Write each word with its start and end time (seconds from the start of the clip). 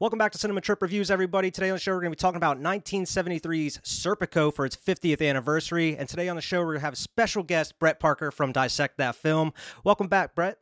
Welcome 0.00 0.18
back 0.18 0.32
to 0.32 0.38
Cinema 0.38 0.62
Trip 0.62 0.80
Reviews, 0.80 1.10
everybody. 1.10 1.50
Today 1.50 1.68
on 1.68 1.74
the 1.74 1.78
show, 1.78 1.92
we're 1.92 2.00
going 2.00 2.10
to 2.10 2.16
be 2.16 2.18
talking 2.18 2.38
about 2.38 2.58
1973's 2.58 3.80
Serpico 3.84 4.50
for 4.50 4.64
its 4.64 4.74
50th 4.74 5.20
anniversary. 5.20 5.94
And 5.94 6.08
today 6.08 6.30
on 6.30 6.36
the 6.36 6.42
show, 6.42 6.60
we're 6.60 6.68
going 6.68 6.78
to 6.78 6.86
have 6.86 6.96
special 6.96 7.42
guest 7.42 7.78
Brett 7.78 8.00
Parker 8.00 8.30
from 8.30 8.50
Dissect 8.50 8.96
That 8.96 9.14
Film. 9.14 9.52
Welcome 9.84 10.08
back, 10.08 10.34
Brett. 10.34 10.56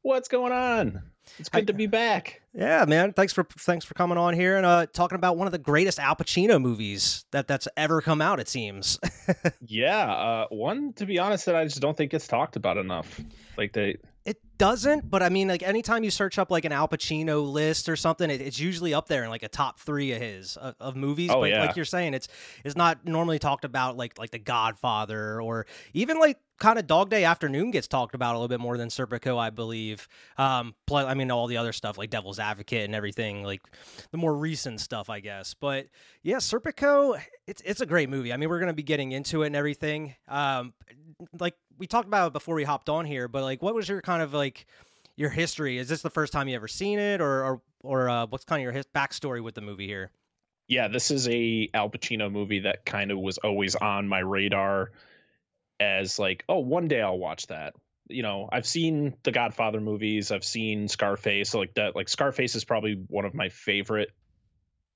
What's 0.00 0.26
going 0.26 0.52
on? 0.52 1.02
It's 1.38 1.50
good 1.50 1.66
to 1.66 1.74
be 1.74 1.86
back. 1.86 2.40
Yeah, 2.54 2.86
man. 2.88 3.12
Thanks 3.12 3.34
for 3.34 3.44
thanks 3.44 3.84
for 3.84 3.92
coming 3.92 4.16
on 4.16 4.32
here 4.32 4.56
and 4.56 4.64
uh, 4.64 4.86
talking 4.86 5.16
about 5.16 5.36
one 5.36 5.46
of 5.46 5.52
the 5.52 5.58
greatest 5.58 6.00
Al 6.00 6.16
Pacino 6.16 6.58
movies 6.58 7.26
that 7.30 7.46
that's 7.46 7.68
ever 7.76 8.00
come 8.00 8.22
out. 8.22 8.40
It 8.40 8.48
seems. 8.48 8.98
yeah, 9.66 10.10
uh, 10.10 10.46
one 10.48 10.94
to 10.94 11.04
be 11.04 11.18
honest 11.18 11.44
that 11.44 11.56
I 11.56 11.64
just 11.64 11.80
don't 11.80 11.96
think 11.96 12.10
gets 12.10 12.26
talked 12.26 12.56
about 12.56 12.78
enough. 12.78 13.20
Like 13.56 13.74
they 13.74 13.98
it 14.24 14.40
doesn't, 14.56 15.10
but 15.10 15.22
I 15.22 15.28
mean, 15.28 15.48
like 15.48 15.62
anytime 15.62 16.04
you 16.04 16.10
search 16.10 16.38
up 16.38 16.50
like 16.50 16.64
an 16.64 16.70
Al 16.70 16.86
Pacino 16.86 17.50
list 17.50 17.88
or 17.88 17.96
something, 17.96 18.30
it, 18.30 18.40
it's 18.40 18.60
usually 18.60 18.94
up 18.94 19.08
there 19.08 19.24
in 19.24 19.30
like 19.30 19.42
a 19.42 19.48
top 19.48 19.80
three 19.80 20.12
of 20.12 20.22
his 20.22 20.56
of, 20.56 20.76
of 20.78 20.96
movies. 20.96 21.30
Oh, 21.32 21.40
but 21.40 21.50
yeah. 21.50 21.64
like 21.64 21.74
you're 21.74 21.84
saying, 21.84 22.14
it's 22.14 22.28
it's 22.64 22.76
not 22.76 23.04
normally 23.04 23.40
talked 23.40 23.64
about 23.64 23.96
like 23.96 24.18
like 24.18 24.30
The 24.30 24.38
Godfather 24.38 25.42
or 25.42 25.66
even 25.92 26.20
like 26.20 26.38
kind 26.58 26.78
of 26.78 26.86
Dog 26.86 27.10
Day 27.10 27.24
Afternoon 27.24 27.72
gets 27.72 27.88
talked 27.88 28.14
about 28.14 28.34
a 28.34 28.38
little 28.38 28.46
bit 28.46 28.60
more 28.60 28.78
than 28.78 28.88
Serpico, 28.88 29.36
I 29.36 29.50
believe. 29.50 30.06
Um, 30.38 30.76
plus, 30.86 31.06
I 31.06 31.14
mean, 31.14 31.32
all 31.32 31.48
the 31.48 31.56
other 31.56 31.72
stuff 31.72 31.98
like 31.98 32.10
Devil's 32.10 32.38
Advocate 32.38 32.84
and 32.84 32.94
everything, 32.94 33.42
like 33.42 33.62
the 34.12 34.18
more 34.18 34.34
recent 34.34 34.80
stuff, 34.80 35.10
I 35.10 35.18
guess. 35.18 35.54
But 35.54 35.88
yeah, 36.22 36.36
Serpico, 36.36 37.20
it's 37.48 37.60
it's 37.64 37.80
a 37.80 37.86
great 37.86 38.08
movie. 38.08 38.32
I 38.32 38.36
mean, 38.36 38.48
we're 38.48 38.60
gonna 38.60 38.72
be 38.72 38.84
getting 38.84 39.10
into 39.10 39.42
it 39.42 39.48
and 39.48 39.56
everything. 39.56 40.14
Um, 40.28 40.74
like 41.40 41.56
we 41.82 41.88
talked 41.88 42.06
about 42.06 42.28
it 42.28 42.32
before 42.32 42.54
we 42.54 42.62
hopped 42.62 42.88
on 42.88 43.04
here, 43.04 43.26
but 43.26 43.42
like, 43.42 43.60
what 43.60 43.74
was 43.74 43.88
your 43.88 44.00
kind 44.00 44.22
of 44.22 44.32
like 44.32 44.66
your 45.16 45.30
history? 45.30 45.78
Is 45.78 45.88
this 45.88 46.00
the 46.00 46.10
first 46.10 46.32
time 46.32 46.46
you 46.46 46.54
ever 46.54 46.68
seen 46.68 47.00
it, 47.00 47.20
or 47.20 47.44
or 47.44 47.62
or 47.82 48.08
uh, 48.08 48.26
what's 48.26 48.44
kind 48.44 48.60
of 48.60 48.62
your 48.62 48.72
his- 48.72 48.86
backstory 48.94 49.42
with 49.42 49.56
the 49.56 49.60
movie 49.60 49.88
here? 49.88 50.12
yeah, 50.68 50.88
this 50.88 51.10
is 51.10 51.28
a 51.28 51.68
Al 51.74 51.90
Pacino 51.90 52.30
movie 52.30 52.60
that 52.60 52.86
kind 52.86 53.10
of 53.10 53.18
was 53.18 53.36
always 53.38 53.74
on 53.74 54.08
my 54.08 54.20
radar 54.20 54.92
as 55.80 56.18
like, 56.18 56.44
oh, 56.48 56.60
one 56.60 56.88
day 56.88 57.02
I'll 57.02 57.18
watch 57.18 57.48
that. 57.48 57.74
You 58.08 58.22
know, 58.22 58.48
I've 58.50 58.64
seen 58.64 59.14
the 59.22 59.32
Godfather 59.32 59.80
movies, 59.80 60.30
I've 60.30 60.44
seen 60.44 60.88
Scarface, 60.88 61.50
so 61.50 61.58
like 61.58 61.74
that 61.74 61.96
like 61.96 62.08
Scarface 62.08 62.54
is 62.54 62.64
probably 62.64 63.02
one 63.08 63.24
of 63.24 63.34
my 63.34 63.48
favorite 63.48 64.12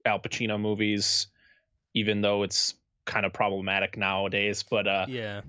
Al 0.06 0.18
Pacino 0.20 0.58
movies, 0.58 1.26
even 1.94 2.20
though 2.20 2.42
it's 2.42 2.74
kind 3.04 3.26
of 3.26 3.32
problematic 3.32 3.96
nowadays. 3.98 4.62
But 4.62 4.86
uh 4.86 5.06
Yeah, 5.08 5.42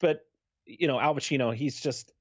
but 0.00 0.26
you 0.78 0.86
know 0.86 1.00
Al 1.00 1.14
Pacino, 1.14 1.54
he's 1.54 1.80
just 1.80 2.12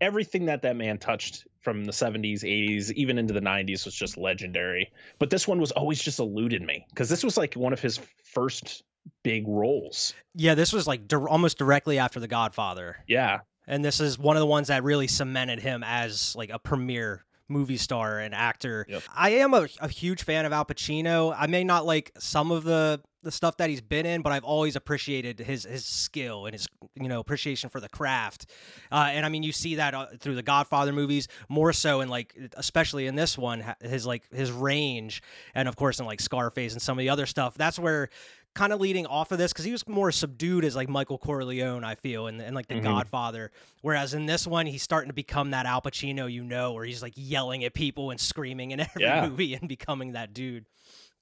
everything 0.00 0.46
that 0.46 0.62
that 0.62 0.76
man 0.76 0.98
touched 0.98 1.46
from 1.60 1.84
the 1.84 1.92
70s, 1.92 2.42
80s, 2.42 2.92
even 2.92 3.18
into 3.18 3.34
the 3.34 3.40
90s 3.40 3.84
was 3.84 3.94
just 3.94 4.16
legendary. 4.16 4.90
But 5.18 5.30
this 5.30 5.46
one 5.48 5.60
was 5.60 5.72
always 5.72 6.00
just 6.00 6.18
eluded 6.18 6.62
me 6.62 6.86
because 6.90 7.08
this 7.08 7.24
was 7.24 7.36
like 7.36 7.54
one 7.54 7.72
of 7.72 7.80
his 7.80 8.00
first 8.24 8.82
big 9.22 9.46
roles. 9.48 10.14
yeah. 10.34 10.54
This 10.54 10.72
was 10.72 10.86
like 10.86 11.08
dir- 11.08 11.28
almost 11.28 11.58
directly 11.58 11.98
after 11.98 12.20
The 12.20 12.28
Godfather, 12.28 12.96
Yeah, 13.06 13.40
and 13.66 13.84
this 13.84 14.00
is 14.00 14.18
one 14.18 14.36
of 14.36 14.40
the 14.40 14.46
ones 14.46 14.68
that 14.68 14.82
really 14.84 15.08
cemented 15.08 15.60
him 15.60 15.82
as 15.84 16.34
like 16.36 16.50
a 16.50 16.58
premier 16.58 17.24
movie 17.48 17.78
star 17.78 18.18
and 18.18 18.34
actor. 18.34 18.84
Yep. 18.88 19.02
I 19.14 19.30
am 19.30 19.54
a, 19.54 19.66
a 19.80 19.88
huge 19.88 20.22
fan 20.22 20.44
of 20.44 20.52
Al 20.52 20.66
Pacino. 20.66 21.34
I 21.36 21.46
may 21.46 21.64
not 21.64 21.86
like 21.86 22.12
some 22.18 22.50
of 22.50 22.64
the 22.64 23.00
the 23.22 23.32
stuff 23.32 23.56
that 23.56 23.68
he's 23.68 23.80
been 23.80 24.06
in, 24.06 24.22
but 24.22 24.32
I've 24.32 24.44
always 24.44 24.76
appreciated 24.76 25.40
his 25.40 25.64
his 25.64 25.84
skill 25.84 26.46
and 26.46 26.54
his 26.54 26.68
you 26.94 27.08
know 27.08 27.18
appreciation 27.20 27.68
for 27.70 27.80
the 27.80 27.88
craft. 27.88 28.46
Uh, 28.92 29.08
and 29.10 29.26
I 29.26 29.28
mean, 29.28 29.42
you 29.42 29.52
see 29.52 29.76
that 29.76 29.94
uh, 29.94 30.06
through 30.20 30.36
the 30.36 30.42
Godfather 30.42 30.92
movies 30.92 31.28
more 31.48 31.72
so, 31.72 32.00
and 32.00 32.10
like 32.10 32.36
especially 32.56 33.06
in 33.06 33.16
this 33.16 33.36
one, 33.36 33.64
his 33.80 34.06
like 34.06 34.22
his 34.32 34.52
range, 34.52 35.22
and 35.54 35.68
of 35.68 35.76
course 35.76 35.98
in 36.00 36.06
like 36.06 36.20
Scarface 36.20 36.72
and 36.72 36.80
some 36.82 36.98
of 36.98 37.00
the 37.00 37.08
other 37.08 37.26
stuff. 37.26 37.54
That's 37.54 37.78
where 37.78 38.08
kind 38.54 38.72
of 38.72 38.80
leading 38.80 39.06
off 39.06 39.30
of 39.30 39.38
this 39.38 39.52
because 39.52 39.64
he 39.64 39.70
was 39.72 39.86
more 39.86 40.10
subdued 40.10 40.64
as 40.64 40.74
like 40.74 40.88
Michael 40.88 41.18
Corleone, 41.18 41.84
I 41.84 41.94
feel, 41.94 42.26
and, 42.26 42.40
and 42.40 42.56
like 42.56 42.66
the 42.66 42.74
Mhm. 42.76 42.82
Godfather. 42.82 43.52
Whereas 43.82 44.14
in 44.14 44.26
this 44.26 44.46
one, 44.48 44.66
he's 44.66 44.82
starting 44.82 45.10
to 45.10 45.14
become 45.14 45.50
that 45.50 45.64
Al 45.66 45.80
Pacino, 45.82 46.32
you 46.32 46.42
know, 46.42 46.72
where 46.72 46.84
he's 46.84 47.02
like 47.02 47.12
yelling 47.14 47.62
at 47.64 47.74
people 47.74 48.10
and 48.10 48.18
screaming 48.18 48.70
in 48.72 48.80
every 48.80 49.02
Yeah. 49.02 49.28
movie 49.28 49.54
and 49.54 49.68
becoming 49.68 50.12
that 50.12 50.32
dude. 50.32 50.64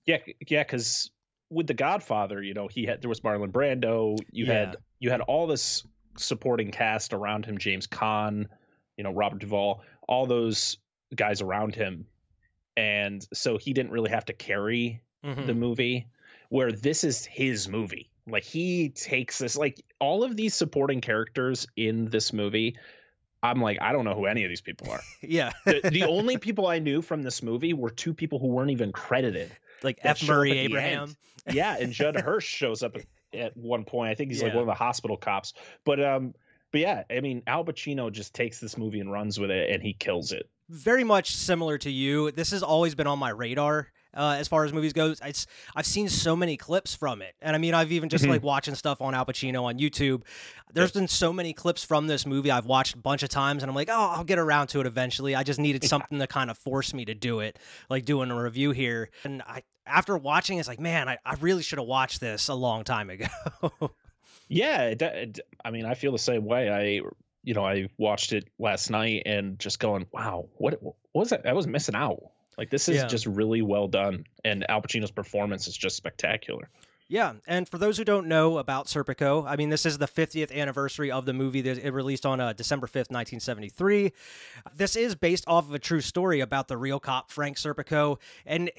yeah, 0.07 0.19
yeah. 0.49 0.63
Because 0.63 1.11
with 1.51 1.67
the 1.67 1.75
Godfather, 1.75 2.43
you 2.43 2.55
know, 2.55 2.69
he 2.69 2.85
had 2.85 3.03
there 3.03 3.09
was 3.09 3.21
Marlon 3.21 3.53
Brando. 3.53 4.19
You 4.31 4.47
Yeah. 4.47 4.53
had 4.53 4.77
you 4.99 5.11
had 5.11 5.21
all 5.23 5.47
this 5.47 5.87
supporting 6.17 6.71
cast 6.71 7.13
around 7.13 7.45
him, 7.45 7.59
James 7.59 7.87
Caan, 7.87 8.47
you 8.97 9.05
know, 9.05 9.13
Robert 9.13 9.39
Duvall, 9.41 9.83
all 10.09 10.27
those 10.27 10.79
guys 11.15 11.43
around 11.43 11.75
him, 11.75 12.07
and 12.77 13.27
so 13.33 13.59
he 13.59 13.73
didn't 13.73 13.93
really 13.93 14.11
have 14.11 14.25
to 14.27 14.33
carry 14.33 15.01
Mhm. 15.25 15.47
the 15.47 15.55
movie 15.55 16.07
where 16.49 16.71
this 16.71 17.03
is 17.05 17.25
his 17.25 17.69
movie 17.69 18.09
like 18.29 18.45
he 18.45 18.89
takes 18.91 19.39
this 19.39 19.57
like 19.57 19.81
all 19.99 20.23
of 20.23 20.37
these 20.37 20.55
supporting 20.55 21.01
characters 21.01 21.67
in 21.77 22.09
this 22.11 22.33
movie 22.33 22.77
i'm 23.43 23.61
like 23.61 23.79
i 23.81 23.91
don't 23.93 24.05
know 24.05 24.15
who 24.15 24.27
any 24.27 24.45
of 24.45 24.49
these 24.49 24.61
people 24.61 24.89
are 24.89 25.05
yeah, 25.23 25.51
the, 25.65 25.81
the 25.91 26.05
only 26.09 26.37
people 26.39 26.67
i 26.69 26.79
knew 26.79 27.03
from 27.03 27.23
this 27.23 27.43
movie 27.43 27.73
were 27.73 27.91
two 27.91 28.15
people 28.15 28.39
who 28.39 28.47
weren't 28.47 28.71
even 28.71 28.93
credited 28.93 29.51
like 29.83 29.99
F. 30.03 30.27
Murray 30.27 30.59
Abraham. 30.59 31.17
yeah 31.53 31.77
and 31.79 31.93
judd 31.93 32.17
hirsch 32.21 32.47
shows 32.47 32.83
up 32.83 32.97
at, 32.97 33.05
at 33.33 33.57
one 33.57 33.85
point 33.85 34.11
i 34.11 34.15
think 34.17 34.33
he's 34.33 34.43
like 34.43 34.53
one 34.53 34.63
of 34.63 34.67
the 34.67 34.75
hospital 34.75 35.17
cops 35.17 35.53
but 35.85 36.03
um 36.03 36.35
but 36.73 36.81
yeah 36.81 37.05
i 37.09 37.21
mean 37.21 37.41
al 37.47 37.65
pacino 37.65 38.11
just 38.11 38.35
takes 38.35 38.59
this 38.59 38.77
movie 38.77 38.99
and 38.99 39.13
runs 39.13 39.39
with 39.39 39.53
it 39.53 39.71
and 39.71 39.81
he 39.81 39.93
kills 39.93 40.33
it 40.33 40.51
very 40.69 41.05
much 41.05 41.35
similar 41.35 41.79
to 41.79 41.91
you. 41.91 42.31
This 42.33 42.51
has 42.51 42.63
always 42.63 42.95
been 42.95 43.07
on 43.07 43.19
my 43.19 43.31
radar 43.31 43.89
uh, 44.17 44.37
as 44.39 44.49
far 44.49 44.65
as 44.65 44.73
movies 44.73 44.93
goes. 44.93 45.21
It's 45.25 45.47
I've 45.77 45.87
seen 45.87 46.09
so 46.09 46.35
many 46.35 46.57
clips 46.57 46.95
from 46.95 47.23
it, 47.23 47.35
and 47.41 47.55
I 47.55 47.59
mean 47.59 47.75
I've 47.75 47.93
even 47.93 48.09
just 48.09 48.25
Mhm. 48.25 48.31
like 48.31 48.43
watching 48.43 48.75
stuff 48.75 49.01
on 49.01 49.15
Al 49.15 49.27
Pacino 49.27 49.65
on 49.65 49.79
YouTube. 49.79 50.23
There's 50.73 50.93
been 50.93 51.09
so 51.09 51.33
many 51.33 51.53
clips 51.53 51.85
from 51.85 52.07
this 52.07 52.27
movie 52.27 52.51
I've 52.51 52.67
watched 52.67 52.95
a 52.95 52.99
bunch 52.99 53.23
of 53.23 53.29
times, 53.29 53.63
and 53.63 53.71
I'm 53.71 53.77
like, 53.77 53.89
oh, 53.91 54.13
I'll 54.17 54.25
get 54.25 54.39
around 54.39 54.67
to 54.69 54.81
it 54.81 54.87
eventually. 54.87 55.35
I 55.35 55.43
just 55.43 55.61
needed 55.61 55.85
something 55.85 56.19
to 56.19 56.27
kind 56.27 56.51
of 56.51 56.59
force 56.59 56.93
me 56.93 57.05
to 57.05 57.15
do 57.15 57.41
it, 57.41 57.59
like 57.89 58.05
doing 58.05 58.31
a 58.31 58.43
review 58.43 58.73
here. 58.73 59.11
And 59.25 59.43
I 59.43 59.63
after 59.87 60.17
watching, 60.19 60.59
it's 60.59 60.67
like, 60.69 60.81
man, 60.81 61.09
I, 61.09 61.19
I 61.25 61.35
really 61.35 61.63
should 61.63 61.79
have 61.79 61.87
watched 61.87 62.21
this 62.21 62.49
a 62.49 62.55
long 62.55 62.83
time 62.85 63.09
ago. 63.11 63.27
Yeah, 64.49 64.83
it, 64.85 65.03
it, 65.03 65.41
I 65.65 65.71
mean, 65.73 65.87
I 65.87 65.95
feel 65.95 66.13
the 66.13 66.19
same 66.19 66.45
way. 66.45 66.71
I, 66.71 67.01
you 67.43 67.55
know, 67.55 67.65
I 67.65 67.89
watched 67.99 68.33
it 68.33 68.49
last 68.61 68.91
night 68.91 69.25
and 69.27 69.59
just 69.59 69.81
going, 69.81 70.07
wow, 70.13 70.47
what, 70.59 70.81
what 70.83 70.95
was 71.15 71.31
that? 71.31 71.47
I 71.47 71.53
was 71.53 71.67
missing 71.67 71.97
out. 71.97 72.23
Like 72.59 72.71
this 72.71 72.89
is 72.89 72.97
Yeah. 72.97 73.07
just 73.07 73.27
really 73.27 73.63
well 73.63 73.89
done, 73.89 74.25
and 74.45 74.69
Al 74.71 74.81
Pacino's 74.83 75.11
performance 75.11 75.69
is 75.69 75.77
just 75.77 75.97
spectacular. 75.97 76.69
Yeah, 77.09 77.35
and 77.47 77.69
for 77.69 77.79
those 77.79 77.99
who 77.99 78.05
don't 78.05 78.27
know 78.27 78.59
about 78.59 78.87
Serpico, 78.87 79.47
I 79.47 79.55
mean, 79.55 79.69
this 79.69 79.87
is 79.87 79.99
the 79.99 80.09
50th 80.09 80.51
anniversary 80.53 81.09
of 81.13 81.25
the 81.25 81.33
movie. 81.33 81.61
that 81.61 81.79
It 81.79 81.93
released 81.93 82.27
on 82.27 82.41
uh, 82.41 82.53
December 82.53 82.89
5th, 82.89 83.13
1973. 83.13 84.13
This 84.75 84.97
is 84.97 85.15
based 85.15 85.45
off 85.47 85.69
of 85.69 85.75
a 85.75 85.79
true 85.79 86.01
story 86.01 86.41
about 86.41 86.67
the 86.67 86.77
real 86.77 86.99
cop 86.99 87.31
Frank 87.31 87.59
Serpico, 87.59 88.19
and 88.45 88.73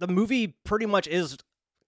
the 0.00 0.08
movie 0.08 0.56
pretty 0.64 0.86
much 0.86 1.06
is 1.06 1.38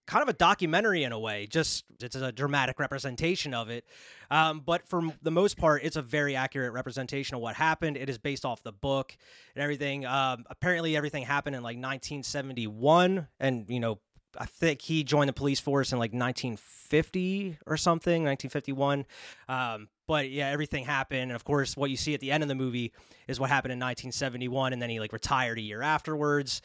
kind 0.07 0.23
of 0.23 0.29
a 0.29 0.33
documentary 0.33 1.03
in 1.03 1.11
a 1.11 1.19
way. 1.19 1.47
Just 1.47 1.85
it's 1.99 2.15
a 2.15 2.31
dramatic 2.31 2.79
representation 2.79 3.53
of 3.53 3.69
it, 3.69 3.85
um, 4.29 4.61
but 4.65 4.87
for 4.87 5.03
the 5.21 5.31
most 5.31 5.57
part, 5.57 5.83
it's 5.83 5.95
a 5.95 6.01
very 6.01 6.35
accurate 6.35 6.73
representation 6.73 7.35
of 7.35 7.41
what 7.41 7.55
happened. 7.55 7.97
It 7.97 8.09
is 8.09 8.17
based 8.17 8.45
off 8.45 8.63
the 8.63 8.71
book 8.71 9.15
and 9.55 9.63
everything. 9.63 10.05
Um, 10.05 10.45
apparently, 10.49 10.95
everything 10.95 11.23
happened 11.23 11.55
in 11.55 11.63
like 11.63 11.77
1971, 11.77 13.27
and 13.39 13.69
you 13.69 13.79
know 13.79 13.99
I 14.37 14.45
think 14.45 14.81
he 14.81 15.03
joined 15.03 15.29
the 15.29 15.33
police 15.33 15.59
force 15.59 15.91
in 15.91 15.99
like 15.99 16.13
1950 16.13 17.57
or 17.65 17.77
something, 17.77 18.23
1951. 18.23 19.05
Um, 19.49 19.89
but 20.07 20.29
yeah, 20.29 20.49
everything 20.49 20.85
happened. 20.85 21.23
And 21.23 21.31
of 21.33 21.43
course, 21.43 21.75
what 21.75 21.89
you 21.89 21.97
see 21.97 22.13
at 22.13 22.19
the 22.19 22.31
end 22.31 22.43
of 22.43 22.49
the 22.49 22.55
movie 22.55 22.93
is 23.27 23.39
what 23.39 23.49
happened 23.49 23.71
in 23.73 23.79
1971. 23.79 24.73
And 24.73 24.81
then 24.81 24.89
he 24.89 24.99
like 24.99 25.13
retired 25.13 25.57
a 25.57 25.61
year 25.61 25.81
afterwards. 25.81 26.61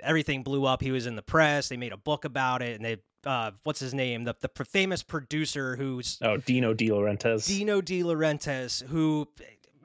Everything 0.00 0.42
blew 0.42 0.64
up. 0.64 0.82
He 0.82 0.90
was 0.90 1.06
in 1.06 1.16
the 1.16 1.22
press. 1.22 1.68
They 1.68 1.76
made 1.76 1.92
a 1.92 1.96
book 1.96 2.24
about 2.24 2.62
it. 2.62 2.76
And 2.76 2.84
they, 2.84 2.96
uh, 3.24 3.52
what's 3.64 3.80
his 3.80 3.94
name? 3.94 4.24
The, 4.24 4.34
the 4.40 4.64
famous 4.64 5.02
producer 5.02 5.76
who's 5.76 6.18
Oh, 6.22 6.36
Dino 6.36 6.74
De 6.74 6.88
Laurentiis. 6.88 7.46
Dino 7.46 7.80
De 7.80 8.02
Laurentiis, 8.02 8.82
who, 8.86 9.28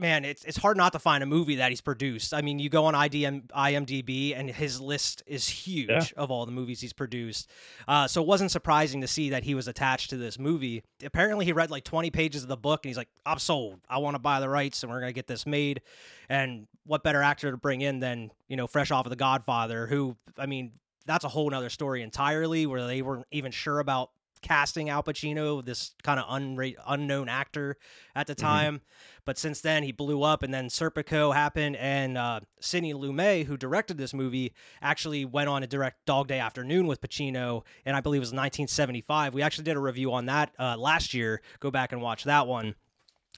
man, 0.01 0.25
it's 0.25 0.43
it's 0.43 0.57
hard 0.57 0.75
not 0.75 0.91
to 0.93 0.99
find 0.99 1.23
a 1.23 1.25
movie 1.25 1.55
that 1.57 1.69
he's 1.71 1.79
produced. 1.79 2.33
I 2.33 2.41
mean, 2.41 2.59
you 2.59 2.67
go 2.69 2.85
on 2.85 2.93
IDM, 2.95 3.47
IMDb, 3.51 4.37
and 4.37 4.49
his 4.49 4.81
list 4.81 5.23
is 5.25 5.47
huge 5.47 5.87
Yeah. 5.89 6.03
of 6.17 6.31
all 6.31 6.45
the 6.45 6.51
movies 6.51 6.81
he's 6.81 6.91
produced. 6.91 7.49
Uh, 7.87 8.07
so 8.07 8.21
it 8.21 8.27
wasn't 8.27 8.51
surprising 8.51 8.99
to 9.01 9.07
see 9.07 9.29
that 9.29 9.43
he 9.43 9.55
was 9.55 9.67
attached 9.69 10.09
to 10.09 10.17
this 10.17 10.37
movie. 10.37 10.83
Apparently, 11.05 11.45
he 11.45 11.53
read 11.53 11.71
like 11.71 11.83
20 11.85 12.09
pages 12.11 12.43
of 12.43 12.49
the 12.49 12.57
book, 12.57 12.83
and 12.83 12.89
he's 12.89 12.97
like, 12.97 13.09
"I'm 13.25 13.39
sold. 13.39 13.79
I 13.87 13.99
want 13.99 14.15
to 14.15 14.19
buy 14.19 14.39
the 14.41 14.49
rights, 14.49 14.83
and 14.83 14.91
we're 14.91 14.99
gonna 14.99 15.13
get 15.13 15.27
this 15.27 15.45
made." 15.45 15.81
And 16.27 16.67
what 16.85 17.03
better 17.03 17.21
actor 17.21 17.51
to 17.51 17.57
bring 17.57 17.81
in 17.81 17.99
than 17.99 18.31
you 18.49 18.57
know, 18.57 18.67
fresh 18.67 18.91
off 18.91 19.05
of 19.05 19.11
The 19.11 19.15
Godfather, 19.15 19.87
who, 19.87 20.17
I 20.37 20.45
mean. 20.47 20.73
That's 21.07 21.25
a 21.25 21.29
whole 21.29 21.49
nother 21.49 21.71
story 21.71 22.03
entirely, 22.03 22.67
where 22.67 22.85
they 22.85 23.01
weren't 23.01 23.25
even 23.31 23.51
sure 23.51 23.79
about 23.79 24.11
casting 24.41 24.89
Al 24.89 25.03
Pacino, 25.03 25.63
this 25.63 25.93
kind 26.03 26.19
of 26.19 26.25
unra- 26.27 26.75
unknown 26.87 27.29
actor 27.29 27.77
at 28.15 28.27
the 28.27 28.35
time. 28.35 28.75
Mm-hmm. 28.75 28.85
But 29.25 29.37
since 29.37 29.61
then, 29.61 29.83
he 29.83 29.91
blew 29.91 30.23
up, 30.23 30.43
and 30.43 30.53
then 30.53 30.67
Serpico 30.67 31.33
happened, 31.33 31.75
and 31.77 32.17
uh, 32.17 32.39
Sidney 32.59 32.93
Lumet, 32.93 33.45
who 33.45 33.55
directed 33.55 33.97
this 33.97 34.13
movie, 34.13 34.53
actually 34.81 35.25
went 35.25 35.49
on 35.49 35.61
to 35.61 35.67
direct 35.67 36.05
Dog 36.05 36.27
Day 36.27 36.39
Afternoon 36.39 36.87
with 36.87 37.01
Pacino, 37.01 37.63
and 37.85 37.95
I 37.95 38.01
believe 38.01 38.19
it 38.19 38.21
was 38.21 38.29
1975. 38.29 39.33
We 39.33 39.41
actually 39.41 39.65
did 39.65 39.77
a 39.77 39.79
review 39.79 40.11
on 40.13 40.25
that 40.25 40.53
uh, 40.59 40.77
last 40.77 41.13
year. 41.13 41.41
Go 41.59 41.69
back 41.71 41.91
and 41.91 42.01
watch 42.01 42.23
that 42.23 42.47
one. 42.47 42.75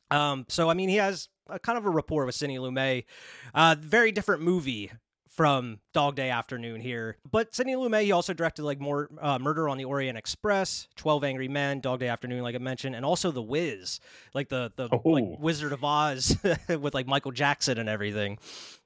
Um, 0.10 0.46
so 0.48 0.70
I 0.70 0.74
mean, 0.74 0.90
he 0.90 0.98
has 0.98 1.28
a 1.50 1.60
kind 1.60 1.78
of 1.78 1.86
a 1.86 1.90
rapport 1.90 2.26
with 2.26 2.36
Sidney 2.36 2.58
Lumet. 2.58 3.06
Uh, 3.54 3.76
very 3.80 4.12
different 4.12 4.42
movie 4.42 4.92
from 5.34 5.80
Dog 5.94 6.16
Day 6.16 6.30
Afternoon 6.30 6.80
here. 6.80 7.18
But 7.30 7.56
Sidney 7.56 7.74
Lumet, 7.74 8.04
he 8.04 8.12
also 8.12 8.34
directed 8.34 8.64
like 8.64 8.80
more 8.80 9.10
uh, 9.20 9.40
Murder 9.40 9.68
on 9.68 9.78
the 9.78 9.86
Orient 9.86 10.18
Express, 10.18 10.88
Twelve 10.96 11.24
Angry 11.24 11.48
Men, 11.48 11.80
Dog 11.80 12.00
Day 12.00 12.08
Afternoon, 12.08 12.44
like 12.44 12.56
I 12.56 12.60
mentioned, 12.60 12.96
and 12.96 13.04
also 13.04 13.32
The 13.32 13.42
Wiz, 13.42 14.00
like 14.34 14.50
the 14.50 14.72
the 14.76 14.90
oh. 14.92 15.10
like 15.10 15.40
Wizard 15.40 15.74
of 15.74 15.84
Oz 15.84 16.38
with 16.70 16.94
like 16.94 17.08
Michael 17.08 17.32
Jackson 17.32 17.78
and 17.80 17.90
everything. 17.90 18.38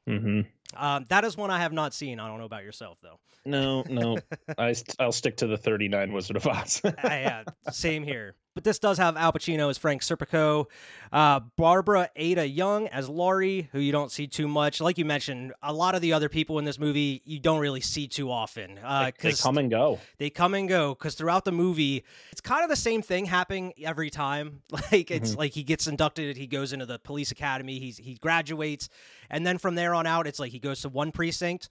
Mm-hmm. 0.08 0.42
Um, 0.82 1.06
that 1.10 1.26
is 1.26 1.36
one 1.36 1.52
I 1.52 1.60
have 1.60 1.74
not 1.74 1.94
seen. 1.94 2.20
I 2.20 2.28
don't 2.28 2.40
know 2.40 2.46
about 2.46 2.64
yourself 2.64 2.98
though. 3.02 3.20
No, 3.46 3.84
no, 3.90 4.18
I 4.58 4.74
I'll 5.00 5.12
stick 5.12 5.38
to 5.38 5.48
the 5.48 5.58
thirty 5.58 5.90
nine 5.90 6.14
Wizard 6.14 6.38
of 6.38 6.48
Oz. 6.48 6.82
yeah, 7.04 7.44
same 7.72 8.04
here 8.04 8.36
but 8.58 8.64
this 8.64 8.80
does 8.80 8.98
have 8.98 9.16
Al 9.18 9.32
Pacino 9.32 9.70
as 9.70 9.78
Frank 9.78 10.02
Serpico, 10.02 10.66
uh, 11.14 11.42
Barbara 11.58 12.10
Eda-Young 12.16 12.88
as 12.88 13.08
Laurie, 13.08 13.70
who 13.72 13.78
you 13.78 13.92
don't 13.92 14.12
see 14.12 14.26
too 14.26 14.48
much. 14.48 14.82
Like 14.82 14.98
you 14.98 15.06
mentioned, 15.06 15.54
a 15.62 15.72
lot 15.72 15.94
of 15.94 16.02
the 16.02 16.12
other 16.14 16.28
people 16.28 16.58
in 16.58 16.66
this 16.66 16.80
movie 16.80 17.22
you 17.24 17.40
don't 17.40 17.60
really 17.60 17.82
see 17.82 18.08
too 18.08 18.32
often. 18.32 18.80
Uh, 18.84 19.12
they, 19.22 19.30
they 19.30 19.36
come 19.36 19.60
and 19.60 19.70
go. 19.70 20.00
They 20.18 20.32
come 20.32 20.56
and 20.56 20.68
go 20.68 20.96
because 20.96 21.14
throughout 21.14 21.46
the 21.46 21.52
movie, 21.52 22.04
it's 22.32 22.42
kind 22.42 22.64
of 22.64 22.72
the 22.72 22.76
same 22.76 23.04
thing 23.04 23.26
happening 23.26 23.74
every 23.84 24.10
time. 24.10 24.64
Like 24.92 25.12
it's 25.12 25.32
mm-hmm. 25.32 25.40
like 25.40 25.52
he 25.54 25.64
gets 25.64 25.86
inducted, 25.86 26.38
he 26.38 26.48
goes 26.48 26.72
into 26.72 26.86
the 26.86 26.98
police 26.98 27.32
academy, 27.32 27.78
he's 27.78 27.98
he 27.98 28.16
graduates, 28.16 28.90
and 29.30 29.46
then 29.46 29.58
from 29.58 29.76
there 29.76 29.94
on 29.94 30.08
out, 30.08 30.28
it's 30.28 30.40
like 30.40 30.52
he 30.52 30.60
goes 30.60 30.82
to 30.82 30.90
one 30.90 31.12
precinct 31.12 31.70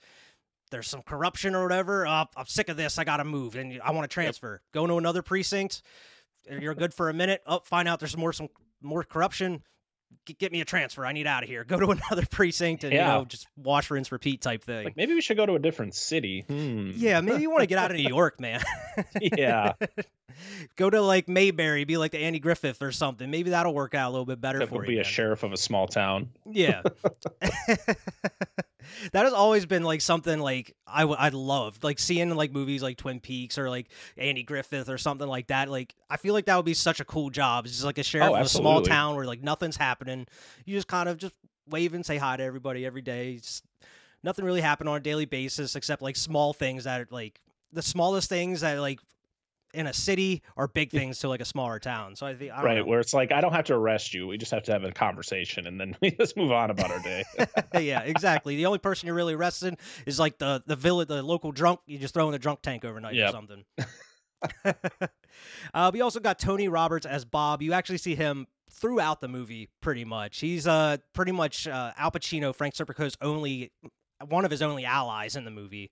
there's 0.70 0.88
some 0.88 1.02
corruption 1.02 1.54
or 1.54 1.62
whatever. 1.62 2.06
Oh, 2.06 2.24
I'm 2.36 2.46
sick 2.46 2.68
of 2.68 2.76
this. 2.76 2.98
I 2.98 3.04
got 3.04 3.18
to 3.18 3.24
move 3.24 3.54
and 3.54 3.80
I 3.84 3.92
want 3.92 4.10
to 4.10 4.12
transfer. 4.12 4.54
Yep. 4.54 4.60
Go 4.72 4.86
to 4.88 4.98
another 4.98 5.22
precinct 5.22 5.82
you're 6.48 6.74
good 6.74 6.94
for 6.94 7.08
a 7.08 7.14
minute. 7.14 7.42
Oh, 7.46 7.60
find 7.60 7.88
out 7.88 8.00
there's 8.00 8.16
more 8.16 8.32
some 8.32 8.48
more 8.82 9.02
corruption. 9.02 9.62
Get 10.38 10.50
me 10.50 10.60
a 10.60 10.64
transfer. 10.64 11.06
I 11.06 11.12
need 11.12 11.26
out 11.26 11.44
of 11.44 11.48
here. 11.48 11.62
Go 11.62 11.78
to 11.78 11.90
another 12.10 12.26
precinct 12.28 12.84
and 12.84 12.92
yeah. 12.92 13.12
you 13.12 13.18
know 13.18 13.24
just 13.24 13.46
wash, 13.56 13.90
rinse, 13.90 14.10
repeat 14.10 14.40
type 14.40 14.64
thing. 14.64 14.84
Like 14.84 14.96
maybe 14.96 15.14
we 15.14 15.20
should 15.20 15.36
go 15.36 15.46
to 15.46 15.54
a 15.54 15.58
different 15.58 15.94
city. 15.94 16.44
Hmm. 16.46 16.90
Yeah, 16.94 17.20
maybe 17.20 17.42
you 17.42 17.50
want 17.50 17.62
to 17.62 17.66
get 17.66 17.78
out 17.78 17.90
of 17.90 17.96
New 17.96 18.08
York, 18.08 18.40
man. 18.40 18.60
yeah. 19.20 19.74
go 20.76 20.90
to 20.90 21.00
like 21.00 21.28
Mayberry, 21.28 21.84
be 21.84 21.96
like 21.96 22.10
the 22.10 22.18
Andy 22.18 22.40
Griffith 22.40 22.82
or 22.82 22.90
something. 22.90 23.30
Maybe 23.30 23.50
that'll 23.50 23.74
work 23.74 23.94
out 23.94 24.08
a 24.08 24.12
little 24.12 24.26
bit 24.26 24.40
better 24.40 24.58
that 24.60 24.68
for 24.68 24.82
you. 24.82 24.88
Be 24.88 24.98
a 24.98 25.04
sheriff 25.04 25.44
of 25.44 25.52
a 25.52 25.56
small 25.56 25.86
town. 25.86 26.30
Yeah 26.44 26.82
that 29.12 29.24
has 29.24 29.32
always 29.32 29.66
been 29.66 29.82
like 29.82 30.00
something 30.00 30.38
like 30.38 30.74
I 30.86 31.00
w- 31.00 31.18
I 31.18 31.28
loved 31.30 31.84
like 31.84 31.98
seeing 31.98 32.34
like 32.34 32.52
movies 32.52 32.82
like 32.82 32.96
Twin 32.96 33.20
Peaks 33.20 33.58
or 33.58 33.68
like 33.68 33.88
Andy 34.16 34.42
Griffith 34.42 34.88
or 34.88 34.98
something 34.98 35.26
like 35.26 35.48
that. 35.48 35.68
Like 35.68 35.94
I 36.08 36.16
feel 36.16 36.34
like 36.34 36.46
that 36.46 36.56
would 36.56 36.64
be 36.64 36.74
such 36.74 37.00
a 37.00 37.04
cool 37.04 37.30
job. 37.30 37.66
It's 37.66 37.74
just 37.74 37.84
like 37.84 37.98
a 37.98 38.02
sheriff 38.02 38.30
oh, 38.30 38.36
of 38.36 38.46
a 38.46 38.48
small 38.48 38.82
town 38.82 39.16
where 39.16 39.26
like 39.26 39.42
nothing's 39.42 39.76
happening. 39.96 40.26
You 40.64 40.74
just 40.74 40.88
kind 40.88 41.08
of 41.08 41.18
just 41.18 41.34
wave 41.68 41.94
and 41.94 42.04
say 42.04 42.16
hi 42.16 42.36
to 42.36 42.42
everybody 42.42 42.84
every 42.84 43.02
day. 43.02 43.36
Just, 43.36 43.64
nothing 44.22 44.44
really 44.44 44.60
happened 44.60 44.88
on 44.88 44.96
a 44.96 45.00
daily 45.00 45.24
basis 45.24 45.76
except 45.76 46.02
like 46.02 46.16
small 46.16 46.52
things 46.52 46.84
that 46.84 47.00
are 47.00 47.08
like 47.10 47.40
the 47.72 47.82
smallest 47.82 48.28
things 48.28 48.60
that 48.60 48.78
like 48.80 48.98
in 49.74 49.86
a 49.86 49.92
city 49.92 50.42
are 50.56 50.68
big 50.68 50.90
things 50.90 51.18
to 51.18 51.28
like 51.28 51.40
a 51.40 51.44
smaller 51.44 51.78
town. 51.78 52.16
So 52.16 52.26
I 52.26 52.34
think 52.34 52.52
I 52.52 52.62
right 52.62 52.78
know. 52.78 52.84
where 52.84 53.00
it's 53.00 53.12
like 53.12 53.30
I 53.30 53.40
don't 53.40 53.52
have 53.52 53.66
to 53.66 53.74
arrest 53.74 54.14
you. 54.14 54.26
We 54.26 54.38
just 54.38 54.50
have 54.52 54.62
to 54.64 54.72
have 54.72 54.84
a 54.84 54.92
conversation 54.92 55.66
and 55.66 55.78
then 55.78 55.96
we 56.02 56.10
just 56.12 56.36
move 56.36 56.52
on 56.52 56.70
about 56.70 56.90
our 56.90 57.00
day. 57.00 57.24
yeah, 57.80 58.00
exactly. 58.00 58.56
The 58.56 58.66
only 58.66 58.78
person 58.78 59.06
you're 59.06 59.16
really 59.16 59.34
arresting 59.34 59.76
is 60.06 60.18
like 60.18 60.38
the 60.38 60.62
the 60.66 60.76
village, 60.76 61.08
the 61.08 61.22
local 61.22 61.52
drunk. 61.52 61.80
You 61.86 61.98
just 61.98 62.14
throw 62.14 62.26
in 62.26 62.32
the 62.32 62.38
drunk 62.38 62.62
tank 62.62 62.84
overnight 62.84 63.14
yep. 63.14 63.30
or 63.30 63.32
something. 63.32 63.64
uh, 65.74 65.90
we 65.92 66.00
also 66.00 66.20
got 66.20 66.38
Tony 66.38 66.68
Roberts 66.68 67.06
as 67.06 67.24
Bob. 67.24 67.62
You 67.62 67.72
actually 67.72 67.98
see 67.98 68.14
him 68.14 68.46
throughout 68.86 69.20
the 69.20 69.26
movie, 69.26 69.68
pretty 69.80 70.04
much. 70.04 70.38
He's 70.38 70.66
uh 70.66 70.98
pretty 71.12 71.32
much 71.32 71.66
uh, 71.66 71.92
Al 71.96 72.12
Pacino, 72.12 72.54
Frank 72.54 72.74
Serpico's 72.74 73.16
only 73.20 73.72
one 74.28 74.44
of 74.44 74.50
his 74.50 74.62
only 74.62 74.84
allies 74.84 75.34
in 75.34 75.44
the 75.44 75.50
movie. 75.50 75.90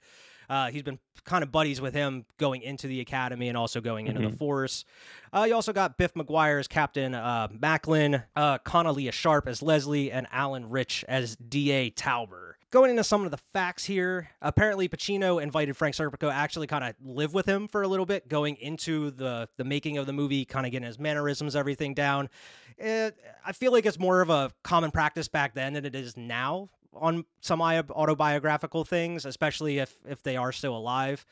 Uh, 0.49 0.71
he's 0.71 0.83
been 0.83 0.99
kind 1.25 1.43
of 1.43 1.51
buddies 1.51 1.81
with 1.81 1.95
him 1.95 2.25
going 2.39 2.63
into 2.63 2.87
the 2.87 3.01
academy 3.01 3.49
and 3.49 3.57
also 3.57 3.81
going 3.81 4.07
into 4.07 4.21
mm-hmm. 4.21 4.31
the 4.31 4.37
force. 4.37 4.85
Uh, 5.33 5.45
you 5.49 5.55
also 5.55 5.73
got 5.73 5.97
Biff 5.97 6.15
McGuire 6.15 6.61
as 6.61 6.69
Captain 6.69 7.15
uh, 7.15 7.49
Macklin, 7.51 8.23
uh, 8.37 8.59
Cornelia 8.59 9.11
Sharpe 9.11 9.49
as 9.49 9.63
Leslie, 9.63 10.13
and 10.13 10.27
Alan 10.31 10.69
Rich 10.69 11.05
as 11.09 11.35
D.A. 11.37 11.91
Tauber. 11.91 12.54
Going 12.75 12.91
into 12.91 13.05
some 13.05 13.25
of 13.25 13.31
the 13.31 13.37
facts 13.37 13.85
here, 13.85 14.31
apparently 14.43 14.89
Pacino 14.89 15.41
invited 15.41 15.77
Frank 15.77 15.95
Serpico 15.95 16.29
actually 16.29 16.67
kind 16.67 16.83
of 16.83 16.97
live 17.05 17.33
with 17.33 17.47
him 17.47 17.69
for 17.69 17.83
a 17.83 17.87
little 17.87 18.05
bit, 18.05 18.29
going 18.29 18.57
into 18.57 19.13
the 19.13 19.49
the 19.57 19.63
making 19.63 19.97
of 19.97 20.07
the 20.07 20.13
movie, 20.13 20.45
kind 20.45 20.67
of 20.67 20.73
getting 20.73 20.89
his 20.89 20.99
mannerisms, 20.99 21.55
everything 21.55 21.95
down. 21.95 22.29
It, 22.77 23.17
I 23.47 23.53
feel 23.53 23.71
like 23.71 23.87
it's 23.87 24.01
more 24.01 24.23
of 24.23 24.29
a 24.29 24.51
common 24.65 24.91
practice 24.91 25.29
back 25.29 25.55
then 25.55 25.75
than 25.75 25.85
it 25.85 25.95
is 25.95 26.17
now 26.17 26.69
on 26.93 27.25
some 27.41 27.63
autobiographical 27.63 28.83
things, 28.83 29.25
especially 29.25 29.79
if 29.79 29.95
if 30.05 30.25
they 30.25 30.37
are 30.37 30.51
still 30.51 30.77
alive. 30.77 31.25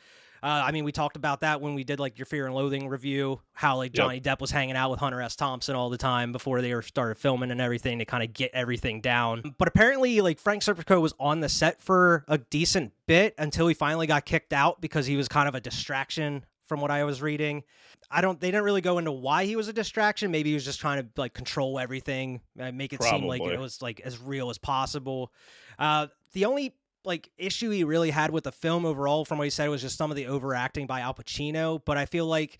Uh, 0.42 0.62
I 0.66 0.72
mean, 0.72 0.84
we 0.84 0.90
talked 0.90 1.16
about 1.16 1.40
that 1.40 1.60
when 1.60 1.74
we 1.74 1.84
did 1.84 2.00
like 2.00 2.18
your 2.18 2.26
Fear 2.26 2.46
and 2.46 2.54
Loathing 2.54 2.88
review, 2.88 3.40
how 3.52 3.76
like 3.76 3.92
Johnny 3.92 4.16
yep. 4.16 4.24
Depp 4.38 4.40
was 4.40 4.50
hanging 4.50 4.74
out 4.74 4.90
with 4.90 4.98
Hunter 4.98 5.20
S. 5.22 5.36
Thompson 5.36 5.76
all 5.76 5.88
the 5.88 5.98
time 5.98 6.32
before 6.32 6.60
they 6.60 6.74
were 6.74 6.82
started 6.82 7.16
filming 7.16 7.52
and 7.52 7.60
everything 7.60 8.00
to 8.00 8.04
kind 8.04 8.24
of 8.24 8.32
get 8.32 8.50
everything 8.52 9.00
down. 9.00 9.54
But 9.56 9.68
apparently, 9.68 10.20
like 10.20 10.40
Frank 10.40 10.62
Serpico 10.62 11.00
was 11.00 11.14
on 11.20 11.40
the 11.40 11.48
set 11.48 11.80
for 11.80 12.24
a 12.26 12.38
decent 12.38 12.92
bit 13.06 13.34
until 13.38 13.68
he 13.68 13.74
finally 13.74 14.08
got 14.08 14.24
kicked 14.24 14.52
out 14.52 14.80
because 14.80 15.06
he 15.06 15.16
was 15.16 15.28
kind 15.28 15.48
of 15.48 15.54
a 15.54 15.60
distraction 15.60 16.44
from 16.66 16.80
what 16.80 16.90
I 16.90 17.04
was 17.04 17.22
reading. 17.22 17.62
I 18.10 18.20
don't. 18.20 18.40
They 18.40 18.48
didn't 18.48 18.64
really 18.64 18.80
go 18.80 18.98
into 18.98 19.12
why 19.12 19.44
he 19.44 19.54
was 19.54 19.68
a 19.68 19.72
distraction. 19.72 20.30
Maybe 20.30 20.50
he 20.50 20.54
was 20.54 20.64
just 20.64 20.80
trying 20.80 21.02
to 21.02 21.08
like 21.16 21.34
control 21.34 21.78
everything, 21.78 22.40
uh, 22.58 22.72
make 22.72 22.92
it 22.92 23.00
Probably. 23.00 23.20
seem 23.20 23.28
like 23.28 23.42
it 23.42 23.60
was 23.60 23.80
like 23.80 24.00
as 24.00 24.18
real 24.18 24.50
as 24.50 24.58
possible. 24.58 25.32
Uh, 25.78 26.08
the 26.32 26.46
only 26.46 26.74
like 27.04 27.30
issue 27.36 27.70
he 27.70 27.84
really 27.84 28.10
had 28.10 28.30
with 28.30 28.44
the 28.44 28.52
film 28.52 28.84
overall, 28.84 29.24
from 29.24 29.38
what 29.38 29.44
he 29.44 29.50
said, 29.50 29.68
was 29.68 29.82
just 29.82 29.96
some 29.96 30.10
of 30.10 30.16
the 30.16 30.26
overacting 30.26 30.86
by 30.86 31.00
Al 31.00 31.14
Pacino. 31.14 31.80
But 31.84 31.96
I 31.96 32.06
feel 32.06 32.26
like 32.26 32.58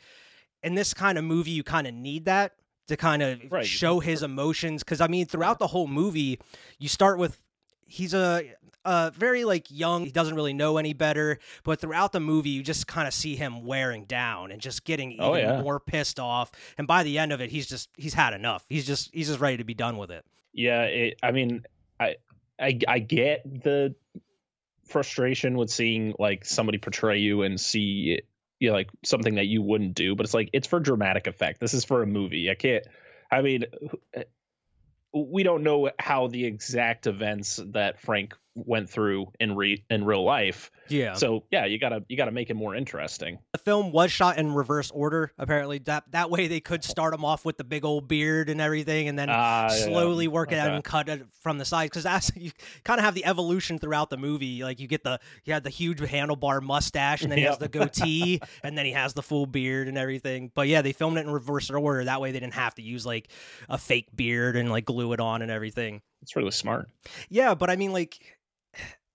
in 0.63 0.75
this 0.75 0.95
kind 0.95 1.19
of 1.19 1.25
movie, 1.25 1.51
you 1.51 1.63
kind 1.63 1.87
of 1.87 1.95
need 1.95 2.27
that 2.27 2.53
to 2.89 2.97
kind 2.97 3.23
of 3.23 3.41
right. 3.51 3.67
show 3.67 4.01
his 4.01 4.23
emotions. 4.23 4.83
Because 4.83 5.01
I 5.01 5.07
mean, 5.07 5.27
throughout 5.27 5.59
the 5.59 5.67
whole 5.67 5.87
movie, 5.87 6.41
you 6.79 6.89
start 6.89 7.19
with 7.19 7.41
he's 7.87 8.15
a, 8.15 8.45
a 8.85 9.13
very 9.15 9.45
like 9.45 9.71
young. 9.71 10.05
He 10.05 10.11
doesn't 10.11 10.35
really 10.35 10.55
know 10.55 10.79
any 10.79 10.93
better. 10.93 11.39
But 11.65 11.81
throughout 11.81 12.13
the 12.13 12.21
movie, 12.21 12.51
you 12.51 12.63
just 12.63 12.87
kind 12.87 13.07
of 13.07 13.15
see 13.15 13.37
him 13.37 13.65
wearing 13.65 14.05
down 14.05 14.51
and 14.51 14.61
just 14.61 14.85
getting 14.85 15.17
oh, 15.21 15.37
even 15.37 15.51
oh, 15.51 15.57
yeah. 15.57 15.63
more 15.63 15.81
pissed 15.81 16.19
off. 16.19 16.53
And 16.79 16.87
by 16.87 17.03
the 17.03 17.19
end 17.19 17.33
of 17.33 17.41
it, 17.41 17.51
he's 17.51 17.67
just 17.67 17.89
he's 17.97 18.15
had 18.15 18.35
enough. 18.35 18.65
He's 18.69 18.87
just 18.87 19.11
he's 19.13 19.29
just 19.29 19.41
ready 19.41 19.59
to 19.59 19.65
be 19.65 19.75
done 19.75 19.97
with 19.97 20.11
it. 20.11 20.25
Yeah, 20.53 20.83
it, 20.83 21.19
I 21.23 21.33
mean, 21.33 21.65
I 21.99 22.17
I 22.61 22.79
I 22.89 22.99
get 22.99 23.43
the 23.63 23.95
frustration 24.93 25.57
with 25.57 25.71
seeing 25.71 26.15
like 26.19 26.45
somebody 26.45 26.79
portray 26.79 27.19
you 27.19 27.43
and 27.43 27.61
see 27.61 28.21
you 28.63 28.69
know, 28.69 28.75
like 28.75 28.91
something 29.05 29.35
that 29.35 29.47
you 29.47 29.61
wouldn't 29.61 29.95
do, 29.95 30.15
but 30.15 30.25
it's 30.25 30.35
like 30.35 30.51
it's 30.53 30.69
for 30.69 30.79
dramatic 30.79 31.27
effect. 31.27 31.59
This 31.59 31.75
is 31.75 31.85
for 31.85 32.01
a 32.01 32.07
movie. 32.07 32.49
I 32.49 32.55
can't. 32.55 32.85
I 33.29 33.43
mean, 33.43 33.65
eh, 34.15 34.23
we 35.13 35.43
don't 35.43 35.65
know 35.65 35.91
how 35.99 36.29
the 36.29 36.45
exact 36.45 37.09
events 37.09 37.59
that 37.73 38.01
Frank 38.01 38.35
went 38.55 38.89
through 38.89 39.27
in 39.41 39.57
re 39.57 39.83
in 39.91 40.05
real 40.05 40.25
life. 40.25 40.71
Yeah. 40.89 41.15
So 41.15 41.45
yeah, 41.51 41.65
you 41.65 41.79
gotta 41.79 42.05
you 42.09 42.17
gotta 42.17 42.31
make 42.31 42.51
it 42.51 42.55
more 42.55 42.75
interesting. 42.75 43.39
The 43.53 43.59
film 43.59 43.93
was 43.93 44.13
shot 44.13 44.39
in 44.39 44.53
reverse 44.53 44.91
order. 44.91 45.33
Apparently, 45.39 45.79
that 45.81 46.05
that 46.11 46.31
way 46.31 46.49
they 46.49 46.61
could 46.61 46.85
start 46.85 47.15
him 47.15 47.25
off 47.25 47.45
with 47.45 47.57
the 47.57 47.65
big 47.65 47.85
old 47.85 48.09
beard 48.09 48.49
and 48.49 48.61
everything, 48.61 49.09
and 49.09 49.19
then 49.19 49.31
uh, 49.31 49.69
slowly 49.71 50.27
yeah. 50.27 50.31
work 50.31 50.53
it 50.53 50.59
out 50.59 50.71
and 50.71 50.85
cut 50.85 51.09
it 51.09 51.27
from 51.41 51.59
the 51.59 51.65
sides. 51.65 51.91
Because 51.91 52.07
as 52.07 52.31
you 52.37 52.51
kind 52.85 52.99
of 52.99 53.05
have 53.05 53.15
the 53.15 53.25
evolution 53.25 53.79
throughout 53.79 54.11
the 54.11 54.19
movie, 54.19 54.63
like 54.63 54.81
you 54.81 54.87
get 54.87 55.05
the 55.05 55.19
he 55.43 55.51
had 55.51 55.65
the 55.65 55.71
huge 55.71 55.99
handlebar 55.99 56.63
mustache, 56.63 57.23
and 57.23 57.31
then 57.31 57.39
he 57.39 57.45
yep. 57.45 57.53
has 57.53 57.59
the 57.59 57.69
goatee, 57.79 58.41
and 58.63 58.77
then 58.77 58.85
he 58.85 58.93
has 58.93 59.15
the 59.15 59.23
full 59.23 59.47
beard 59.47 59.89
and 59.89 59.97
everything. 59.97 60.51
But 60.55 60.69
yeah, 60.69 60.83
they 60.83 60.93
filmed 60.93 61.17
it 61.19 61.27
in 61.27 61.31
reverse 61.31 61.71
order. 61.71 62.05
That 62.05 62.21
way 62.21 62.33
they 62.33 62.41
didn't 62.41 62.55
have 62.55 62.75
to 62.77 62.83
use 62.83 63.07
like 63.07 63.29
a 63.69 63.79
fake 63.79 64.15
beard 64.15 64.57
and 64.57 64.71
like 64.71 64.85
glue 64.85 65.13
it 65.13 65.21
on 65.21 65.43
and 65.43 65.51
everything. 65.51 66.03
It's 66.23 66.37
really 66.37 66.53
smart. 66.53 66.89
Yeah, 67.29 67.55
but 67.55 67.69
I 67.69 67.77
mean, 67.77 67.93
like 67.93 68.39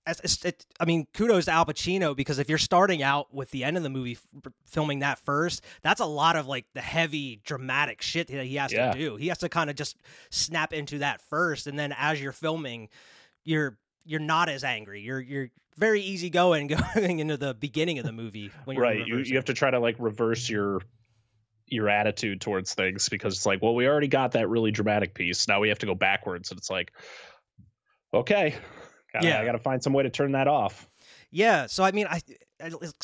it, 0.07 0.65
I 0.79 0.85
mean, 0.85 1.07
kudos 1.13 1.45
to 1.45 1.51
Al 1.51 1.65
Pacino 1.65 2.15
because 2.15 2.39
if 2.39 2.49
you're 2.49 2.57
starting 2.57 3.03
out 3.03 3.33
with 3.33 3.51
the 3.51 3.63
end 3.63 3.77
of 3.77 3.83
the 3.83 3.89
movie 3.89 4.13
f- 4.13 4.53
filming 4.65 4.99
that 4.99 5.19
first, 5.19 5.63
that's 5.81 5.99
a 5.99 6.05
lot 6.05 6.35
of 6.35 6.47
like 6.47 6.65
the 6.73 6.81
heavy 6.81 7.41
dramatic 7.43 8.01
shit 8.01 8.27
that 8.27 8.45
he 8.45 8.55
has 8.55 8.71
yeah. 8.71 8.91
to 8.91 8.97
do. 8.97 9.15
He 9.17 9.27
has 9.27 9.39
to 9.39 9.49
kind 9.49 9.69
of 9.69 9.75
just 9.75 9.97
snap 10.29 10.73
into 10.73 10.99
that 10.99 11.21
first, 11.21 11.67
and 11.67 11.77
then 11.77 11.93
as 11.97 12.21
you're 12.21 12.31
filming, 12.31 12.89
you're 13.43 13.77
you're 14.05 14.19
not 14.19 14.49
as 14.49 14.63
angry. 14.63 15.01
You're 15.01 15.19
you're 15.19 15.49
very 15.75 16.01
easygoing 16.01 16.67
going 16.95 17.19
into 17.19 17.37
the 17.37 17.53
beginning 17.53 17.99
of 17.99 18.05
the 18.05 18.13
movie. 18.13 18.51
right, 18.65 19.05
you 19.05 19.17
you 19.19 19.35
have 19.35 19.45
to 19.45 19.53
try 19.53 19.71
to 19.71 19.79
like 19.79 19.95
reverse 19.99 20.49
your 20.49 20.81
your 21.67 21.89
attitude 21.89 22.39
towards 22.39 22.73
things 22.73 23.09
because 23.09 23.35
it's 23.35 23.45
like, 23.45 23.61
well, 23.61 23.75
we 23.75 23.87
already 23.87 24.07
got 24.07 24.31
that 24.31 24.47
really 24.47 24.71
dramatic 24.71 25.13
piece. 25.13 25.49
Now 25.49 25.59
we 25.59 25.67
have 25.67 25.79
to 25.79 25.85
go 25.85 25.95
backwards, 25.95 26.49
and 26.51 26.57
it's 26.57 26.69
like, 26.69 26.93
okay, 28.13 28.55
gotta, 29.17 29.27
Yeah. 29.27 29.41
I 29.41 29.45
got 29.45 29.51
to 29.53 29.59
find 29.59 29.81
some 29.83 29.93
way 29.93 30.03
to 30.03 30.09
turn 30.09 30.31
that 30.33 30.47
off. 30.47 30.87
Yeah, 31.29 31.67
so 31.67 31.83
I 31.83 31.91
mean, 31.91 32.07
I 32.09 32.21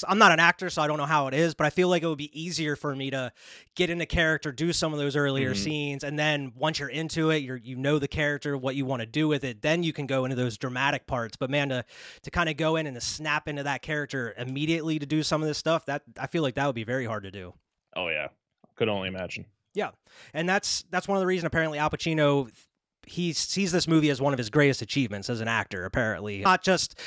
I'm 0.08 0.18
not 0.18 0.32
an 0.32 0.40
actor, 0.40 0.70
so 0.72 0.82
I 0.82 0.88
don't 0.88 0.98
know 0.98 1.06
how 1.06 1.28
it 1.28 1.34
is, 1.36 1.54
but 1.54 1.68
I 1.68 1.70
feel 1.70 1.90
like 1.90 2.02
it 2.04 2.08
would 2.08 2.18
be 2.18 2.32
easier 2.42 2.76
for 2.76 2.96
me 2.96 3.12
to 3.12 3.32
get 3.76 3.90
into 3.92 4.06
character, 4.08 4.52
do 4.52 4.74
some 4.74 4.94
of 4.94 5.00
those 5.00 5.16
earlier 5.16 5.54
Mhm. 5.54 5.58
scenes, 5.58 6.04
and 6.04 6.18
then 6.18 6.54
once 6.56 6.80
you're 6.80 6.90
into 6.90 7.30
it, 7.30 7.38
you're 7.44 7.58
you 7.58 7.76
know 7.76 8.00
the 8.00 8.08
character, 8.08 8.58
what 8.58 8.76
you 8.76 8.86
want 8.86 9.02
to 9.02 9.06
do 9.06 9.28
with 9.28 9.44
it, 9.44 9.62
then 9.62 9.84
you 9.84 9.94
can 9.94 10.08
go 10.08 10.24
into 10.26 10.36
those 10.36 10.58
dramatic 10.58 11.06
parts. 11.06 11.36
But 11.38 11.50
man, 11.52 11.70
to 11.70 11.86
to 12.24 12.32
kind 12.32 12.50
of 12.50 12.58
go 12.58 12.78
in 12.78 12.88
and 12.88 12.96
to 12.96 13.02
snap 13.02 13.48
into 13.48 13.62
that 13.64 13.82
character 13.84 14.34
immediately 14.38 14.98
to 15.00 15.06
do 15.06 15.22
some 15.22 15.42
of 15.44 15.48
this 15.48 15.58
stuff, 15.58 15.86
that 15.86 16.02
I 16.18 16.26
feel 16.28 16.42
like 16.42 16.56
that 16.56 16.66
would 16.66 16.76
be 16.76 16.86
very 16.86 17.06
hard 17.06 17.24
to 17.24 17.32
do. 17.32 17.54
Oh 17.96 18.08
yeah, 18.08 18.30
could 18.76 18.90
only 18.90 19.10
imagine. 19.10 19.46
Yeah, 19.76 19.92
and 20.34 20.48
that's 20.50 20.84
that's 20.90 21.08
one 21.08 21.18
of 21.18 21.22
the 21.22 21.28
reasons 21.28 21.48
apparently 21.48 21.78
Al 21.78 21.90
Pacino 21.92 22.50
he 23.08 23.34
sees 23.34 23.72
this 23.72 23.88
movie 23.88 24.10
as 24.10 24.22
one 24.22 24.34
of 24.34 24.38
his 24.38 24.50
greatest 24.50 24.82
achievements 24.82 25.30
as 25.30 25.42
an 25.42 25.48
actor. 25.48 25.86
Apparently, 25.86 26.42
not 26.42 26.64
just 26.64 27.00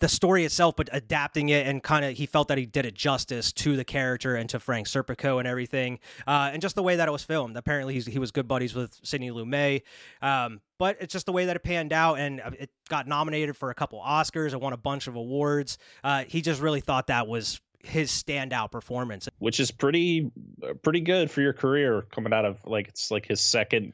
the 0.00 0.08
story 0.08 0.44
itself, 0.44 0.76
but 0.76 0.88
adapting 0.92 1.50
it 1.50 1.66
and 1.66 1.82
kind 1.82 2.04
of 2.04 2.16
he 2.16 2.26
felt 2.26 2.48
that 2.48 2.58
he 2.58 2.66
did 2.66 2.86
it 2.86 2.94
justice 2.94 3.52
to 3.52 3.76
the 3.76 3.84
character 3.84 4.34
and 4.34 4.48
to 4.50 4.58
Frank 4.58 4.86
Serpico 4.86 5.38
and 5.38 5.46
everything, 5.46 5.98
uh, 6.26 6.50
and 6.52 6.62
just 6.62 6.74
the 6.74 6.82
way 6.82 6.96
that 6.96 7.06
it 7.06 7.10
was 7.10 7.22
filmed. 7.22 7.56
Apparently, 7.56 8.00
he 8.00 8.18
was 8.18 8.30
good 8.30 8.48
buddies 8.48 8.74
with 8.74 8.98
Sidney 9.02 9.30
Lumet, 9.30 9.82
um, 10.22 10.60
but 10.78 10.96
it's 11.00 11.12
just 11.12 11.26
the 11.26 11.32
way 11.32 11.44
that 11.46 11.56
it 11.56 11.62
panned 11.62 11.92
out, 11.92 12.18
and 12.18 12.40
uh, 12.40 12.50
it 12.58 12.70
got 12.88 13.06
nominated 13.06 13.56
for 13.56 13.70
a 13.70 13.74
couple 13.74 14.00
Oscars 14.00 14.52
and 14.52 14.60
won 14.60 14.72
a 14.72 14.78
bunch 14.78 15.06
of 15.06 15.16
awards. 15.16 15.76
Uh, 16.02 16.24
he 16.26 16.40
just 16.40 16.60
really 16.60 16.80
thought 16.80 17.08
that 17.08 17.28
was 17.28 17.60
his 17.82 18.10
standout 18.10 18.70
performance. 18.70 19.28
Which 19.38 19.60
is 19.60 19.70
pretty 19.70 20.30
uh, 20.62 20.74
pretty 20.82 21.00
good 21.00 21.30
for 21.30 21.40
your 21.40 21.52
career 21.52 22.02
coming 22.10 22.32
out 22.32 22.44
of 22.44 22.58
like 22.64 22.88
it's 22.88 23.10
like 23.10 23.26
his 23.26 23.40
second, 23.40 23.92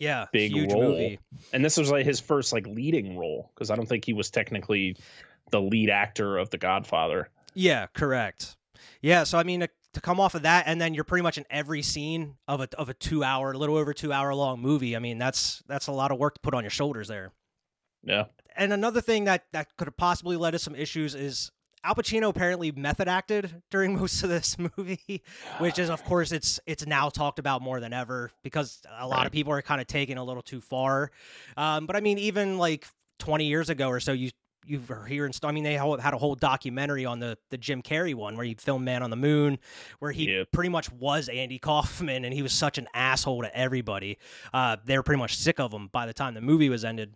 Yeah, 0.00 0.26
Big 0.32 0.50
huge 0.50 0.72
role. 0.72 0.82
movie. 0.82 1.20
and 1.52 1.64
this 1.64 1.76
was 1.76 1.90
like 1.90 2.04
his 2.06 2.18
first 2.18 2.52
like 2.52 2.66
leading 2.66 3.16
role 3.16 3.50
because 3.54 3.70
I 3.70 3.76
don't 3.76 3.86
think 3.88 4.04
he 4.04 4.12
was 4.14 4.30
technically 4.30 4.96
the 5.52 5.60
lead 5.60 5.90
actor 5.90 6.38
of 6.38 6.50
The 6.50 6.58
Godfather. 6.58 7.28
Yeah, 7.54 7.86
correct. 7.94 8.56
Yeah, 9.02 9.24
so 9.24 9.36
I 9.38 9.42
mean, 9.42 9.60
to, 9.60 9.68
to 9.92 10.00
come 10.00 10.18
off 10.18 10.34
of 10.34 10.42
that, 10.42 10.64
and 10.66 10.80
then 10.80 10.94
you're 10.94 11.04
pretty 11.04 11.22
much 11.22 11.36
in 11.36 11.44
every 11.50 11.82
scene 11.82 12.36
of 12.48 12.60
a 12.62 12.68
of 12.78 12.88
a 12.88 12.94
two 12.94 13.22
hour, 13.22 13.52
a 13.52 13.58
little 13.58 13.76
over 13.76 13.92
two 13.92 14.12
hour 14.12 14.34
long 14.34 14.60
movie. 14.60 14.96
I 14.96 15.00
mean, 15.00 15.18
that's 15.18 15.62
that's 15.68 15.86
a 15.86 15.92
lot 15.92 16.10
of 16.12 16.18
work 16.18 16.34
to 16.34 16.40
put 16.40 16.54
on 16.54 16.64
your 16.64 16.70
shoulders 16.70 17.06
there. 17.08 17.32
Yeah, 18.02 18.24
And 18.56 18.72
another 18.72 19.02
thing 19.02 19.24
that 19.24 19.44
that 19.52 19.76
could 19.76 19.86
have 19.86 19.96
possibly 19.98 20.36
led 20.36 20.52
to 20.52 20.58
some 20.58 20.74
issues 20.74 21.14
is 21.14 21.50
Al 21.82 21.94
Pacino 21.94 22.28
apparently 22.28 22.72
method 22.72 23.08
acted 23.08 23.62
during 23.70 23.96
most 23.98 24.22
of 24.22 24.28
this 24.28 24.56
movie, 24.58 25.22
which 25.58 25.78
is 25.78 25.88
of 25.90 26.04
course 26.04 26.30
it's 26.32 26.60
it's 26.66 26.86
now 26.86 27.08
talked 27.08 27.38
about 27.38 27.62
more 27.62 27.80
than 27.80 27.92
ever 27.92 28.30
because 28.42 28.80
a 28.98 29.06
lot 29.06 29.18
Right. 29.18 29.26
of 29.26 29.32
people 29.32 29.52
are 29.52 29.62
kind 29.62 29.80
of 29.80 29.86
taking 29.86 30.18
a 30.18 30.24
little 30.24 30.42
too 30.42 30.60
far. 30.60 31.10
Um, 31.56 31.86
but 31.86 31.96
I 31.96 32.00
mean, 32.00 32.18
even 32.18 32.58
like 32.58 32.86
20 33.18 33.46
years 33.46 33.70
ago 33.70 33.88
or 33.88 34.00
so, 34.00 34.12
you 34.12 34.30
you 34.66 34.78
were 34.86 35.06
hearing. 35.06 35.32
st- 35.32 35.48
I 35.48 35.52
mean, 35.52 35.64
they 35.64 35.72
had 35.72 36.12
a 36.14 36.18
whole 36.18 36.34
documentary 36.34 37.06
on 37.06 37.18
the 37.18 37.38
the 37.48 37.56
Jim 37.56 37.80
Carrey 37.82 38.14
one 38.14 38.36
where 38.36 38.44
he 38.44 38.54
filmed 38.54 38.84
Man 38.84 39.02
on 39.02 39.08
the 39.08 39.16
Moon, 39.16 39.58
where 40.00 40.12
he 40.12 40.44
pretty 40.52 40.68
much 40.68 40.92
was 40.92 41.30
Andy 41.30 41.58
Kaufman 41.58 42.26
and 42.26 42.34
he 42.34 42.42
was 42.42 42.52
such 42.52 42.76
an 42.76 42.86
asshole 42.92 43.40
to 43.42 43.56
everybody. 43.56 44.18
Uh, 44.52 44.76
they 44.84 44.98
were 44.98 45.02
pretty 45.02 45.18
much 45.18 45.34
sick 45.34 45.58
of 45.58 45.72
him 45.72 45.88
by 45.92 46.04
the 46.04 46.12
time 46.12 46.34
the 46.34 46.42
movie 46.42 46.68
was 46.68 46.84
ended. 46.84 47.14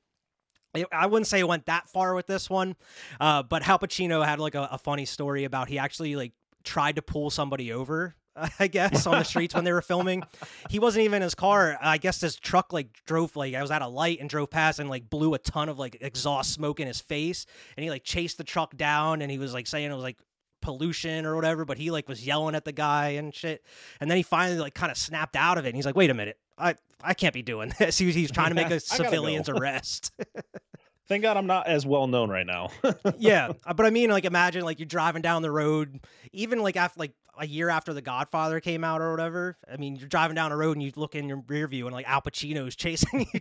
I- 0.93 1.07
wouldn't 1.07 1.26
say 1.26 1.40
it 1.40 1.49
went 1.49 1.66
that 1.66 1.88
far 1.88 2.14
with 2.14 2.26
this 2.26 2.50
one, 2.50 2.76
uh, 3.21 3.43
but 3.43 3.66
Al 3.69 3.78
Pacino 3.78 4.25
had 4.25 4.38
like 4.38 4.54
a, 4.54 4.69
a 4.73 4.78
funny 4.78 5.04
story 5.04 5.45
about 5.45 5.69
he 5.69 5.78
actually 5.78 6.16
like 6.16 6.33
tried 6.64 6.97
to 6.97 7.02
pull 7.02 7.31
somebody 7.31 7.73
over. 7.73 8.14
I 8.59 8.66
guess 8.66 9.07
on 9.07 9.19
the 9.19 9.25
streets 9.25 9.54
when 9.54 9.62
they 9.62 9.73
were 9.73 9.83
filming, 9.83 10.25
he 10.69 10.81
wasn't 10.81 11.04
even 11.04 11.16
in 11.19 11.23
his 11.23 11.37
car. 11.37 11.78
I 11.81 11.99
guess 11.99 12.19
this 12.19 12.35
truck 12.35 12.73
like 12.73 12.88
drove 13.07 13.37
like 13.37 13.54
I 13.54 13.62
was 13.62 13.71
at 13.71 13.83
a 13.83 13.87
light 13.87 14.19
and 14.21 14.28
drove 14.28 14.50
past 14.50 14.81
and 14.81 14.90
like 14.90 15.09
blew 15.09 15.35
a 15.35 15.38
ton 15.38 15.69
of 15.69 15.78
like 15.78 15.99
exhaust 16.00 16.52
smoke 16.52 16.81
in 16.81 16.88
his 16.88 17.00
face, 17.00 17.47
and 17.76 17.85
he 17.85 17.90
like 17.90 18.02
chased 18.02 18.38
the 18.38 18.45
truck 18.45 18.76
down 18.76 19.23
and 19.23 19.31
he 19.31 19.38
was 19.38 19.54
like 19.54 19.66
saying 19.69 19.90
it 19.90 19.95
was 19.95 20.02
like 20.02 20.19
pollution 20.64 21.26
or 21.26 21.37
whatever, 21.37 21.64
but 21.64 21.78
he 21.78 21.90
like 21.90 22.09
was 22.09 22.26
yelling 22.26 22.54
at 22.54 22.64
the 22.64 22.73
guy 22.73 23.11
and 23.11 23.35
shit. 23.35 23.62
And 24.00 24.11
then 24.11 24.16
he 24.16 24.23
finally 24.23 24.59
like 24.59 24.75
kind 24.75 24.90
of 24.90 24.99
snapped 24.99 25.37
out 25.37 25.59
of 25.59 25.64
it 25.64 25.68
and 25.68 25.76
he's 25.76 25.87
like, 25.87 25.97
"Wait 25.97 26.11
a 26.11 26.14
minute, 26.14 26.38
I 26.59 26.75
I 27.02 27.14
can't 27.14 27.35
be 27.35 27.42
doing 27.42 27.73
this." 27.78 27.99
He 27.99 28.06
was, 28.06 28.30
trying 28.30 28.49
to 28.49 28.54
make 28.54 28.71
a 28.71 28.80
civilian's 28.80 29.49
go. 29.49 29.54
arrest. 29.59 30.12
thank 31.09 31.23
God 31.23 31.37
I'm 31.37 31.47
not 31.47 31.66
as 31.66 31.87
well 31.87 32.06
known 32.06 32.30
right 32.30 32.47
now. 32.47 32.71
yeah, 33.18 33.52
uh, 33.64 33.75
but 33.75 33.87
I 33.87 33.90
mean, 33.90 34.11
like, 34.11 34.25
imagine 34.25 34.64
like 34.64 34.78
you're 34.78 34.87
driving 34.87 35.23
down 35.23 35.42
the 35.42 35.50
road, 35.50 36.00
even 36.33 36.61
like 36.61 36.76
after 36.76 36.99
like 36.99 37.12
a 37.38 37.47
year 37.47 37.68
after 37.68 37.92
The 37.92 38.02
Godfather 38.02 38.61
came 38.61 38.85
out 38.85 39.00
or 39.00 39.11
whatever. 39.11 39.56
I 39.71 39.76
mean, 39.76 39.97
you're 39.97 40.09
driving 40.09 40.35
down 40.35 40.50
the 40.50 40.56
road 40.56 40.76
and 40.76 40.83
you 40.83 40.92
look 40.97 41.14
in 41.14 41.28
your 41.28 41.42
rear 41.49 41.66
view 41.66 41.87
and 41.87 41.94
like 41.94 42.09
Al 42.09 42.23
Pacino's 42.23 42.76
chasing 42.76 43.26
you. 43.33 43.40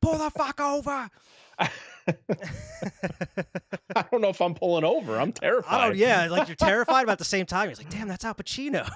Pull 0.00 0.18
the 0.18 0.30
fuck 0.30 0.60
over. 0.60 1.10
I 1.58 1.70
don't 4.10 4.20
know 4.20 4.28
if 4.28 4.40
I'm 4.40 4.54
pulling 4.54 4.84
over. 4.84 5.18
I'm 5.18 5.32
terrified. 5.32 5.88
Don't. 5.88 5.96
Yeah, 5.96 6.28
like 6.30 6.48
you're 6.48 6.56
terrified, 6.56 7.06
but 7.06 7.12
at 7.12 7.18
the 7.18 7.24
same 7.24 7.46
time, 7.46 7.70
it's 7.70 7.80
like, 7.80 7.90
damn, 7.90 8.08
that's 8.08 8.24
Al 8.24 8.34
Pacino. 8.34 8.86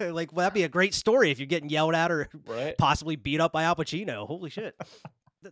like, 0.12 0.32
well, 0.32 0.44
that'd 0.44 0.54
be 0.54 0.64
a 0.64 0.68
great 0.68 0.94
story 0.94 1.30
if 1.30 1.38
you're 1.38 1.46
getting 1.46 1.70
yelled 1.70 1.94
at 1.94 2.10
or 2.10 2.28
right? 2.46 2.76
possibly 2.76 3.16
beat 3.16 3.40
up 3.40 3.52
by 3.52 3.62
Al 3.62 3.76
Pacino. 3.76 4.26
Holy 4.26 4.50
shit. 4.50 4.74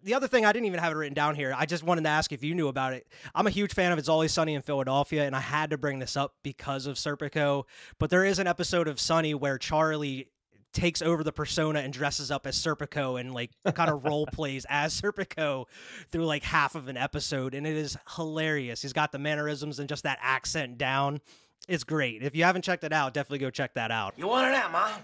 The 0.02 0.12
other 0.12 0.28
thing 0.28 0.44
I 0.44 0.52
didn't 0.52 0.66
even 0.66 0.80
have 0.80 0.92
it 0.92 0.96
written 0.96 1.14
down 1.14 1.34
here. 1.34 1.54
I 1.56 1.64
just 1.64 1.82
wanted 1.82 2.02
to 2.02 2.10
ask 2.10 2.30
if 2.30 2.44
you 2.44 2.54
knew 2.54 2.68
about 2.68 2.92
it. 2.92 3.06
I'm 3.34 3.46
a 3.46 3.50
huge 3.50 3.72
fan 3.72 3.90
of 3.90 3.98
It's 3.98 4.08
Always 4.08 4.32
Sunny 4.32 4.52
in 4.52 4.60
Philadelphia, 4.60 5.24
and 5.24 5.34
I 5.34 5.40
had 5.40 5.70
to 5.70 5.78
bring 5.78 5.98
this 5.98 6.14
up 6.14 6.34
because 6.42 6.86
of 6.86 6.96
Serpico. 6.96 7.64
But 7.98 8.10
there 8.10 8.22
is 8.22 8.38
an 8.38 8.46
episode 8.46 8.86
of 8.86 9.00
Sunny 9.00 9.32
where 9.32 9.56
Charlie 9.56 10.28
takes 10.72 11.02
over 11.02 11.24
the 11.24 11.32
persona 11.32 11.80
and 11.80 11.92
dresses 11.92 12.30
up 12.30 12.46
as 12.46 12.56
Serpico 12.56 13.18
and 13.20 13.32
like 13.34 13.50
kind 13.74 13.90
of 13.90 14.04
role 14.06 14.26
plays 14.26 14.66
as 14.68 14.98
Serpico 14.98 15.64
through 16.10 16.26
like 16.26 16.42
half 16.42 16.74
of 16.74 16.88
an 16.88 16.96
episode, 16.96 17.54
and 17.54 17.66
it 17.66 17.76
is 17.76 17.96
hilarious. 18.16 18.82
He's 18.82 18.92
got 18.92 19.12
the 19.12 19.18
mannerisms 19.18 19.78
and 19.78 19.88
just 19.88 20.04
that 20.04 20.18
accent 20.22 20.78
down. 20.78 21.20
It's 21.68 21.84
great. 21.84 22.22
If 22.22 22.34
you 22.34 22.44
haven't 22.44 22.62
checked 22.62 22.84
it 22.84 22.92
out, 22.92 23.12
definitely 23.12 23.40
go 23.40 23.50
check 23.50 23.74
that 23.74 23.90
out. 23.90 24.14
You 24.16 24.26
want 24.28 24.46
an 24.48 24.54
M, 24.54 24.70
huh? 24.72 24.98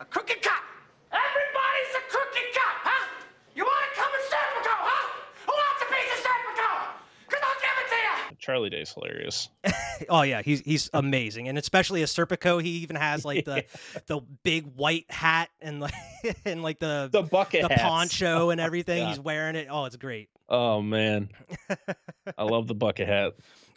A 0.00 0.04
crooked 0.04 0.40
cop. 0.42 0.62
Everybody's 1.10 1.94
a 1.96 2.02
crooked 2.10 2.54
cop, 2.54 2.76
huh? 2.86 3.06
You 3.56 3.64
want 3.64 3.82
to 3.90 4.00
come 4.00 4.12
and 4.14 4.24
Serpico, 4.30 4.74
huh? 4.78 5.10
Who 5.46 5.52
wants 5.52 5.82
a 5.82 5.86
piece 5.90 6.10
of 6.14 6.20
Serpico? 6.22 6.70
Because 7.26 7.42
I'll 7.42 7.58
give 7.58 7.76
it 7.82 7.88
to 7.90 7.98
you. 7.98 8.37
Charlie 8.48 8.70
Day's 8.70 8.92
hilarious. 8.94 9.50
Oh 10.08 10.22
yeah, 10.22 10.42
he's 10.42 10.60
he's 10.60 10.88
amazing, 10.94 11.48
and 11.48 11.58
especially 11.58 12.02
as 12.02 12.14
Serpico, 12.14 12.62
he 12.62 12.70
even 12.78 12.94
has 12.96 13.24
like 13.24 13.44
the 13.44 13.64
the 14.06 14.20
big 14.44 14.64
white 14.76 15.04
hat 15.10 15.48
and 15.60 15.80
like 15.80 15.92
and 16.44 16.62
like 16.62 16.78
the 16.78 17.08
The 17.12 17.22
bucket 17.22 17.62
the 17.62 17.68
hats. 17.68 17.82
poncho 17.82 18.50
and 18.50 18.60
everything. 18.60 19.02
God. 19.02 19.08
He's 19.08 19.20
wearing 19.20 19.56
it. 19.56 19.66
Oh, 19.68 19.84
it's 19.86 19.96
great. 19.96 20.28
Oh 20.48 20.80
man, 20.80 21.30
I 22.38 22.44
love 22.44 22.68
the 22.68 22.76
bucket 22.76 23.08
hat. 23.08 23.32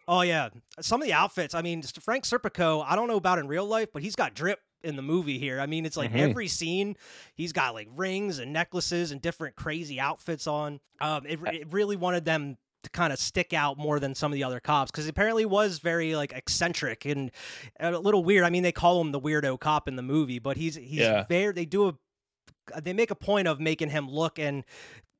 Oh 0.07 0.21
yeah, 0.21 0.49
some 0.79 1.01
of 1.01 1.07
the 1.07 1.13
outfits. 1.13 1.55
I 1.55 1.63
mean, 1.63 1.81
Frank 1.81 2.23
Serpico. 2.25 2.85
I 2.87 2.95
don't 2.95 3.07
know 3.07 3.17
about 3.17 3.39
in 3.39 3.47
real 3.47 3.65
life, 3.65 3.89
but 3.91 4.03
he's 4.03 4.15
got 4.15 4.35
drip 4.35 4.59
in 4.83 4.95
the 4.95 5.01
movie 5.01 5.39
here. 5.39 5.59
I 5.59 5.65
mean, 5.65 5.85
it's 5.87 5.97
like 5.97 6.11
Mhm. 6.13 6.19
every 6.29 6.47
scene, 6.47 6.95
he's 7.33 7.51
got 7.51 7.73
like 7.73 7.87
rings 7.95 8.37
and 8.39 8.53
necklaces 8.53 9.11
and 9.11 9.21
different 9.21 9.55
crazy 9.55 9.99
outfits 9.99 10.45
on. 10.47 10.79
Um, 11.01 11.25
it, 11.25 11.39
it 11.51 11.67
really 11.73 11.95
wanted 11.97 12.25
them 12.25 12.57
to 12.83 12.89
kind 12.89 13.13
of 13.13 13.19
stick 13.19 13.53
out 13.53 13.77
more 13.77 13.99
than 13.99 14.15
some 14.15 14.31
of 14.31 14.35
the 14.35 14.43
other 14.43 14.59
cops 14.59 14.91
because 14.91 15.07
apparently 15.07 15.45
was 15.45 15.79
very 15.79 16.15
like 16.15 16.33
eccentric 16.33 17.05
and 17.05 17.31
a 17.79 17.91
little 17.97 18.23
weird. 18.23 18.43
I 18.43 18.49
mean, 18.49 18.63
they 18.63 18.71
call 18.71 18.99
him 19.01 19.11
the 19.11 19.19
weirdo 19.19 19.59
cop 19.59 19.87
in 19.87 19.95
the 19.95 20.01
movie, 20.01 20.39
but 20.39 20.57
he's 20.57 20.75
he's 20.75 20.99
Yeah. 20.99 21.25
very. 21.29 21.53
They 21.53 21.65
do 21.65 21.89
a 21.89 22.81
they 22.81 22.93
make 22.93 23.11
a 23.11 23.15
point 23.15 23.47
of 23.47 23.59
making 23.59 23.89
him 23.89 24.09
look 24.09 24.39
and 24.39 24.63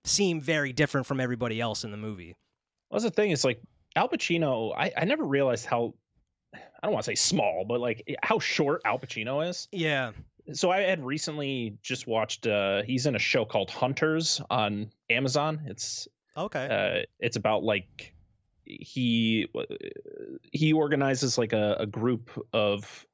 seem 0.06 0.40
very 0.42 0.74
different 0.74 1.06
from 1.08 1.20
everybody 1.20 1.60
else 1.62 1.84
in 1.84 1.92
the 1.92 1.98
movie. 1.98 2.36
Well, 2.90 3.00
that's 3.00 3.04
the 3.04 3.12
thing. 3.12 3.32
It's 3.32 3.44
like 3.44 3.62
Al 3.96 4.08
Pacino. 4.10 4.74
I, 4.76 4.92
I 4.98 5.06
never 5.06 5.24
realized 5.26 5.66
how 5.66 5.94
I 6.54 6.60
don't 6.84 6.94
want 6.94 7.06
to 7.06 7.12
say 7.12 7.16
small, 7.16 7.66
but 7.68 7.80
like 7.80 8.04
how 8.24 8.40
short 8.40 8.82
Al 8.86 8.98
Pacino 9.00 9.48
is. 9.48 9.68
Yeah. 9.72 10.12
So 10.54 10.72
I 10.72 10.82
had 10.82 11.04
recently 11.06 11.78
just 11.84 12.08
watched. 12.08 12.48
uh 12.48 12.82
He's 12.84 13.06
in 13.06 13.16
a 13.16 13.20
show 13.20 13.46
called 13.46 13.70
Hunters 13.70 14.42
on 14.50 14.92
Amazon. 15.10 15.62
It's 15.68 16.08
Okay. 16.36 16.68
uh 16.70 17.06
it's 17.20 17.36
about 17.36 17.64
like 17.64 18.14
he 18.64 19.48
he 20.52 20.74
organizes 20.74 21.38
like 21.38 21.54
a, 21.54 21.78
a 21.80 21.86
group 21.86 22.30
of 22.54 23.06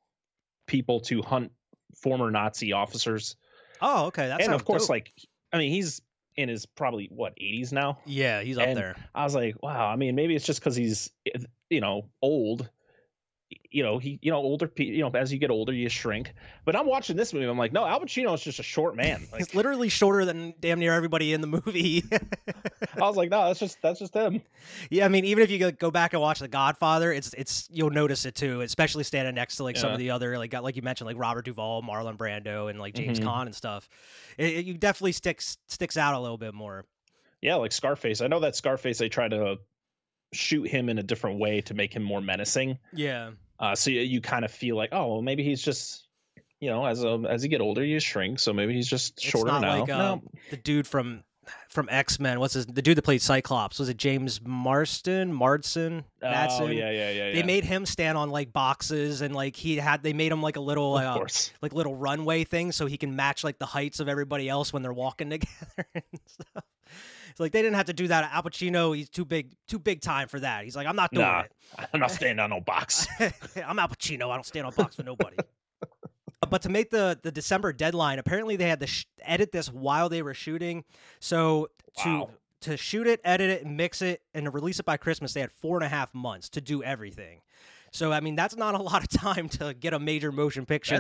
people 0.68 1.00
to 1.00 1.22
hunt 1.22 1.52
former 1.96 2.30
Nazi 2.30 2.74
officers, 2.74 3.36
oh, 3.82 4.08
okay. 4.08 4.28
That's 4.28 4.44
and 4.46 4.54
of 4.54 4.66
course, 4.66 4.90
like 4.90 5.14
I 5.52 5.58
mean, 5.58 5.72
he's 5.72 6.02
in 6.36 6.50
his 6.50 6.66
probably 6.66 7.08
what 7.12 7.36
80s 7.38 7.72
now. 7.72 7.98
Yeah, 8.06 8.42
he's 8.42 8.58
up 8.58 8.68
And 8.68 8.78
there. 8.78 8.96
I 9.16 9.24
was 9.24 9.34
like, 9.34 9.62
wow. 9.62 9.88
I 9.88 9.96
mean, 9.96 10.16
maybe 10.16 10.36
it's 10.36 10.46
just 10.46 10.60
because 10.60 10.76
he's, 10.76 11.12
you 11.70 11.82
know, 11.82 12.10
old. 12.22 12.70
You 13.72 13.84
know 13.84 13.98
he 14.00 14.18
you 14.22 14.32
know 14.32 14.38
older 14.38 14.68
people 14.68 14.96
you 14.96 15.02
know 15.04 15.10
as 15.18 15.32
you 15.32 15.40
get 15.40 15.50
older 15.52 15.74
you 15.74 15.90
shrink. 15.90 16.34
But 16.66 16.76
I'm 16.76 16.86
watching 16.88 17.16
this 17.16 17.34
movie. 17.34 17.46
I'm 17.46 17.58
like, 17.58 17.72
no, 17.74 17.86
Al 17.86 18.00
Pacino 18.02 18.34
is 18.34 18.42
just 18.42 18.60
a 18.60 18.64
short 18.64 18.96
man. 18.96 19.28
Like, 19.32 19.40
He's 19.40 19.56
literally 19.56 19.90
shorter 19.90 20.26
than 20.26 20.54
damn 20.60 20.80
near 20.80 20.94
everybody 20.94 21.34
in 21.34 21.42
the 21.42 21.48
movie. 21.48 22.04
I 22.12 23.02
was 23.02 23.16
like, 23.16 23.30
no, 23.30 23.48
that's 23.48 23.60
just 23.60 23.82
that's 23.82 24.00
just 24.00 24.14
him. 24.14 24.42
yeah, 24.90 25.06
I 25.06 25.08
mean, 25.10 25.26
even 25.26 25.44
if 25.44 25.52
you 25.52 25.72
go- 25.72 25.92
back 25.92 26.14
and 26.14 26.22
watch 26.22 26.40
The 26.40 26.48
Godfather, 26.48 27.12
it's 27.12 27.34
it's 27.34 27.68
you'll 27.72 27.90
notice 27.90 28.26
it 28.26 28.36
too, 28.36 28.62
especially 28.62 29.04
standing 29.04 29.36
next 29.36 29.58
to 29.58 29.64
like 29.64 29.78
some 29.78 29.92
of 29.92 30.00
the 30.00 30.12
other 30.12 30.38
like 30.38 30.54
like 30.54 30.76
you 30.76 30.82
mentioned 30.82 31.06
like 31.08 31.18
Robert 31.18 31.46
Duvall, 31.46 31.84
Marlon 31.84 32.18
Brando, 32.18 32.70
and 32.70 32.80
like 32.80 32.94
James 32.96 33.20
Mhm. 33.20 33.26
Caan 33.26 33.42
and 33.48 33.56
stuff. 33.56 33.88
It, 34.38 34.46
it- 34.54 34.66
you 34.66 34.74
definitely 34.76 35.12
sticks 35.14 35.58
sticks 35.68 35.98
out 35.98 36.14
a 36.16 36.20
little 36.20 36.38
bit 36.38 36.54
more. 36.54 36.86
Yeah, 37.42 37.56
like 37.56 37.72
Scarface. 37.72 38.22
I 38.22 38.28
know 38.28 38.40
that 38.40 38.56
Scarface 38.56 38.98
they 38.98 39.10
try 39.10 39.28
to 39.28 39.58
shoot 40.34 40.68
him 40.68 40.90
in 40.90 40.98
a 40.98 41.04
different 41.04 41.40
way 41.40 41.62
to 41.62 41.74
make 41.74 41.94
him 41.94 42.04
more 42.04 42.20
menacing. 42.22 42.80
Yeah. 42.94 43.32
Uh, 43.60 43.76
so 43.76 43.90
you, 43.90 44.02
you 44.02 44.22
kind 44.22 44.46
of 44.46 44.52
feel 44.52 44.76
like, 44.76 44.90
oh, 44.92 45.14
well, 45.14 45.22
maybe 45.22 45.44
he's 45.44 45.62
just, 45.62 46.08
you 46.60 46.70
know, 46.70 46.86
as 46.86 47.04
a, 47.04 47.24
as 47.30 47.44
you 47.44 47.50
get 47.50 47.62
older, 47.62 47.84
you 47.84 48.00
shrink. 48.00 48.40
So 48.40 48.54
maybe 48.54 48.74
he's 48.74 48.88
just 48.88 49.20
shorter 49.20 49.60
now. 49.60 49.80
like 49.80 49.90
uh, 49.90 49.98
no, 49.98 50.24
the 50.50 50.58
dude 50.58 50.88
from 50.88 51.24
from 51.70 51.88
X 51.90 52.20
Men. 52.20 52.40
What's 52.40 52.54
his 52.54 52.66
the 52.66 52.82
dude 52.82 52.98
that 52.98 53.04
played 53.04 53.22
Cyclops? 53.22 53.80
Was 53.80 53.90
it 53.90 53.98
James 53.98 54.42
Marsden? 54.44 55.34
Marsden? 55.34 56.04
oh 56.60 56.68
yeah, 56.68 56.92
yeah, 56.92 57.10
yeah. 57.10 57.32
They 57.32 57.38
yeah. 57.40 57.46
made 57.46 57.64
him 57.64 57.86
stand 57.86 58.18
on 58.18 58.30
like 58.30 58.54
boxes 58.54 59.22
and 59.22 59.36
like 59.36 59.56
he 59.56 59.78
had 59.78 60.04
they 60.04 60.14
made 60.14 60.32
him 60.32 60.42
like 60.42 60.56
a 60.56 60.62
little 60.62 60.98
of 60.98 61.04
uh, 61.04 61.14
course. 61.16 61.52
like 61.62 61.74
little 61.74 61.96
runway 61.96 62.44
thing 62.44 62.72
so 62.72 62.86
he 62.86 62.98
can 62.98 63.16
match 63.16 63.44
like 63.44 63.60
the 63.60 63.66
heights 63.66 64.00
of 64.00 64.08
everybody 64.08 64.50
else 64.50 64.74
when 64.74 64.82
they're 64.82 64.94
walking 64.94 65.30
together 65.32 65.88
and 65.94 66.04
stuff. 66.26 66.64
It's 67.38 67.40
like 67.40 67.52
they 67.52 67.62
didn't 67.62 67.76
have 67.76 67.86
to 67.86 67.94
do 67.94 68.08
that. 68.08 68.32
Al 68.34 68.42
Pacino, 68.42 68.98
he's 68.98 69.10
too 69.10 69.24
big, 69.24 69.52
too 69.68 69.78
big 69.78 70.02
time 70.02 70.28
for 70.28 70.40
that. 70.40 70.64
He's 70.64 70.76
like, 70.76 70.88
I'm 70.88 70.96
not 70.96 71.12
doing 71.12 71.24
Nah. 71.28 71.44
I'm 71.94 72.00
not 72.00 72.10
standing 72.10 72.40
on 72.40 72.50
no 72.50 72.62
box. 72.62 73.06
I'm 73.64 73.78
Al 73.78 73.88
Pacino. 73.90 74.32
I 74.32 74.34
don't 74.34 74.44
stand 74.44 74.66
on 74.66 74.74
box 74.74 74.96
for 74.96 75.04
nobody. 75.04 75.38
but 76.50 76.64
to 76.64 76.70
make 76.70 76.90
the 76.90 77.20
the 77.22 77.32
December 77.32 77.74
deadline, 77.74 78.18
apparently 78.18 78.56
they 78.56 78.68
had 78.68 78.80
to 78.80 78.88
sh- 78.88 79.06
edit 79.22 79.52
this 79.52 79.72
while 79.72 80.10
they 80.10 80.24
were 80.24 80.34
shooting. 80.34 80.84
So 81.20 81.68
to 82.00 82.10
Wow. 82.10 82.30
to 82.62 82.76
shoot 82.76 83.06
it, 83.06 83.22
edit 83.24 83.52
it, 83.52 83.68
mix 83.68 84.02
it, 84.02 84.24
and 84.34 84.46
to 84.46 84.50
release 84.50 84.80
it 84.80 84.86
by 84.88 84.98
Christmas, 84.98 85.34
they 85.34 85.42
had 85.42 85.52
four 85.52 85.78
and 85.78 85.86
a 85.86 85.90
half 85.90 86.16
months 86.16 86.50
to 86.50 86.60
do 86.60 86.82
everything. 86.82 87.42
So 87.92 88.12
I 88.12 88.20
mean, 88.20 88.36
that's 88.36 88.56
not 88.56 88.76
a 88.76 88.82
lot 88.82 89.02
of 89.04 89.10
time 89.10 89.50
to 89.50 89.74
get 89.74 89.94
a 89.94 90.00
major 90.00 90.32
motion 90.32 90.66
picture 90.66 90.96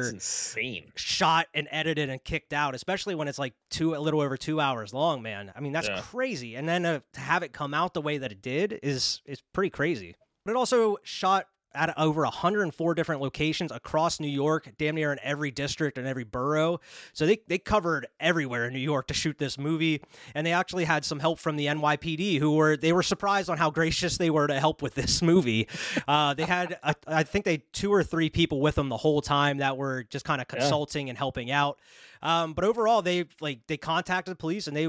shot 0.95 1.47
and 1.53 1.67
edited 1.71 2.09
and 2.09 2.23
kicked 2.23 2.53
out, 2.53 2.75
especially 2.75 3.15
when 3.15 3.27
it's 3.27 3.39
like 3.39 3.53
two, 3.69 3.95
a 3.95 3.99
little 3.99 4.21
over 4.21 4.37
two 4.37 4.59
hours 4.59 4.93
long, 4.93 5.21
man. 5.21 5.51
I 5.55 5.59
mean, 5.59 5.73
that's 5.73 5.87
Yeah. 5.87 6.01
crazy. 6.01 6.55
And 6.55 6.67
then 6.67 6.85
uh, 6.85 6.99
to 7.13 7.19
have 7.19 7.43
it 7.43 7.53
come 7.53 7.73
out 7.73 7.93
the 7.93 8.01
way 8.01 8.17
that 8.17 8.31
it 8.31 8.41
did 8.41 8.79
is 8.83 9.21
is 9.25 9.41
pretty 9.53 9.69
crazy. 9.69 10.15
But 10.45 10.51
it 10.51 10.57
also 10.57 10.97
shot 11.03 11.47
at 11.77 11.97
over 11.97 12.23
104 12.23 12.95
different 12.95 13.21
locations 13.21 13.71
across 13.71 14.19
New 14.19 14.27
York, 14.27 14.69
damn 14.77 14.95
near 14.95 15.11
in 15.13 15.19
every 15.21 15.51
district 15.51 15.97
and 15.97 16.07
every 16.07 16.23
borough. 16.23 16.79
So 17.13 17.25
they, 17.25 17.37
they 17.47 17.57
covered 17.59 18.07
everywhere 18.19 18.65
in 18.65 18.73
New 18.73 18.79
York 18.79 19.07
to 19.07 19.13
shoot 19.13 19.37
this 19.37 19.57
movie. 19.57 20.01
And 20.35 20.45
they 20.45 20.51
actually 20.53 20.85
had 20.85 21.05
some 21.05 21.19
help 21.19 21.39
from 21.39 21.55
the 21.55 21.67
NYPD 21.67 22.39
who 22.39 22.55
were, 22.55 22.75
they 22.75 22.93
were 22.93 23.03
surprised 23.03 23.49
on 23.49 23.57
how 23.57 23.69
gracious 23.69 24.17
they 24.17 24.29
were 24.29 24.47
to 24.47 24.59
help 24.59 24.81
with 24.81 24.95
this 24.95 25.21
movie. 25.31 25.67
Uh, 26.07 26.33
they 26.33 26.45
had, 26.45 26.79
I 27.07 27.23
think 27.23 27.45
they 27.45 27.57
two 27.73 27.93
or 27.93 28.03
three 28.03 28.29
people 28.29 28.59
with 28.59 28.75
them 28.75 28.89
the 28.89 28.97
whole 28.97 29.21
time 29.21 29.59
that 29.59 29.77
were 29.77 30.03
just 30.03 30.25
kind 30.25 30.41
of 30.41 30.47
Yeah. 30.51 30.59
consulting 30.59 31.09
and 31.09 31.17
helping 31.17 31.51
out. 31.51 31.77
Um, 32.21 32.53
but 32.53 32.63
overall, 32.63 33.01
they 33.01 33.25
like, 33.41 33.67
they 33.67 33.77
contacted 33.77 34.31
the 34.31 34.35
police 34.37 34.67
and 34.67 34.75
they, 34.75 34.87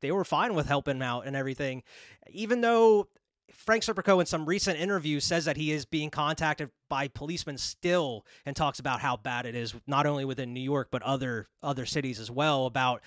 they 0.00 0.10
were 0.12 0.24
fine 0.24 0.54
with 0.54 0.66
helping 0.66 1.02
out 1.02 1.26
and 1.26 1.36
everything, 1.36 1.82
even 2.30 2.62
though 2.62 3.08
Frank 3.52 3.82
Serpico 3.82 4.20
in 4.20 4.26
some 4.26 4.46
recent 4.46 4.78
interview 4.78 5.20
says 5.20 5.44
that 5.44 5.56
he 5.56 5.72
is 5.72 5.84
being 5.84 6.10
contacted 6.10 6.70
by 6.88 7.08
policemen 7.08 7.58
still 7.58 8.24
and 8.46 8.56
talks 8.56 8.78
about 8.78 9.00
how 9.00 9.16
bad 9.16 9.46
it 9.46 9.54
is 9.54 9.74
not 9.86 10.06
only 10.06 10.24
within 10.24 10.52
New 10.52 10.60
York 10.60 10.88
but 10.90 11.02
other 11.02 11.48
other 11.62 11.86
cities 11.86 12.18
as 12.20 12.30
well 12.30 12.66
about 12.66 13.02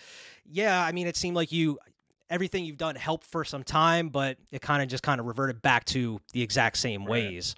yeah 0.46 0.84
I 0.84 0.92
mean 0.92 1.08
it 1.08 1.18
seemed 1.18 1.36
like 1.36 1.52
you 1.52 1.80
everything 2.30 2.66
you've 2.66 2.78
done 2.78 2.96
helped 2.96 3.26
for 3.26 3.44
some 3.44 3.64
time 3.64 4.10
but 4.10 4.38
it 4.52 4.62
kind 4.62 4.82
of 4.82 4.90
just 4.90 5.04
kind 5.04 5.20
of 5.20 5.28
reverted 5.28 5.62
back 5.62 5.86
to 5.86 6.20
the 6.32 6.42
exact 6.42 6.78
same 6.78 7.06
ways 7.06 7.56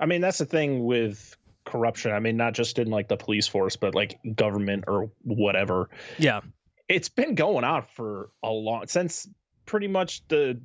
I 0.00 0.06
mean, 0.06 0.20
that's 0.20 0.38
the 0.38 0.46
thing 0.46 0.84
with 0.84 1.36
corruption. 1.64 2.12
I 2.12 2.20
mean, 2.20 2.36
not 2.36 2.54
just 2.54 2.78
in 2.78 2.88
like 2.88 3.08
the 3.08 3.16
police 3.16 3.46
force, 3.46 3.76
but 3.76 3.94
like 3.94 4.18
government 4.34 4.84
or 4.86 5.10
whatever. 5.22 5.90
yeah 6.18 6.40
It's 6.88 7.08
been 7.08 7.34
going 7.34 7.64
on 7.64 7.82
for 7.82 8.30
a 8.42 8.50
long 8.50 8.86
since 8.86 9.28
pretty 9.66 9.88
much 9.88 10.26
the 10.28 10.60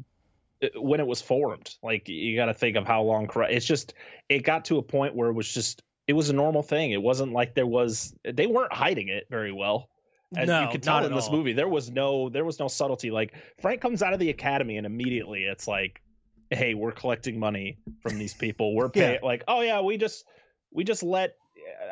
when 0.76 1.00
it 1.00 1.08
was 1.08 1.22
formed. 1.22 1.70
Like 1.84 2.08
you 2.08 2.36
got 2.36 2.46
to 2.46 2.54
think 2.54 2.76
of 2.78 2.86
how 2.86 3.04
long. 3.04 3.30
It's 3.50 3.66
just 3.66 3.94
it 4.30 4.40
got 4.40 4.66
to 4.66 4.78
a 4.78 4.82
point 4.84 5.16
where 5.16 5.30
it 5.30 5.34
was 5.34 5.52
just 5.52 5.82
it 6.08 6.14
was 6.14 6.30
a 6.30 6.34
normal 6.34 6.64
thing. 6.64 6.92
It 6.92 7.02
wasn't 7.02 7.32
like 7.34 7.56
there 7.56 7.68
was 7.68 8.14
they 8.30 8.48
weren't 8.48 8.74
hiding 8.74 9.08
it 9.10 9.26
very 9.30 9.52
well. 9.52 9.90
As 10.36 10.48
no 10.48 10.64
you 10.64 10.70
could 10.70 10.82
tell 10.84 10.96
not 10.96 11.06
in 11.06 11.14
this 11.14 11.26
all. 11.28 11.34
movie, 11.38 11.54
there 11.54 11.68
was 11.70 11.92
no 11.92 12.30
there 12.30 12.44
was 12.46 12.60
no 12.60 12.68
subtlety. 12.68 13.12
Like 13.12 13.34
Frank 13.62 13.82
comes 13.82 14.02
out 14.02 14.14
of 14.14 14.20
the 14.20 14.30
academy 14.32 14.78
and 14.78 14.86
immediately 14.86 15.44
it's 15.44 15.68
like, 15.68 16.02
hey, 16.50 16.74
we're 16.74 16.92
collecting 16.92 17.40
money 17.40 17.78
from 18.02 18.18
these 18.18 18.34
people. 18.34 18.76
We're 18.76 18.86
Yeah. 18.96 19.10
paying 19.10 19.20
like, 19.24 19.44
oh 19.48 19.62
yeah, 19.62 19.82
we 19.82 19.98
just 19.98 20.26
we 20.72 20.84
just 20.84 21.04
let 21.04 21.36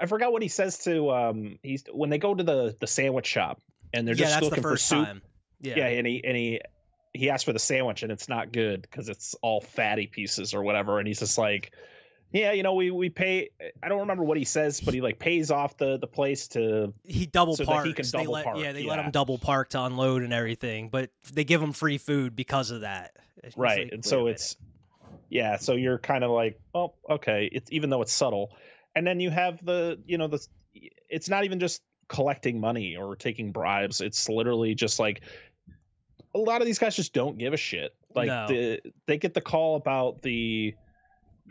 I 0.02 0.08
forgot 0.08 0.32
what 0.32 0.42
he 0.42 0.48
says 0.48 0.80
to 0.80 1.12
um 1.12 1.60
he's 1.62 1.84
when 1.94 2.10
they 2.10 2.18
go 2.18 2.34
to 2.34 2.44
the 2.44 2.76
the 2.80 2.88
sandwich 2.88 3.28
shop 3.28 3.62
and 3.94 4.08
they're 4.08 4.16
yeah 4.16 4.26
just 4.26 4.42
looking 4.42 4.64
for 4.64 4.76
soup. 4.76 5.06
time 5.06 5.22
yeah, 5.62 5.76
Yeah. 5.78 5.86
and 5.88 6.08
he 6.08 6.24
and 6.24 6.36
he 6.36 6.62
he 7.14 7.30
asks 7.30 7.44
for 7.44 7.54
the 7.54 7.60
sandwich 7.60 8.04
and 8.04 8.12
it's 8.12 8.30
not 8.30 8.52
good 8.52 8.82
because 8.82 9.10
it's 9.10 9.36
all 9.42 9.62
fatty 9.62 10.08
pieces 10.08 10.54
or 10.54 10.64
whatever. 10.64 11.00
And 11.00 11.08
he's 11.08 11.20
just 11.20 11.38
like, 11.38 11.74
yeah, 12.32 12.54
you 12.54 12.64
know, 12.64 12.74
we 12.74 12.92
we 12.92 13.10
pay. 13.10 13.50
I 13.84 13.90
don't 13.90 14.00
remember 14.00 14.24
what 14.24 14.38
he 14.38 14.46
says, 14.46 14.80
but 14.80 14.94
he 14.94 15.02
like 15.02 15.20
pays 15.20 15.52
off 15.52 15.78
the 15.78 15.98
the 15.98 16.08
place 16.08 16.48
to 16.50 16.94
he 17.04 17.26
double 17.26 17.58
so 17.58 17.66
that 17.66 17.86
he 17.86 17.94
can 17.94 18.06
double 18.10 18.34
let, 18.34 18.46
park, 18.46 18.58
Yeah, 18.58 18.72
they 18.72 18.84
let 18.84 19.00
yeah. 19.00 19.06
him 19.06 19.12
double 19.12 19.38
park 19.38 19.70
to 19.70 19.84
unload 19.84 20.24
and 20.24 20.32
everything, 20.32 20.88
but 20.90 21.10
they 21.34 21.44
give 21.44 21.62
him 21.62 21.74
free 21.74 21.98
food 21.98 22.36
because 22.36 22.72
of 22.72 22.82
that. 22.82 23.12
It's 23.44 23.58
right. 23.58 23.84
like, 23.86 23.94
and 23.94 24.06
so 24.06 24.28
it's 24.28 24.56
yeah. 25.30 25.58
So 25.58 25.74
you're 25.74 25.98
kind 25.98 26.24
of 26.24 26.32
like, 26.32 26.60
oh, 26.74 26.94
okay. 27.10 27.50
It's 27.52 27.70
even 27.72 27.90
though 27.90 28.02
it's 28.02 28.14
subtle, 28.14 28.56
and 28.96 29.06
then 29.06 29.20
you 29.20 29.30
have 29.30 29.64
the 29.66 30.00
you 30.06 30.18
know 30.18 30.28
the 30.28 30.46
it's 31.10 31.28
not 31.28 31.44
even 31.44 31.60
just 31.60 31.82
collecting 32.08 32.62
money 32.62 32.96
or 32.96 33.18
taking 33.18 33.52
bribes. 33.52 34.00
It's 34.00 34.30
literally 34.30 34.74
just 34.74 35.00
like 35.00 35.22
a 36.34 36.40
lot 36.40 36.62
of 36.62 36.66
these 36.66 36.80
guys 36.80 36.96
just 36.96 37.14
don't 37.14 37.38
give 37.38 37.54
a 37.54 37.58
shit. 37.58 37.94
Like 38.16 38.28
No. 38.28 38.48
the 38.48 38.82
they 39.08 39.18
get 39.18 39.34
the 39.34 39.42
call 39.42 39.76
about 39.76 40.22
the 40.22 40.76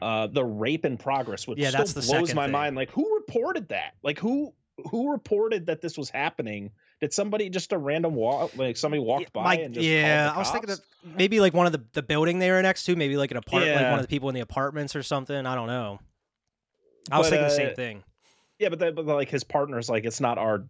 uh 0.01 0.27
the 0.29 0.45
rape 0.45 0.85
in 0.85 0.97
progress, 0.97 1.47
which 1.47 1.59
Yeah, 1.59 1.71
that's 1.71 1.93
the 1.93 2.01
blows 2.03 2.35
my 2.35 2.45
thing. 2.45 2.53
mind. 2.53 2.77
Like 2.77 2.90
who 2.90 3.14
reported 3.16 3.69
that? 3.69 3.95
Like 4.03 4.19
who 4.19 4.55
who 4.90 5.12
reported 5.12 5.66
that 5.66 5.81
this 5.83 5.99
was 5.99 6.09
happening? 6.09 6.71
Did 7.01 7.12
somebody 7.12 7.49
just 7.49 7.73
a 7.73 7.79
random 7.79 8.14
walk 8.14 8.57
like 8.57 8.77
somebody 8.77 9.03
walked 9.03 9.33
by 9.33 9.57
just 9.69 9.81
yeah, 9.87 10.27
the 10.31 10.35
I 10.35 10.38
was 10.38 10.51
thinking 10.51 10.71
of 10.71 10.81
maybe 11.05 11.40
like 11.40 11.55
one 11.55 11.66
of 11.66 11.73
the, 11.73 11.83
the 11.93 12.03
building 12.03 12.38
they 12.38 12.51
were 12.51 12.61
next 12.62 12.85
to, 12.85 12.97
maybe 12.97 13.16
like 13.16 13.31
an 13.31 13.37
apartment, 13.38 13.77
like 13.77 13.87
one 13.90 13.99
of 13.99 14.03
the 14.03 14.09
people 14.09 14.29
in 14.29 14.35
the 14.35 14.40
apartments 14.43 14.95
or 14.97 15.03
something. 15.03 15.47
I 15.47 15.55
don't 15.55 15.66
know. 15.69 15.99
I 17.11 17.19
was 17.19 17.27
But, 17.27 17.31
thinking 17.31 17.49
the 17.49 17.55
uh, 17.55 17.57
same 17.69 17.75
thing. 17.75 18.05
Yeah, 18.59 18.69
but, 18.69 18.79
the, 18.79 18.93
but 18.93 19.07
like 19.07 19.31
his 19.31 19.43
partner's 19.45 19.88
like 19.88 20.05
it's 20.05 20.21
not 20.21 20.37
our 20.37 20.64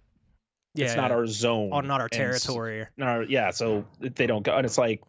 Yeah, 0.74 0.86
it's 0.86 0.96
not 0.96 1.10
our 1.10 1.26
zone. 1.26 1.72
on 1.72 1.86
not 1.86 2.00
our 2.00 2.08
territory. 2.08 2.86
No, 2.96 3.20
yeah, 3.28 3.50
so 3.50 3.84
they 3.98 4.26
don't 4.26 4.42
go 4.42 4.54
and 4.56 4.64
it's 4.64 4.78
like 4.78 5.02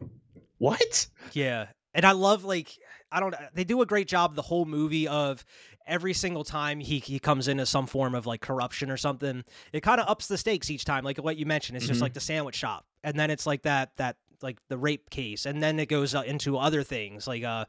what? 0.58 1.08
Yeah, 1.34 1.68
and 1.94 2.06
I 2.06 2.12
love 2.14 2.44
like 2.44 2.78
I 3.12 3.20
don't. 3.20 3.36
They 3.54 3.64
do 3.64 3.82
a 3.82 3.86
great 3.86 4.08
job 4.08 4.36
the 4.36 4.42
whole 4.42 4.66
movie 4.66 5.08
of 5.08 5.44
every 5.86 6.14
single 6.14 6.44
time 6.44 6.80
he 6.80 7.00
he 7.00 7.20
comes 7.20 7.48
into 7.48 7.66
some 7.66 7.86
form 7.88 8.16
of 8.16 8.26
like 8.26 8.42
corruption 8.42 8.90
or 8.90 8.98
something. 8.98 9.44
It 9.74 9.82
kind 9.82 10.00
of 10.00 10.08
ups 10.08 10.28
the 10.28 10.38
stakes 10.38 10.70
each 10.72 10.86
time. 10.86 11.04
Like 11.04 11.18
what 11.18 11.38
you 11.38 11.46
mentioned, 11.46 11.78
it's 11.78 11.88
just 11.88 12.00
Mhm. 12.00 12.04
like 12.04 12.14
the 12.14 12.20
sandwich 12.22 12.56
shop, 12.56 12.86
and 13.04 13.20
then 13.20 13.30
it's 13.30 13.46
like 13.46 13.64
that 13.64 13.96
that 13.98 14.18
like 14.42 14.58
the 14.70 14.78
rape 14.78 15.10
case, 15.10 15.46
and 15.46 15.62
then 15.62 15.80
it 15.80 15.88
goes 15.90 16.16
uh, 16.16 16.22
into 16.22 16.58
other 16.58 16.84
things 16.84 17.28
like 17.28 17.44
uh, 17.44 17.66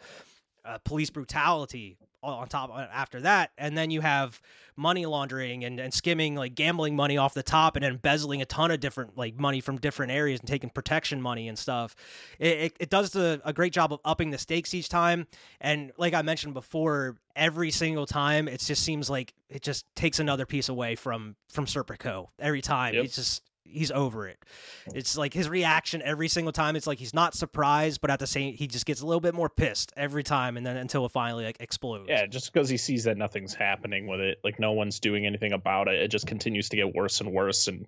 uh 0.64 0.78
police 0.85 1.11
brutality 1.11 1.98
on 2.22 2.48
top 2.48 2.70
uh, 2.72 2.87
after 2.92 3.20
that. 3.22 3.50
And 3.58 3.76
then 3.76 3.90
you 3.90 4.00
have 4.00 4.40
money 4.76 5.04
laundering 5.04 5.64
and, 5.64 5.78
and 5.78 5.92
skimming 5.92 6.35
like 6.35 6.54
gambling 6.54 6.96
money 6.96 7.18
off 7.18 7.35
the 7.35 7.42
top 7.42 7.76
and 7.76 7.85
embezzling 7.85 8.40
a 8.40 8.44
ton 8.46 8.70
of 8.70 8.80
different 8.80 9.18
like 9.18 9.38
money 9.38 9.61
from 9.61 9.76
different 9.76 10.11
areas 10.12 10.40
and 10.40 10.48
taking 10.48 10.70
protection 10.70 11.20
money 11.20 11.48
and 11.48 11.58
stuff. 11.58 11.94
It, 12.38 12.58
it, 12.58 12.76
it 12.80 12.90
does 12.90 13.11
the, 13.11 13.40
a 13.44 13.52
great 13.52 13.72
job 13.72 13.92
of 13.92 14.00
upping 14.04 14.30
the 14.30 14.38
stakes 14.38 14.72
each 14.72 14.88
time. 14.88 15.26
And 15.61 15.92
like 15.98 16.14
i 16.14 16.22
mentioned 16.22 16.54
before 16.54 17.16
every 17.37 17.70
single 17.70 18.06
time 18.06 18.48
it 18.48 18.61
just 18.61 18.82
seems 18.82 19.11
like 19.11 19.35
it 19.48 19.62
just 19.62 19.85
takes 19.94 20.18
another 20.18 20.46
piece 20.46 20.68
away 20.68 20.94
from 20.94 21.37
from 21.50 21.66
serpico. 21.66 22.28
Every 22.38 22.62
time 22.62 22.94
Yep. 22.94 23.04
it's 23.04 23.16
just 23.16 23.42
he's 23.64 23.90
over 23.90 24.27
it 24.27 24.38
hmm. 24.87 24.96
it's 24.96 25.16
like 25.16 25.33
his 25.33 25.48
reaction 25.48 26.03
every 26.03 26.29
single 26.29 26.53
time 26.53 26.77
it's 26.77 26.87
like 26.87 26.98
he's 26.98 27.14
not 27.14 27.35
surprised 27.35 28.01
but 28.01 28.11
at 28.11 28.18
the 28.18 28.27
same 28.27 28.55
he 28.55 28.66
just 28.66 28.87
gets 28.87 29.01
a 29.01 29.07
little 29.07 29.20
bit 29.20 29.35
more 29.35 29.48
pissed 29.48 29.92
every 29.96 30.22
time 30.22 30.57
and 30.57 30.66
then 30.66 30.77
until 30.77 31.07
it 31.07 31.12
finally 31.12 31.44
like 31.44 31.57
explodes 31.61 32.09
Yeah, 32.09 32.27
just 32.27 32.53
because 32.53 32.68
he 32.68 32.77
sees 32.77 33.05
that 33.05 33.16
nothing's 33.16 33.55
happening 33.55 34.07
with 34.07 34.20
it, 34.20 34.38
like 34.44 34.59
no 34.59 34.72
one's 34.72 34.98
doing 35.01 35.27
anything 35.27 35.53
about 35.53 35.88
it, 35.88 35.94
it 35.94 36.09
just 36.09 36.27
continues 36.27 36.68
to 36.70 36.77
get 36.77 36.94
worse 36.94 37.20
and 37.20 37.33
worse 37.33 37.68
and 37.68 37.87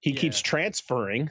he 0.00 0.10
Yeah. 0.10 0.20
keeps 0.20 0.40
transferring 0.40 1.30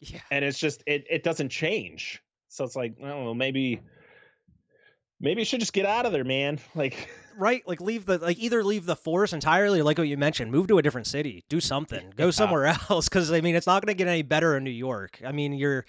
yeah 0.00 0.20
and 0.30 0.44
it's 0.44 0.58
just 0.58 0.82
it 0.86 1.06
it 1.08 1.22
doesn't 1.22 1.48
change. 1.48 2.20
So 2.48 2.64
it's 2.64 2.76
like, 2.76 2.94
I 3.02 3.08
don't 3.08 3.24
know, 3.24 3.34
maybe 3.34 3.80
maybe 5.22 5.40
you 5.40 5.44
should 5.46 5.60
just 5.60 5.72
get 5.72 5.86
out 5.86 6.04
of 6.04 6.12
there, 6.12 6.24
man. 6.24 6.58
Like, 6.74 7.08
right? 7.38 7.66
Like 7.66 7.80
leave 7.80 8.04
the 8.06 8.18
like 8.18 8.38
either 8.38 8.62
leave 8.62 8.84
the 8.84 8.96
force 8.96 9.32
entirely, 9.32 9.80
or 9.80 9.84
like 9.84 9.96
what 9.96 10.08
you 10.08 10.18
mentioned, 10.18 10.50
move 10.50 10.66
to 10.68 10.76
a 10.78 10.82
different 10.82 11.06
city, 11.06 11.44
do 11.48 11.60
something, 11.60 12.12
go 12.16 12.30
somewhere 12.30 12.66
else. 12.90 13.08
Because 13.08 13.32
I 13.32 13.40
mean, 13.40 13.54
it's 13.54 13.66
not 13.66 13.82
going 13.84 13.94
to 13.94 13.96
get 13.96 14.08
any 14.08 14.22
better 14.22 14.56
in 14.56 14.64
New 14.64 14.70
York. 14.70 15.20
I 15.24 15.32
mean, 15.32 15.54
you're 15.54 15.86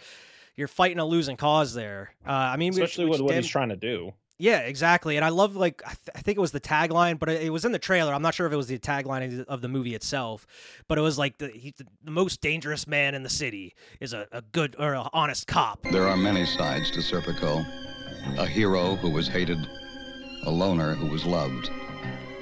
you're 0.56 0.67
fighting 0.67 1.00
a 1.00 1.06
losing 1.06 1.36
cause 1.36 1.74
there. 1.74 2.13
Uh, 2.26 2.32
I 2.32 2.58
mean, 2.58 2.72
especially 2.72 3.06
which, 3.06 3.13
with 3.13 3.22
what 3.22 3.30
damn- 3.32 3.41
he's 3.41 3.52
trying 3.52 3.69
to 3.69 3.76
do. 3.76 4.13
Yeah, 4.39 4.60
exactly. 4.60 5.15
And 5.15 5.24
I 5.24 5.30
love 5.30 5.56
like 5.56 5.82
I, 5.86 5.89
th- 5.89 6.10
I 6.15 6.19
think 6.22 6.38
it 6.38 6.41
was 6.41 6.52
the 6.52 6.60
tagline, 6.60 7.17
but 7.19 7.30
it, 7.30 7.43
it 7.43 7.50
was 7.50 7.65
in 7.65 7.72
the 7.72 7.80
trailer. 7.80 8.13
I'm 8.13 8.22
not 8.22 8.34
sure 8.34 8.46
if 8.48 8.52
it 8.52 8.58
was 8.58 8.67
the 8.67 8.78
tagline 8.80 9.26
of 9.26 9.38
the, 9.38 9.50
of 9.50 9.62
the 9.62 9.67
movie 9.69 9.96
itself, 9.96 10.46
but 10.88 10.98
it 10.98 11.02
was 11.02 11.17
like 11.17 11.38
the 11.38 11.48
he, 11.50 11.74
the 11.78 12.12
most 12.12 12.41
dangerous 12.41 12.88
man 12.88 13.15
in 13.15 13.24
the 13.24 13.30
city 13.30 13.74
is 14.02 14.12
a, 14.12 14.28
a 14.32 14.41
good 14.41 14.76
or 14.80 14.93
a 14.93 15.08
honest 15.13 15.48
cop. 15.48 15.84
There 15.91 16.08
are 16.08 16.17
many 16.17 16.46
sides 16.46 16.91
to 16.91 17.00
Serpico. 17.00 17.65
A 18.38 18.45
hero 18.45 18.95
who 18.95 19.09
was 19.09 19.27
hated, 19.27 19.59
a 20.43 20.49
loner 20.49 20.95
who 20.95 21.07
was 21.07 21.25
loved, 21.25 21.69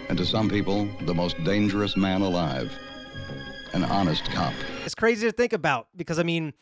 and 0.09 0.17
to 0.17 0.25
some 0.25 0.49
people, 0.49 0.87
the 1.01 1.13
most 1.13 1.41
dangerous 1.43 1.97
man 1.97 2.21
alive. 2.21 2.71
An 3.73 3.83
honest 3.83 4.25
cop. 4.31 4.53
It's 4.85 4.95
crazy 4.95 5.27
to 5.27 5.31
think 5.31 5.53
about 5.53 5.87
because 5.95 6.19
I 6.19 6.23
mean, 6.23 6.53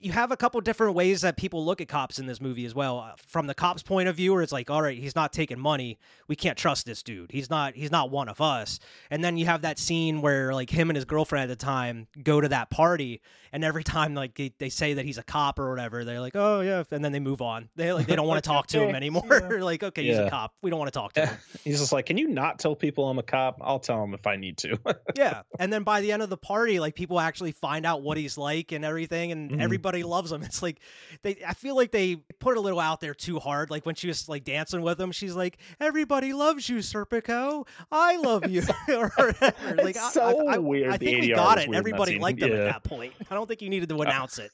you 0.00 0.12
have 0.12 0.30
a 0.30 0.36
couple 0.36 0.60
different 0.60 0.94
ways 0.94 1.22
that 1.22 1.36
people 1.36 1.64
look 1.64 1.80
at 1.80 1.88
cops 1.88 2.18
in 2.18 2.26
this 2.26 2.40
movie 2.40 2.64
as 2.64 2.74
well. 2.74 2.98
Uh, 3.00 3.12
From 3.26 3.46
the 3.46 3.54
cops' 3.54 3.82
point 3.82 4.08
of 4.08 4.14
view, 4.16 4.32
where 4.32 4.42
it's 4.42 4.52
like, 4.52 4.70
all 4.70 4.80
right, 4.82 4.96
he's 4.96 5.16
not 5.16 5.32
taking 5.32 5.58
money. 5.58 5.98
We 6.28 6.36
can't 6.36 6.56
trust 6.56 6.86
this 6.86 7.02
dude. 7.02 7.32
He's 7.32 7.50
not. 7.50 7.74
He's 7.74 7.90
not 7.90 8.10
one 8.10 8.28
of 8.28 8.40
us. 8.40 8.78
And 9.10 9.24
then 9.24 9.36
you 9.36 9.46
have 9.46 9.62
that 9.62 9.78
scene 9.78 10.22
where 10.22 10.54
like 10.54 10.70
him 10.70 10.90
and 10.90 10.96
his 10.96 11.04
girlfriend 11.04 11.50
at 11.50 11.58
the 11.58 11.64
time 11.64 12.06
go 12.22 12.40
to 12.40 12.48
that 12.50 12.70
party, 12.70 13.20
and 13.52 13.64
every 13.64 13.82
time 13.82 14.14
like 14.14 14.34
they, 14.36 14.52
they 14.58 14.68
say 14.68 14.94
that 14.94 15.04
he's 15.04 15.18
a 15.18 15.22
cop 15.24 15.58
or 15.58 15.68
whatever, 15.70 16.04
they're 16.04 16.20
like, 16.20 16.36
oh 16.36 16.60
yeah, 16.60 16.84
and 16.90 17.04
then 17.04 17.12
they 17.12 17.20
move 17.20 17.42
on. 17.42 17.68
They 17.74 17.92
like 17.92 18.06
they 18.06 18.14
don't 18.16 18.28
want 18.28 18.42
to 18.42 18.48
talk 18.48 18.66
to 18.68 18.78
him 18.82 18.88
Okay, 18.90 18.96
anymore. 18.96 19.58
like 19.60 19.82
okay, 19.82 20.04
he's 20.04 20.18
a 20.18 20.30
cop. 20.30 20.54
We 20.62 20.70
don't 20.70 20.78
want 20.78 20.92
to 20.92 20.98
talk 20.98 21.12
to 21.14 21.26
him. 21.26 21.36
He's 21.64 21.80
just 21.80 21.92
like, 21.92 22.06
can 22.06 22.16
you 22.16 22.28
not 22.28 22.58
tell 22.58 22.74
people 22.76 23.08
I'm 23.08 23.18
a 23.18 23.22
cop? 23.22 23.58
I'll 23.60 23.80
tell 23.80 24.00
them 24.00 24.14
if 24.14 24.26
I 24.26 24.36
need 24.36 24.56
to. 24.58 24.78
yeah 25.16 25.42
and 25.58 25.72
then 25.72 25.82
by 25.82 26.00
the 26.00 26.12
end 26.12 26.22
of 26.22 26.30
the 26.30 26.36
party 26.36 26.78
like 26.80 26.94
people 26.94 27.18
actually 27.20 27.52
find 27.52 27.84
out 27.84 28.02
what 28.02 28.16
he's 28.16 28.38
like 28.38 28.72
and 28.72 28.84
everything 28.84 29.32
and 29.32 29.50
Mhm. 29.50 29.60
everybody 29.60 29.87
loves 29.94 30.30
him 30.32 30.42
it's 30.48 30.62
like 30.62 30.78
they 31.22 31.38
i 31.46 31.54
feel 31.54 31.74
like 31.76 31.90
they 31.90 32.16
put 32.38 32.56
a 32.56 32.60
little 32.60 32.80
out 32.80 33.00
there 33.00 33.14
too 33.14 33.38
hard. 33.38 33.70
Like 33.70 33.84
when 33.86 33.94
she 33.94 34.06
was 34.08 34.28
like 34.28 34.44
dancing 34.44 34.82
with 34.82 35.00
him 35.00 35.12
she's 35.12 35.34
like 35.34 35.58
everybody 35.80 36.32
loves 36.32 36.68
you 36.68 36.76
serpico. 36.78 37.66
I 37.90 38.16
love 38.16 38.48
you. 38.48 38.62
Or 38.88 39.10
whatever. 39.16 39.74
Like 39.76 39.96
It's 39.96 39.98
I- 39.98 40.10
so 40.12 40.48
I, 40.48 40.54
I, 40.54 40.58
weird, 40.58 40.92
I 40.92 40.96
the 40.98 41.06
think 41.06 41.20
we 41.22 41.28
got 41.34 41.58
it. 41.58 41.60
weird 41.60 41.66
in 41.68 41.72
that 41.72 41.78
everybody 41.78 42.18
liked 42.18 42.42
him 42.42 42.52
at 42.52 42.72
that 42.72 42.84
point. 42.84 43.12
I 43.30 43.34
don't 43.34 43.46
think 43.46 43.62
you 43.62 43.68
needed 43.70 43.88
to 43.90 43.98
uh, 43.98 44.02
announce 44.02 44.38
it. 44.38 44.50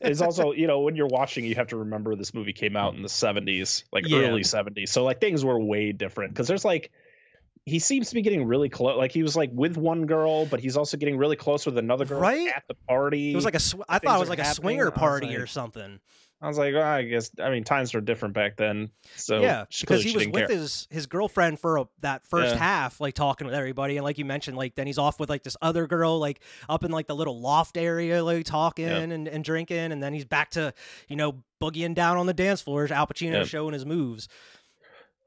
it's 0.00 0.20
also, 0.20 0.52
you 0.52 0.66
know, 0.66 0.80
when 0.80 0.94
you're 0.96 1.06
watching, 1.06 1.44
you 1.44 1.54
have 1.54 1.68
to 1.68 1.76
remember 1.78 2.14
this 2.16 2.34
movie 2.34 2.52
came 2.52 2.76
out 2.76 2.94
in 2.94 3.02
the 3.02 3.08
70s, 3.08 3.84
like 3.92 4.06
Yeah. 4.08 4.18
early 4.18 4.42
70s. 4.42 4.88
So 4.90 5.04
like 5.04 5.20
things 5.20 5.44
were 5.44 5.58
way 5.58 5.92
different 5.92 6.32
because 6.34 6.48
there's 6.48 6.64
like 6.64 6.90
he 7.66 7.78
seems 7.78 8.08
to 8.10 8.14
be 8.14 8.22
getting 8.22 8.44
really 8.44 8.68
close. 8.68 8.96
Like 8.98 9.12
he 9.12 9.22
was 9.22 9.36
like 9.36 9.50
with 9.52 9.76
one 9.76 10.04
girl, 10.06 10.44
but 10.46 10.60
he's 10.60 10.76
also 10.76 10.96
getting 10.96 11.16
really 11.16 11.36
close 11.36 11.64
with 11.64 11.78
another 11.78 12.04
girl 12.04 12.20
Right? 12.20 12.48
at 12.54 12.64
the 12.68 12.74
party. 12.88 13.32
it 13.32 13.36
was 13.36 13.44
like 13.46 13.54
a 13.54 13.60
sw- 13.60 13.76
i 13.88 13.98
thought 13.98 14.16
it 14.16 14.20
was 14.20 14.28
like 14.28 14.38
a 14.38 14.44
swinger 14.44 14.90
party 14.90 15.34
or 15.36 15.46
something 15.46 15.98
I 16.42 16.48
was 16.48 16.58
like, 16.58 16.74
I 16.74 17.04
guess. 17.04 17.30
I 17.40 17.48
mean, 17.48 17.64
times 17.64 17.94
were 17.94 18.02
different 18.02 18.34
back 18.34 18.58
then. 18.58 18.90
So 19.16 19.40
yeah, 19.40 19.64
because 19.80 20.02
he 20.04 20.14
was 20.14 20.26
with 20.26 20.34
care. 20.34 20.48
his 20.48 20.86
his 20.90 21.06
girlfriend 21.06 21.58
for 21.58 21.78
a, 21.78 21.84
that 22.00 22.26
first 22.26 22.52
Yeah. 22.54 22.58
half, 22.60 23.00
like 23.00 23.14
talking 23.14 23.46
with 23.46 23.54
everybody, 23.54 23.96
and 23.96 24.04
like 24.04 24.18
you 24.18 24.26
mentioned, 24.26 24.54
like 24.58 24.74
then 24.74 24.86
he's 24.86 24.98
off 24.98 25.18
with 25.18 25.30
like 25.30 25.42
this 25.42 25.56
other 25.62 25.86
girl, 25.86 26.18
like 26.18 26.40
up 26.68 26.84
in 26.84 26.90
like 26.90 27.06
the 27.06 27.14
little 27.16 27.40
loft 27.40 27.78
area, 27.78 28.22
like 28.22 28.44
talking 28.44 28.88
Yep. 28.88 29.02
and, 29.10 29.26
and 29.28 29.42
drinking, 29.44 29.90
and 29.90 30.02
then 30.02 30.12
he's 30.12 30.26
back 30.26 30.50
to 30.50 30.74
you 31.08 31.16
know 31.16 31.42
boogieing 31.62 31.94
down 31.94 32.18
on 32.18 32.26
the 32.26 32.34
dance 32.34 32.60
floors. 32.60 32.90
Al 32.90 33.06
Pacino 33.06 33.34
Yep. 33.38 33.46
showing 33.46 33.72
his 33.72 33.86
moves. 33.86 34.28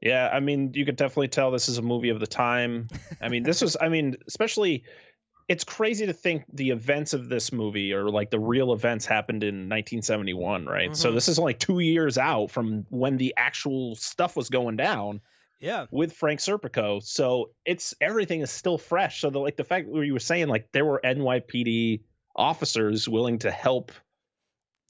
Yeah, 0.00 0.30
I 0.32 0.40
mean, 0.40 0.72
you 0.74 0.84
could 0.84 0.96
definitely 0.96 1.28
tell 1.28 1.50
this 1.50 1.68
is 1.68 1.78
a 1.78 1.82
movie 1.82 2.10
of 2.10 2.20
the 2.20 2.26
time. 2.26 2.88
I 3.20 3.28
mean, 3.28 3.42
this 3.42 3.60
was, 3.60 3.76
I 3.80 3.88
mean, 3.88 4.16
especially, 4.28 4.84
it's 5.48 5.64
crazy 5.64 6.06
to 6.06 6.12
think 6.12 6.44
the 6.52 6.70
events 6.70 7.14
of 7.14 7.28
this 7.28 7.52
movie 7.52 7.92
or 7.92 8.10
like 8.10 8.30
the 8.30 8.38
real 8.38 8.72
events 8.72 9.06
happened 9.06 9.42
in 9.42 9.68
1971, 9.68 10.66
right? 10.66 10.94
So 10.94 11.10
Mhm. 11.10 11.14
this 11.14 11.26
is 11.26 11.38
only 11.38 11.54
two 11.54 11.80
years 11.80 12.18
out 12.18 12.50
from 12.50 12.84
when 12.90 13.16
the 13.16 13.34
actual 13.36 13.96
stuff 13.96 14.36
was 14.36 14.50
going 14.50 14.76
down 14.76 15.20
Yeah, 15.60 15.86
with 15.90 16.12
Frank 16.12 16.38
Serpico. 16.38 17.02
So 17.02 17.50
it's 17.64 17.94
everything 18.00 18.42
is 18.42 18.50
still 18.50 18.78
fresh. 18.78 19.20
So 19.20 19.30
the 19.30 19.40
like 19.40 19.56
the 19.56 19.64
fact 19.64 19.88
where 19.88 20.04
you 20.04 20.12
were 20.12 20.20
saying 20.20 20.48
like 20.48 20.68
there 20.72 20.84
were 20.84 21.00
NYPD 21.02 22.02
officers 22.36 23.08
willing 23.08 23.38
to 23.40 23.50
help 23.50 23.90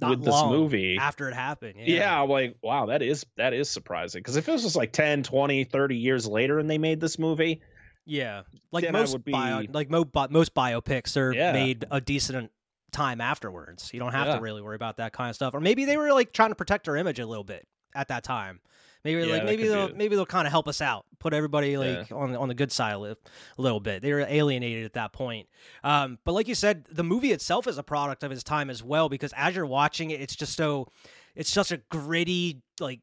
not 0.01 0.11
with 0.11 0.25
this 0.25 0.43
movie. 0.45 0.97
after 0.99 1.29
it 1.29 1.35
happened. 1.35 1.75
Yeah. 1.77 1.97
Yeah, 1.97 2.23
I'm 2.23 2.29
like, 2.29 2.57
wow, 2.63 2.87
that 2.87 3.03
is 3.03 3.27
that 3.37 3.53
is 3.55 3.69
surprising. 3.69 4.21
Because 4.21 4.37
if 4.37 4.49
it 4.49 4.53
was 4.53 4.63
just 4.63 4.77
like 4.77 4.93
10, 4.93 5.23
20, 5.23 5.65
30 5.65 5.97
years 5.97 6.27
later 6.27 6.59
and 6.59 6.69
they 6.71 6.79
made 6.79 7.01
this 7.01 7.19
movie, 7.19 7.61
yeah. 8.07 8.43
Like 8.73 8.85
Then 8.85 8.93
most 8.93 9.13
would 9.13 9.25
bio, 9.25 9.65
like 9.73 9.91
mo- 9.91 10.09
most 10.31 10.55
biopics 10.55 11.17
are 11.17 11.33
Yeah. 11.35 11.53
made 11.53 11.85
a 11.91 12.01
decent 12.01 12.51
time 12.93 13.21
afterwards. 13.21 13.91
You 13.93 14.01
don't 14.01 14.13
have 14.13 14.29
Yeah. 14.29 14.37
to 14.37 14.41
really 14.41 14.63
worry 14.63 14.77
about 14.77 14.97
that 14.97 15.13
kind 15.13 15.29
of 15.31 15.37
stuff. 15.37 15.55
Or 15.55 15.61
maybe 15.61 15.85
they 15.85 15.97
were 15.97 16.13
like 16.13 16.33
trying 16.33 16.51
to 16.51 16.55
protect 16.55 16.87
their 16.87 16.97
image 16.97 17.19
a 17.19 17.27
little 17.27 17.45
bit 17.45 17.67
at 17.95 18.09
that 18.09 18.25
time. 18.25 18.61
Maybe 19.05 19.21
Yeah, 19.23 19.35
like 19.35 19.45
maybe 19.45 19.69
they'll 19.69 19.95
maybe 19.95 20.17
they'll 20.17 20.27
kind 20.27 20.47
of 20.47 20.51
help 20.53 20.67
us 20.69 20.81
out, 20.81 21.07
put 21.19 21.33
everybody 21.33 21.71
Yeah. 21.71 21.79
like 21.79 22.13
on 22.13 22.35
on 22.37 22.49
the 22.49 22.55
good 22.55 22.73
side 22.73 22.95
a 22.95 23.17
little 23.57 23.81
bit. 23.81 24.03
They 24.03 24.13
were 24.13 24.21
alienated 24.29 24.85
at 24.85 24.95
that 24.95 25.13
point. 25.13 25.49
Um, 25.85 26.19
but 26.25 26.33
like 26.33 26.49
you 26.49 26.55
said, 26.55 26.85
the 26.91 27.05
movie 27.05 27.33
itself 27.33 27.67
is 27.67 27.79
a 27.79 27.83
product 27.83 28.23
of 28.25 28.33
its 28.33 28.43
time 28.43 28.71
as 28.71 28.83
well 28.83 29.09
because 29.09 29.33
as 29.37 29.55
you're 29.57 29.67
watching 29.67 30.11
it, 30.11 30.21
it's 30.21 30.35
just 30.37 30.57
so 30.57 30.89
it's 31.37 31.51
such 31.51 31.71
a 31.73 31.77
gritty 31.91 32.63
like 32.81 33.01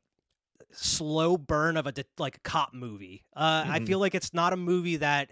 slow 0.71 1.37
burn 1.37 1.77
of 1.77 1.87
a 1.87 1.93
like 2.17 2.37
a 2.37 2.39
cop 2.41 2.73
movie. 2.73 3.23
Uh, 3.35 3.63
I 3.67 3.79
Mhm. 3.79 3.87
feel 3.87 3.99
like 3.99 4.15
it's 4.15 4.33
not 4.33 4.51
a 4.53 4.57
movie 4.57 4.97
that 4.97 5.29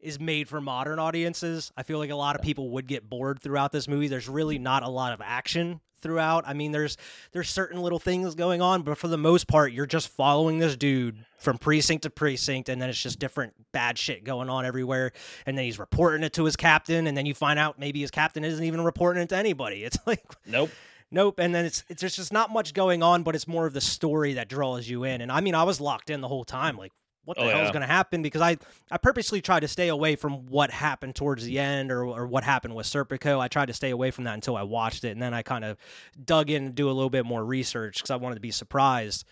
is 0.00 0.20
made 0.20 0.48
for 0.48 0.60
modern 0.60 0.98
audiences. 0.98 1.72
I 1.76 1.82
feel 1.82 1.98
like 1.98 2.10
a 2.10 2.14
lot 2.16 2.36
of 2.36 2.42
people 2.42 2.70
would 2.70 2.86
get 2.86 3.08
bored 3.08 3.40
throughout 3.40 3.72
this 3.72 3.88
movie. 3.88 4.06
There's 4.06 4.28
really 4.28 4.58
not 4.58 4.82
a 4.82 4.88
lot 4.88 5.12
of 5.12 5.20
action 5.24 5.80
throughout. 6.04 6.44
I 6.46 6.52
mean, 6.54 6.70
there's 6.70 6.96
there's 7.32 7.50
certain 7.50 7.80
little 7.80 7.98
things 7.98 8.36
going 8.36 8.62
on, 8.62 8.82
but 8.82 8.96
for 8.96 9.08
the 9.08 9.18
most 9.18 9.48
part, 9.48 9.72
you're 9.72 9.86
just 9.86 10.08
following 10.08 10.58
this 10.58 10.76
dude 10.76 11.24
from 11.38 11.58
precinct 11.58 12.04
to 12.04 12.10
precinct, 12.10 12.68
and 12.68 12.80
then 12.80 12.88
it's 12.88 13.02
just 13.02 13.18
different 13.18 13.54
bad 13.72 13.98
shit 13.98 14.22
going 14.22 14.48
on 14.48 14.64
everywhere. 14.64 15.10
And 15.46 15.58
then 15.58 15.64
he's 15.64 15.80
reporting 15.80 16.22
it 16.22 16.32
to 16.34 16.44
his 16.44 16.54
captain, 16.54 17.08
and 17.08 17.16
then 17.16 17.26
you 17.26 17.34
find 17.34 17.58
out 17.58 17.80
maybe 17.80 18.00
his 18.00 18.12
captain 18.12 18.44
isn't 18.44 18.64
even 18.64 18.82
reporting 18.82 19.24
it 19.24 19.30
to 19.30 19.36
anybody. 19.36 19.82
It's 19.82 19.98
like 20.06 20.22
nope. 20.46 20.70
Nope. 21.10 21.38
And 21.38 21.54
then 21.54 21.64
it's 21.64 21.82
it's 21.88 22.00
there's 22.00 22.16
just 22.16 22.32
not 22.32 22.52
much 22.52 22.74
going 22.74 23.02
on, 23.02 23.22
but 23.24 23.34
it's 23.34 23.48
more 23.48 23.66
of 23.66 23.72
the 23.72 23.80
story 23.80 24.34
that 24.34 24.48
draws 24.48 24.88
you 24.88 25.04
in. 25.04 25.20
And 25.20 25.32
I 25.32 25.40
mean, 25.40 25.54
I 25.54 25.64
was 25.64 25.80
locked 25.80 26.10
in 26.10 26.20
the 26.20 26.28
whole 26.28 26.44
time. 26.44 26.76
Like, 26.76 26.92
what 27.24 27.36
the 27.36 27.44
Oh, 27.44 27.48
hell 27.48 27.64
is 27.64 27.70
going 27.70 27.80
to 27.82 27.86
happen? 27.86 28.22
Because 28.22 28.40
I 28.42 28.56
I 28.90 28.98
purposely 28.98 29.40
tried 29.40 29.60
to 29.60 29.68
stay 29.68 29.88
away 29.88 30.16
from 30.16 30.46
what 30.46 30.70
happened 30.70 31.14
towards 31.14 31.44
the 31.44 31.58
end 31.58 31.90
or 31.90 32.04
or 32.04 32.26
what 32.26 32.44
happened 32.44 32.74
with 32.74 32.86
Serpico. 32.86 33.40
I 33.40 33.48
tried 33.48 33.66
to 33.66 33.72
stay 33.74 33.90
away 33.90 34.10
from 34.10 34.24
that 34.24 34.34
until 34.34 34.56
I 34.56 34.62
watched 34.62 35.04
it, 35.04 35.10
and 35.10 35.22
then 35.22 35.32
I 35.34 35.42
kind 35.42 35.64
of 35.64 35.76
dug 36.24 36.50
in 36.50 36.64
and 36.66 36.74
do 36.74 36.88
a 36.88 36.92
little 36.92 37.10
bit 37.10 37.24
more 37.24 37.44
research 37.44 37.96
because 37.98 38.10
I 38.10 38.16
wanted 38.16 38.36
to 38.36 38.40
be 38.40 38.50
surprised. 38.50 39.24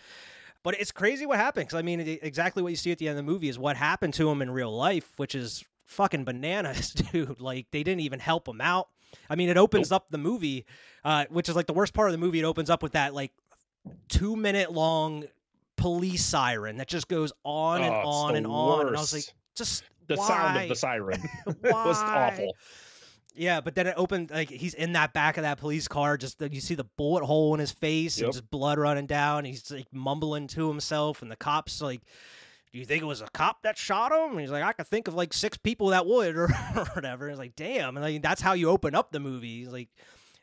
But 0.63 0.81
it's 0.81 0.93
crazy 0.93 1.27
what 1.27 1.39
happened. 1.39 1.67
Because 1.67 1.79
I 1.79 1.83
mean, 1.83 2.01
it- 2.01 2.21
exactly 2.23 2.63
what 2.63 2.71
you 2.71 2.77
see 2.77 2.93
at 2.93 2.99
the 2.99 3.09
end 3.09 3.19
of 3.19 3.25
the 3.27 3.31
movie 3.33 3.49
is 3.49 3.59
what 3.59 3.77
happened 3.77 4.15
to 4.15 4.31
him 4.31 4.41
in 4.43 4.51
real 4.51 4.75
life, 4.75 5.11
which 5.17 5.35
is 5.35 5.65
fucking 5.87 6.25
bananas, 6.25 6.91
dude. 7.13 7.41
Like 7.41 7.67
they 7.73 7.83
didn't 7.83 8.01
even 8.01 8.21
help 8.21 8.47
him 8.49 8.61
out. 8.61 8.89
I 9.29 9.35
mean, 9.35 9.49
it 9.51 9.59
opens 9.59 9.93
up 9.93 10.07
the 10.11 10.19
movie, 10.19 10.65
uh, 11.05 11.27
which 11.29 11.49
is 11.51 11.57
like 11.57 11.67
the 11.67 11.73
worst 11.75 11.93
part 11.93 12.09
of 12.09 12.13
the 12.13 12.19
movie. 12.19 12.39
It 12.41 12.45
opens 12.45 12.71
up 12.71 12.83
with 12.83 12.93
that 12.93 13.13
like 13.13 13.33
two 14.09 14.37
minute 14.37 14.73
long 14.73 15.25
police 15.77 16.25
siren 16.25 16.77
that 16.77 16.89
just 16.89 17.09
goes 17.09 17.33
on 17.45 17.83
and 17.83 17.95
Oh, 17.95 18.09
on 18.09 18.37
and 18.37 18.47
on. 18.47 18.87
And 18.89 18.97
I 18.97 19.01
was 19.01 19.13
like, 19.13 19.25
just 19.57 19.85
the 20.07 20.17
sound 20.17 20.63
of 20.63 20.69
the 20.69 20.77
siren 20.77 21.21
was 21.47 21.99
awful. 21.99 22.57
Yeah, 23.35 23.63
but 23.63 23.75
then 23.75 23.87
it 23.87 23.95
opened 23.97 24.31
like 24.31 24.51
he's 24.51 24.75
in 24.75 24.93
that 24.93 25.15
back 25.15 25.39
of 25.39 25.43
that 25.43 25.59
police 25.59 25.89
car. 25.89 26.19
Just 26.19 26.41
you 26.43 26.61
see 26.61 26.75
the 26.75 26.85
bullet 26.99 27.25
hole 27.25 27.55
in 27.55 27.61
his 27.61 27.73
face 27.73 28.19
and 28.19 28.27
just 28.33 28.51
blood 28.51 28.79
running 28.79 29.07
down. 29.07 29.45
He's 29.47 29.71
like 29.71 29.87
mumbling 29.91 30.49
to 30.49 30.69
himself, 30.69 31.23
and 31.23 31.31
the 31.31 31.37
cops 31.37 31.81
like, 31.81 32.03
"Do 32.75 32.79
you 32.79 32.85
think 32.85 33.03
it 33.03 33.07
was 33.07 33.23
a 33.23 33.29
cop 33.33 33.63
that 33.63 33.79
shot 33.79 34.13
him?" 34.13 34.33
And 34.33 34.41
he's 34.41 34.51
like, 34.51 34.63
"I 34.63 34.75
could 34.75 34.87
think 34.87 35.09
of 35.09 35.15
like 35.15 35.33
six 35.33 35.57
people 35.57 35.89
that 35.89 36.05
would, 36.05 36.37
or, 36.37 36.45
or 36.77 36.85
whatever." 36.95 37.31
It's 37.31 37.39
like, 37.39 37.57
damn, 37.57 37.97
and 37.97 38.05
like 38.05 38.21
that's 38.21 38.43
how 38.43 38.53
you 38.53 38.69
open 38.69 38.95
up 38.95 39.13
the 39.13 39.21
movie. 39.21 39.61
He's 39.61 39.69
like, 39.73 39.89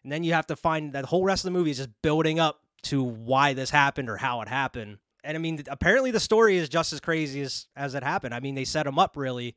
and 0.01 0.11
then 0.11 0.23
you 0.23 0.33
have 0.33 0.47
to 0.47 0.55
find 0.55 0.93
that 0.93 1.05
whole 1.05 1.23
rest 1.23 1.45
of 1.45 1.53
the 1.53 1.57
movie 1.59 1.69
is 1.69 1.77
just 1.77 1.89
building 2.01 2.39
up 2.39 2.59
to 2.83 3.03
why 3.03 3.53
this 3.53 3.69
happened 3.69 4.09
or 4.09 4.17
how 4.17 4.41
it 4.41 4.47
happened. 4.47 4.97
And 5.23 5.35
I 5.35 5.39
mean, 5.39 5.63
apparently 5.69 6.11
the 6.11 6.19
story 6.19 6.57
is 6.57 6.69
just 6.69 6.93
as 6.93 6.99
crazy 6.99 7.41
as 7.41 7.67
as 7.75 7.95
it 7.95 8.03
happened. 8.03 8.33
I 8.33 8.39
mean, 8.39 8.55
they 8.55 8.65
set 8.65 8.87
him 8.87 8.97
up 8.99 9.17
really 9.17 9.55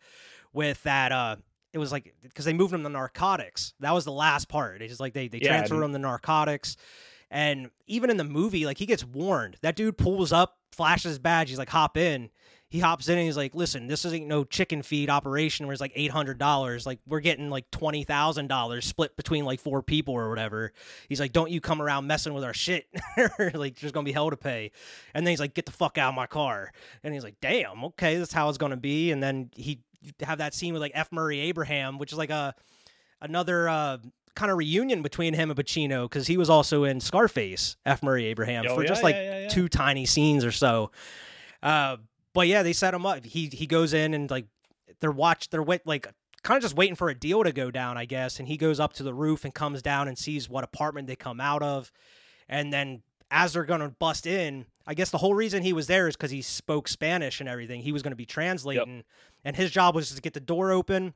with 0.53 0.83
that. 0.83 1.13
uh 1.13 1.37
It 1.73 1.79
was 1.79 1.93
like 1.93 2.15
because 2.23 2.45
they 2.45 2.53
moved 2.53 2.75
him 2.75 2.83
to 2.83 2.89
narcotics. 2.89 3.75
That 3.81 3.93
was 3.95 4.05
the 4.05 4.13
last 4.13 4.49
part. 4.49 4.83
It's 4.83 4.91
just 4.91 5.01
like 5.01 5.13
they 5.15 5.29
they 5.29 5.39
Yeah, 5.41 5.49
transfer 5.49 5.77
and- 5.77 5.85
him 5.85 5.93
to 5.93 5.99
narcotics. 5.99 6.77
And 7.31 7.71
even 7.87 8.11
in 8.11 8.19
the 8.19 8.25
movie, 8.25 8.67
like 8.67 8.77
he 8.79 8.85
gets 8.87 9.05
warned. 9.05 9.57
That 9.63 9.75
dude 9.77 9.97
pulls 9.97 10.33
up, 10.33 10.59
flashes 10.71 11.11
his 11.13 11.19
badge. 11.19 11.49
He's 11.49 11.59
like, 11.59 11.71
hop 11.71 11.97
in. 11.97 12.29
He 12.73 12.81
hops 12.81 13.07
in 13.11 13.19
and 13.19 13.27
he's 13.27 13.37
like, 13.37 13.55
"Listen, 13.55 13.87
this 13.87 14.07
isn't 14.07 14.27
no 14.27 14.45
chicken 14.45 14.81
feed 14.81 15.11
operation 15.11 15.67
where 15.67 15.75
it's 15.75 15.81
like 15.83 15.93
eight 15.95 16.11
hundred 16.11 16.39
dollars. 16.39 16.87
Like 16.87 17.01
we're 17.07 17.21
getting 17.21 17.51
like 17.51 17.71
twenty 17.71 18.03
thousand 18.03 18.47
dollars 18.47 18.87
split 18.87 19.15
between 19.15 19.45
like 19.45 19.61
four 19.61 19.83
people 19.83 20.15
or 20.15 20.31
whatever." 20.31 20.73
He's 21.07 21.21
like, 21.21 21.35
"Don't 21.35 21.51
you 21.51 21.61
come 21.61 21.83
around 21.83 22.07
messing 22.07 22.33
with 22.33 22.45
our 22.45 22.55
shit? 22.55 22.87
like 23.55 23.79
there's 23.79 23.93
gonna 23.93 24.05
be 24.07 24.13
hell 24.13 24.31
to 24.31 24.39
pay." 24.39 24.71
And 25.13 25.27
then 25.27 25.33
he's 25.33 25.39
like, 25.41 25.53
"Get 25.53 25.67
the 25.67 25.73
fuck 25.73 25.99
out 25.99 26.09
of 26.09 26.15
my 26.15 26.27
car." 26.27 26.73
And 27.05 27.13
he's 27.13 27.25
like, 27.25 27.37
"Damn, 27.43 27.85
okay, 27.85 28.17
that's 28.17 28.33
how 28.33 28.49
it's 28.49 28.57
gonna 28.57 28.79
be." 28.79 29.11
And 29.13 29.23
then 29.23 29.51
he 29.55 29.81
have 30.23 30.39
that 30.39 30.55
scene 30.55 30.73
with 30.73 30.81
like 30.81 30.93
F. 30.95 31.13
Murray 31.13 31.41
Abraham, 31.41 31.99
which 31.99 32.11
is 32.11 32.17
like 32.17 32.31
a 32.31 32.55
another 33.21 33.69
uh, 33.69 33.99
kind 34.35 34.51
of 34.51 34.57
reunion 34.57 35.03
between 35.03 35.35
him 35.35 35.51
and 35.51 35.61
Pacino 35.61 36.05
because 36.05 36.27
he 36.27 36.39
was 36.39 36.49
also 36.49 36.85
in 36.85 37.01
Scarface, 37.01 37.77
F. 37.85 38.03
Murray 38.03 38.25
Abraham, 38.25 38.65
Oh, 38.67 38.77
for 38.77 38.83
yeah, 38.83 38.89
just 38.89 39.03
like 39.03 39.15
yeah, 39.15 39.41
yeah, 39.41 39.49
two 39.49 39.69
tiny 39.69 40.07
scenes 40.07 40.43
or 40.43 40.53
so. 40.53 40.91
Uh, 41.63 41.99
but 42.35 42.49
yeah, 42.49 42.63
they 42.63 42.73
set 42.73 42.95
him 42.95 43.07
up. 43.07 43.25
He 43.25 43.47
he 43.47 43.67
goes 43.67 43.93
in 43.93 44.15
and 44.15 44.31
like 44.31 44.47
they're 45.01 45.11
watch 45.11 45.51
they're 45.51 45.63
wait 45.63 45.87
like 45.87 46.07
kind 46.43 46.57
of 46.57 46.63
just 46.63 46.77
waiting 46.77 46.97
for 46.97 47.09
a 47.09 47.15
deal 47.15 47.45
to 47.45 47.53
go 47.53 47.71
down, 47.71 47.97
I 47.97 48.05
guess. 48.05 48.39
And 48.39 48.49
he 48.49 48.57
goes 48.57 48.81
up 48.81 48.93
to 48.95 49.03
the 49.03 49.15
roof 49.15 49.45
and 49.45 49.55
comes 49.55 49.83
down 49.83 50.09
and 50.09 50.19
sees 50.19 50.49
what 50.49 50.65
apartment 50.65 51.07
they 51.07 51.17
come 51.17 51.41
out 51.41 51.63
of, 51.63 51.93
and 52.49 52.73
then 52.73 53.03
as 53.31 53.55
they're 53.55 53.65
gonna 53.65 53.89
bust 53.89 54.27
in, 54.27 54.67
I 54.87 54.95
guess 54.95 55.11
the 55.11 55.19
whole 55.19 55.35
reason 55.35 55.63
he 55.63 55.73
was 55.73 55.87
there 55.87 56.07
is 56.07 56.17
because 56.17 56.31
he 56.31 56.43
spoke 56.43 56.87
Spanish 56.87 57.41
and 57.41 57.49
everything. 57.49 57.81
He 57.81 57.93
was 57.93 58.03
gonna 58.03 58.17
be 58.17 58.27
translating, 58.27 59.05
and 59.45 59.57
his 59.57 59.71
job 59.71 59.95
was 59.95 60.11
to 60.11 60.21
get 60.21 60.35
the 60.35 60.41
door 60.41 60.71
open, 60.71 61.15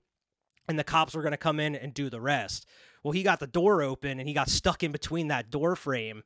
and 0.69 0.79
the 0.79 0.85
cops 0.85 1.15
were 1.15 1.23
gonna 1.23 1.37
come 1.37 1.61
in 1.61 1.75
and 1.75 1.93
do 1.93 2.09
the 2.09 2.21
rest. 2.21 2.67
Well, 3.03 3.13
he 3.13 3.23
got 3.23 3.39
the 3.39 3.47
door 3.47 3.83
open 3.83 4.19
and 4.19 4.27
he 4.27 4.35
got 4.35 4.49
stuck 4.49 4.83
in 4.83 4.91
between 4.91 5.29
that 5.29 5.51
door 5.51 5.77
frame, 5.77 6.23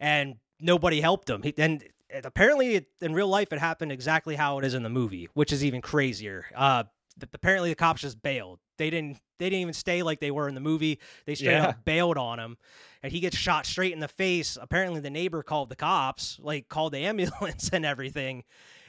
and 0.00 0.36
nobody 0.60 1.00
helped 1.00 1.28
him. 1.28 1.42
He, 1.42 1.54
and 1.58 1.82
apparently, 2.22 2.74
it, 2.76 2.86
in 3.00 3.12
real 3.14 3.28
life, 3.28 3.52
it 3.52 3.58
happened 3.58 3.92
exactly 3.92 4.36
how 4.36 4.58
it 4.58 4.64
is 4.64 4.74
in 4.74 4.82
the 4.82 4.88
movie, 4.90 5.28
which 5.34 5.52
is 5.52 5.64
even 5.64 5.80
crazier. 5.80 6.46
Uh, 6.54 6.84
apparently, 7.32 7.70
the 7.70 7.74
cops 7.76 8.02
just 8.02 8.22
bailed. 8.22 8.60
They 8.78 8.90
didn't. 8.90 9.18
They 9.38 9.46
didn't 9.50 9.62
even 9.62 9.74
stay 9.74 10.02
like 10.04 10.20
they 10.20 10.30
were 10.30 10.48
in 10.48 10.54
the 10.54 10.60
movie. 10.60 11.00
They 11.26 11.34
straight 11.34 11.52
Yeah. 11.54 11.68
up 11.68 11.84
bailed 11.84 12.16
on 12.16 12.38
him, 12.38 12.56
and 13.02 13.10
he 13.12 13.18
gets 13.20 13.36
shot 13.36 13.66
straight 13.66 13.92
in 13.92 13.98
the 14.00 14.08
face. 14.08 14.56
Apparently, 14.60 15.00
the 15.00 15.10
neighbor 15.10 15.42
called 15.42 15.68
the 15.70 15.76
cops, 15.76 16.38
like 16.40 16.68
called 16.68 16.92
the 16.92 16.98
ambulance 17.06 17.70
and 17.72 17.84
everything. 17.84 18.44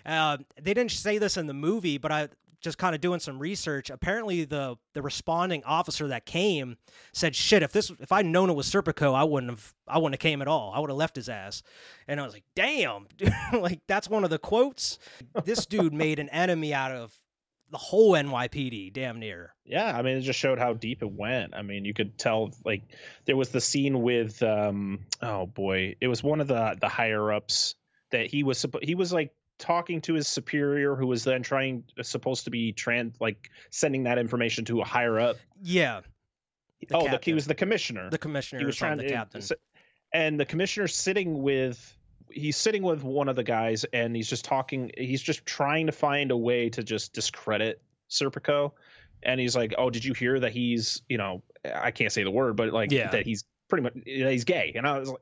Uh, 0.05 0.37
they 0.61 0.75
didn't 0.75 0.91
say 0.91 1.17
this 1.17 1.35
in 1.35 1.47
the 1.47 1.53
movie, 1.53 1.97
but 1.97 2.11
I 2.11 2.29
just 2.65 2.77
kind 2.77 2.93
of 2.93 2.99
doing 2.99 3.21
some 3.21 3.39
research. 3.39 3.89
Apparently, 3.89 4.43
the 4.43 4.75
the 4.93 5.01
responding 5.01 5.63
officer 5.63 6.09
that 6.09 6.25
came 6.25 6.75
said, 7.13 7.33
"Shit, 7.35 7.63
if 7.63 7.71
this 7.71 7.91
if 8.01 8.11
I'd 8.11 8.25
known 8.25 8.49
it 8.49 8.55
was 8.55 8.67
Serpico, 8.69 9.13
I 9.15 9.23
wouldn't 9.23 9.51
have 9.51 9.73
I 9.87 9.97
wouldn't 9.99 10.15
have 10.15 10.19
came 10.19 10.41
at 10.41 10.49
all. 10.49 10.73
I 10.75 10.79
would 10.79 10.89
have 10.89 10.97
left 10.97 11.15
his 11.15 11.29
ass." 11.29 11.63
And 12.09 12.19
I 12.19 12.23
was 12.23 12.33
like, 12.33 12.43
"Damn, 12.55 13.07
like 13.53 13.79
that's 13.87 14.09
one 14.09 14.25
of 14.25 14.29
the 14.29 14.39
quotes. 14.39 14.99
This 15.45 15.65
dude 15.65 15.93
made 16.05 16.19
an 16.19 16.27
enemy 16.29 16.73
out 16.73 16.91
of 16.91 17.13
the 17.71 17.77
whole 17.77 18.11
NYPD, 18.11 18.91
damn 18.91 19.19
near." 19.19 19.53
Yeah, 19.63 19.95
I 19.97 20.01
mean, 20.01 20.17
it 20.17 20.21
just 20.21 20.39
showed 20.39 20.59
how 20.59 20.73
deep 20.73 21.01
it 21.01 21.11
went. 21.11 21.55
I 21.55 21.61
mean, 21.61 21.85
you 21.85 21.93
could 21.93 22.17
tell 22.17 22.51
like 22.65 22.83
there 23.25 23.37
was 23.37 23.49
the 23.49 23.61
scene 23.61 24.01
with 24.01 24.43
um 24.43 25.05
oh 25.21 25.45
boy, 25.45 25.95
it 26.01 26.07
was 26.07 26.23
one 26.23 26.41
of 26.41 26.47
the 26.47 26.75
the 26.81 26.89
higher 26.89 27.31
ups 27.31 27.75
that 28.11 28.27
he 28.27 28.43
was 28.43 28.65
he 28.81 28.95
was 28.95 29.13
like 29.13 29.31
talking 29.57 30.01
to 30.01 30.13
his 30.13 30.27
superior 30.27 30.95
who 30.95 31.07
was 31.07 31.23
then 31.23 31.41
trying 31.41 31.83
supposed 32.01 32.43
to 32.45 32.51
be 32.51 32.71
trans 32.73 33.15
like 33.21 33.49
sending 33.69 34.03
that 34.03 34.17
information 34.17 34.65
to 34.65 34.81
a 34.81 34.85
higher 34.85 35.19
up. 35.19 35.37
Yeah, 35.63 36.01
The 36.81 36.95
oh, 36.97 37.07
the, 37.09 37.19
he 37.23 37.33
was 37.33 37.45
the 37.47 37.55
commissioner. 37.55 38.09
the 38.09 38.17
commissioner 38.17 38.59
he 38.59 38.65
was 38.65 38.75
trying 38.75 38.97
the 38.97 39.03
to 39.03 39.09
eh, 39.09 39.15
captain. 39.15 39.41
s- 39.41 39.51
and 40.13 40.39
the 40.39 40.45
commissioner's 40.45 40.93
sitting 40.95 41.41
with 41.41 41.97
he's 42.31 42.57
sitting 42.57 42.83
with 42.83 43.03
one 43.03 43.29
of 43.29 43.35
the 43.35 43.43
guys 43.43 43.85
and 43.93 44.15
he's 44.15 44.29
just 44.29 44.43
talking 44.45 44.91
he's 44.97 45.21
just 45.21 45.45
trying 45.45 45.85
to 45.85 45.91
find 45.91 46.31
a 46.31 46.37
way 46.37 46.69
to 46.69 46.83
just 46.83 47.13
discredit 47.13 47.81
serpico 48.09 48.71
and 49.23 49.39
he's 49.39 49.55
like 49.55 49.73
oh 49.77 49.89
did 49.89 50.03
you 50.03 50.13
hear 50.13 50.39
that 50.39 50.51
he's 50.51 51.01
you 51.07 51.17
know 51.17 51.41
i 51.75 51.91
can't 51.91 52.11
say 52.11 52.23
the 52.23 52.31
word 52.31 52.55
but 52.55 52.73
like 52.73 52.91
Yeah. 52.91 53.09
that 53.11 53.25
he's 53.25 53.45
pretty 53.69 53.83
much 53.83 53.93
he's 54.05 54.43
gay 54.43 54.73
and 54.75 54.87
i 54.87 54.97
was 54.99 55.09
like 55.09 55.21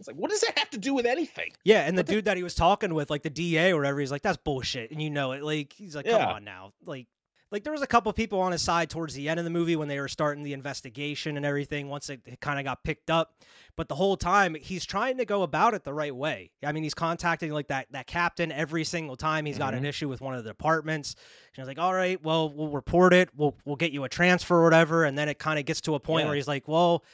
it's 0.00 0.08
like 0.08 0.16
what 0.16 0.30
does 0.30 0.40
that 0.40 0.58
have 0.58 0.70
to 0.70 0.78
do 0.78 0.94
with 0.94 1.06
anything 1.06 1.52
Yeah, 1.62 1.86
and 1.86 1.96
the 1.96 2.02
dude 2.02 2.24
that 2.24 2.36
he 2.36 2.42
was 2.42 2.54
talking 2.54 2.94
with, 2.94 3.10
like 3.10 3.22
the 3.22 3.30
DA 3.30 3.72
or 3.72 3.76
whatever, 3.76 4.00
he's 4.00 4.10
like, 4.10 4.22
"That's 4.22 4.38
bullshit," 4.38 4.90
and 4.90 5.00
you 5.00 5.10
know 5.10 5.32
it. 5.32 5.42
Like 5.42 5.72
he's 5.72 5.94
like, 5.94 6.06
"Come 6.06 6.20
Yeah. 6.20 6.32
on 6.32 6.44
now." 6.44 6.72
Like, 6.84 7.06
like 7.52 7.64
there 7.64 7.72
was 7.72 7.82
a 7.82 7.86
couple 7.86 8.12
people 8.12 8.40
on 8.40 8.52
his 8.52 8.62
side 8.62 8.90
towards 8.90 9.12
the 9.14 9.28
end 9.28 9.38
of 9.38 9.44
the 9.44 9.50
movie 9.50 9.76
when 9.76 9.88
they 9.88 9.98
were 9.98 10.08
starting 10.08 10.42
the 10.44 10.52
investigation 10.52 11.36
and 11.36 11.44
everything. 11.44 11.88
Once 11.88 12.08
it, 12.08 12.40
kind 12.40 12.58
of 12.58 12.64
got 12.64 12.82
picked 12.84 13.10
up, 13.10 13.34
but 13.76 13.88
the 13.88 13.94
whole 13.94 14.16
time 14.16 14.54
he's 14.54 14.86
trying 14.86 15.18
to 15.18 15.24
go 15.24 15.42
about 15.42 15.74
it 15.74 15.84
the 15.84 15.92
right 15.92 16.14
way. 16.14 16.52
I 16.64 16.72
mean, 16.72 16.82
he's 16.82 16.94
contacting 16.94 17.52
like 17.52 17.68
that 17.68 17.88
that 17.90 18.06
captain 18.06 18.52
every 18.52 18.84
single 18.84 19.16
time 19.16 19.44
he's 19.44 19.58
got 19.58 19.74
an 19.74 19.80
mm-hmm. 19.80 19.86
issue 19.86 20.08
with 20.08 20.20
one 20.20 20.34
of 20.34 20.44
the 20.44 20.50
departments. 20.50 21.14
And 21.54 21.62
he's 21.62 21.68
like, 21.68 21.78
"All 21.78 21.92
right, 21.92 22.22
well, 22.22 22.50
we'll 22.50 22.68
report 22.68 23.12
it. 23.12 23.28
We'll 23.36 23.56
we'll 23.64 23.76
get 23.76 23.92
you 23.92 24.04
a 24.04 24.08
transfer 24.08 24.56
or 24.56 24.64
whatever." 24.64 25.04
And 25.04 25.18
then 25.18 25.28
it 25.28 25.38
kind 25.38 25.58
of 25.58 25.66
gets 25.66 25.80
to 25.82 25.94
a 25.94 26.00
point 26.00 26.22
Yeah. 26.22 26.28
where 26.28 26.36
he's 26.36 26.48
like, 26.48 26.66
"Well." 26.68 27.04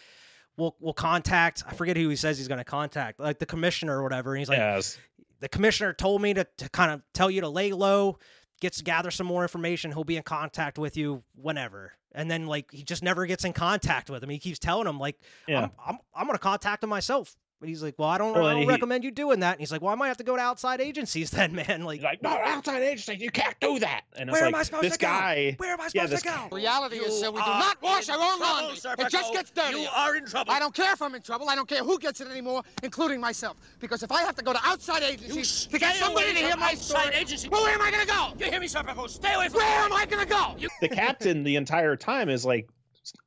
We'll, 0.57 0.75
we'll 0.81 0.95
contact 0.95 1.63
I 1.69 1.75
forget 1.75 1.97
who 1.97 2.09
he 2.09 2.17
says 2.17 2.39
he's 2.39 2.49
going 2.49 2.59
to 2.59 2.65
contact 2.65 3.21
like 3.21 3.39
the 3.39 3.47
commissioner 3.47 3.99
or 3.99 4.03
whatever 4.03 4.33
and 4.35 4.39
he's 4.39 4.49
like 4.49 4.59
yes 4.59 4.97
the 5.41 5.49
commissioner 5.49 5.93
told 5.93 6.23
me 6.23 6.35
to, 6.35 6.47
to 6.59 6.69
kind 6.71 6.91
of 6.91 7.03
tell 7.13 7.31
you 7.31 7.41
to 7.43 7.49
lay 7.49 7.73
low, 7.73 8.19
gets 8.61 8.81
gather 8.83 9.11
some 9.11 9.27
more 9.27 9.43
information. 9.43 9.93
He'll 9.93 10.05
be 10.05 10.17
in 10.17 10.23
contact 10.23 10.79
with 10.79 10.97
you 10.97 11.23
whenever. 11.35 11.93
And 12.13 12.31
then 12.31 12.47
like 12.47 12.71
he 12.71 12.83
just 12.83 13.03
never 13.03 13.27
gets 13.27 13.45
in 13.45 13.53
contact 13.53 14.09
with 14.09 14.23
him. 14.23 14.31
He 14.31 14.39
keeps 14.39 14.59
telling 14.59 14.87
him 14.87 14.99
like, 14.99 15.21
Yeah. 15.47 15.65
I'm, 15.65 15.71
I'm, 15.87 15.99
I'm 16.15 16.27
gonna 16.27 16.39
contact 16.39 16.83
him 16.83 16.91
myself. 16.91 17.37
But 17.59 17.71
he's 17.71 17.83
like, 17.83 17.95
well, 17.99 18.09
I 18.11 18.19
don't, 18.19 18.35
Well, 18.35 18.45
I 18.45 18.53
don't 18.53 18.63
he- 18.63 18.69
recommend 18.69 19.03
you 19.03 19.11
doing 19.11 19.41
that. 19.41 19.53
And 19.53 19.61
he's 19.61 19.73
like, 19.73 19.81
well, 19.81 19.91
I 19.91 19.95
might 19.95 20.09
have 20.09 20.19
to 20.19 20.25
go 20.25 20.37
to 20.37 20.43
outside 20.43 20.79
agencies 20.79 21.31
then, 21.31 21.55
man. 21.67 21.85
Like, 21.85 22.03
like 22.03 22.23
no 22.23 22.29
outside 22.45 22.83
agencies, 22.83 23.21
you 23.23 23.31
can't 23.31 23.59
do 23.61 23.79
that 23.79 24.03
and 24.17 24.29
it's 24.29 24.35
where 24.35 24.45
like 24.45 24.55
am 24.55 24.61
I 24.61 24.63
supposed 24.63 24.85
this 24.85 24.93
to 24.95 24.99
go? 24.99 25.07
guy 25.07 25.55
Where 25.57 25.73
am 25.73 25.81
I 25.81 25.85
yeah, 25.95 26.03
supposed 26.07 26.13
this 26.13 26.23
to 26.23 26.49
go? 26.51 26.55
Reality 26.57 26.97
is 26.97 27.19
that 27.23 27.33
we 27.33 27.41
do 27.41 27.47
not 27.47 27.81
wash 27.81 28.11
our 28.11 28.19
own 28.19 28.41
laundry. 28.41 28.77
It 28.99 29.11
just 29.11 29.33
gets 29.33 29.51
dirty. 29.53 29.81
You 29.81 29.89
are 29.95 30.17
in 30.17 30.27
trouble. 30.27 30.53
I 30.53 30.59
don't 30.59 30.75
care 30.75 30.93
if 30.93 31.01
I'm 31.01 31.15
in 31.15 31.23
trouble. 31.23 31.49
I 31.49 31.55
don't 31.55 31.69
care 31.69 31.83
who 31.83 31.99
gets 31.99 32.21
it 32.21 32.29
anymore, 32.29 32.63
including 32.83 33.21
myself. 33.21 33.57
Because 33.81 34.03
if 34.03 34.13
I 34.13 34.21
have 34.23 34.37
to 34.37 34.43
go 34.45 34.53
to 34.53 34.61
outside 34.63 35.03
agencies 35.03 35.67
to 35.67 35.79
get 35.79 35.97
somebody 35.97 36.33
to 36.35 36.39
hear 36.39 36.51
from 36.51 36.61
my 36.61 36.73
outside 36.73 37.01
story, 37.05 37.15
agency. 37.17 37.49
well, 37.49 37.63
where 37.63 37.75
am 37.75 37.81
I 37.83 37.91
going 37.91 38.07
to 38.07 38.13
go? 38.13 38.33
You 38.39 38.51
hear 38.51 38.61
me, 38.61 38.67
Serpico? 38.69 39.09
Stay 39.09 39.33
away 39.35 39.49
from 39.49 39.61
Where 39.61 39.81
am 39.81 39.93
I 39.95 40.05
going 40.05 40.23
to 40.27 40.29
go? 40.31 40.55
the 40.83 40.89
captain 40.91 41.43
the 41.43 41.57
entire 41.57 41.97
time 41.97 42.29
is 42.29 42.45
like 42.45 42.69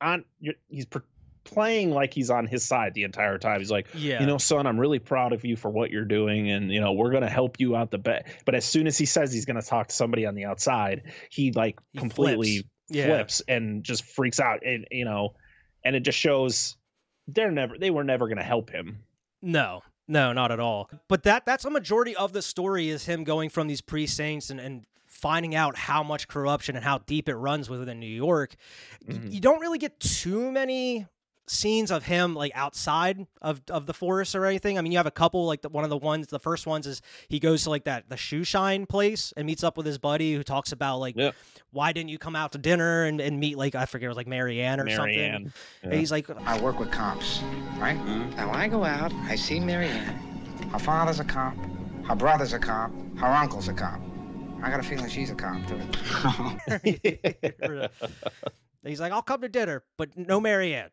on 0.00 0.24
you're- 0.40 0.58
he's 0.68 0.86
per- 0.86 1.02
playing 1.52 1.90
like 1.90 2.12
he's 2.14 2.30
on 2.30 2.46
his 2.46 2.64
side 2.64 2.94
the 2.94 3.02
entire 3.04 3.38
time 3.38 3.58
he's 3.60 3.70
like 3.70 3.86
Yeah. 3.94 4.20
you 4.20 4.26
know 4.26 4.38
son 4.38 4.66
i'm 4.66 4.78
really 4.78 4.98
proud 4.98 5.32
of 5.32 5.44
you 5.44 5.56
for 5.56 5.70
what 5.70 5.90
you're 5.90 6.04
doing 6.04 6.50
and 6.50 6.70
you 6.72 6.80
know 6.80 6.92
we're 6.92 7.10
going 7.10 7.22
to 7.22 7.28
help 7.30 7.58
you 7.60 7.76
out 7.76 7.90
the 7.90 7.98
best 7.98 8.26
but 8.46 8.54
as 8.54 8.64
soon 8.64 8.86
as 8.86 8.96
he 8.96 9.06
says 9.06 9.32
he's 9.32 9.44
going 9.44 9.60
to 9.60 9.66
talk 9.66 9.88
to 9.88 9.94
somebody 9.94 10.26
on 10.26 10.34
the 10.34 10.44
outside 10.44 11.02
he 11.30 11.52
like 11.52 11.78
He 11.92 11.98
completely 11.98 12.56
flips. 12.58 12.68
Yeah. 12.88 13.06
flips 13.06 13.42
and 13.48 13.84
just 13.84 14.04
freaks 14.04 14.40
out 14.40 14.64
and 14.64 14.86
you 14.90 15.04
know 15.04 15.34
and 15.84 15.94
it 15.96 16.00
just 16.00 16.18
shows 16.18 16.76
they're 17.28 17.50
never 17.52 17.78
they 17.78 17.90
were 17.90 18.04
never 18.04 18.26
going 18.28 18.38
to 18.38 18.44
help 18.44 18.70
him 18.70 19.04
No, 19.42 19.80
no, 20.08 20.32
not 20.32 20.50
at 20.50 20.58
all. 20.60 20.90
But 21.08 21.22
that 21.22 21.46
that's 21.46 21.64
a 21.64 21.70
majority 21.70 22.16
of 22.16 22.32
the 22.32 22.42
story 22.42 22.88
is 22.90 23.06
him 23.06 23.22
going 23.24 23.48
from 23.48 23.68
these 23.68 23.80
precincts 23.80 24.50
and, 24.50 24.58
and 24.58 24.84
finding 25.06 25.54
out 25.54 25.76
how 25.76 26.02
much 26.02 26.26
corruption 26.28 26.74
and 26.76 26.84
how 26.84 26.98
deep 26.98 27.28
it 27.28 27.36
runs 27.36 27.70
within 27.70 28.00
New 28.00 28.06
York. 28.08 28.56
Mhm. 29.08 29.32
You 29.32 29.40
don't 29.40 29.60
really 29.60 29.78
get 29.78 30.00
too 30.00 30.50
many 30.50 31.06
scenes 31.50 31.90
of 31.90 32.04
him 32.04 32.34
like 32.34 32.52
outside 32.54 33.26
of, 33.42 33.60
of 33.70 33.86
the 33.86 33.92
forest 33.94 34.34
or 34.36 34.46
anything. 34.46 34.78
I 34.78 34.82
mean, 34.82 34.92
you 34.92 34.98
have 34.98 35.06
a 35.06 35.10
couple 35.10 35.46
like 35.46 35.62
the, 35.62 35.68
one 35.68 35.82
of 35.84 35.90
the 35.90 35.96
ones. 35.96 36.28
The 36.28 36.38
first 36.38 36.66
ones 36.66 36.86
is 36.86 37.02
he 37.28 37.38
goes 37.40 37.64
to 37.64 37.70
like 37.70 37.84
that 37.84 38.08
the 38.08 38.16
shoe 38.16 38.44
shine 38.44 38.86
place 38.86 39.32
and 39.36 39.46
meets 39.46 39.64
up 39.64 39.76
with 39.76 39.84
his 39.86 39.98
buddy 39.98 40.34
who 40.34 40.42
talks 40.44 40.70
about 40.72 40.98
like 40.98 41.16
Yeah. 41.16 41.32
why 41.72 41.92
didn't 41.92 42.10
you 42.10 42.18
come 42.18 42.36
out 42.36 42.52
to 42.52 42.58
dinner 42.58 43.04
and, 43.04 43.20
and 43.20 43.40
meet 43.40 43.58
like 43.58 43.74
I 43.74 43.86
forget 43.86 44.06
it 44.06 44.08
was 44.08 44.16
like 44.16 44.28
Marianne 44.28 44.80
or 44.80 44.88
something. 44.88 45.16
marianne 45.16 45.52
And 45.82 45.92
he's 45.92 46.12
like, 46.12 46.28
I 46.46 46.58
work 46.60 46.78
with 46.78 46.90
cops, 46.92 47.40
right? 47.78 47.98
Mm-hmm. 47.98 48.36
Now 48.36 48.52
I 48.52 48.68
go 48.68 48.84
out, 48.84 49.12
I 49.24 49.34
see 49.34 49.58
Marianne. 49.60 50.14
Her 50.72 50.78
father's 50.78 51.18
a 51.20 51.24
cop, 51.24 51.56
her 52.06 52.14
brother's 52.14 52.52
a 52.52 52.58
cop, 52.58 52.92
her 53.18 53.26
uncle's 53.26 53.68
a 53.68 53.72
cop. 53.74 54.00
I 54.62 54.70
got 54.70 54.78
a 54.78 54.82
feeling 54.82 55.08
she's 55.08 55.30
a 55.30 55.34
cop 55.34 55.58
too. 55.66 55.80
He's 58.84 59.00
like, 59.00 59.12
I'll 59.12 59.22
come 59.22 59.40
to 59.42 59.48
dinner, 59.48 59.82
but 59.98 60.16
no 60.16 60.40
Marianne. 60.40 60.90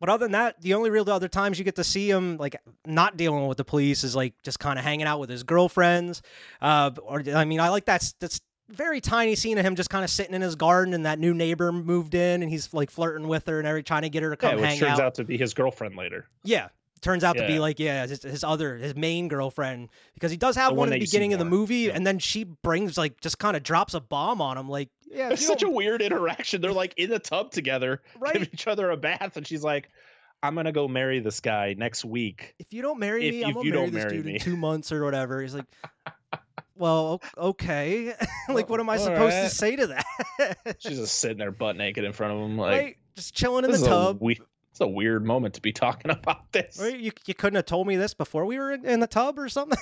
But 0.00 0.08
other 0.08 0.24
than 0.26 0.32
that, 0.32 0.60
the 0.60 0.74
only 0.74 0.90
real 0.90 1.08
other 1.10 1.28
times 1.28 1.58
you 1.58 1.64
get 1.64 1.76
to 1.76 1.84
see 1.84 2.08
him 2.10 2.36
like 2.36 2.56
not 2.86 3.16
dealing 3.16 3.46
with 3.48 3.58
the 3.58 3.64
police 3.64 4.04
is 4.04 4.14
like 4.14 4.34
just 4.42 4.58
kind 4.60 4.78
of 4.78 4.84
hanging 4.84 5.06
out 5.06 5.18
with 5.20 5.30
his 5.30 5.42
girlfriends. 5.42 6.22
Uh, 6.60 6.90
or 7.02 7.22
I 7.34 7.44
mean, 7.44 7.60
I 7.60 7.68
like 7.70 7.84
that's 7.84 8.12
that's 8.20 8.40
very 8.68 9.00
tiny 9.00 9.34
scene 9.34 9.56
of 9.58 9.64
him 9.64 9.74
just 9.76 9.88
kind 9.90 10.04
of 10.04 10.10
sitting 10.10 10.34
in 10.34 10.42
his 10.42 10.54
garden 10.54 10.92
and 10.94 11.06
that 11.06 11.18
new 11.18 11.32
neighbor 11.32 11.72
moved 11.72 12.14
in 12.14 12.42
and 12.42 12.50
he's 12.50 12.72
like 12.74 12.90
flirting 12.90 13.26
with 13.26 13.46
her 13.46 13.58
and 13.58 13.66
every 13.66 13.82
trying 13.82 14.02
to 14.02 14.10
get 14.10 14.22
her 14.22 14.36
to 14.36 14.46
yeah, 14.46 14.50
come 14.50 14.60
which 14.60 14.68
hang 14.70 14.78
turns 14.78 14.98
out. 15.00 15.06
out 15.06 15.14
to 15.14 15.24
be 15.24 15.38
his 15.38 15.54
girlfriend 15.54 15.96
later 15.96 16.26
Yeah. 16.44 16.68
Turns 17.00 17.22
out 17.22 17.36
to 17.36 17.46
be 17.46 17.60
like, 17.60 17.78
yeah, 17.78 18.08
his, 18.08 18.24
his 18.24 18.42
other, 18.42 18.76
his 18.76 18.96
main 18.96 19.28
girlfriend, 19.28 19.88
because 20.14 20.32
he 20.32 20.36
does 20.36 20.56
have 20.56 20.70
The 20.70 20.74
one 20.74 20.88
one 20.88 20.92
in 20.94 20.98
the 20.98 21.06
beginning 21.06 21.32
of 21.32 21.38
the 21.38 21.44
movie, 21.44 21.76
Yeah. 21.76 21.92
and 21.94 22.04
then 22.04 22.18
she 22.18 22.42
brings, 22.42 22.98
like, 22.98 23.20
just 23.20 23.38
kind 23.38 23.56
of 23.56 23.62
drops 23.62 23.94
a 23.94 24.00
bomb 24.00 24.42
on 24.42 24.58
him. 24.58 24.68
Like, 24.68 24.88
yeah, 25.10 25.30
it's 25.30 25.46
such 25.46 25.62
a 25.62 25.68
weird 25.70 26.02
interaction 26.02 26.60
they're 26.60 26.72
like 26.72 26.94
in 26.96 27.10
the 27.10 27.18
tub 27.18 27.50
together 27.50 28.02
Right. 28.18 28.32
giving 28.34 28.48
each 28.52 28.66
other 28.66 28.90
a 28.90 28.96
bath 28.96 29.36
and 29.36 29.46
she's 29.46 29.62
like 29.64 29.88
i'm 30.42 30.54
gonna 30.54 30.72
go 30.72 30.86
marry 30.88 31.20
this 31.20 31.40
guy 31.40 31.74
next 31.76 32.04
week 32.04 32.54
if 32.58 32.72
you 32.72 32.82
don't 32.82 32.98
marry 32.98 33.26
If 33.26 33.32
me, 33.34 33.40
you- 33.40 33.46
I'm 33.46 33.52
gonna 33.54 33.64
you 33.66 33.72
marry 33.72 33.84
don't 33.86 33.94
this 33.94 34.04
marry 34.04 34.16
dude 34.16 34.26
me. 34.26 34.34
in 34.34 34.40
two 34.40 34.56
months 34.68 34.92
or 34.92 35.02
whatever. 35.04 35.40
He's 35.42 35.54
like, 35.54 35.64
well, 36.76 37.20
okay. 37.36 38.14
like, 38.48 38.68
what 38.70 38.78
am 38.80 38.88
I 38.88 38.98
All 38.98 39.04
supposed 39.04 39.34
right. 39.34 39.42
to 39.42 39.50
say 39.50 39.76
to 39.76 39.86
that? 39.88 40.76
She's 40.78 40.98
just 40.98 41.18
sitting 41.18 41.38
there 41.38 41.50
butt 41.50 41.76
naked 41.76 42.04
in 42.04 42.12
front 42.12 42.34
of 42.34 42.38
him, 42.40 42.56
like 42.56 42.70
right? 42.82 42.96
Just 43.16 43.34
chilling 43.34 43.64
in 43.64 43.70
this 43.72 43.80
the 43.80 43.88
tub. 43.88 44.18
we- 44.20 44.38
it's 44.78 44.84
a 44.84 44.88
weird 44.88 45.26
moment 45.26 45.54
to 45.54 45.60
be 45.60 45.72
talking 45.72 46.10
about 46.12 46.52
this. 46.52 46.78
Right? 46.80 46.98
You, 46.98 47.10
you 47.26 47.34
couldn't 47.34 47.56
have 47.56 47.66
told 47.66 47.88
me 47.88 47.96
this 47.96 48.14
before 48.14 48.44
we 48.44 48.58
were 48.58 48.72
in, 48.72 48.86
in 48.86 49.00
the 49.00 49.08
tub 49.08 49.38
or 49.38 49.48
something. 49.48 49.78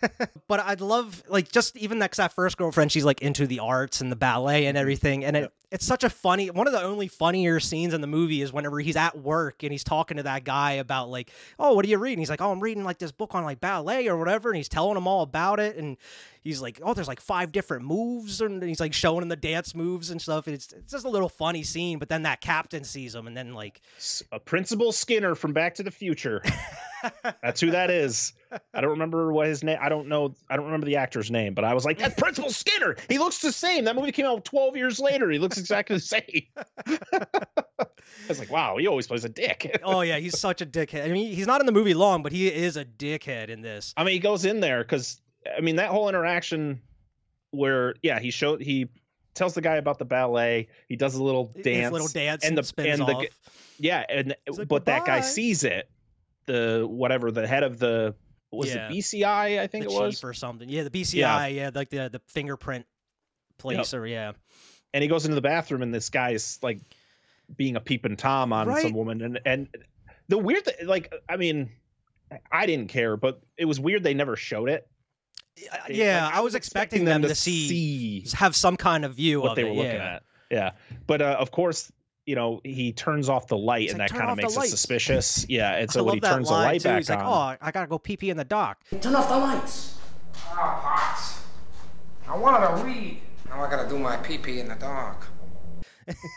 but 0.48 0.60
I'd 0.60 0.80
love, 0.80 1.22
like, 1.28 1.52
just 1.52 1.76
even 1.76 2.00
that, 2.00 2.10
'cause 2.10 2.16
that 2.16 2.32
first 2.32 2.56
girlfriend, 2.56 2.90
she's 2.90 3.04
like 3.04 3.22
into 3.22 3.46
the 3.46 3.60
arts 3.60 4.00
and 4.00 4.10
the 4.10 4.16
ballet 4.16 4.66
and 4.66 4.74
mm-hmm. 4.74 4.80
everything. 4.80 5.24
And 5.24 5.36
it, 5.36 5.52
it's 5.70 5.86
such 5.86 6.02
a 6.02 6.10
funny, 6.10 6.50
one 6.50 6.66
of 6.66 6.72
the 6.72 6.82
only 6.82 7.06
funnier 7.06 7.60
scenes 7.60 7.94
in 7.94 8.00
the 8.00 8.08
movie 8.08 8.42
is 8.42 8.52
whenever 8.52 8.80
he's 8.80 8.96
at 8.96 9.16
work 9.16 9.62
and 9.62 9.70
he's 9.70 9.84
talking 9.84 10.16
to 10.16 10.24
that 10.24 10.42
guy 10.42 10.72
about, 10.72 11.10
like, 11.10 11.30
oh, 11.60 11.74
what 11.74 11.84
are 11.84 11.88
you 11.88 11.98
reading? 11.98 12.18
He's 12.18 12.30
like, 12.30 12.40
oh, 12.40 12.50
I'm 12.50 12.60
reading 12.60 12.82
like 12.82 12.98
this 12.98 13.12
book 13.12 13.36
on 13.36 13.44
like 13.44 13.60
ballet 13.60 14.08
or 14.08 14.16
whatever. 14.16 14.48
And 14.48 14.56
he's 14.56 14.68
telling 14.68 14.96
him 14.96 15.06
all 15.06 15.22
about 15.22 15.60
it. 15.60 15.76
And 15.76 15.96
he's 16.42 16.60
like, 16.60 16.80
oh, 16.82 16.94
there's 16.94 17.08
like 17.08 17.20
five 17.20 17.52
different 17.52 17.84
moves. 17.84 18.40
And 18.40 18.62
he's 18.62 18.80
like 18.80 18.92
showing 18.92 19.22
him 19.22 19.28
the 19.28 19.36
dance 19.36 19.74
moves 19.74 20.10
and 20.10 20.20
stuff. 20.20 20.46
And 20.46 20.54
it's, 20.54 20.72
it's 20.72 20.92
just 20.92 21.04
a 21.04 21.10
little 21.10 21.28
funny 21.28 21.62
scene. 21.62 21.98
But 21.98 22.08
then 22.08 22.22
that 22.22 22.40
captain 22.40 22.84
sees 22.84 23.14
him 23.14 23.26
and 23.26 23.36
then, 23.36 23.54
like, 23.54 23.80
a 24.32 24.40
Principal 24.40 24.92
Skinner 24.92 25.34
from 25.34 25.52
Back 25.52 25.74
to 25.76 25.82
the 25.82 25.90
Future. 25.90 26.42
That's 27.42 27.60
who 27.60 27.70
that 27.70 27.90
is. 27.90 28.32
I 28.74 28.80
don't 28.80 28.90
remember 28.90 29.32
what 29.32 29.46
his 29.46 29.62
name. 29.62 29.78
I 29.80 29.88
don't 29.88 30.08
know. 30.08 30.34
I 30.48 30.56
don't 30.56 30.66
remember 30.66 30.86
the 30.86 30.96
actor's 30.96 31.30
name, 31.30 31.54
but 31.54 31.64
I 31.64 31.74
was 31.74 31.84
like, 31.84 31.98
"That's 31.98 32.14
Principal 32.14 32.50
Skinner. 32.50 32.96
He 33.08 33.18
looks 33.18 33.38
the 33.38 33.52
same." 33.52 33.84
That 33.84 33.96
movie 33.96 34.12
came 34.12 34.26
out 34.26 34.44
12 34.44 34.76
years 34.76 35.00
later. 35.00 35.30
He 35.30 35.38
looks 35.38 35.58
exactly 35.58 35.96
the 35.96 36.00
same. 36.00 36.42
I 37.80 37.86
was 38.28 38.38
like, 38.38 38.50
"Wow, 38.50 38.76
he 38.78 38.86
always 38.86 39.06
plays 39.06 39.24
a 39.24 39.28
dick." 39.28 39.80
oh 39.84 40.02
yeah, 40.02 40.18
he's 40.18 40.38
such 40.38 40.60
a 40.60 40.66
dickhead. 40.66 41.04
I 41.04 41.12
mean, 41.12 41.32
he's 41.32 41.46
not 41.46 41.60
in 41.60 41.66
the 41.66 41.72
movie 41.72 41.94
long, 41.94 42.22
but 42.22 42.32
he 42.32 42.48
is 42.48 42.76
a 42.76 42.84
dickhead 42.84 43.48
in 43.48 43.62
this. 43.62 43.94
I 43.96 44.04
mean, 44.04 44.14
he 44.14 44.20
goes 44.20 44.44
in 44.44 44.60
there 44.60 44.82
because 44.82 45.20
I 45.56 45.60
mean 45.60 45.76
that 45.76 45.88
whole 45.90 46.08
interaction 46.08 46.80
where 47.50 47.94
yeah, 48.02 48.18
he 48.20 48.30
showed 48.30 48.60
he 48.62 48.88
tells 49.34 49.54
the 49.54 49.60
guy 49.60 49.76
about 49.76 49.98
the 49.98 50.04
ballet. 50.04 50.68
He 50.88 50.96
does 50.96 51.14
a 51.14 51.22
little 51.22 51.52
His 51.54 51.64
dance, 51.64 51.92
little 51.92 52.08
dance 52.08 52.44
and 52.44 52.56
the 52.58 52.62
spins 52.64 53.00
and 53.00 53.08
the 53.08 53.14
off. 53.14 53.24
yeah, 53.78 54.04
and 54.08 54.34
like, 54.48 54.68
but 54.68 54.84
that 54.86 55.04
guy 55.06 55.20
sees 55.20 55.64
it. 55.64 55.88
The 56.46 56.84
whatever 56.88 57.30
the 57.30 57.46
head 57.46 57.62
of 57.62 57.78
the 57.78 58.14
was 58.50 58.74
Yeah. 58.74 58.88
it 58.88 58.92
BCI? 58.92 59.26
I 59.60 59.62
the 59.62 59.68
think 59.68 59.84
it 59.84 59.90
chief 59.90 59.98
was. 60.00 60.24
or 60.24 60.32
something. 60.34 60.68
Yeah, 60.68 60.82
the 60.84 60.90
BCI. 60.90 61.54
Yeah, 61.54 61.70
like 61.74 61.90
the 61.90 62.08
the 62.10 62.20
fingerprint 62.26 62.86
place 63.58 63.92
or 63.94 64.06
yeah. 64.06 64.32
and 64.94 65.02
he 65.02 65.08
goes 65.08 65.24
into 65.26 65.34
the 65.34 65.40
bathroom 65.42 65.82
and 65.82 65.92
this 65.94 66.08
guy 66.08 66.30
is 66.30 66.58
like 66.62 66.80
being 67.56 67.76
a 67.76 67.80
peeping 67.80 68.16
tom 68.16 68.52
on 68.54 68.68
Right. 68.68 68.80
some 68.82 68.94
woman 68.94 69.20
and 69.20 69.38
and 69.44 69.68
the 70.28 70.38
weird 70.38 70.64
thing 70.64 70.86
like 70.86 71.12
i 71.28 71.36
mean 71.36 71.68
i 72.50 72.64
didn't 72.64 72.88
care 72.88 73.18
but 73.18 73.42
it 73.58 73.66
was 73.66 73.78
weird 73.78 74.02
they 74.02 74.14
never 74.14 74.34
showed 74.34 74.70
it 74.70 74.88
Yeah, 75.88 76.26
like, 76.26 76.34
I 76.34 76.40
was 76.40 76.54
expecting 76.54 77.04
them 77.04 77.22
to 77.22 77.34
see, 77.34 78.26
have 78.34 78.54
some 78.56 78.76
kind 78.76 79.04
of 79.04 79.14
view 79.14 79.38
of 79.38 79.42
what 79.42 79.50
of 79.50 79.56
they 79.56 79.62
it. 79.62 79.70
were 79.70 79.76
looking 79.76 79.92
yeah. 79.92 80.14
at 80.14 80.22
yeah 80.50 80.72
but 81.06 81.22
uh, 81.22 81.36
of 81.38 81.50
course 81.50 81.90
you 82.26 82.34
know 82.34 82.60
he 82.64 82.92
turns 82.92 83.28
off 83.28 83.46
the 83.46 83.56
light 83.56 83.82
He's 83.82 83.90
and 83.92 84.00
like, 84.00 84.10
that 84.10 84.18
kind 84.18 84.30
of 84.30 84.36
makes 84.36 84.56
it 84.56 84.68
suspicious 84.68 85.46
yeah 85.48 85.76
and 85.76 85.90
so 85.90 86.04
when 86.04 86.14
he 86.14 86.20
that 86.20 86.32
turns 86.32 86.48
the 86.48 86.54
light 86.54 86.80
too. 86.80 86.88
back 86.88 86.98
He's 86.98 87.10
on 87.10 87.18
like, 87.18 87.26
"Oh, 87.26 87.64
I 87.64 87.70
gotta 87.70 87.86
go 87.86 87.98
pee 87.98 88.16
pee 88.16 88.30
in 88.30 88.36
the 88.36 88.44
dock." 88.44 88.78
Turn 89.00 89.14
off 89.14 89.28
the 89.28 89.38
lights. 89.38 89.98
Oh, 90.52 90.80
Pops. 90.82 91.42
I 92.28 92.36
wanted 92.36 92.66
to 92.66 92.84
read. 92.84 93.20
Now 93.48 93.64
I 93.64 93.70
gotta 93.70 93.88
do 93.88 93.98
my 93.98 94.16
pee-pee 94.18 94.60
in 94.60 94.68
the 94.68 94.76
dark. 94.76 95.26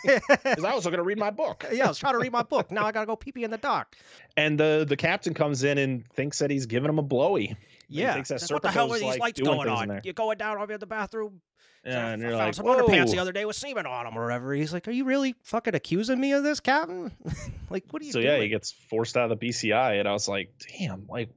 Because 0.03 0.63
i 0.65 0.75
was 0.75 0.83
going 0.83 0.97
to 0.97 1.03
read 1.03 1.17
my 1.17 1.31
book 1.31 1.65
yeah, 1.71 1.85
I 1.85 1.87
was 1.87 1.97
trying 1.97 2.13
to 2.13 2.19
read 2.19 2.31
my 2.31 2.43
book. 2.43 2.71
Now 2.71 2.85
I 2.85 2.91
gotta 2.91 3.07
go 3.07 3.15
pee 3.15 3.31
pee 3.31 3.43
in 3.43 3.51
the 3.51 3.57
dock. 3.57 3.95
and 4.37 4.59
the 4.59 4.85
the 4.87 4.95
captain 4.95 5.33
comes 5.33 5.63
in 5.63 5.77
and 5.77 6.07
thinks 6.09 6.39
that 6.39 6.51
he's 6.51 6.65
giving 6.65 6.89
him 6.89 6.99
a 6.99 7.03
blowy 7.03 7.55
Yeah, 8.01 8.13
thinks 8.13 8.29
that 8.29 8.41
what 8.51 8.61
the 8.61 8.71
hell 8.71 8.91
are 8.91 8.95
these 8.95 9.03
like, 9.03 9.19
lights 9.19 9.39
going 9.41 9.69
on? 9.69 9.87
there. 9.87 10.01
You 10.03 10.13
going 10.13 10.37
down 10.37 10.57
over 10.57 10.73
in 10.73 10.79
the 10.79 10.85
bathroom? 10.85 11.41
yeah, 11.85 12.07
and 12.09 12.21
I 12.23 12.27
you're 12.29 12.37
found 12.37 12.45
like 12.47 12.53
some 12.55 12.65
underpants 12.65 13.11
the 13.11 13.19
other 13.19 13.31
day 13.33 13.45
with 13.45 13.55
semen 13.55 13.85
on 13.85 14.05
them 14.05 14.17
or 14.17 14.23
whatever. 14.25 14.53
He's 14.53 14.71
like, 14.73 14.87
"Are 14.87 14.91
you 14.91 15.03
really 15.05 15.35
fucking 15.43 15.75
accusing 15.75 16.19
me 16.19 16.31
of 16.33 16.43
this, 16.43 16.59
Captain? 16.59 17.11
like, 17.69 17.83
what 17.91 18.01
are 18.01 18.05
you 18.05 18.11
so 18.11 18.21
doing?" 18.21 18.33
yeah, 18.33 18.41
he 18.41 18.49
gets 18.49 18.71
forced 18.71 19.17
out 19.17 19.31
of 19.31 19.39
the 19.39 19.49
BCI, 19.49 19.99
and 19.99 20.07
I 20.07 20.13
was 20.13 20.27
like, 20.27 20.53
damn, 20.77 21.05
like 21.07 21.29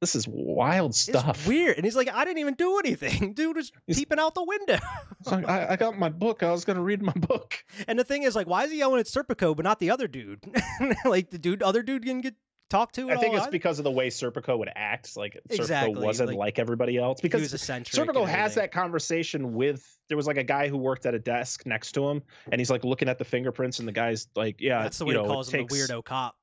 this 0.00 0.16
is 0.16 0.26
wild 0.26 0.90
It's 0.90 0.98
stuff. 0.98 1.46
weird. 1.46 1.76
And 1.76 1.84
he's 1.84 1.94
like, 1.94 2.12
I 2.12 2.24
didn't 2.24 2.38
even 2.38 2.54
do 2.54 2.76
anything. 2.80 3.32
Dude 3.36 3.54
was 3.54 3.70
He's- 3.86 3.96
peeping 4.00 4.18
out 4.18 4.34
the 4.34 4.42
window. 4.42 4.78
Like, 5.26 5.48
I, 5.48 5.66
I 5.70 5.76
got 5.76 5.96
my 5.96 6.08
book. 6.08 6.42
I 6.42 6.50
was 6.50 6.64
gonna 6.64 6.82
read 6.82 7.00
my 7.00 7.12
book. 7.12 7.54
and 7.86 7.96
the 7.96 8.02
thing 8.02 8.24
is, 8.24 8.34
like, 8.34 8.48
why 8.48 8.64
is 8.64 8.72
he 8.72 8.78
yelling 8.78 8.98
at 8.98 9.06
Serpico 9.06 9.54
but 9.54 9.62
not 9.62 9.78
the 9.78 9.90
other 9.92 10.08
dude? 10.08 10.40
like 11.04 11.30
the 11.30 11.38
dude, 11.38 11.62
other 11.62 11.84
dude 11.84 12.04
didn't 12.04 12.22
get 12.22 12.34
talked 12.72 12.94
to. 12.96 13.10
I 13.10 13.16
think 13.16 13.34
it's 13.34 13.42
either? 13.42 13.50
because 13.52 13.78
of 13.78 13.84
the 13.84 13.90
way 13.90 14.08
Serpico 14.08 14.58
would 14.58 14.70
act. 14.74 15.16
Like 15.16 15.38
Exactly, 15.50 15.94
Serpico 15.94 16.04
wasn't 16.04 16.28
like, 16.30 16.38
like, 16.38 16.58
everybody 16.58 16.96
else. 16.96 17.20
he 17.20 17.28
Because. 17.28 17.52
Serpico 17.52 18.26
has 18.26 18.56
that 18.56 18.72
conversation 18.72 19.54
with. 19.54 19.96
There 20.08 20.16
was 20.16 20.26
like 20.26 20.38
a 20.38 20.44
guy 20.44 20.68
who 20.68 20.76
worked 20.76 21.06
at 21.06 21.14
a 21.14 21.18
desk 21.18 21.64
next 21.66 21.92
to 21.92 22.08
him, 22.08 22.22
and 22.50 22.60
he's 22.60 22.70
like 22.70 22.84
looking 22.84 23.08
at 23.08 23.18
the 23.18 23.24
fingerprints, 23.24 23.78
and 23.78 23.86
the 23.86 23.92
guy's 23.92 24.26
like, 24.34 24.60
"Yeah, 24.60 24.82
That's 24.82 24.98
the 24.98 25.04
you 25.04 25.10
way 25.10 25.14
know, 25.14 25.22
he 25.22 25.26
it 25.26 25.32
calls 25.32 25.54
him, 25.54 25.60
takes- 25.68 25.88
the 25.88 25.94
weirdo 25.94 26.04
cop. 26.04 26.36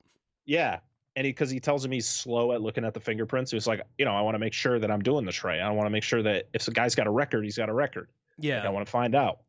Yeah, 0.46 0.80
and 1.16 1.26
he 1.26 1.32
because 1.32 1.50
he 1.50 1.60
tells 1.60 1.84
him 1.84 1.92
he's 1.92 2.08
slow 2.08 2.54
at 2.54 2.62
looking 2.62 2.86
at 2.86 2.94
the 2.94 3.00
fingerprints. 3.00 3.52
He's 3.52 3.68
like, 3.68 3.82
you 3.98 4.06
know, 4.06 4.14
I 4.16 4.22
want 4.22 4.36
to 4.36 4.40
make 4.40 4.54
sure 4.54 4.80
that 4.80 4.90
I'm 4.90 5.02
doing 5.02 5.26
this 5.26 5.44
right. 5.44 5.60
I 5.60 5.70
want 5.72 5.86
to 5.88 5.92
make 5.92 6.04
sure 6.04 6.24
that 6.24 6.48
if 6.54 6.66
the 6.66 6.72
guy's 6.72 6.96
got 6.96 7.08
a 7.08 7.12
record, 7.12 7.44
he's 7.44 7.58
got 7.58 7.70
a 7.70 7.74
record. 7.74 8.08
Like, 8.38 8.48
Yeah, 8.48 8.66
I 8.66 8.70
want 8.70 8.86
to 8.86 8.92
find 8.92 9.16
out. 9.16 9.40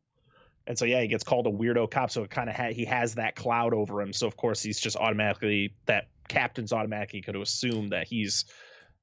And 0.67 0.77
so 0.77 0.85
yeah, 0.85 1.01
he 1.01 1.07
gets 1.07 1.23
called 1.23 1.47
a 1.47 1.49
weirdo 1.49 1.89
cop. 1.89 2.11
So 2.11 2.23
it 2.23 2.29
kind 2.29 2.49
of 2.49 2.55
ha- 2.55 2.71
he 2.73 2.85
has 2.85 3.15
that 3.15 3.35
cloud 3.35 3.73
over 3.73 4.01
him. 4.01 4.13
So 4.13 4.27
of 4.27 4.37
course 4.37 4.61
he's 4.61 4.79
just 4.79 4.95
automatically 4.95 5.73
that 5.87 6.07
captain's 6.27 6.73
automatically 6.73 7.21
could 7.21 7.35
assume 7.35 7.89
that 7.89 8.07
he's 8.07 8.45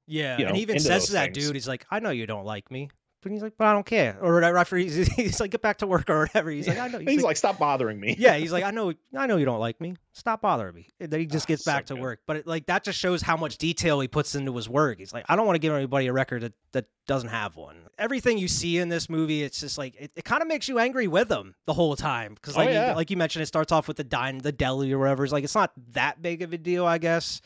yeah. 0.07 0.37
you 0.37 0.47
and 0.47 0.55
he 0.55 0.63
even 0.63 0.79
says 0.79 1.07
to 1.07 1.13
that 1.13 1.33
things. 1.33 1.45
dude, 1.45 1.55
he's 1.55 1.67
like, 1.67 1.85
I 1.91 1.99
know 1.99 2.09
you 2.09 2.25
don't 2.25 2.45
like 2.45 2.71
me. 2.71 2.89
But 3.21 3.33
he's 3.33 3.41
like, 3.41 3.53
but 3.57 3.67
I 3.67 3.73
don't 3.73 3.85
care. 3.85 4.17
Or 4.21 4.33
whatever. 4.33 4.57
After 4.57 4.77
he's, 4.77 4.95
he's 5.15 5.41
like, 5.41 5.51
get 5.51 5.61
back 5.61 5.79
to 5.79 5.87
work 5.87 6.09
or 6.09 6.19
whatever. 6.21 6.49
He's 6.51 6.67
like, 6.69 6.77
I 6.79 6.87
know. 6.87 6.99
he's, 7.07 7.21
like, 7.21 7.35
stop 7.35 7.59
bothering 7.59 7.99
me. 7.99 8.15
yeah, 8.17 8.35
he's 8.37 8.51
like, 8.53 8.63
I 8.63 8.71
know, 8.71 8.93
I 9.15 9.27
know 9.27 9.35
you 9.35 9.43
don't 9.45 9.59
like 9.59 9.81
me. 9.81 9.95
Stop 10.13 10.41
bothering 10.41 10.73
me. 10.73 10.87
And 11.01 11.11
then 11.11 11.19
he 11.19 11.25
just 11.25 11.45
Ah, 11.45 11.49
gets 11.49 11.65
so 11.65 11.71
back 11.71 11.85
to 11.87 11.95
good. 11.95 12.01
work. 12.01 12.19
But 12.25 12.37
it, 12.37 12.47
like 12.47 12.67
that 12.67 12.83
just 12.85 12.97
shows 12.97 13.21
how 13.21 13.35
much 13.35 13.57
detail 13.57 13.99
he 13.99 14.07
puts 14.07 14.35
into 14.35 14.55
his 14.55 14.69
work. 14.69 14.99
He's 14.99 15.11
like, 15.13 15.25
I 15.27 15.35
don't 15.35 15.45
want 15.45 15.55
to 15.55 15.59
give 15.59 15.73
anybody 15.73 16.07
a 16.07 16.13
record 16.13 16.43
that, 16.43 16.53
that 16.71 16.85
doesn't 17.07 17.29
have 17.29 17.57
one. 17.57 17.75
Everything 17.97 18.37
you 18.37 18.47
see 18.47 18.77
in 18.77 18.87
this 18.87 19.09
movie, 19.09 19.43
it's 19.43 19.59
just 19.59 19.77
like 19.77 19.95
it, 19.99 20.11
it 20.15 20.23
kind 20.23 20.41
of 20.41 20.47
makes 20.47 20.69
you 20.69 20.79
angry 20.79 21.07
with 21.07 21.29
him 21.29 21.55
the 21.65 21.73
whole 21.73 21.95
time 21.97 22.35
because 22.35 22.55
Oh, 22.55 22.59
like 22.59 22.69
you- 22.69 22.75
yeah. 22.75 22.95
like 22.95 23.09
you 23.11 23.17
mentioned, 23.17 23.43
it 23.43 23.47
starts 23.47 23.73
off 23.73 23.87
with 23.89 23.97
the 23.97 24.03
dine, 24.05 24.37
the 24.37 24.51
deli 24.53 24.93
or 24.93 24.99
whatever. 24.99 25.25
It's 25.25 25.33
like 25.33 25.43
it's 25.43 25.55
not 25.55 25.71
that 25.91 26.21
big 26.21 26.41
of 26.41 26.53
a 26.53 26.57
deal, 26.57 26.85
I 26.85 26.97
guess. 26.99 27.41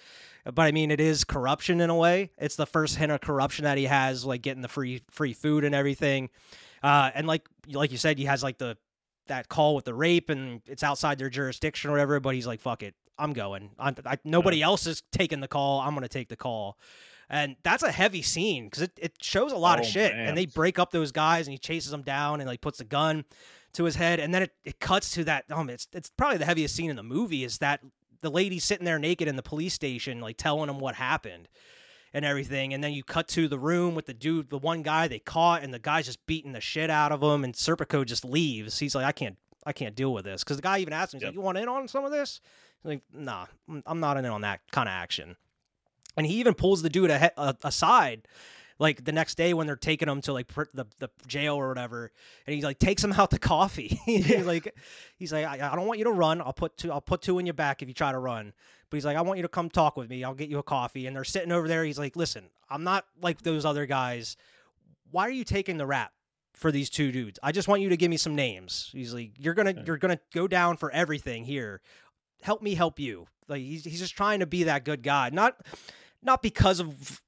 But 0.46 0.64
I 0.64 0.72
mean, 0.72 0.92
it 0.92 1.00
is 1.00 1.24
corruption 1.24 1.80
in 1.82 1.90
a 1.90 1.96
way. 1.96 2.32
It's 2.38 2.56
the 2.56 2.66
first 2.66 2.98
hint 2.98 3.12
of 3.12 3.22
corruption 3.22 3.64
that 3.64 3.78
he 3.78 3.86
has, 3.86 4.26
like 4.26 4.42
getting 4.42 4.62
the 4.62 4.68
free 4.68 5.02
free 5.10 5.34
food 5.34 5.64
and 5.64 5.74
everything. 5.74 6.30
Uh, 6.82 7.12
and 7.16 7.28
like 7.28 7.48
like 7.72 7.92
you 7.92 7.98
said, 7.98 8.18
he 8.20 8.26
has 8.26 8.44
like 8.44 8.58
the 8.58 8.78
that 9.28 9.48
call 9.48 9.74
with 9.76 9.86
the 9.86 9.94
rape 9.94 10.30
and 10.30 10.62
it's 10.68 10.84
outside 10.84 11.18
their 11.18 11.30
jurisdiction 11.30 11.90
or 11.90 11.94
whatever. 11.94 12.20
But 12.20 12.36
he's 12.36 12.46
like, 12.48 12.60
"Fuck 12.60 12.84
it, 12.84 12.94
I'm 13.18 13.32
going. 13.32 13.72
I'm, 13.80 13.96
I, 14.06 14.18
nobody 14.26 14.62
else 14.62 14.86
is 14.86 15.02
taking 15.14 15.40
the 15.40 15.48
call. 15.48 15.80
I'm 15.80 15.94
gonna 15.94 16.10
take 16.10 16.28
the 16.28 16.36
call." 16.36 16.78
And 17.30 17.56
that's 17.64 17.82
a 17.84 17.92
heavy 17.92 18.22
scene 18.22 18.66
because 18.66 18.82
it, 18.84 18.92
it 18.98 19.14
shows 19.22 19.54
a 19.54 19.58
lot 19.58 19.80
of 19.80 19.86
Oh, 19.86 19.90
shit. 19.90 20.14
man. 20.14 20.28
And 20.28 20.38
they 20.38 20.46
break 20.46 20.78
up 20.78 20.92
those 20.92 21.14
guys 21.14 21.48
and 21.48 21.54
he 21.54 21.58
chases 21.58 21.90
them 21.90 22.02
down 22.04 22.42
and 22.42 22.50
like 22.50 22.60
puts 22.62 22.82
a 22.82 22.84
gun 22.84 23.24
to 23.74 23.86
his 23.86 23.96
head. 23.96 24.20
And 24.20 24.34
then 24.34 24.44
it, 24.44 24.52
it 24.66 24.80
cuts 24.82 25.12
to 25.12 25.24
that. 25.24 25.46
Um, 25.50 25.70
it's 25.70 25.88
it's 25.94 26.10
probably 26.10 26.38
the 26.38 26.46
heaviest 26.46 26.76
scene 26.76 26.90
in 26.90 26.98
the 26.98 27.02
movie 27.02 27.46
is 27.46 27.60
that 27.60 27.80
the 28.24 28.32
lady 28.32 28.58
sitting 28.58 28.86
there 28.86 28.98
naked 28.98 29.28
in 29.28 29.36
the 29.36 29.44
police 29.44 29.76
station, 29.76 30.20
like 30.20 30.38
telling 30.38 30.70
him 30.70 30.80
what 30.80 30.96
happened 30.96 31.48
and 32.14 32.26
everything. 32.26 32.74
And 32.74 32.84
then 32.84 32.94
you 32.94 33.04
cut 33.04 33.28
to 33.30 33.48
the 33.48 33.60
room 33.60 33.94
with 33.94 34.08
the 34.08 34.14
dude, 34.16 34.50
the 34.50 34.58
one 34.58 34.82
guy 34.82 35.08
they 35.08 35.20
caught, 35.20 35.62
and 35.64 35.72
the 35.74 35.80
guy's 35.80 36.06
just 36.08 36.26
beating 36.26 36.54
the 36.54 36.62
shit 36.62 36.90
out 36.90 37.12
of 37.12 37.22
him. 37.22 37.44
And 37.44 37.54
Serpico 37.54 38.04
just 38.06 38.26
leaves. 38.26 38.80
He's 38.80 38.96
like, 38.96 39.06
I 39.06 39.12
can't, 39.12 39.38
I 39.66 39.74
can't 39.74 39.96
deal 39.96 40.12
with 40.14 40.26
this 40.26 40.44
because 40.44 40.58
the 40.58 40.64
guy 40.64 40.80
even 40.80 40.94
asked 40.94 41.14
him, 41.14 41.20
he's 41.20 41.24
Yep. 41.26 41.30
like, 41.30 41.36
you 41.36 41.42
want 41.42 41.58
in 41.60 41.68
on 41.70 41.88
some 41.88 42.04
of 42.06 42.12
this? 42.12 42.42
He's 42.82 42.90
like, 42.90 43.02
Nah, 43.14 43.46
I'm- 43.86 44.00
not 44.00 44.18
in 44.18 44.26
on 44.26 44.42
that 44.42 44.62
kind 44.72 44.90
of 44.90 44.94
action. 44.94 45.36
And 46.18 46.26
he 46.28 46.36
even 46.36 46.54
pulls 46.54 46.82
the 46.82 46.90
dude 46.90 47.10
aside. 47.38 48.28
Like 48.84 49.06
the 49.06 49.14
next 49.14 49.36
day 49.36 49.54
when 49.54 49.66
they're 49.66 49.78
taking 49.78 50.10
him 50.10 50.20
to 50.24 50.34
like 50.34 50.50
pr- 50.50 50.64
the, 50.74 50.84
the 51.00 51.10
jail 51.26 51.56
or 51.56 51.70
whatever, 51.70 52.12
and 52.46 52.54
he 52.54 52.62
like 52.62 52.80
takes 52.80 53.02
him 53.02 53.14
out 53.14 53.32
to 53.32 53.40
coffee. 53.40 53.98
he's 54.06 54.46
like, 54.46 54.76
he's 55.16 55.32
like, 55.32 55.46
I, 55.46 55.72
I 55.72 55.76
don't 55.78 55.88
want 55.88 56.00
you 56.00 56.04
to 56.04 56.12
run. 56.12 56.42
I'll 56.42 56.52
put 56.52 56.76
two. 56.76 56.92
I'll 56.92 57.00
put 57.00 57.22
two 57.22 57.40
in 57.40 57.46
your 57.46 57.54
back 57.54 57.82
if 57.82 57.88
you 57.88 57.94
try 57.94 58.12
to 58.12 58.20
run. 58.20 58.52
But 58.90 58.98
he's 58.98 59.06
like, 59.06 59.16
I 59.16 59.22
want 59.22 59.38
you 59.38 59.44
to 59.44 59.48
come 59.48 59.70
talk 59.70 59.96
with 59.96 60.10
me. 60.10 60.26
I'll 60.26 60.34
get 60.34 60.50
you 60.50 60.58
a 60.58 60.64
coffee. 60.64 61.08
And 61.08 61.16
they're 61.16 61.24
sitting 61.24 61.54
over 61.54 61.66
there. 61.66 61.86
He's 61.86 61.98
like, 61.98 62.18
listen, 62.18 62.50
I'm 62.70 62.84
not 62.84 63.06
like 63.22 63.42
those 63.42 63.64
other 63.64 63.86
guys. 63.86 64.36
Why 65.12 65.28
are 65.28 65.32
you 65.32 65.46
taking 65.46 65.78
the 65.78 65.86
rap 65.86 66.12
for 66.52 66.70
these 66.70 66.90
two 66.90 67.14
dudes? 67.14 67.40
I 67.42 67.54
just 67.54 67.70
want 67.70 67.82
you 67.82 67.88
to 67.88 67.96
give 67.96 68.12
me 68.12 68.18
some 68.18 68.36
names. 68.36 68.90
He's 68.92 69.14
like, 69.14 69.32
you're 69.38 69.54
gonna 69.54 69.76
you're 69.86 69.98
gonna 69.98 70.20
go 70.34 70.46
down 70.46 70.76
for 70.76 70.92
everything 70.92 71.46
here. 71.46 71.80
Help 72.42 72.62
me 72.62 72.76
help 72.76 73.00
you. 73.00 73.28
Like 73.48 73.62
he's 73.62 73.86
he's 73.86 74.00
just 74.00 74.18
trying 74.18 74.42
to 74.42 74.46
be 74.46 74.64
that 74.64 74.84
good 74.84 75.04
guy. 75.04 75.30
Not 75.32 75.56
not 76.22 76.42
because 76.42 76.82
of 76.82 77.22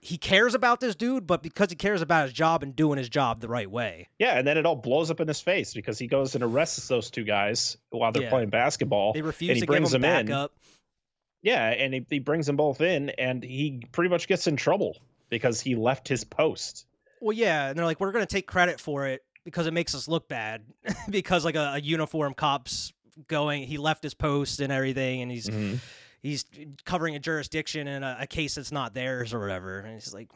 he 0.00 0.16
cares 0.16 0.54
about 0.54 0.78
this 0.80 0.94
dude, 0.94 1.26
but 1.26 1.42
because 1.42 1.70
he 1.70 1.76
cares 1.76 2.02
about 2.02 2.24
his 2.24 2.32
job 2.32 2.62
and 2.62 2.76
doing 2.76 2.98
his 2.98 3.08
job 3.08 3.40
the 3.40 3.48
right 3.48 3.70
way. 3.70 4.08
Yeah, 4.18 4.38
and 4.38 4.46
then 4.46 4.56
it 4.56 4.64
all 4.64 4.76
blows 4.76 5.10
up 5.10 5.18
in 5.20 5.26
his 5.28 5.40
face 5.40 5.74
because 5.74 5.98
he 5.98 6.06
goes 6.06 6.34
and 6.36 6.44
arrests 6.44 6.86
those 6.88 7.10
two 7.10 7.24
guys 7.24 7.76
while 7.90 8.12
they're 8.12 8.22
Yeah. 8.24 8.30
playing 8.30 8.50
basketball. 8.50 9.12
They 9.12 9.22
refuse 9.22 9.50
and 9.50 9.56
he 9.56 9.60
to 9.62 9.66
give 9.66 9.72
brings 9.72 9.92
him 9.94 10.00
them 10.02 10.10
back 10.10 10.26
in. 10.26 10.32
up. 10.32 10.52
Yeah, 11.42 11.68
and 11.68 11.94
he, 11.94 12.06
he 12.10 12.18
brings 12.18 12.46
them 12.46 12.56
both 12.56 12.80
in, 12.80 13.10
and 13.10 13.42
he 13.42 13.82
pretty 13.92 14.10
much 14.10 14.28
gets 14.28 14.46
in 14.46 14.56
trouble 14.56 14.96
because 15.30 15.60
he 15.60 15.74
left 15.76 16.08
his 16.08 16.24
post. 16.24 16.86
Well, 17.20 17.36
yeah, 17.36 17.68
and 17.68 17.78
they're 17.78 17.84
like, 17.86 18.00
we're 18.00 18.12
going 18.12 18.26
to 18.26 18.32
take 18.32 18.46
credit 18.46 18.80
for 18.80 19.06
it 19.06 19.22
because 19.44 19.66
it 19.66 19.72
makes 19.72 19.94
us 19.94 20.06
look 20.08 20.28
bad 20.28 20.62
because 21.10 21.44
like 21.44 21.54
a, 21.56 21.72
a 21.74 21.80
uniform 21.80 22.34
cop's 22.34 22.92
going, 23.26 23.64
he 23.64 23.78
left 23.78 24.02
his 24.02 24.14
post 24.14 24.60
and 24.60 24.72
everything, 24.72 25.22
and 25.22 25.30
he's 25.30 25.48
Mhm. 25.48 25.78
He's 26.22 26.44
covering 26.84 27.14
a 27.14 27.18
jurisdiction 27.18 27.88
in 27.88 28.02
a, 28.02 28.18
a 28.20 28.26
case 28.26 28.54
that's 28.56 28.72
not 28.72 28.94
theirs 28.94 29.32
or 29.32 29.40
whatever, 29.40 29.80
and 29.80 29.94
he's 29.94 30.14
like, 30.14 30.28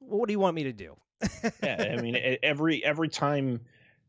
well, 0.00 0.18
what 0.18 0.28
do 0.28 0.32
you 0.32 0.40
want 0.40 0.54
me 0.54 0.64
to 0.64 0.72
do? 0.72 0.96
yeah, 1.62 1.94
I 1.96 2.00
mean, 2.00 2.38
every 2.42 2.84
every 2.84 3.08
time 3.08 3.60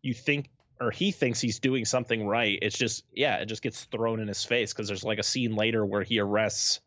you 0.01 0.13
think 0.13 0.49
or 0.79 0.91
he 0.91 1.11
thinks 1.11 1.39
he's 1.39 1.59
doing 1.59 1.85
something 1.85 2.25
right, 2.25 2.57
it's 2.61 2.77
just 2.77 3.05
yeah, 3.13 3.37
it 3.37 3.45
just 3.45 3.61
gets 3.61 3.83
thrown 3.85 4.19
in 4.19 4.27
his 4.27 4.43
face 4.43 4.73
because 4.73 4.87
there's 4.87 5.03
like 5.03 5.19
a 5.19 5.23
scene 5.23 5.55
later 5.55 5.85
where 5.85 6.03
he 6.03 6.19
arrests, 6.19 6.79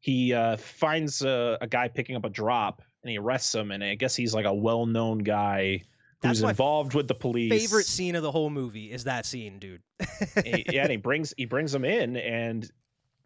he 0.00 0.32
uh, 0.34 0.56
finds 0.56 1.22
a, 1.22 1.58
a 1.60 1.66
guy 1.66 1.88
picking 1.88 2.16
up 2.16 2.24
a 2.24 2.30
drop 2.30 2.82
and 3.02 3.10
he 3.10 3.18
arrests 3.18 3.54
him, 3.54 3.70
and 3.70 3.82
I 3.82 3.94
guess 3.94 4.14
he's 4.14 4.34
like 4.34 4.46
a 4.46 4.54
well-known 4.54 5.18
guy 5.18 5.82
That's 6.20 6.38
who's 6.38 6.44
my 6.44 6.50
involved 6.50 6.94
with 6.94 7.08
the 7.08 7.14
police. 7.14 7.50
Favorite 7.50 7.86
scene 7.86 8.14
of 8.14 8.22
the 8.22 8.30
whole 8.30 8.50
movie 8.50 8.92
is 8.92 9.04
that 9.04 9.26
scene, 9.26 9.58
dude. 9.58 9.82
Yeah, 10.44 10.82
and 10.82 10.90
he 10.90 10.96
brings 10.98 11.34
he 11.36 11.46
brings 11.46 11.74
him 11.74 11.84
in, 11.84 12.16
and 12.16 12.70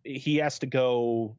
he 0.06 0.36
has 0.36 0.58
to 0.60 0.66
go. 0.66 1.36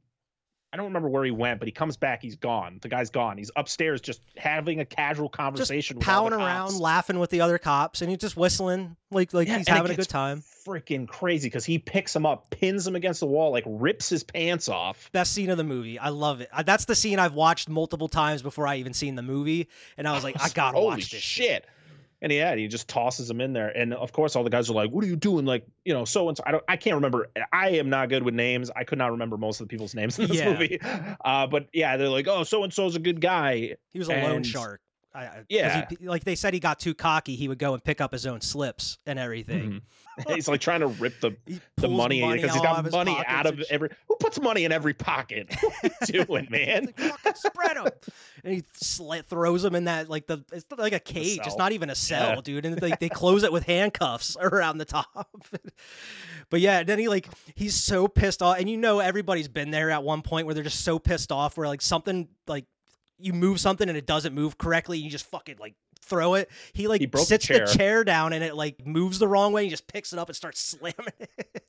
I 0.74 0.76
don't 0.76 0.88
remember 0.88 1.08
where 1.08 1.24
he 1.24 1.32
went, 1.32 1.60
but 1.60 1.68
he 1.68 1.72
comes 1.72 1.96
back. 1.96 2.22
He's 2.22 2.36
gone. 2.36 2.80
The 2.82 2.90
guy's 2.90 3.10
gone. 3.10 3.38
He's 3.38 3.50
upstairs, 3.56 4.02
just 4.02 4.22
having 4.36 4.82
a 4.82 4.86
casual 4.86 5.30
just 5.30 5.38
conversation. 5.38 5.98
the 5.98 6.04
pounding 6.04 6.40
around, 6.40 6.78
laughing 6.78 7.20
with 7.20 7.30
the 7.30 7.40
other 7.40 7.58
cops, 7.58 8.02
and 8.02 8.10
he's 8.10 8.20
just 8.20 8.36
whistling 8.36 8.98
like 9.10 9.34
like 9.34 9.48
Yeah, 9.48 9.60
he's 9.60 9.68
having 9.68 9.92
a 9.92 9.96
good 9.96 10.10
time. 10.10 10.44
Freaking 10.68 11.08
crazy 11.08 11.48
because 11.48 11.64
he 11.64 11.80
picks 11.80 12.14
him 12.14 12.26
up, 12.26 12.50
pins 12.50 12.86
him 12.86 12.98
against 12.98 13.22
the 13.22 13.28
wall, 13.28 13.52
like 13.52 13.64
rips 13.66 14.10
his 14.10 14.24
pants 14.26 14.68
off. 14.68 15.10
Best 15.14 15.32
scene 15.32 15.50
of 15.50 15.58
the 15.58 15.64
movie. 15.64 15.98
I 15.98 16.10
love 16.10 16.42
it. 16.42 16.50
That's 16.66 16.84
the 16.84 16.96
scene 16.96 17.18
I've 17.18 17.34
watched 17.34 17.70
multiple 17.70 18.10
times 18.10 18.42
before 18.42 18.68
I 18.68 18.76
even 18.76 18.94
seen 18.94 19.16
the 19.16 19.24
movie, 19.24 19.70
and 19.98 20.06
I 20.06 20.12
was 20.12 20.26
like, 20.26 20.36
I 20.40 20.50
gotta 20.50 20.80
watch 20.82 21.12
this 21.12 21.22
shit. 21.22 21.66
And 22.22 22.32
yeah, 22.32 22.56
he 22.56 22.68
just 22.68 22.88
tosses 22.88 23.30
him 23.30 23.40
in 23.42 23.54
there, 23.54 23.70
and 23.70 23.94
of 23.94 24.12
course, 24.12 24.36
all 24.36 24.44
the 24.44 24.50
guys 24.50 24.72
are 24.72 24.74
like, 24.74 24.90
"What 24.90 25.04
are 25.04 25.08
you 25.08 25.16
doing?" 25.16 25.46
Like, 25.46 25.68
you 25.86 25.94
know, 25.94 26.04
so 26.04 26.28
and 26.30 26.36
so. 26.36 26.44
I 26.48 26.52
don't, 26.52 26.64
I 26.68 26.76
can't 26.76 26.96
remember. 26.96 27.28
I 27.54 27.70
am 27.72 27.92
not 27.92 28.10
good 28.10 28.24
with 28.24 28.34
names. 28.34 28.72
I 28.76 28.86
could 28.86 28.98
not 28.98 29.12
remember 29.12 29.38
most 29.38 29.62
of 29.62 29.68
the 29.68 29.72
people's 29.72 29.94
names 29.94 30.18
in 30.18 30.28
this 30.28 30.38
Yeah. 30.38 30.52
movie. 30.54 30.80
Uh, 31.24 31.46
but 31.46 31.68
yeah, 31.74 31.96
they're 31.98 32.10
like, 32.10 32.28
"Oh, 32.28 32.44
so 32.44 32.64
and 32.64 32.74
so's 32.74 32.96
a 32.96 33.00
good 33.00 33.22
guy." 33.22 33.76
He 33.92 34.00
was 34.00 34.10
a 34.10 34.14
loan 34.14 34.38
And- 34.38 34.46
shark. 34.48 34.82
I, 35.14 35.44
Yeah. 35.50 35.86
he, 35.90 36.08
like 36.08 36.24
they 36.24 36.36
said, 36.36 36.54
he 36.54 36.60
got 36.60 36.80
too 36.80 36.94
cocky. 36.94 37.36
He 37.36 37.48
would 37.48 37.58
go 37.60 37.74
and 37.74 37.84
pick 37.84 38.02
up 38.02 38.12
his 38.12 38.26
own 38.28 38.42
slips 38.42 38.98
and 39.08 39.18
everything. 39.18 39.72
Mhm. 39.72 39.82
He's 40.28 40.48
like 40.48 40.62
trying 40.62 40.80
to 40.82 40.88
rip 40.88 41.20
the 41.22 41.36
the 41.78 41.88
money 41.88 42.22
because 42.22 42.54
he's 42.54 42.64
out 42.64 42.80
of 42.80 42.92
got 42.92 42.92
money 42.92 43.18
out 43.28 43.46
of 43.46 43.62
every. 43.70 43.90
Who 44.08 44.16
puts 44.16 44.40
money 44.40 44.66
in 44.66 44.72
every 44.72 44.94
pocket? 44.94 45.54
What 45.82 45.84
are 45.84 46.14
you 46.14 46.26
doing, 46.26 46.48
man? 46.50 46.94
Like, 47.24 47.38
spread 47.38 47.78
them. 47.78 47.88
and 48.44 48.54
he 48.54 48.64
throws 49.24 49.62
them 49.64 49.76
in 49.76 49.86
that 49.86 50.10
like 50.10 50.28
the 50.28 50.44
it's 50.52 50.66
like 50.78 50.94
a 50.94 51.00
cage. 51.00 51.40
It's 51.46 51.58
not 51.58 51.72
even 51.72 51.90
a 51.90 51.96
cell, 51.96 52.36
Yeah. 52.36 52.42
dude. 52.44 52.66
And 52.66 52.78
they, 52.78 52.94
they 53.00 53.10
close 53.10 53.44
it 53.44 53.52
with 53.52 53.64
handcuffs 53.66 54.36
around 54.40 54.80
the 54.80 54.86
top. 54.86 55.38
but 56.50 56.62
yeah, 56.62 56.84
then 56.84 57.00
he 57.00 57.08
like 57.08 57.28
he's 57.56 57.76
so 57.76 58.08
pissed 58.08 58.42
off, 58.42 58.58
and 58.60 58.70
you 58.70 58.78
know 58.78 59.00
everybody's 59.00 59.48
been 59.48 59.72
there 59.72 59.92
at 59.92 60.04
one 60.04 60.22
point 60.22 60.46
where 60.46 60.56
they're 60.56 60.64
just 60.64 60.84
so 60.84 60.98
pissed 61.00 61.32
off 61.32 61.58
where 61.58 61.68
like 61.68 61.82
something 61.82 62.28
like 62.48 62.66
you 63.20 63.34
move 63.34 63.60
something 63.60 63.88
and 63.90 63.98
it 63.98 64.06
doesn't 64.06 64.34
move 64.34 64.58
correctly, 64.58 64.98
you 64.98 65.10
just 65.10 65.26
fucking 65.26 65.58
like 65.60 65.76
throw 66.02 66.36
it. 66.36 66.50
He 66.74 66.88
like 66.88 67.02
He 67.02 67.08
broke 67.08 67.24
the 67.24 67.28
sits 67.28 67.46
chair. 67.46 67.66
the 67.66 67.74
chair 67.74 68.04
down 68.04 68.34
and 68.34 68.44
it 68.44 68.56
like 68.56 68.86
moves 68.86 69.20
the 69.20 69.28
wrong 69.28 69.54
way. 69.54 69.64
He 69.66 69.70
just 69.70 69.88
picks 69.88 70.14
it 70.14 70.20
up 70.20 70.30
and 70.30 70.36
starts 70.36 70.60
slamming 70.80 70.96
it. 71.20 71.64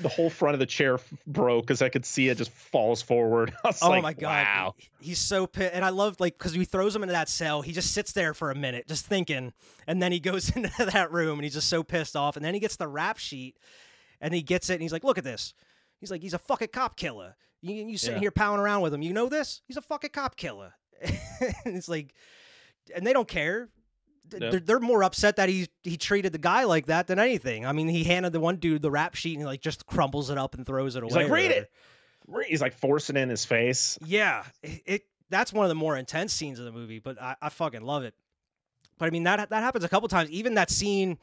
The 0.00 0.08
whole 0.08 0.30
front 0.30 0.54
of 0.54 0.60
the 0.60 0.66
chair 0.66 0.94
f- 0.94 1.12
broke 1.26 1.64
because 1.66 1.82
I 1.82 1.88
could 1.88 2.06
see 2.06 2.28
it 2.28 2.38
just 2.38 2.52
falls 2.52 3.02
forward. 3.02 3.52
I 3.64 3.68
was 3.68 3.82
Oh 3.82 3.88
like, 3.88 4.02
my 4.02 4.12
god, 4.12 4.44
Wow. 4.46 4.74
He's 5.00 5.18
so 5.18 5.46
pissed, 5.48 5.74
and 5.74 5.84
I 5.84 5.88
love 5.88 6.20
like 6.20 6.38
because 6.38 6.52
he 6.52 6.64
throws 6.64 6.94
him 6.94 7.02
into 7.02 7.12
that 7.14 7.28
cell. 7.28 7.62
He 7.62 7.72
just 7.72 7.92
sits 7.92 8.12
there 8.12 8.32
for 8.32 8.50
a 8.52 8.54
minute, 8.54 8.86
just 8.86 9.06
thinking, 9.06 9.52
and 9.88 10.00
then 10.00 10.12
he 10.12 10.20
goes 10.20 10.50
into 10.56 10.70
that 10.92 11.10
room, 11.10 11.38
and 11.38 11.42
he's 11.44 11.54
just 11.54 11.68
so 11.68 11.82
pissed 11.82 12.14
off. 12.14 12.36
And 12.36 12.44
then 12.44 12.54
he 12.54 12.60
gets 12.60 12.76
the 12.76 12.86
rap 12.86 13.18
sheet, 13.18 13.56
and 14.20 14.32
he 14.32 14.40
gets 14.42 14.70
it, 14.70 14.74
and 14.74 14.82
he's 14.82 14.92
like, 14.92 15.02
"Look 15.04 15.18
at 15.18 15.24
this." 15.24 15.52
He's 15.98 16.12
like, 16.12 16.22
"He's 16.22 16.34
a 16.34 16.38
fucking 16.38 16.68
cop 16.68 16.96
killer." 16.96 17.34
You 17.60 17.74
you 17.74 17.98
sitting 17.98 18.16
Yeah. 18.16 18.20
here 18.20 18.30
pounding 18.30 18.60
around 18.64 18.82
with 18.82 18.94
him. 18.94 19.02
You 19.02 19.12
know 19.12 19.28
this? 19.28 19.62
He's 19.66 19.76
a 19.76 19.82
fucking 19.82 20.10
cop 20.10 20.36
killer. 20.36 20.74
and 21.02 21.76
it's 21.76 21.88
like, 21.88 22.14
and 22.94 23.06
they 23.06 23.12
don't 23.12 23.28
care. 23.28 23.68
They're, 24.30 24.60
they're 24.60 24.80
more 24.80 25.02
upset 25.04 25.36
that 25.36 25.48
he 25.48 25.68
he 25.82 25.96
treated 25.96 26.32
the 26.32 26.38
guy 26.38 26.64
like 26.64 26.86
that 26.86 27.06
than 27.06 27.18
anything. 27.18 27.64
I 27.64 27.72
mean, 27.72 27.88
he 27.88 28.04
handed 28.04 28.32
the 28.32 28.40
one 28.40 28.56
dude 28.56 28.82
the 28.82 28.90
rap 28.90 29.14
sheet 29.14 29.32
and 29.34 29.40
he 29.42 29.46
like 29.46 29.62
just 29.62 29.86
crumbles 29.86 30.28
it 30.28 30.36
up 30.36 30.54
and 30.54 30.66
throws 30.66 30.96
it 30.96 31.02
away. 31.02 31.24
Like, 31.24 31.30
read 31.30 31.50
it. 31.50 31.70
He's 32.46 32.60
like 32.60 32.74
forcing 32.74 33.16
it 33.16 33.20
in 33.20 33.30
his 33.30 33.46
face. 33.46 33.98
Yeah, 34.04 34.44
it, 34.62 34.82
it 34.84 35.02
that's 35.30 35.50
one 35.52 35.64
of 35.64 35.70
the 35.70 35.74
more 35.74 35.96
intense 35.96 36.34
scenes 36.34 36.58
of 36.58 36.66
the 36.66 36.72
movie, 36.72 36.98
but 36.98 37.20
I, 37.20 37.36
I 37.40 37.48
fucking 37.48 37.80
love 37.80 38.02
it. 38.04 38.14
But 38.98 39.06
I 39.06 39.10
mean 39.10 39.22
that 39.22 39.48
that 39.48 39.62
happens 39.62 39.84
a 39.84 39.88
couple 39.88 40.08
times. 40.08 40.28
Even 40.30 40.54
that 40.54 40.70
scene 40.70 41.16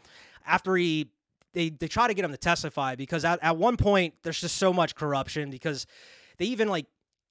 after 0.48 0.76
he 0.76 1.10
they 1.54 1.70
they 1.70 1.88
try 1.88 2.08
to 2.08 2.14
get 2.16 2.26
him 2.26 2.32
to 2.32 2.38
testify 2.38 2.96
because 2.96 3.24
at, 3.24 3.38
at 3.44 3.56
one 3.58 3.78
point 3.78 4.16
there's 4.24 4.42
just 4.42 4.58
so 4.58 4.74
much 4.74 4.96
corruption 4.96 5.52
because 5.52 5.86
they 6.38 6.46
even 6.46 6.68
like 6.68 6.86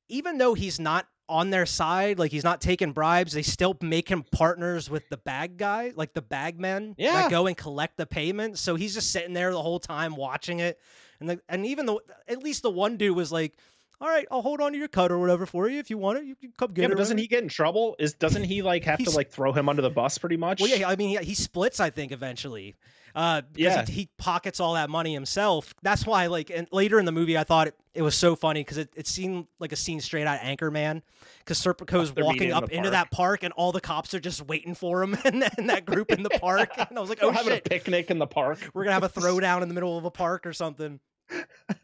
even 0.08 0.38
though 0.38 0.54
he's 0.54 0.78
not 0.78 1.06
on 1.28 1.48
their 1.48 1.64
side, 1.64 2.18
like 2.18 2.30
he's 2.30 2.44
not 2.44 2.60
taking 2.60 2.92
bribes, 2.92 3.32
they 3.32 3.42
still 3.42 3.76
make 3.80 4.08
him 4.08 4.22
partners 4.30 4.90
with 4.90 5.08
the 5.08 5.16
bag 5.16 5.56
guy, 5.56 5.92
like 5.96 6.12
the 6.12 6.20
bag 6.20 6.60
men 6.60 6.94
Yeah. 6.98 7.14
that 7.22 7.30
go 7.30 7.46
and 7.46 7.56
collect 7.56 7.96
the 7.96 8.04
payments. 8.06 8.60
So 8.60 8.74
he's 8.76 8.92
just 8.92 9.10
sitting 9.10 9.32
there 9.32 9.50
the 9.50 9.62
whole 9.62 9.80
time 9.80 10.16
watching 10.16 10.60
it. 10.60 10.78
And 11.20 11.30
the, 11.30 11.40
and 11.48 11.64
even 11.64 11.86
though 11.86 12.02
at 12.28 12.42
least 12.42 12.62
the 12.62 12.70
one 12.70 12.98
dude 12.98 13.16
was 13.16 13.32
like, 13.32 13.54
all 14.00 14.08
right, 14.08 14.26
I'll 14.30 14.42
hold 14.42 14.60
on 14.60 14.72
to 14.72 14.78
your 14.78 14.88
cut 14.88 15.10
or 15.12 15.18
whatever 15.18 15.46
for 15.46 15.68
you 15.68 15.78
if 15.78 15.90
you 15.90 15.98
want 15.98 16.18
it. 16.18 16.24
You 16.24 16.34
can 16.34 16.52
come 16.58 16.72
get 16.72 16.82
yeah, 16.82 16.86
it. 16.86 16.88
but 16.90 16.98
doesn't 16.98 17.16
whatever." 17.16 17.22
he 17.22 17.28
get 17.28 17.42
in 17.42 17.48
trouble? 17.48 17.96
Is 17.98 18.14
doesn't 18.14 18.44
he 18.44 18.62
like 18.62 18.84
have 18.86 18.98
to 19.02 19.10
like 19.10 19.30
throw 19.30 19.52
him 19.52 19.68
under 19.68 19.82
the 19.82 19.90
bus 19.90 20.18
pretty 20.18 20.36
much? 20.36 20.60
Well, 20.60 20.70
yeah, 20.70 20.88
I 20.88 20.96
mean, 20.96 21.18
he, 21.18 21.24
he 21.24 21.34
splits, 21.34 21.80
I 21.80 21.90
think, 21.90 22.12
eventually. 22.12 22.76
Uh, 23.14 23.42
because 23.52 23.74
Yeah. 23.76 23.84
he, 23.86 23.92
he 23.92 24.08
pockets 24.18 24.58
all 24.58 24.74
that 24.74 24.90
money 24.90 25.14
himself. 25.14 25.72
That's 25.82 26.04
why, 26.04 26.26
like, 26.26 26.50
and 26.50 26.66
later 26.72 26.98
in 26.98 27.04
the 27.04 27.12
movie, 27.12 27.38
I 27.38 27.44
thought 27.44 27.68
it, 27.68 27.76
it 27.94 28.02
was 28.02 28.16
so 28.16 28.34
funny 28.34 28.60
because 28.60 28.76
it, 28.76 28.90
it 28.96 29.06
seemed 29.06 29.46
like 29.60 29.70
a 29.70 29.76
scene 29.76 30.00
straight 30.00 30.26
out 30.26 30.42
of 30.42 30.46
Anchorman. 30.46 31.02
Because 31.38 31.60
Serpico's 31.62 32.12
They're 32.12 32.24
walking 32.24 32.52
up 32.52 32.68
the 32.68 32.76
into 32.76 32.90
that 32.90 33.12
park, 33.12 33.44
and 33.44 33.52
all 33.52 33.70
the 33.70 33.80
cops 33.80 34.14
are 34.14 34.20
just 34.20 34.42
waiting 34.48 34.74
for 34.74 35.00
him 35.00 35.16
and 35.24 35.42
that, 35.42 35.56
and 35.58 35.70
that 35.70 35.86
group 35.86 36.10
in 36.10 36.24
the 36.24 36.30
park. 36.40 36.70
And 36.76 36.98
I 36.98 37.00
was 37.00 37.08
like, 37.08 37.20
oh 37.22 37.30
having 37.30 37.52
shit, 37.52 37.66
a 37.66 37.68
picnic 37.68 38.10
in 38.10 38.18
the 38.18 38.26
park. 38.26 38.58
we're 38.74 38.82
gonna 38.82 38.94
have 38.94 39.04
a 39.04 39.08
throwdown 39.08 39.62
in 39.62 39.68
the 39.68 39.74
middle 39.74 39.96
of 39.96 40.04
a 40.04 40.10
park 40.10 40.44
or 40.44 40.52
something. 40.52 40.98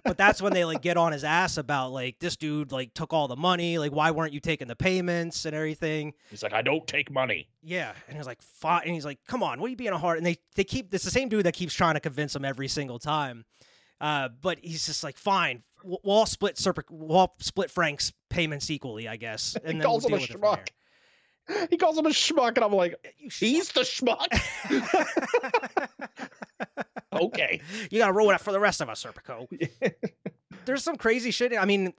But 0.05 0.17
that's 0.17 0.43
when 0.43 0.53
they 0.53 0.65
like 0.65 0.83
get 0.83 0.97
on 0.97 1.13
his 1.13 1.25
ass 1.25 1.57
about 1.57 1.93
like 1.93 2.19
this 2.19 2.37
dude 2.37 2.73
like 2.73 2.93
took 2.95 3.13
all 3.13 3.29
the 3.29 3.37
money, 3.37 3.79
like 3.79 3.93
why 3.93 4.11
weren't 4.11 4.33
you 4.33 4.41
taking 4.41 4.69
the 4.69 4.77
payments 4.77 5.45
and 5.45 5.55
everything. 5.55 6.13
He's 6.31 6.43
like, 6.43 6.53
I 6.53 6.63
don't 6.63 6.87
take 6.87 7.11
money. 7.11 7.49
Yeah, 7.63 7.93
and 8.09 8.17
he's 8.17 8.27
like, 8.27 8.43
fine. 8.43 8.83
And 8.85 8.95
he's 8.95 9.05
like, 9.05 9.19
come 9.27 9.43
on, 9.43 9.61
what 9.61 9.67
are 9.67 9.71
you 9.71 9.77
being 9.77 9.93
a 9.93 9.99
hard? 9.99 10.19
And 10.19 10.27
they 10.27 10.37
they 10.57 10.65
keep 10.65 10.93
it's 10.93 11.05
the 11.05 11.11
same 11.11 11.29
dude 11.29 11.47
that 11.47 11.55
keeps 11.55 11.75
trying 11.75 11.95
to 11.95 12.01
convince 12.01 12.35
him 12.35 12.45
every 12.45 12.69
single 12.69 12.99
time. 12.99 13.45
Uh, 14.01 14.29
but 14.41 14.59
he's 14.63 14.87
just 14.87 15.05
like, 15.05 15.19
fine, 15.19 15.63
we'll, 15.85 16.01
we'll 16.03 16.17
all 16.17 16.27
split 16.27 16.57
Serpic, 16.59 16.87
we'll 16.91 17.17
all 17.17 17.35
split 17.39 17.71
Frank's 17.71 18.13
payments 18.31 18.71
equally, 18.71 19.07
I 19.09 19.17
guess. 19.17 19.57
And 19.65 19.75
he 19.75 19.79
then 19.79 19.87
calls 19.87 20.05
we'll 20.05 20.19
him 20.19 20.25
a 20.25 20.27
deal 20.27 20.37
with 20.37 20.37
it 20.37 20.41
from 20.41 20.59
schmuck. 20.59 20.69
He 21.71 21.77
calls 21.77 21.99
him 21.99 22.07
a 22.07 22.11
schmuck, 22.11 22.57
and 22.57 22.65
I'm 22.65 22.73
like, 22.73 22.95
he's 23.17 23.73
the 23.73 23.81
schmuck. 23.81 24.27
okay. 27.13 27.61
you 27.91 27.99
gotta 27.99 28.13
ruin 28.13 28.31
it 28.31 28.35
up 28.35 28.41
for 28.41 28.53
the 28.53 28.61
rest 28.61 28.81
of 28.81 28.89
us, 28.89 29.05
Serpico. 29.05 29.47
There's 30.65 30.83
some 30.83 30.97
crazy 30.97 31.31
shit. 31.31 31.53
I 31.59 31.65
mean, 31.65 31.93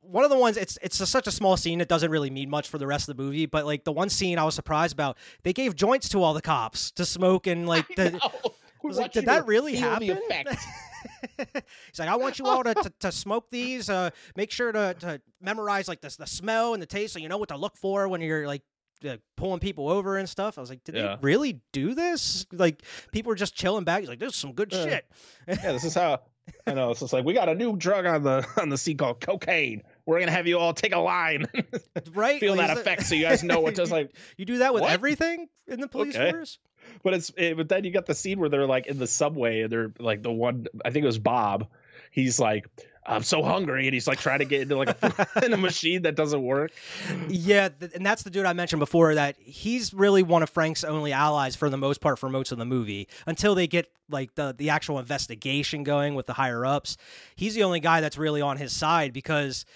one 0.00 0.24
of 0.24 0.30
the 0.30 0.38
ones 0.38 0.56
it's 0.56 0.78
it's 0.82 1.00
a, 1.00 1.06
such 1.06 1.26
a 1.26 1.30
small 1.30 1.56
scene 1.56 1.80
it 1.80 1.88
doesn't 1.88 2.10
really 2.10 2.30
mean 2.30 2.50
much 2.50 2.68
for 2.68 2.78
the 2.78 2.86
rest 2.86 3.08
of 3.08 3.16
the 3.16 3.22
movie. 3.22 3.46
But 3.46 3.66
like 3.66 3.84
the 3.84 3.92
one 3.92 4.08
scene 4.08 4.38
I 4.38 4.44
was 4.44 4.54
surprised 4.54 4.92
about, 4.92 5.18
they 5.42 5.52
gave 5.52 5.74
joints 5.74 6.08
to 6.10 6.22
all 6.22 6.34
the 6.34 6.42
cops 6.42 6.90
to 6.92 7.04
smoke 7.04 7.46
and 7.46 7.66
like 7.66 7.86
the, 7.96 8.10
know. 8.10 8.54
We 8.82 8.88
was 8.88 8.98
like, 8.98 9.12
did 9.12 9.26
that 9.26 9.46
really 9.46 9.76
happen? 9.76 10.18
He's 11.38 11.98
like, 11.98 12.08
I 12.08 12.16
want 12.16 12.38
you 12.38 12.46
all 12.46 12.62
to, 12.64 12.74
to, 12.74 12.92
to 13.00 13.12
smoke 13.12 13.46
these. 13.50 13.88
Uh, 13.88 14.10
make 14.36 14.50
sure 14.50 14.72
to, 14.72 14.94
to 15.00 15.22
memorize 15.40 15.88
like 15.88 16.02
the, 16.02 16.14
the 16.18 16.26
smell 16.26 16.74
and 16.74 16.82
the 16.82 16.86
taste, 16.86 17.14
so 17.14 17.18
you 17.18 17.30
know 17.30 17.38
what 17.38 17.48
to 17.48 17.56
look 17.56 17.78
for 17.78 18.08
when 18.08 18.20
you're 18.20 18.46
like 18.46 18.62
uh, 19.06 19.16
pulling 19.36 19.60
people 19.60 19.88
over 19.88 20.16
and 20.18 20.28
stuff. 20.28 20.58
I 20.58 20.60
was 20.60 20.70
like, 20.70 20.84
did 20.84 20.94
Yeah. 20.94 21.16
they 21.16 21.16
really 21.22 21.60
do 21.72 21.94
this? 21.94 22.46
Like 22.52 22.82
people 23.12 23.30
were 23.30 23.34
just 23.36 23.54
chilling 23.54 23.84
back. 23.84 24.00
He's 24.00 24.08
like, 24.08 24.18
this 24.18 24.32
is 24.34 24.38
some 24.38 24.52
good 24.52 24.72
Yeah. 24.72 24.84
shit. 24.84 25.06
yeah, 25.48 25.72
this 25.72 25.84
is 25.84 25.94
how 25.94 26.20
I 26.66 26.74
know. 26.74 26.90
It's 26.90 27.00
just 27.00 27.12
like 27.12 27.24
we 27.24 27.32
got 27.32 27.48
a 27.48 27.54
new 27.54 27.76
drug 27.76 28.04
on 28.06 28.22
the 28.22 28.46
on 28.60 28.68
the 28.68 28.76
scene 28.78 28.96
called 28.96 29.20
cocaine. 29.20 29.82
We're 30.06 30.20
gonna 30.20 30.32
have 30.32 30.46
you 30.46 30.58
all 30.58 30.74
take 30.74 30.92
a 30.94 30.98
line, 30.98 31.46
right? 32.14 32.38
feel 32.40 32.54
Like, 32.54 32.66
that 32.68 32.74
is 32.76 32.80
effect, 32.80 33.02
so 33.06 33.14
you 33.14 33.22
guys 33.22 33.42
know 33.42 33.60
what. 33.60 33.74
Just 33.74 33.90
like, 33.92 34.14
you 34.36 34.44
do 34.44 34.58
that 34.58 34.74
with 34.74 34.82
What? 34.82 34.92
everything 34.92 35.48
in 35.66 35.80
the 35.80 35.88
police 35.88 36.14
Okay. 36.14 36.30
force. 36.32 36.58
but 37.02 37.14
it's 37.14 37.30
it, 37.38 37.56
but 37.56 37.68
then 37.70 37.84
you 37.84 37.90
got 37.90 38.04
the 38.04 38.14
scene 38.14 38.38
where 38.38 38.50
they're 38.50 38.66
like 38.66 38.86
in 38.86 38.98
the 38.98 39.06
subway 39.06 39.62
and 39.62 39.72
they're 39.72 39.92
like 39.98 40.22
the 40.22 40.30
one 40.32 40.66
I 40.84 40.90
think 40.90 41.04
it 41.04 41.06
was 41.06 41.18
Bob. 41.18 41.68
He's 42.14 42.38
like, 42.38 42.68
I'm 43.06 43.24
so 43.24 43.42
hungry, 43.42 43.86
and 43.86 43.92
he's 43.92 44.06
like 44.06 44.18
trying 44.18 44.38
to 44.38 44.44
get 44.44 44.62
into 44.62 44.76
like 44.76 44.96
a 45.02 45.28
in 45.44 45.52
a 45.52 45.56
machine 45.56 46.02
that 46.02 46.14
doesn't 46.14 46.42
work. 46.42 46.70
Yeah, 47.28 47.68
th- 47.68 47.92
and 47.94 48.06
that's 48.06 48.22
the 48.22 48.30
dude 48.30 48.46
I 48.46 48.52
mentioned 48.52 48.80
before. 48.80 49.14
That 49.14 49.36
he's 49.38 49.92
really 49.92 50.22
one 50.22 50.42
of 50.42 50.48
Frank's 50.48 50.84
only 50.84 51.12
allies 51.12 51.56
for 51.56 51.68
the 51.68 51.76
most 51.76 52.00
part 52.00 52.18
for 52.18 52.28
most 52.28 52.52
of 52.52 52.58
the 52.58 52.64
movie 52.64 53.08
until 53.26 53.54
they 53.54 53.66
get 53.66 53.90
like 54.08 54.34
the 54.36 54.54
the 54.56 54.70
actual 54.70 54.98
investigation 54.98 55.82
going 55.82 56.14
with 56.14 56.26
the 56.26 56.34
higher 56.34 56.64
ups. 56.64 56.96
He's 57.36 57.54
the 57.54 57.64
only 57.64 57.80
guy 57.80 58.00
that's 58.00 58.16
really 58.16 58.40
on 58.40 58.56
his 58.56 58.72
side 58.72 59.12
because 59.12 59.66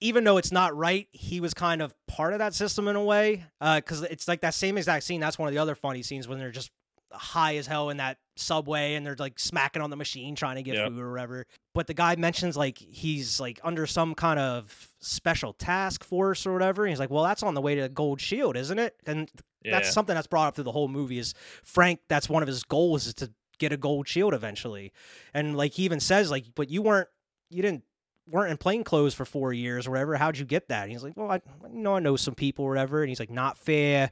even 0.00 0.24
though 0.24 0.36
it's 0.36 0.52
not 0.52 0.76
right, 0.76 1.08
he 1.12 1.40
was 1.40 1.54
kind 1.54 1.82
of 1.82 1.94
part 2.06 2.32
of 2.32 2.38
that 2.38 2.54
system 2.54 2.88
in 2.88 2.96
a 2.96 3.02
way. 3.02 3.44
Uh, 3.60 3.76
because 3.76 4.02
it's 4.02 4.28
like 4.28 4.40
that 4.40 4.54
same 4.54 4.78
exact 4.78 5.04
scene. 5.04 5.20
That's 5.20 5.38
one 5.38 5.48
of 5.48 5.54
the 5.54 5.60
other 5.60 5.74
funny 5.74 6.02
scenes 6.02 6.28
when 6.28 6.38
they're 6.38 6.50
just 6.50 6.70
high 7.12 7.56
as 7.56 7.66
hell 7.66 7.90
in 7.90 7.98
that 7.98 8.18
subway 8.36 8.94
and 8.94 9.06
they're 9.06 9.16
like 9.18 9.38
smacking 9.38 9.80
on 9.82 9.90
the 9.90 9.96
machine 9.96 10.34
trying 10.34 10.56
to 10.56 10.62
get 10.62 10.74
Yep. 10.74 10.88
food 10.88 11.00
or 11.00 11.10
whatever. 11.12 11.46
But 11.74 11.86
the 11.86 11.94
guy 11.94 12.16
mentions 12.16 12.56
like 12.56 12.78
he's 12.78 13.38
like 13.40 13.60
under 13.64 13.86
some 13.86 14.14
kind 14.14 14.38
of 14.40 14.88
special 15.00 15.52
task 15.52 16.02
force 16.04 16.46
or 16.46 16.52
whatever. 16.52 16.84
And 16.84 16.90
he's 16.90 16.98
like, 17.00 17.10
well, 17.10 17.24
that's 17.24 17.42
on 17.42 17.54
the 17.54 17.60
way 17.60 17.74
to 17.74 17.82
the 17.82 17.88
Gold 17.88 18.20
Shield, 18.20 18.56
isn't 18.56 18.78
it? 18.78 18.96
And 19.06 19.30
that's 19.64 19.88
Yeah. 19.88 19.92
something 19.92 20.14
that's 20.14 20.26
brought 20.26 20.48
up 20.48 20.54
through 20.56 20.64
the 20.64 20.72
whole 20.72 20.88
movie 20.88 21.18
is 21.18 21.34
Frank. 21.62 22.00
That's 22.08 22.28
one 22.28 22.42
of 22.42 22.46
his 22.48 22.62
goals 22.64 23.06
is 23.06 23.14
to 23.14 23.32
get 23.58 23.72
a 23.72 23.76
gold 23.76 24.08
shield 24.08 24.34
eventually. 24.34 24.92
And 25.32 25.56
like 25.56 25.72
he 25.74 25.84
even 25.84 26.00
says 26.00 26.30
like, 26.30 26.44
but 26.54 26.68
you 26.70 26.82
weren't, 26.82 27.08
you 27.50 27.62
didn't 27.62 27.84
weren't 28.26 28.50
in 28.50 28.56
plain 28.56 28.82
clothes 28.84 29.12
for 29.14 29.24
four 29.26 29.52
years 29.52 29.86
or 29.86 29.90
whatever. 29.90 30.16
How'd 30.16 30.38
you 30.38 30.44
get 30.46 30.68
that? 30.68 30.82
And 30.84 30.90
he's 30.92 31.02
like, 31.04 31.14
well, 31.16 31.30
I 31.30 31.40
you 31.70 31.78
know 31.78 31.96
I 31.96 32.00
know 32.00 32.16
some 32.16 32.34
people 32.34 32.64
or 32.64 32.70
whatever. 32.70 33.02
And 33.02 33.08
he's 33.10 33.20
like, 33.20 33.30
not 33.30 33.58
fair. 33.58 34.10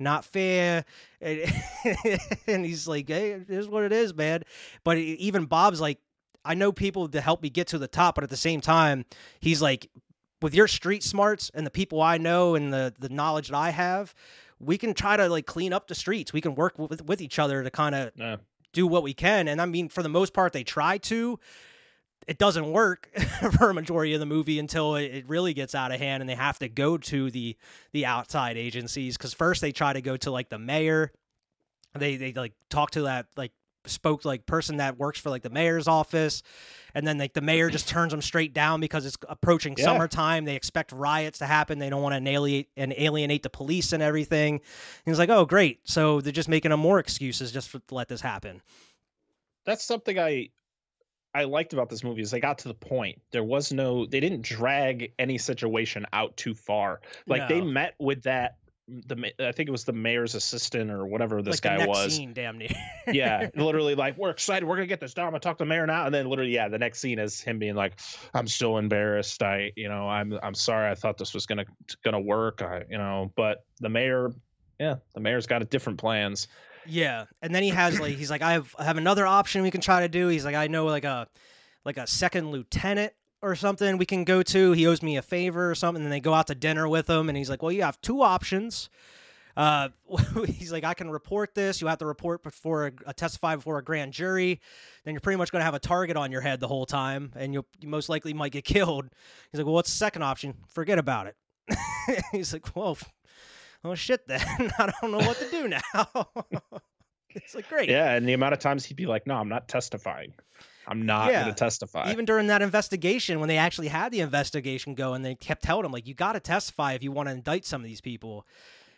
Not 0.00 0.24
fair, 0.24 0.84
and, 1.20 1.40
and 2.46 2.64
he's 2.64 2.88
like, 2.88 3.06
"Hey, 3.08 3.32
is 3.48 3.68
what 3.68 3.84
it 3.84 3.92
is, 3.92 4.14
man." 4.14 4.42
But 4.82 4.96
even 4.98 5.44
Bob's 5.44 5.80
like, 5.80 5.98
"I 6.44 6.54
know 6.54 6.72
people 6.72 7.06
to 7.08 7.20
help 7.20 7.42
me 7.42 7.50
get 7.50 7.66
to 7.68 7.78
the 7.78 7.86
top," 7.86 8.14
but 8.14 8.24
at 8.24 8.30
the 8.30 8.36
same 8.36 8.60
time, 8.62 9.04
he's 9.40 9.60
like, 9.60 9.90
"With 10.40 10.54
your 10.54 10.66
street 10.68 11.02
smarts 11.02 11.50
and 11.54 11.66
the 11.66 11.70
people 11.70 12.00
I 12.00 12.16
know 12.18 12.54
and 12.54 12.72
the 12.72 12.94
the 12.98 13.10
knowledge 13.10 13.48
that 13.48 13.56
I 13.56 13.70
have, 13.70 14.14
we 14.58 14.78
can 14.78 14.94
try 14.94 15.16
to 15.18 15.28
like 15.28 15.44
clean 15.46 15.72
up 15.74 15.86
the 15.86 15.94
streets. 15.94 16.32
We 16.32 16.40
can 16.40 16.54
work 16.54 16.78
with 16.78 17.04
with 17.04 17.20
each 17.20 17.38
other 17.38 17.62
to 17.62 17.70
kind 17.70 17.94
of 17.94 18.12
Yeah. 18.16 18.36
do 18.72 18.86
what 18.86 19.02
we 19.02 19.12
can. 19.12 19.48
And 19.48 19.60
I 19.60 19.66
mean, 19.66 19.88
for 19.90 20.02
the 20.02 20.08
most 20.08 20.32
part, 20.32 20.52
they 20.54 20.64
try 20.64 20.96
to. 20.98 21.38
It 22.26 22.38
doesn't 22.38 22.70
work 22.70 23.08
for 23.58 23.70
a 23.70 23.74
majority 23.74 24.14
of 24.14 24.20
the 24.20 24.26
movie 24.26 24.58
until 24.58 24.94
it, 24.96 25.24
really 25.28 25.54
gets 25.54 25.74
out 25.74 25.90
of 25.92 25.98
hand, 25.98 26.22
and 26.22 26.28
they 26.28 26.34
have 26.34 26.58
to 26.60 26.68
go 26.68 26.96
to 26.98 27.30
the 27.30 27.56
the 27.92 28.06
outside 28.06 28.56
agencies. 28.56 29.16
Because 29.16 29.32
first 29.34 29.60
they 29.60 29.72
try 29.72 29.92
to 29.92 30.00
go 30.00 30.16
to 30.18 30.30
like 30.30 30.48
the 30.48 30.58
mayor. 30.58 31.12
They 31.94 32.16
they 32.16 32.32
like 32.32 32.52
talk 32.68 32.92
to 32.92 33.02
that 33.02 33.26
like 33.36 33.52
spoke 33.86 34.26
like 34.26 34.44
person 34.44 34.76
that 34.76 34.98
works 34.98 35.18
for 35.18 35.30
like 35.30 35.42
the 35.42 35.48
mayor's 35.48 35.88
office 35.88 36.42
and 36.94 37.06
then 37.06 37.16
like 37.16 37.32
the 37.32 37.40
mayor 37.40 37.70
just 37.70 37.88
turns 37.88 38.10
them 38.12 38.20
straight 38.20 38.52
down 38.52 38.78
because 38.78 39.06
it's 39.06 39.16
approaching 39.26 39.74
Yeah. 39.78 39.84
summertime 39.86 40.44
they 40.44 40.54
expect 40.54 40.92
riots 40.92 41.38
to 41.38 41.46
happen 41.46 41.78
they 41.78 41.88
don't 41.88 42.02
want 42.02 42.12
to 42.22 42.30
alienate 42.30 42.68
and 42.76 42.92
alienate 42.94 43.42
the 43.42 43.48
police 43.48 43.94
and 43.94 44.02
everything 44.02 44.56
and 44.56 44.62
he's 45.06 45.18
like 45.18 45.30
oh 45.30 45.46
great 45.46 45.80
so 45.84 46.20
they're 46.20 46.30
just 46.30 46.50
making 46.50 46.72
them 46.72 46.80
more 46.80 46.98
excuses 46.98 47.52
just 47.52 47.72
to 47.72 47.80
let 47.90 48.06
this 48.08 48.20
happen 48.20 48.60
that's 49.64 49.82
something 49.82 50.18
I 50.18 50.50
I 51.34 51.44
liked 51.44 51.72
about 51.72 51.88
this 51.88 52.02
movie 52.02 52.22
is 52.22 52.30
they 52.30 52.40
got 52.40 52.58
to 52.58 52.68
the 52.68 52.74
point. 52.74 53.20
There 53.30 53.44
was 53.44 53.72
no 53.72 54.06
they 54.06 54.20
didn't 54.20 54.42
drag 54.42 55.12
any 55.18 55.38
situation 55.38 56.06
out 56.12 56.36
too 56.36 56.54
far. 56.54 57.00
Like 57.26 57.48
they 57.48 57.60
met 57.60 57.94
with 57.98 58.22
that 58.24 58.56
the 59.06 59.32
I 59.38 59.52
think 59.52 59.68
it 59.68 59.72
was 59.72 59.84
the 59.84 59.92
mayor's 59.92 60.34
assistant 60.34 60.90
or 60.90 61.06
whatever 61.06 61.42
this 61.42 61.56
like 61.56 61.62
the 61.62 61.68
guy 61.68 61.76
next 61.76 61.88
was. 61.88 62.16
scene, 62.16 62.32
damn 62.32 62.58
near 62.58 62.68
yeah, 63.12 63.48
literally 63.54 63.94
like 63.94 64.16
we're 64.16 64.30
excited, 64.30 64.66
we're 64.66 64.76
gonna 64.76 64.86
get 64.86 65.00
this 65.00 65.14
done. 65.14 65.26
I'm 65.26 65.30
gonna 65.30 65.40
talk 65.40 65.58
to 65.58 65.64
the 65.64 65.68
mayor 65.68 65.86
now, 65.86 66.06
and 66.06 66.14
then 66.14 66.28
literally, 66.28 66.52
yeah, 66.54 66.68
the 66.68 66.78
next 66.78 67.00
scene 67.00 67.18
is 67.18 67.40
him 67.40 67.58
being 67.58 67.74
like, 67.76 68.00
"I'm 68.34 68.48
still 68.48 68.78
embarrassed. 68.78 69.42
I, 69.42 69.72
you 69.76 69.88
know, 69.88 70.08
I'm, 70.08 70.38
I'm 70.42 70.54
sorry. 70.54 70.90
I 70.90 70.94
thought 70.94 71.18
this 71.18 71.34
was 71.34 71.46
gonna, 71.46 71.66
gonna 72.04 72.20
work. 72.20 72.62
I, 72.62 72.84
you 72.90 72.98
know, 72.98 73.32
but 73.36 73.64
the 73.80 73.88
mayor, 73.88 74.32
yeah, 74.78 74.96
the 75.14 75.20
mayor's 75.20 75.46
got 75.46 75.62
a 75.62 75.66
different 75.66 75.98
plans. 75.98 76.48
Yeah, 76.86 77.26
and 77.42 77.54
then 77.54 77.62
he 77.62 77.70
has 77.70 78.00
like 78.00 78.16
he's 78.16 78.30
like 78.30 78.42
I 78.42 78.52
have 78.52 78.74
I 78.78 78.84
have 78.84 78.96
another 78.96 79.26
option 79.26 79.62
we 79.62 79.70
can 79.70 79.80
try 79.80 80.00
to 80.00 80.08
do. 80.08 80.28
He's 80.28 80.44
like 80.44 80.54
I 80.54 80.66
know 80.66 80.86
like 80.86 81.04
a 81.04 81.28
like 81.84 81.96
a 81.96 82.06
second 82.06 82.50
lieutenant 82.50 83.12
or 83.42 83.54
something 83.56 83.96
we 83.96 84.06
can 84.06 84.24
go 84.24 84.42
to. 84.42 84.72
He 84.72 84.86
owes 84.86 85.02
me 85.02 85.16
a 85.16 85.22
favor 85.22 85.70
or 85.70 85.74
something. 85.74 86.02
And 86.02 86.12
they 86.12 86.20
go 86.20 86.34
out 86.34 86.46
to 86.48 86.54
dinner 86.54 86.88
with 86.88 87.08
him, 87.08 87.28
and 87.28 87.36
he's 87.36 87.50
like, 87.50 87.62
well, 87.62 87.72
you 87.72 87.82
have 87.82 88.00
two 88.00 88.22
options. 88.22 88.90
Uh, 89.56 89.88
he's 90.46 90.72
like, 90.72 90.84
I 90.84 90.94
can 90.94 91.10
report 91.10 91.54
this. 91.54 91.80
You 91.80 91.86
have 91.88 91.98
to 91.98 92.06
report 92.06 92.42
before 92.42 92.86
a, 92.86 92.92
a 93.06 93.14
testify 93.14 93.56
before 93.56 93.78
a 93.78 93.84
grand 93.84 94.12
jury. 94.12 94.60
Then 95.04 95.14
you're 95.14 95.20
pretty 95.20 95.38
much 95.38 95.50
going 95.52 95.60
to 95.60 95.64
have 95.64 95.74
a 95.74 95.80
target 95.80 96.16
on 96.16 96.30
your 96.30 96.40
head 96.40 96.60
the 96.60 96.68
whole 96.68 96.86
time, 96.86 97.32
and 97.34 97.54
you 97.54 97.64
most 97.84 98.08
likely 98.08 98.34
might 98.34 98.52
get 98.52 98.64
killed. 98.64 99.08
He's 99.50 99.58
like, 99.58 99.66
well, 99.66 99.74
what's 99.74 99.90
the 99.90 99.96
second 99.96 100.22
option? 100.22 100.54
Forget 100.68 100.98
about 100.98 101.26
it. 101.26 101.36
he's 102.32 102.52
like, 102.52 102.74
well, 102.76 102.98
oh 103.84 103.94
shit, 103.94 104.26
then 104.26 104.40
I 104.78 104.92
don't 105.00 105.12
know 105.12 105.18
what 105.18 105.38
to 105.38 105.50
do 105.50 105.68
now. 105.94 106.28
it's 107.34 107.54
like 107.54 107.68
great. 107.68 107.88
Yeah, 107.88 108.14
and 108.14 108.26
the 108.28 108.32
amount 108.32 108.52
of 108.54 108.58
times 108.60 108.84
he'd 108.84 108.96
be 108.96 109.06
like, 109.06 109.26
"No, 109.26 109.36
I'm 109.36 109.48
not 109.48 109.68
testifying. 109.68 110.34
I'm 110.86 111.06
not 111.06 111.28
Yeah, 111.30 111.40
gonna 111.42 111.54
testify." 111.54 112.10
Even 112.10 112.24
during 112.24 112.46
that 112.48 112.62
investigation, 112.62 113.40
when 113.40 113.48
they 113.48 113.58
actually 113.58 113.88
had 113.88 114.12
the 114.12 114.20
investigation 114.20 114.94
go, 114.94 115.14
and 115.14 115.24
they 115.24 115.34
kept 115.34 115.62
telling 115.62 115.84
him 115.84 115.92
like, 115.92 116.06
"You 116.06 116.14
got 116.14 116.32
to 116.32 116.40
testify 116.40 116.92
if 116.94 117.02
you 117.02 117.12
want 117.12 117.28
to 117.28 117.32
indict 117.32 117.64
some 117.64 117.80
of 117.80 117.86
these 117.86 118.00
people." 118.00 118.46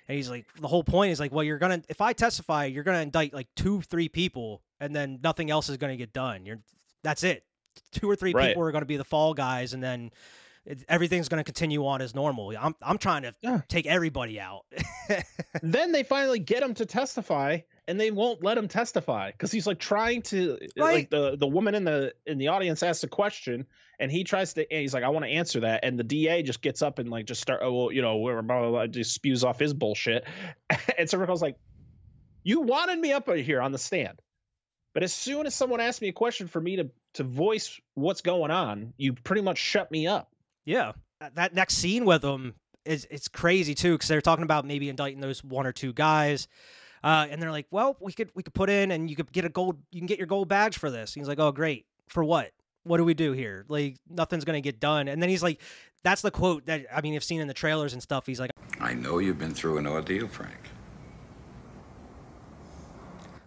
And 0.08 0.16
he's 0.16 0.28
like, 0.28 0.46
the 0.60 0.66
whole 0.66 0.82
point 0.82 1.12
is 1.12 1.20
like, 1.20 1.30
well, 1.32 1.44
you're 1.44 1.58
gonna 1.58 1.80
if 1.88 2.00
I 2.00 2.12
testify, 2.12 2.64
you're 2.64 2.82
gonna 2.82 2.98
indict 3.02 3.32
like 3.32 3.46
two, 3.54 3.82
three 3.82 4.08
people, 4.08 4.60
and 4.80 4.94
then 4.94 5.20
nothing 5.22 5.48
else 5.50 5.68
is 5.68 5.76
gonna 5.76 5.96
get 5.96 6.12
done. 6.12 6.44
You're 6.44 6.58
that's 7.04 7.22
it. 7.22 7.44
Two 7.92 8.10
or 8.10 8.16
three 8.16 8.34
Right. 8.34 8.48
people 8.48 8.62
are 8.64 8.72
gonna 8.72 8.84
be 8.84 8.96
the 8.96 9.04
fall 9.04 9.32
guys, 9.32 9.74
and 9.74 9.82
then 9.82 10.10
it, 10.64 10.84
everything's 10.88 11.28
gonna 11.28 11.44
continue 11.44 11.86
on 11.86 12.00
as 12.02 12.14
normal. 12.14 12.52
I'm 12.58 12.74
I'm 12.82 12.98
trying 12.98 13.22
to 13.22 13.34
Yeah. 13.42 13.60
take 13.68 13.86
everybody 13.86 14.38
out. 14.40 14.64
then 15.62 15.92
they 15.92 16.02
finally 16.02 16.38
get 16.38 16.62
him 16.62 16.74
to 16.74 16.86
testify 16.86 17.58
and 17.88 18.00
they 18.00 18.10
won't 18.10 18.42
let 18.44 18.56
him 18.56 18.68
testify 18.68 19.30
because 19.32 19.50
he's 19.50 19.66
like 19.66 19.78
trying 19.78 20.22
to 20.22 20.58
Right. 20.76 20.92
like 20.94 21.10
the 21.10 21.36
the 21.36 21.46
woman 21.46 21.74
in 21.74 21.84
the 21.84 22.14
in 22.26 22.38
the 22.38 22.48
audience 22.48 22.82
asks 22.82 23.02
a 23.04 23.08
question 23.08 23.66
and 23.98 24.10
he 24.10 24.24
tries 24.24 24.54
to 24.54 24.72
and 24.72 24.80
he's 24.80 24.94
like 24.94 25.02
i 25.04 25.08
want 25.08 25.24
to 25.24 25.30
answer 25.30 25.60
that 25.60 25.80
and 25.84 25.98
the 25.98 26.04
da 26.04 26.42
just 26.42 26.62
gets 26.62 26.80
up 26.82 26.98
and 26.98 27.10
like 27.10 27.26
just 27.26 27.40
start 27.42 27.60
oh 27.62 27.72
well, 27.72 27.92
you 27.92 28.00
know 28.02 28.18
blah, 28.18 28.40
blah, 28.40 28.70
blah, 28.70 28.86
just 28.86 29.12
spews 29.14 29.42
off 29.44 29.58
his 29.58 29.74
bullshit 29.74 30.24
and 30.98 31.10
so 31.10 31.18
Serpico's 31.18 31.42
like 31.42 31.56
you 32.44 32.60
wanted 32.60 32.98
me 32.98 33.12
up 33.12 33.28
here 33.28 33.60
on 33.60 33.72
the 33.72 33.78
stand 33.78 34.18
but 34.94 35.02
as 35.02 35.12
soon 35.12 35.46
as 35.46 35.54
someone 35.54 35.80
asks 35.80 36.00
me 36.00 36.08
a 36.08 36.12
question 36.12 36.46
for 36.46 36.60
me 36.60 36.76
to 36.76 36.90
to 37.14 37.24
voice 37.24 37.80
what's 37.94 38.20
going 38.22 38.50
on 38.50 38.94
you 38.96 39.12
pretty 39.12 39.42
much 39.42 39.58
shut 39.58 39.90
me 39.90 40.06
up 40.06 40.31
Yeah, 40.64 40.92
that, 41.20 41.34
that 41.36 41.54
next 41.54 41.74
scene 41.74 42.04
with 42.04 42.22
them 42.22 42.54
is 42.84 43.06
it's 43.10 43.28
crazy 43.28 43.74
too 43.74 43.92
because 43.92 44.08
they're 44.08 44.20
talking 44.20 44.44
about 44.44 44.64
maybe 44.64 44.88
indicting 44.88 45.20
those 45.20 45.42
one 45.42 45.66
or 45.66 45.72
two 45.72 45.92
guys, 45.92 46.48
uh, 47.04 47.26
and 47.30 47.40
they're 47.40 47.50
like, 47.50 47.66
"Well, 47.70 47.96
we 48.00 48.12
could 48.12 48.30
we 48.34 48.42
could 48.42 48.54
put 48.54 48.70
in 48.70 48.90
and 48.90 49.08
you 49.08 49.16
could 49.16 49.32
get 49.32 49.44
a 49.44 49.48
gold 49.48 49.78
you 49.90 50.00
can 50.00 50.06
get 50.06 50.18
your 50.18 50.26
gold 50.26 50.48
badge 50.48 50.78
for 50.78 50.90
this." 50.90 51.14
he's 51.14 51.28
like, 51.28 51.38
"Oh, 51.38 51.52
great! 51.52 51.86
For 52.08 52.24
what? 52.24 52.50
What 52.84 52.96
do 52.96 53.04
we 53.04 53.14
do 53.14 53.32
here? 53.32 53.64
Like 53.68 53.96
nothing's 54.08 54.44
gonna 54.44 54.60
get 54.60 54.80
done." 54.80 55.08
And 55.08 55.22
then 55.22 55.28
he's 55.28 55.42
like, 55.42 55.60
"That's 56.02 56.22
the 56.22 56.30
quote 56.30 56.66
that 56.66 56.86
I 56.92 57.00
mean, 57.00 57.14
I've 57.14 57.24
seen 57.24 57.40
in 57.40 57.48
the 57.48 57.54
trailers 57.54 57.92
and 57.92 58.02
stuff." 58.02 58.26
He's 58.26 58.40
like, 58.40 58.50
I 58.80 58.94
know 58.94 59.18
you've 59.18 59.38
been 59.38 59.54
through 59.54 59.78
an 59.78 59.86
ordeal, 59.86 60.28
Frank. 60.28 60.54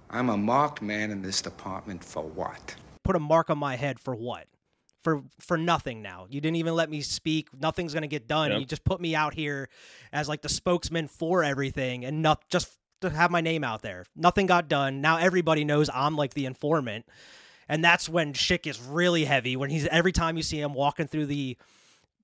I'm 0.09 0.29
a 0.29 0.37
marked 0.37 0.81
man 0.81 1.11
in 1.11 1.21
this 1.21 1.41
department 1.41 2.03
for 2.03 2.23
what? 2.23 2.75
"Put 3.03 3.15
a 3.15 3.19
mark 3.19 3.49
on 3.49 3.57
my 3.57 3.75
head 3.75 3.99
for 3.99 4.15
what?" 4.15 4.47
For, 5.05 5.21
for 5.39 5.55
nothing 5.55 6.01
now. 6.01 6.25
You 6.31 6.41
didn't 6.41 6.55
even 6.55 6.73
let 6.73 6.89
me 6.89 7.01
speak. 7.01 7.49
Nothing's 7.53 7.93
gonna 7.93 8.07
get 8.07 8.27
done. 8.27 8.49
Yep. 8.49 8.59
You 8.59 8.65
just 8.65 8.83
put 8.83 8.99
me 8.99 9.13
out 9.13 9.35
here 9.35 9.69
as 10.11 10.27
like 10.27 10.41
the 10.41 10.49
spokesman 10.49 11.07
for 11.07 11.43
everything, 11.43 12.03
and 12.03 12.23
not 12.23 12.49
just 12.49 12.75
to 13.01 13.11
have 13.11 13.29
my 13.29 13.39
name 13.39 13.63
out 13.63 13.83
there. 13.83 14.05
Nothing 14.15 14.47
got 14.47 14.67
done. 14.67 15.01
Now 15.01 15.17
everybody 15.17 15.63
knows 15.63 15.91
I'm 15.93 16.15
like 16.15 16.33
the 16.33 16.47
informant, 16.47 17.05
and 17.69 17.83
that's 17.83 18.09
when 18.09 18.33
shit 18.33 18.63
gets 18.63 18.81
really 18.81 19.25
heavy. 19.25 19.55
When 19.55 19.69
he's 19.69 19.85
every 19.85 20.11
time 20.11 20.37
you 20.37 20.43
see 20.43 20.59
him 20.59 20.73
walking 20.73 21.05
through 21.05 21.27
the 21.27 21.55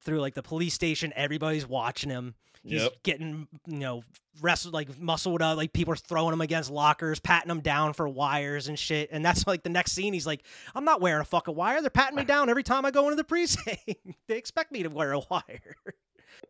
through 0.02 0.20
like 0.20 0.34
the 0.34 0.42
police 0.42 0.74
station, 0.74 1.14
everybody's 1.16 1.68
watching 1.68 2.10
him. 2.10 2.34
He's 2.64 2.82
Yep. 2.84 2.93
getting 3.03 3.47
you 3.66 3.78
know 3.78 4.03
wrestled 4.41 4.74
like 4.74 4.99
muscled 4.99 5.41
up, 5.41 5.57
like 5.57 5.74
people 5.74 5.93
are 5.93 5.97
throwing 5.97 6.34
him 6.34 6.41
against 6.41 6.70
lockers, 6.70 7.20
patting 7.20 7.49
him 7.49 7.62
down 7.62 7.93
for 7.93 8.07
wires 8.07 8.68
and 8.68 8.78
shit. 8.78 9.09
And 9.12 9.26
that's 9.26 9.47
like 9.47 9.64
the 9.64 9.70
next 9.70 9.93
scene. 9.93 10.14
He's 10.14 10.28
like, 10.28 10.43
I'm 10.76 10.86
not 10.86 11.01
wearing 11.01 11.22
a 11.22 11.26
fucking 11.26 11.55
wire. 11.55 11.82
They're 11.82 11.89
patting 11.89 12.16
me 12.16 12.24
down 12.26 12.49
every 12.49 12.64
time 12.64 12.86
I 12.86 12.91
go 12.91 13.05
into 13.05 13.16
the 13.16 13.24
precinct. 13.24 13.82
they 14.28 14.38
expect 14.38 14.72
me 14.72 14.84
to 14.84 14.89
wear 14.89 15.14
a 15.14 15.20
wire. 15.30 15.76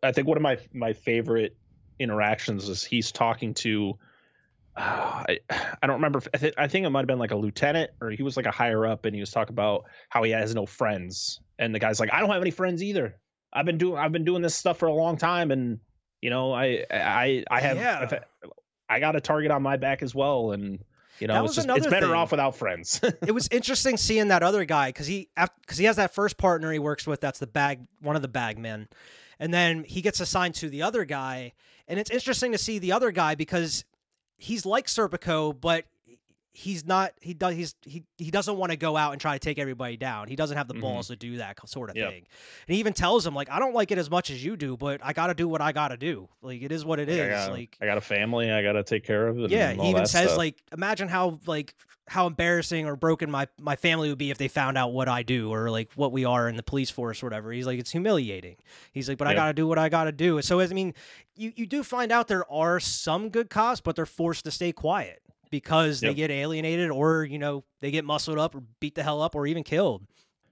I 0.04 0.12
think 0.12 0.28
one 0.28 0.38
of 0.38 0.44
my 0.44 0.58
my 0.74 0.94
favorite 0.94 1.56
interactions 2.00 2.68
is 2.70 2.84
he's 2.84 3.12
talking 3.12 3.54
to. 3.56 3.98
Uh, 4.76 5.24
I, 5.28 5.40
I 5.50 5.88
don't 5.88 5.98
remember. 5.98 6.20
If, 6.20 6.28
I, 6.34 6.38
th- 6.38 6.54
I 6.58 6.68
think 6.68 6.86
it 6.86 6.90
might 6.90 7.02
have 7.02 7.08
been 7.08 7.20
like 7.20 7.32
a 7.32 7.36
lieutenant 7.36 7.92
or 8.00 8.10
he 8.10 8.24
was 8.24 8.38
like 8.38 8.46
a 8.46 8.52
higher 8.52 8.86
up, 8.86 9.06
and 9.06 9.14
he 9.14 9.20
was 9.22 9.32
talking 9.32 9.54
about 9.54 9.86
how 10.10 10.24
he 10.24 10.32
has 10.32 10.56
no 10.56 10.66
friends. 10.66 11.40
And 11.60 11.76
the 11.76 11.80
guy's 11.80 12.00
like, 12.00 12.12
"I 12.14 12.20
don't 12.22 12.30
have 12.30 12.42
any 12.42 12.52
friends 12.52 12.82
either. 12.82 13.18
I've 13.54 13.66
been 13.66 13.78
doing 13.78 13.98
I've 13.98 14.12
been 14.14 14.24
doing 14.24 14.42
this 14.42 14.56
stuff 14.56 14.78
for 14.78 14.88
a 14.88 14.94
long 14.94 15.18
time, 15.18 15.52
and 15.52 15.80
you 16.22 16.30
know, 16.30 16.54
I 16.54 16.86
I 16.92 17.44
I 17.50 17.60
have 17.62 17.78
Yeah. 17.78 18.00
I've- 18.90 19.00
got 19.00 19.16
a 19.16 19.22
target 19.22 19.52
on 19.52 19.62
my 19.62 19.78
back 19.78 20.04
as 20.04 20.14
well, 20.14 20.52
and 20.52 20.84
you 21.20 21.28
know, 21.28 21.46
it's 21.46 21.56
just 21.56 21.70
it's 21.70 21.88
better 21.88 22.08
thing. 22.08 22.16
off 22.16 22.32
without 22.32 22.56
friends. 22.56 23.00
it 23.26 23.32
was 23.34 23.48
interesting 23.52 23.96
seeing 23.98 24.28
that 24.30 24.44
other 24.44 24.66
guy 24.66 24.90
because 24.90 25.08
he 25.08 25.30
because 25.62 25.78
he 25.78 25.86
has 25.86 25.96
that 25.98 26.14
first 26.14 26.38
partner 26.38 26.72
he 26.72 26.80
works 26.80 27.06
with 27.08 27.22
that's 27.22 27.40
the 27.40 27.48
bag 27.48 27.80
one 28.02 28.16
of 28.16 28.22
the 28.22 28.28
bag 28.28 28.58
men 28.58 28.88
and 29.40 29.54
then 29.54 29.84
he 29.84 30.02
gets 30.02 30.20
assigned 30.20 30.56
to 30.56 30.70
the 30.70 30.82
other 30.82 31.06
guy 31.06 31.54
and 31.88 32.00
it's 32.00 32.10
interesting 32.10 32.52
to 32.52 32.58
see 32.58 32.80
the 32.80 32.92
other 32.92 33.12
guy 33.12 33.36
because 33.36 33.86
he's 34.38 34.66
like 34.66 34.88
serpico 34.88 35.56
but 35.60 35.86
he's 36.54 36.86
not 36.86 37.14
he 37.22 37.34
does 37.34 37.56
he's 37.56 37.76
he 37.86 38.04
he 38.18 38.30
doesn't 38.30 38.58
want 38.58 38.72
to 38.72 38.78
go 38.78 38.98
out 38.98 39.14
and 39.14 39.22
try 39.22 39.34
to 39.34 39.40
take 39.40 39.58
everybody 39.58 39.96
down. 39.96 40.28
He 40.28 40.36
doesn't 40.36 40.58
have 40.58 40.68
the 40.68 40.74
Mhm. 40.74 40.82
balls 40.82 41.08
to 41.08 41.16
do 41.16 41.38
that 41.38 41.58
sort 41.70 41.90
of 41.90 41.96
Yep. 41.96 42.10
thing. 42.10 42.26
And 42.68 42.74
he 42.74 42.80
even 42.82 42.92
tells 42.94 43.26
him 43.26 43.34
like, 43.34 43.50
I 43.50 43.58
don't 43.60 43.74
like 43.74 43.92
it 43.92 43.98
as 43.98 44.10
much 44.10 44.30
as 44.30 44.44
you 44.44 44.58
do, 44.58 44.76
but 44.76 45.00
I 45.04 45.14
got 45.14 45.28
to 45.28 45.34
do 45.34 45.48
what 45.48 45.62
I 45.62 45.72
got 45.72 45.90
to 45.90 45.98
do. 45.98 46.28
Like 46.42 46.62
it 46.62 46.72
is 46.74 46.84
what 46.84 47.00
it 47.00 47.08
Like, 47.08 47.18
is. 47.20 47.24
I 47.34 47.46
got, 47.46 47.52
like 47.52 47.78
I 47.82 47.86
got 47.86 47.98
a 47.98 48.02
family 48.02 48.52
I 48.52 48.62
got 48.64 48.74
to 48.74 48.84
take 48.84 49.06
care 49.06 49.28
of. 49.28 49.38
And 49.38 49.50
yeah, 49.50 49.72
he 49.72 49.90
even 49.90 50.06
says 50.06 50.30
stuff. 50.32 50.38
like, 50.38 50.62
imagine 50.74 51.08
how 51.08 51.40
like 51.46 51.74
how 52.08 52.28
embarrassing 52.28 52.86
or 52.86 52.98
broken 52.98 53.32
my 53.32 53.48
my 53.62 53.78
family 53.78 54.10
would 54.10 54.18
be 54.18 54.32
if 54.32 54.38
they 54.38 54.50
found 54.50 54.78
out 54.78 54.92
what 54.92 55.08
I 55.08 55.24
do 55.24 55.50
or 55.54 55.70
like 55.72 55.94
what 55.96 56.12
we 56.12 56.26
are 56.26 56.50
in 56.50 56.58
the 56.58 56.64
police 56.64 56.90
force 56.90 57.24
or 57.24 57.28
whatever. 57.28 57.54
He's 57.54 57.66
like, 57.66 57.80
it's 57.80 57.92
humiliating. 57.92 58.58
He's 58.92 59.08
like, 59.08 59.18
but 59.18 59.28
I 59.28 59.34
got 59.36 59.48
to 59.48 59.54
do 59.54 59.68
what 59.68 59.78
I 59.78 59.88
got 59.88 60.04
to 60.06 60.12
do. 60.12 60.42
So 60.42 60.60
as 60.60 60.70
I 60.70 60.74
mean, 60.74 60.94
you 61.38 61.54
you 61.56 61.66
do 61.66 61.82
find 61.82 62.12
out 62.12 62.28
there 62.28 62.50
are 62.52 62.82
some 62.82 63.30
good 63.30 63.50
cops, 63.50 63.80
but 63.80 63.96
they're 63.96 64.06
forced 64.06 64.44
to 64.44 64.52
stay 64.52 64.74
quiet 64.74 65.22
because 65.52 66.00
they 66.02 66.14
get 66.16 66.32
alienated 66.32 66.90
or 66.90 67.24
you 67.24 67.38
know 67.38 67.64
they 67.82 67.92
get 67.92 68.04
muscled 68.06 68.40
up 68.40 68.56
or 68.56 68.64
beat 68.80 68.96
the 68.96 69.04
hell 69.04 69.22
up 69.22 69.36
or 69.36 69.46
even 69.46 69.64
killed. 69.64 70.04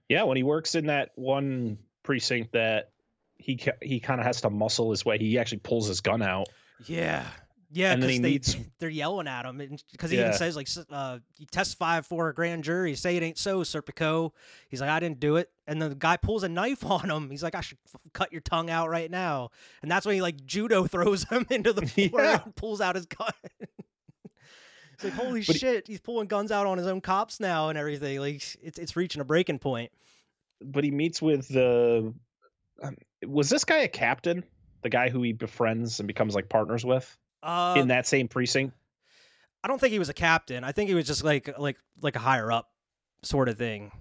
yeah, 0.08 0.22
when 0.22 0.36
he 0.36 0.42
works 0.44 0.74
in 0.76 0.86
that 0.86 1.10
one 1.16 1.78
precinct 2.04 2.52
that 2.52 2.90
he 3.38 3.58
he 3.82 3.98
kind 4.00 4.20
of 4.20 4.26
has 4.26 4.40
to 4.42 4.50
muscle 4.50 4.90
his 4.90 5.04
way. 5.04 5.18
He 5.18 5.38
actually 5.38 5.58
pulls 5.58 5.88
his 5.88 6.00
gun 6.00 6.22
out. 6.22 6.48
Yeah. 6.86 7.26
Yeah, 7.72 7.92
And 7.92 8.00
because 8.00 8.12
he 8.16 8.18
they 8.18 8.28
meets- 8.30 8.56
they're 8.80 8.88
yelling 8.88 9.28
at 9.28 9.44
him, 9.46 9.56
because 9.92 10.10
he 10.10 10.18
even 10.18 10.32
says 10.32 10.56
like, 10.56 10.66
uh, 10.90 11.20
"You 11.38 11.46
testify 11.46 12.00
for 12.00 12.28
a 12.28 12.34
grand 12.34 12.64
jury, 12.64 12.96
say 12.96 13.16
it 13.16 13.22
ain't 13.22 13.38
so, 13.38 13.60
Serpico." 13.60 14.32
He's 14.68 14.80
like, 14.80 14.90
"I 14.90 14.98
didn't 14.98 15.20
do 15.20 15.36
it," 15.36 15.50
and 15.68 15.80
the 15.80 15.94
guy 15.94 16.16
pulls 16.16 16.42
a 16.42 16.48
knife 16.48 16.84
on 16.90 17.08
him. 17.08 17.30
He's 17.30 17.44
like, 17.44 17.54
"I 17.54 17.60
should 17.60 17.78
f- 17.86 18.00
cut 18.12 18.32
your 18.32 18.40
tongue 18.40 18.70
out 18.70 18.88
right 18.90 19.08
now," 19.08 19.50
and 19.82 19.90
that's 19.90 20.04
when 20.04 20.16
he 20.16 20.20
like 20.20 20.44
judo 20.44 20.84
throws 20.88 21.22
him 21.30 21.46
into 21.48 21.72
the 21.72 21.86
floor 21.86 22.10
Yeah. 22.24 22.40
and 22.44 22.56
pulls 22.56 22.80
out 22.80 22.96
his 22.96 23.06
gun. 23.06 23.30
It's 25.02 25.04
like, 25.04 25.12
holy 25.14 25.40
But 25.40 25.54
he- 25.56 25.58
shit, 25.58 25.86
he's 25.86 26.00
pulling 26.00 26.26
guns 26.26 26.52
out 26.52 26.66
on 26.66 26.78
his 26.78 26.86
own 26.86 27.00
cops 27.00 27.40
now 27.40 27.68
and 27.68 27.78
everything. 27.78 28.18
Like, 28.20 28.36
it's 28.62 28.78
it's 28.78 28.96
reaching 28.96 29.20
a 29.20 29.24
breaking 29.24 29.58
point. 29.58 29.90
But 30.62 30.84
he 30.84 30.90
meets 30.90 31.22
with 31.22 31.48
the. 31.48 32.12
Um, 32.82 32.96
was 33.26 33.48
this 33.50 33.64
guy 33.64 33.78
a 33.78 33.88
captain? 33.88 34.44
The 34.82 34.88
guy 34.90 35.08
who 35.10 35.22
he 35.22 35.32
befriends 35.32 36.00
and 36.00 36.06
becomes 36.06 36.34
like 36.34 36.48
partners 36.48 36.84
with 36.84 37.16
Uh, 37.42 37.74
in 37.78 37.88
that 37.88 38.06
same 38.06 38.28
precinct. 38.28 38.74
I 39.62 39.68
don't 39.68 39.78
think 39.78 39.92
he 39.92 39.98
was 39.98 40.08
a 40.08 40.14
captain. 40.14 40.64
I 40.64 40.72
think 40.72 40.88
he 40.88 40.94
was 40.94 41.06
just 41.06 41.22
like 41.24 41.58
like 41.58 41.76
like 42.00 42.16
a 42.16 42.20
higher 42.20 42.50
up 42.50 42.70
sort 43.22 43.48
of 43.50 43.58
thing. 43.58 43.92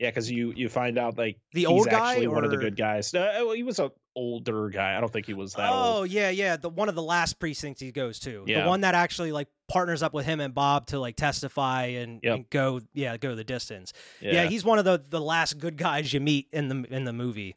Yeah, 0.00 0.10
because 0.10 0.30
you 0.30 0.52
you 0.56 0.68
find 0.68 0.98
out 0.98 1.16
like 1.16 1.38
The 1.52 1.60
he's 1.60 1.68
old 1.68 1.88
guy 1.88 2.10
actually 2.12 2.26
one 2.28 2.44
of 2.44 2.50
the 2.50 2.56
good 2.56 2.76
guys. 2.76 3.14
Uh, 3.14 3.32
well, 3.38 3.52
he 3.52 3.62
was 3.62 3.78
an 3.78 3.90
older 4.16 4.68
guy. 4.70 4.96
I 4.96 5.00
don't 5.00 5.12
think 5.12 5.26
he 5.26 5.34
was 5.34 5.52
that 5.54 5.70
oh 5.70 5.98
old. 5.98 6.10
yeah, 6.10 6.30
yeah. 6.30 6.56
The 6.56 6.68
one 6.68 6.88
of 6.88 6.94
the 6.96 7.02
last 7.02 7.38
precincts 7.38 7.80
he 7.80 7.92
goes 7.92 8.18
to. 8.20 8.42
Yeah. 8.46 8.62
The 8.64 8.68
one 8.68 8.80
that 8.80 8.94
actually 8.96 9.30
like 9.30 9.46
partners 9.68 10.02
up 10.02 10.12
with 10.14 10.26
him 10.26 10.40
and 10.40 10.52
Bob 10.54 10.86
to 10.88 10.98
like 10.98 11.14
testify 11.16 11.84
and, 11.86 12.20
Yep. 12.22 12.34
and 12.34 12.50
go 12.50 12.80
yeah, 12.94 13.16
go 13.16 13.34
the 13.36 13.44
distance. 13.44 13.92
Yeah. 14.20 14.46
he's 14.46 14.64
one 14.64 14.78
of 14.80 14.84
the 14.84 15.00
the 15.08 15.20
last 15.20 15.58
good 15.58 15.76
guys 15.76 16.12
you 16.12 16.20
meet 16.20 16.48
in 16.52 16.68
the 16.68 16.84
in 16.92 17.04
the 17.04 17.12
movie. 17.12 17.54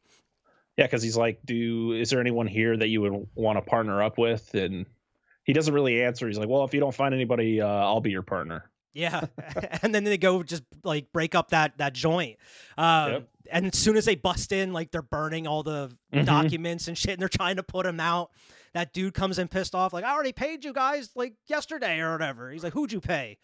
Yeah, 0.78 0.86
because 0.86 1.02
he's 1.04 1.18
like, 1.18 1.40
"Do 1.46 1.94
is 1.94 2.10
there 2.10 2.20
anyone 2.22 2.48
here 2.48 2.78
that 2.78 2.88
you 2.88 3.02
would 3.02 3.28
want 3.36 3.58
to 3.58 3.62
partner 3.62 4.02
up 4.04 4.18
with?" 4.18 4.54
And 4.54 4.86
he 5.44 5.52
doesn't 5.54 5.74
really 5.74 6.02
answer. 6.04 6.28
He's 6.28 6.38
like, 6.38 6.48
"Well, 6.50 6.64
if 6.64 6.74
you 6.74 6.80
don't 6.80 6.94
find 6.96 7.14
anybody, 7.14 7.60
uh, 7.60 7.68
I'll 7.68 8.00
be 8.02 8.12
your 8.12 8.22
partner." 8.22 8.70
Yeah. 8.94 9.26
and 9.84 9.94
then 9.94 10.04
they 10.04 10.18
go 10.18 10.42
just 10.42 10.64
like 10.84 11.12
break 11.12 11.36
up 11.36 11.50
that 11.50 11.78
that 11.78 11.94
joint. 11.94 12.38
Um 12.78 13.12
Yep. 13.12 13.30
And 13.52 13.68
as 13.68 13.78
soon 13.78 13.98
as 13.98 14.06
they 14.06 14.16
bust 14.16 14.52
in, 14.52 14.74
like 14.74 14.92
they're 14.92 15.02
burning 15.02 15.48
all 15.48 15.64
the 15.64 15.92
Mhm. 16.14 16.26
documents 16.26 16.88
and 16.88 16.98
shit 16.98 17.12
and 17.12 17.22
they're 17.22 17.28
trying 17.30 17.56
to 17.58 17.64
put 17.64 17.86
him 17.86 18.00
out. 18.00 18.32
That 18.74 18.94
dude 18.94 19.14
comes 19.14 19.40
in 19.40 19.48
pissed 19.48 19.74
off, 19.76 19.94
like, 19.94 20.04
I 20.06 20.12
already 20.14 20.32
paid 20.32 20.64
you 20.64 20.74
guys 20.74 21.10
like 21.16 21.34
yesterday 21.48 22.00
or 22.00 22.12
whatever. 22.12 22.52
He's 22.52 22.64
like, 22.64 22.74
Who'd 22.74 22.92
you 22.92 23.02
pay? 23.02 23.38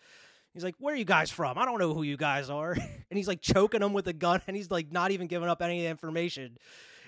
He's 0.54 0.64
like, 0.64 0.76
Where 0.80 0.94
are 0.94 0.98
you 0.98 1.06
guys 1.06 1.32
from? 1.32 1.58
I 1.58 1.66
don't 1.66 1.80
know 1.80 1.94
who 1.94 2.04
you 2.04 2.18
guys 2.18 2.50
are. 2.50 2.72
and 3.10 3.18
he's 3.18 3.28
like 3.28 3.42
choking 3.42 3.82
him 3.82 3.94
with 3.94 4.08
a 4.08 4.14
gun 4.14 4.42
and 4.48 4.56
he's 4.56 4.70
like 4.72 4.92
not 4.92 5.12
even 5.12 5.28
giving 5.28 5.50
up 5.50 5.62
any 5.62 5.86
information. 5.88 6.58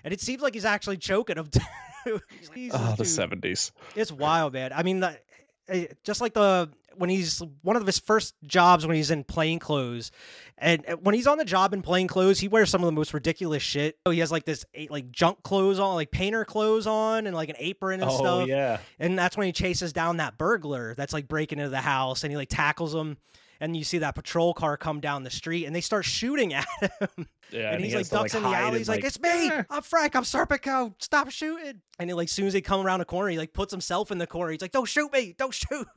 And 0.03 0.13
it 0.13 0.21
seems 0.21 0.41
like 0.41 0.53
he's 0.53 0.65
actually 0.65 0.97
choking 0.97 1.37
him 1.37 1.47
too. 2.05 2.21
Jesus, 2.55 2.79
Oh, 2.81 2.95
the 2.97 3.05
seventies. 3.05 3.71
It's 3.95 4.11
wild, 4.11 4.53
man. 4.53 4.71
I 4.73 4.81
mean, 4.83 5.01
the, 5.01 5.19
eh, 5.67 5.87
just 6.03 6.21
like 6.21 6.33
the 6.33 6.69
when 6.95 7.09
he's 7.11 7.43
one 7.61 7.75
of 7.75 7.85
his 7.85 7.99
first 7.99 8.33
jobs 8.47 8.87
when 8.87 8.95
he's 8.95 9.11
in 9.11 9.23
plain 9.23 9.59
clothes, 9.59 10.09
and 10.57 10.83
eh, 10.87 10.93
when 10.93 11.13
he's 11.15 11.27
on 11.27 11.37
the 11.37 11.45
job 11.45 11.73
in 11.73 11.81
plain 11.81 12.07
clothes, 12.07 12.39
he 12.39 12.47
wears 12.47 12.69
some 12.69 12.81
of 12.81 12.85
the 12.85 12.91
most 12.91 13.13
ridiculous 13.13 13.63
shit. 13.63 13.97
So 14.05 14.11
he 14.11 14.19
has 14.19 14.31
like 14.31 14.45
this 14.45 14.65
like 14.89 15.11
junk 15.11 15.43
clothes 15.43 15.79
on, 15.79 15.95
like 15.95 16.11
painter 16.11 16.45
clothes 16.45 16.87
on, 16.87 17.27
and 17.27 17.35
like 17.35 17.49
an 17.49 17.55
apron 17.59 18.01
and 18.01 18.09
Oh 18.09 18.17
stuff. 18.17 18.47
yeah, 18.47 18.79
And 18.99 19.17
that's 19.17 19.37
when 19.37 19.45
he 19.47 19.53
chases 19.53 19.93
down 19.93 20.17
that 20.17 20.37
burglar 20.37 20.95
that's 20.95 21.13
like 21.13 21.27
breaking 21.27 21.59
into 21.59 21.69
the 21.69 21.81
house, 21.81 22.23
and 22.23 22.31
he 22.31 22.37
like 22.37 22.49
tackles 22.49 22.93
him. 22.93 23.17
And 23.59 23.75
you 23.75 23.83
see 23.83 23.97
that 23.97 24.13
patrol 24.13 24.53
car 24.53 24.77
come 24.77 24.99
down 24.99 25.23
the 25.23 25.31
street, 25.31 25.65
and 25.65 25.75
they 25.75 25.81
start 25.81 26.05
shooting 26.05 26.53
at 26.53 26.67
him 26.79 27.27
yeah. 27.49 27.71
and, 27.71 27.83
he 27.83 27.87
he's 27.89 27.95
like 27.95 28.07
ducks 28.09 28.35
in 28.35 28.43
the 28.43 28.49
alley. 28.49 28.77
He's 28.77 28.87
like, 28.87 28.97
like, 29.01 29.05
"It's 29.07 29.19
me. 29.19 29.29
"Eh." 29.49 29.63
I'm 29.69 29.81
Frank. 29.81 30.15
I'm 30.15 30.21
Serpico. 30.23 30.93
Stop 30.99 31.31
shooting!" 31.31 31.81
And 31.97 32.07
he, 32.09 32.13
like, 32.13 32.27
as 32.27 32.31
soon 32.31 32.45
as 32.45 32.53
they 32.53 32.61
come 32.61 32.85
around 32.85 33.01
a 33.01 33.05
corner, 33.05 33.29
he 33.29 33.37
like 33.39 33.53
puts 33.53 33.71
himself 33.73 34.11
in 34.11 34.19
the 34.19 34.27
corner. 34.27 34.51
He's 34.51 34.61
like, 34.61 34.71
"Don't 34.73 34.87
shoot 34.87 35.11
me! 35.11 35.33
Don't 35.37 35.53
shoot!" 35.53 35.87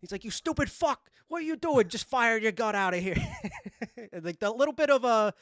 He's 0.00 0.12
like, 0.12 0.24
"You 0.24 0.30
stupid 0.30 0.70
fuck! 0.70 1.10
What 1.28 1.38
are 1.38 1.44
you 1.44 1.56
doing? 1.56 1.88
Just 1.88 2.04
fire 2.06 2.38
your 2.38 2.52
gun 2.52 2.74
out 2.74 2.94
of 2.94 3.00
here!" 3.00 3.16
Like 4.22 4.38
the 4.38 4.50
little 4.50 4.72
bit 4.74 4.90
of 4.90 5.04
a 5.04 5.34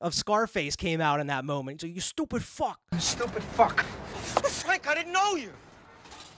of 0.00 0.14
Scarface 0.14 0.74
came 0.76 1.00
out 1.00 1.20
in 1.20 1.26
that 1.28 1.44
moment. 1.44 1.80
He's 1.80 1.88
like, 1.90 1.94
"You 1.94 2.00
stupid 2.00 2.42
fuck!" 2.42 2.80
Stupid 2.98 3.42
fuck. 3.42 3.80
Frank, 3.84 4.88
I 4.88 4.94
didn't 4.94 5.12
know 5.12 5.34
you. 5.36 5.52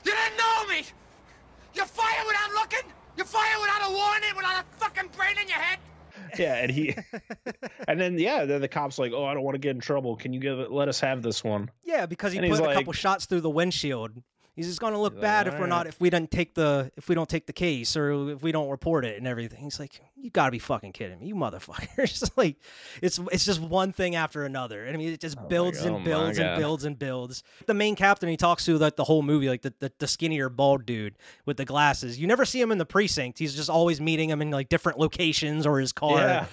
You 0.05 0.13
didn't 0.13 0.37
know 0.37 0.67
me. 0.69 0.83
You 1.75 1.85
fire 1.85 2.25
without 2.27 2.51
looking. 2.55 2.91
You 3.17 3.25
fire 3.25 3.61
without 3.61 3.91
a 3.91 3.93
warning, 3.93 4.31
without 4.37 4.63
a 4.65 4.77
fucking 4.79 5.11
brain 5.17 5.37
in 5.41 5.49
your 5.49 5.59
head. 5.59 5.79
yeah, 6.39 6.55
and 6.57 6.71
he, 6.71 6.95
and 7.89 8.01
then 8.01 8.19
yeah, 8.19 8.45
then 8.45 8.61
the 8.61 8.69
cops 8.69 8.99
like, 8.99 9.13
"Oh, 9.13 9.25
I 9.25 9.35
don't 9.35 9.43
want 9.45 9.55
to 9.55 9.59
get 9.61 9.71
in 9.75 9.81
trouble. 9.81 10.17
Can 10.17 10.33
you 10.33 10.41
give 10.41 10.59
it? 10.59 10.71
Let 10.73 10.89
us 10.89 11.01
have 11.01 11.23
this 11.23 11.43
one." 11.45 11.71
Yeah, 11.85 12.07
because 12.07 12.33
he 12.33 12.39
And 12.39 12.49
put 12.51 12.61
a 12.61 12.63
like- 12.65 12.77
couple 12.77 12.93
shots 12.93 13.27
through 13.27 13.41
the 13.43 13.51
windshield. 13.51 14.13
He's 14.55 14.67
just 14.67 14.81
gonna 14.81 15.01
look 15.01 15.15
like, 15.15 15.23
bad 15.23 15.47
if 15.47 15.59
we're 15.59 15.67
not 15.67 15.87
if 15.87 15.99
we 15.99 16.11
don't 16.11 16.31
take 16.31 16.55
the 16.55 16.93
if 16.97 17.09
we 17.09 17.15
don't 17.15 17.29
take 17.29 17.47
the 17.47 17.55
case 17.55 17.97
or 17.97 18.33
if 18.33 18.43
we 18.43 18.53
don't 18.53 18.69
report 18.69 19.07
it 19.07 19.17
and 19.17 19.27
everything. 19.27 19.61
He's 19.63 19.81
like, 19.81 20.01
you 20.15 20.29
gotta 20.29 20.51
be 20.51 20.59
fucking 20.59 20.93
kidding 20.93 21.21
me, 21.21 21.29
you 21.29 21.35
motherfuckers! 21.35 22.31
like, 22.37 22.57
it's 23.01 23.19
it's 23.33 23.47
just 23.47 23.61
one 23.61 23.93
thing 23.93 24.15
after 24.15 24.45
another. 24.45 24.85
And 24.85 24.95
I 24.95 24.99
mean, 24.99 25.11
it 25.11 25.21
just 25.21 25.39
Oh 25.39 25.47
builds 25.47 25.79
God, 25.79 25.89
oh 25.89 25.95
and 25.95 26.05
my 26.05 26.05
builds 26.05 26.39
and 26.39 26.59
builds 26.59 26.85
and 26.85 26.99
builds. 26.99 27.43
The 27.67 27.73
main 27.73 27.97
captain 27.97 28.29
he 28.29 28.37
talks 28.37 28.67
to 28.67 28.77
like 28.77 28.97
the 28.97 29.05
whole 29.05 29.23
movie, 29.23 29.49
like 29.49 29.63
the, 29.63 29.73
the 29.79 29.91
the 29.99 30.07
skinnier 30.07 30.51
bald 30.51 30.85
dude 30.85 31.17
with 31.47 31.57
the 31.57 31.65
glasses. 31.65 32.19
You 32.19 32.27
never 32.27 32.45
see 32.45 32.61
him 32.61 32.71
in 32.71 32.77
the 32.79 32.85
precinct. 32.87 33.39
He's 33.39 33.55
just 33.55 33.71
always 33.71 34.03
meeting 34.03 34.29
him 34.29 34.43
in 34.43 34.51
like 34.51 34.69
different 34.69 34.99
locations 34.99 35.67
or 35.67 35.81
his 35.81 35.93
car. 35.93 36.19
Yeah. 36.19 36.47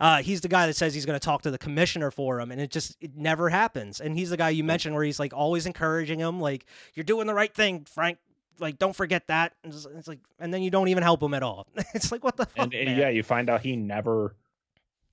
Uh, 0.00 0.22
he's 0.22 0.40
the 0.40 0.48
guy 0.48 0.66
that 0.66 0.76
says 0.76 0.94
he's 0.94 1.06
going 1.06 1.18
to 1.18 1.24
talk 1.24 1.42
to 1.42 1.50
the 1.50 1.58
commissioner 1.58 2.10
for 2.10 2.40
him, 2.40 2.50
and 2.50 2.60
it 2.60 2.70
just 2.70 2.96
it 3.00 3.16
never 3.16 3.48
happens. 3.48 4.00
And 4.00 4.16
he's 4.16 4.30
the 4.30 4.36
guy 4.36 4.50
you 4.50 4.64
mentioned 4.64 4.94
where 4.94 5.04
he's 5.04 5.18
like 5.18 5.32
always 5.32 5.66
encouraging 5.66 6.18
him, 6.18 6.40
like 6.40 6.66
you're 6.94 7.04
doing 7.04 7.26
the 7.26 7.34
right 7.34 7.54
thing, 7.54 7.84
Frank. 7.84 8.18
Like 8.58 8.78
don't 8.78 8.94
forget 8.94 9.26
that. 9.28 9.54
And 9.64 9.72
it's, 9.72 10.06
like, 10.06 10.20
and 10.38 10.54
then 10.54 10.62
you 10.62 10.70
don't 10.70 10.88
even 10.88 11.02
help 11.02 11.22
him 11.22 11.34
at 11.34 11.42
all. 11.42 11.66
it's 11.94 12.12
like 12.12 12.22
what 12.22 12.36
the 12.36 12.46
fuck, 12.46 12.66
and, 12.66 12.74
and 12.74 12.96
yeah, 12.96 13.08
you 13.08 13.22
find 13.22 13.50
out 13.50 13.60
he 13.62 13.76
never 13.76 14.36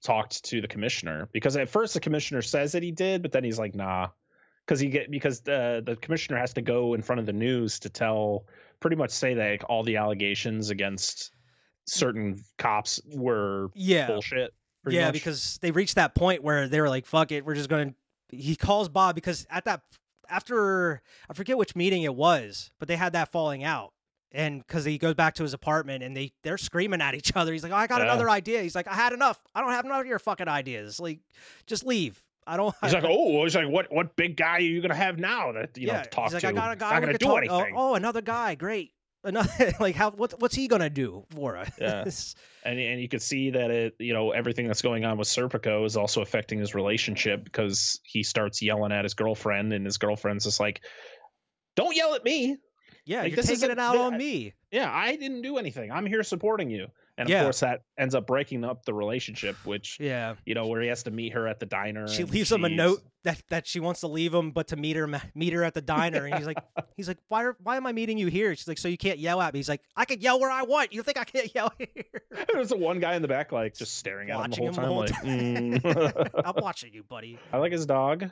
talked 0.04 0.44
to 0.46 0.62
the 0.62 0.68
commissioner 0.68 1.30
because 1.32 1.56
at 1.56 1.70
first 1.70 1.94
the 1.94 2.00
commissioner 2.00 2.42
says 2.42 2.72
that 2.72 2.84
he 2.84 2.92
did, 2.92 3.22
but 3.22 3.32
then 3.32 3.44
he's 3.44 3.60
like, 3.60 3.76
nah, 3.76 4.10
because 4.66 4.80
he 4.80 4.90
get 4.90 5.10
because 5.12 5.42
the 5.42 5.82
the 5.86 5.96
commissioner 5.96 6.38
has 6.38 6.54
to 6.54 6.62
go 6.62 6.94
in 6.94 7.02
front 7.02 7.20
of 7.20 7.26
the 7.26 7.34
news 7.34 7.80
to 7.80 7.90
tell 7.90 8.46
pretty 8.80 8.96
much 8.96 9.12
say 9.12 9.34
that 9.34 9.52
like, 9.52 9.64
all 9.70 9.84
the 9.84 9.98
allegations 9.98 10.70
against 10.70 11.32
certain 11.86 12.44
cops 12.58 13.02
were 13.14 13.70
yeah, 13.74 14.08
bullshit. 14.08 14.54
Yeah, 14.88 15.06
much. 15.06 15.14
because 15.14 15.60
they 15.62 15.72
reached 15.72 15.96
that 15.96 16.16
point 16.16 16.44
where 16.44 16.68
they 16.68 16.82
were 16.82 16.90
like, 16.90 17.06
"Fuck 17.06 17.32
it, 17.32 17.46
we're 17.46 17.56
just 17.56 17.70
going 17.70 17.90
to." 17.90 18.36
He 18.36 18.56
calls 18.56 18.88
Bob 18.90 19.16
because 19.16 19.46
at 19.50 19.66
that 19.66 19.82
after 20.30 21.02
I 21.30 21.34
forget 21.34 21.58
which 21.58 21.76
meeting 21.76 22.04
it 22.04 22.16
was, 22.16 22.72
but 22.80 22.88
they 22.88 22.96
had 22.96 23.14
that 23.14 23.32
falling 23.32 23.64
out. 23.64 23.94
And 24.34 24.66
because 24.66 24.86
he 24.86 24.98
goes 24.98 25.16
back 25.16 25.34
to 25.36 25.44
his 25.44 25.54
apartment 25.54 26.04
and 26.04 26.16
they 26.16 26.32
they're 26.44 26.58
screaming 26.58 27.02
at 27.02 27.14
each 27.16 27.36
other. 27.36 27.52
He's 27.52 27.64
like, 27.64 27.74
oh, 27.74 27.76
"I 27.76 27.88
got 27.88 28.00
Yeah. 28.00 28.06
another 28.06 28.30
idea." 28.30 28.62
He's 28.62 28.76
like, 28.76 28.88
"I 28.88 28.94
had 28.94 29.12
enough. 29.14 29.44
I 29.54 29.62
don't 29.62 29.72
have 29.72 29.84
none 29.86 30.00
of 30.00 30.08
your 30.08 30.20
fucking 30.20 30.48
ideas. 30.48 31.00
Like, 31.00 31.20
just 31.68 31.86
leave. 31.86 32.24
I 32.48 32.56
don't." 32.58 32.74
he's 32.82 32.94
I, 32.94 33.00
like, 33.00 33.10
oh, 33.12 33.44
he's 33.44 33.56
like, 33.56 33.68
what 33.68 33.92
what 33.92 34.16
big 34.16 34.38
guy 34.38 34.56
are 34.56 34.60
you 34.62 34.82
gonna 34.82 34.96
have 34.96 35.20
now 35.20 35.52
that 35.52 35.78
you 35.78 35.88
know 35.88 36.02
to 36.02 36.10
talk 36.10 36.26
he's 36.32 36.36
like, 36.36 36.42
to? 36.44 36.48
"I 36.48 36.52
got 36.54 36.72
a 36.72 36.76
guy. 36.78 36.92
not 36.94 37.00
gonna 37.02 37.18
do 37.18 37.26
talk- 37.26 37.38
anything. 37.40 37.74
Oh, 37.76 37.92
oh, 37.92 37.96
another 37.96 38.22
guy. 38.22 38.56
Great. 38.56 38.94
Another 39.24 39.74
like 39.80 39.96
how 39.96 40.12
what's 40.12 40.34
what's 40.40 40.56
he 40.56 40.68
gonna 40.68 40.90
do 40.90 41.26
for 41.30 41.58
us? 41.58 41.70
Yeah. 41.80 42.04
and 42.64 42.80
and 42.80 43.02
you 43.02 43.08
could 43.08 43.22
see 43.22 43.52
that 43.52 43.70
it 43.72 43.96
you 44.00 44.14
know 44.14 44.32
everything 44.32 44.68
that's 44.68 44.82
going 44.82 45.06
on 45.06 45.18
with 45.18 45.28
Serpico 45.28 45.86
is 45.86 45.96
also 45.96 46.22
affecting 46.22 46.60
his 46.60 46.74
relationship 46.74 47.44
because 47.44 48.00
he 48.04 48.24
starts 48.24 48.62
yelling 48.62 48.92
at 48.92 49.06
his 49.06 49.14
girlfriend 49.14 49.74
and 49.74 49.86
his 49.86 49.98
girlfriend's 49.98 50.46
just 50.46 50.60
like 50.60 50.82
don't 51.76 51.96
yell 51.96 52.16
at 52.16 52.24
me 52.24 52.58
Yeah, 53.06 53.22
Like, 53.22 53.32
you're 53.32 53.36
this 53.38 53.48
taking 53.48 53.72
it 53.72 53.80
out 53.80 53.94
th- 53.94 54.04
on 54.04 54.18
me. 54.18 54.54
Yeah, 54.72 54.92
I 54.92 55.16
didn't 55.16 55.42
do 55.42 55.58
anything. 55.58 55.92
I'm 55.92 56.06
here 56.06 56.24
supporting 56.24 56.70
you. 56.70 56.88
And 57.22 57.30
of 57.30 57.34
Yeah. 57.34 57.44
course, 57.44 57.60
that 57.60 57.82
ends 58.00 58.16
up 58.16 58.26
breaking 58.26 58.64
up 58.64 58.84
the 58.84 58.94
relationship, 58.94 59.56
which 59.66 59.98
Yeah. 60.00 60.36
you 60.46 60.56
know, 60.56 60.66
where 60.68 60.82
he 60.82 60.88
has 60.88 61.04
to 61.04 61.12
meet 61.12 61.34
her 61.34 61.48
at 61.48 61.60
the 61.60 61.66
diner. 61.68 62.08
She 62.08 62.24
leaves 62.24 62.52
him 62.52 62.66
a 62.66 62.70
note 62.70 63.02
that, 63.24 63.42
that 63.50 63.68
she 63.68 63.80
wants 63.80 64.00
to 64.02 64.08
leave 64.08 64.34
him, 64.34 64.50
but 64.52 64.70
to 64.70 64.76
meet 64.76 64.96
her 64.96 65.08
meet 65.36 65.54
her 65.54 65.64
at 65.64 65.76
the 65.76 65.82
diner. 65.82 66.26
And 66.26 66.34
he's 66.36 66.48
like, 66.48 66.58
he's 66.98 67.08
like, 67.08 67.20
why 67.28 67.44
are, 67.44 67.56
why 67.62 67.78
am 67.78 67.86
I 67.86 67.92
meeting 67.92 68.18
you 68.18 68.28
here? 68.28 68.56
She's 68.56 68.68
like, 68.68 68.80
so 68.80 68.88
you 68.88 68.98
can't 68.98 69.20
yell 69.20 69.40
at 69.40 69.54
me. 69.54 69.60
He's 69.60 69.70
like, 69.70 69.82
I 69.96 70.06
can 70.06 70.20
yell 70.20 70.40
where 70.40 70.50
I 70.50 70.64
want. 70.64 70.94
You 70.94 71.04
think 71.04 71.20
I 71.20 71.24
can't 71.24 71.54
yell 71.56 71.72
here? 71.78 71.88
There's 72.52 72.70
the 72.70 72.78
one 72.78 73.00
guy 73.00 73.14
in 73.16 73.22
the 73.22 73.28
back, 73.28 73.52
like 73.52 73.76
just 73.76 73.98
staring 73.98 74.32
at 74.32 74.38
him 74.46 74.50
the 74.52 74.64
him 74.64 74.74
whole 74.74 75.02
the 75.04 75.08
time. 75.10 75.72
like, 75.72 75.84
mm. 75.84 76.30
I'm 76.46 76.56
watching 76.64 76.94
you, 76.94 77.04
buddy. 77.04 77.38
I 77.54 77.58
like 77.58 77.72
his 77.72 77.86
dog. 77.86 78.32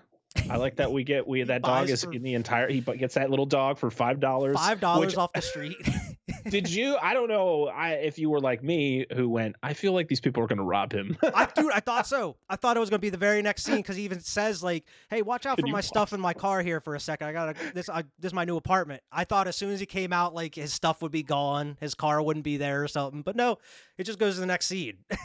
I 0.49 0.57
like 0.57 0.75
that 0.75 0.91
we 0.91 1.03
get 1.03 1.27
we 1.27 1.41
that 1.43 1.63
dog 1.63 1.89
is 1.89 2.03
for- 2.03 2.11
in 2.11 2.21
the 2.21 2.35
entire. 2.35 2.69
He 2.69 2.81
gets 2.81 3.15
that 3.15 3.29
little 3.29 3.45
dog 3.45 3.77
for 3.77 3.89
five 3.89 4.19
dollars. 4.19 4.55
Five 4.55 4.79
dollars 4.79 5.17
off 5.17 5.33
the 5.33 5.41
street. 5.41 5.75
Did 6.49 6.69
you? 6.69 6.97
I 7.01 7.13
don't 7.13 7.27
know. 7.27 7.67
I 7.67 7.93
if 7.93 8.19
you 8.19 8.29
were 8.29 8.39
like 8.39 8.63
me, 8.63 9.05
who 9.13 9.27
went. 9.27 9.55
I 9.63 9.73
feel 9.73 9.93
like 9.93 10.07
these 10.07 10.21
people 10.21 10.43
are 10.43 10.47
going 10.47 10.57
to 10.57 10.63
rob 10.63 10.93
him. 10.93 11.17
I, 11.33 11.47
dude, 11.55 11.71
I 11.71 11.79
thought 11.79 12.07
so. 12.07 12.37
I 12.47 12.55
thought 12.55 12.77
it 12.77 12.79
was 12.79 12.89
gonna 12.89 12.99
be 12.99 13.09
the 13.09 13.17
very 13.17 13.41
next 13.41 13.63
scene 13.63 13.77
because 13.77 13.95
he 13.95 14.03
even 14.03 14.19
says 14.19 14.63
like, 14.63 14.85
"Hey, 15.09 15.21
watch 15.21 15.45
out 15.45 15.59
for 15.59 15.67
my 15.67 15.81
stuff 15.81 16.13
in 16.13 16.19
my 16.19 16.33
car 16.33 16.61
here 16.61 16.79
for 16.79 16.95
a 16.95 16.99
second. 16.99 17.27
I 17.27 17.33
got 17.33 17.55
to 17.55 17.73
this. 17.73 17.89
I, 17.89 18.03
this 18.19 18.29
is 18.29 18.33
my 18.33 18.45
new 18.45 18.57
apartment." 18.57 19.01
I 19.11 19.23
thought 19.23 19.47
as 19.47 19.55
soon 19.55 19.71
as 19.71 19.79
he 19.79 19.85
came 19.85 20.13
out, 20.13 20.33
like 20.33 20.55
his 20.55 20.71
stuff 20.71 21.01
would 21.01 21.11
be 21.11 21.23
gone, 21.23 21.77
his 21.79 21.95
car 21.95 22.21
wouldn't 22.21 22.45
be 22.45 22.57
there 22.57 22.83
or 22.83 22.87
something. 22.87 23.23
But 23.23 23.35
no, 23.35 23.57
it 23.97 24.03
just 24.03 24.19
goes 24.19 24.35
to 24.35 24.41
the 24.41 24.47
next 24.47 24.67
scene. 24.67 24.97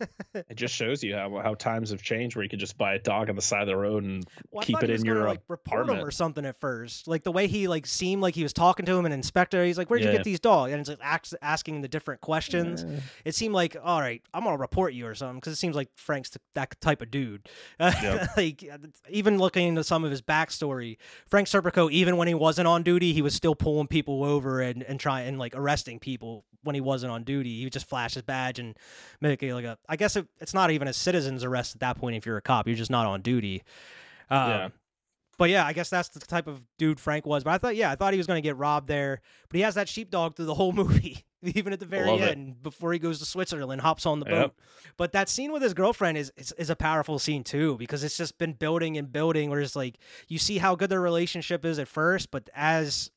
it 0.34 0.54
just 0.56 0.74
shows 0.74 1.02
you 1.02 1.14
how 1.14 1.40
how 1.42 1.54
times 1.54 1.90
have 1.90 2.02
changed, 2.02 2.36
where 2.36 2.42
you 2.42 2.48
could 2.48 2.58
just 2.60 2.76
buy 2.78 2.94
a 2.94 2.98
dog 2.98 3.28
on 3.30 3.36
the 3.36 3.42
side 3.42 3.62
of 3.62 3.66
the 3.68 3.76
road 3.76 4.04
and 4.04 4.24
Well, 4.50 4.62
keep 4.64 4.82
it 4.82 4.90
in 4.90 5.02
gonna, 5.02 5.18
your 5.18 5.28
like 5.28 5.40
report 5.48 5.80
him 5.80 5.82
apartment. 5.84 6.08
or 6.08 6.10
something 6.10 6.44
at 6.46 6.58
first. 6.60 7.06
Like 7.08 7.22
the 7.24 7.32
way 7.32 7.46
he 7.46 7.68
like 7.68 7.86
seemed 7.86 8.22
like 8.22 8.34
he 8.34 8.42
was 8.42 8.52
talking 8.52 8.86
to 8.86 8.92
him, 8.96 9.06
an 9.06 9.12
inspector. 9.12 9.64
He's 9.64 9.78
like, 9.78 9.88
"Where'd 9.90 10.02
you 10.04 10.10
get 10.12 10.24
these 10.24 10.40
dogs?" 10.40 10.72
And 10.72 10.80
it's 10.80 10.88
like 10.88 10.98
ax- 11.02 11.34
asking 11.42 11.80
the 11.82 11.88
different 11.88 12.20
questions. 12.20 12.84
It 13.24 13.34
seemed 13.34 13.54
like, 13.54 13.76
"All 13.82 14.00
right, 14.00 14.22
I'm 14.34 14.44
gonna 14.44 14.56
report 14.56 14.92
you 14.94 15.06
or 15.06 15.14
something," 15.14 15.40
because 15.40 15.52
it 15.52 15.56
seems 15.56 15.76
like 15.76 15.88
Frank's 15.96 16.30
th- 16.30 16.42
that 16.54 16.80
type 16.80 17.02
of 17.02 17.10
dude. 17.10 17.48
Yep. 18.02 18.36
like 18.36 18.64
even 19.10 19.38
looking 19.38 19.68
into 19.68 19.84
some 19.84 20.04
of 20.04 20.10
his 20.10 20.22
backstory, 20.22 20.96
Frank 21.28 21.46
Serpico, 21.48 21.90
even 21.90 22.16
when 22.16 22.26
he 22.28 22.34
wasn't 22.34 22.66
on 22.66 22.82
duty, 22.82 23.12
he 23.12 23.22
was 23.22 23.34
still 23.34 23.54
pulling 23.54 23.86
people 23.86 24.24
over 24.24 24.60
and 24.60 24.82
and 24.82 24.98
trying 24.98 25.28
and 25.28 25.38
like 25.38 25.54
arresting 25.54 25.98
people 25.98 26.44
when 26.64 26.74
he 26.74 26.80
wasn't 26.80 27.12
on 27.12 27.24
duty. 27.24 27.58
He 27.58 27.64
would 27.64 27.72
just 27.72 27.88
flash 27.88 28.14
his 28.14 28.22
badge 28.22 28.58
and 28.58 28.76
make 29.20 29.42
it 29.42 29.54
like 29.54 29.64
a. 29.64 29.78
I 29.88 29.96
guess 29.96 30.16
it, 30.16 30.26
it's 30.40 30.54
not 30.54 30.70
even 30.70 30.88
a 30.88 30.92
citizen's 30.92 31.44
arrest 31.44 31.74
at 31.74 31.80
that 31.80 31.96
point 31.98 32.16
if 32.16 32.24
you're 32.26 32.36
a 32.36 32.42
cop. 32.42 32.66
You're 32.66 32.76
just 32.76 32.90
not 32.90 33.06
on 33.06 33.20
duty. 33.22 33.62
Um, 34.30 34.50
Yeah. 34.50 34.68
But 35.38 35.48
yeah, 35.50 35.66
I 35.66 35.72
guess 35.72 35.88
that's 35.90 36.10
the 36.10 36.20
type 36.20 36.46
of 36.46 36.62
dude 36.78 37.00
Frank 37.00 37.26
was. 37.26 37.42
But 37.42 37.50
I 37.54 37.58
thought, 37.58 37.74
yeah, 37.74 37.90
I 37.90 37.96
thought 37.96 38.12
he 38.12 38.18
was 38.18 38.26
going 38.26 38.40
to 38.40 38.46
get 38.46 38.56
robbed 38.58 38.86
there. 38.86 39.20
But 39.48 39.56
he 39.56 39.62
has 39.62 39.74
that 39.74 39.88
sheepdog 39.88 40.36
through 40.36 40.44
the 40.44 40.54
whole 40.54 40.72
movie, 40.82 41.24
even 41.42 41.72
at 41.72 41.80
the 41.80 41.86
very 41.86 42.06
Love 42.06 42.20
it. 42.20 42.36
end, 42.36 42.62
before 42.62 42.92
he 42.92 42.98
goes 42.98 43.18
to 43.18 43.24
Switzerland, 43.24 43.80
hops 43.80 44.04
on 44.06 44.20
the 44.20 44.26
Yep. 44.26 44.34
boat. 44.34 44.54
But 44.98 45.12
that 45.12 45.28
scene 45.30 45.50
with 45.50 45.62
his 45.62 45.74
girlfriend 45.74 46.18
is, 46.18 46.30
is 46.36 46.52
is 46.58 46.70
a 46.70 46.76
powerful 46.76 47.18
scene 47.18 47.42
too, 47.44 47.76
because 47.78 48.04
it's 48.04 48.16
just 48.16 48.36
been 48.38 48.52
building 48.52 48.96
and 48.98 49.10
building. 49.10 49.48
Where 49.50 49.60
it's 49.60 49.74
like 49.74 49.96
you 50.28 50.38
see 50.38 50.58
how 50.58 50.76
good 50.76 50.90
their 50.90 51.00
relationship 51.00 51.64
is 51.64 51.78
at 51.78 51.88
first, 51.88 52.30
but 52.30 52.48
as 52.54 53.10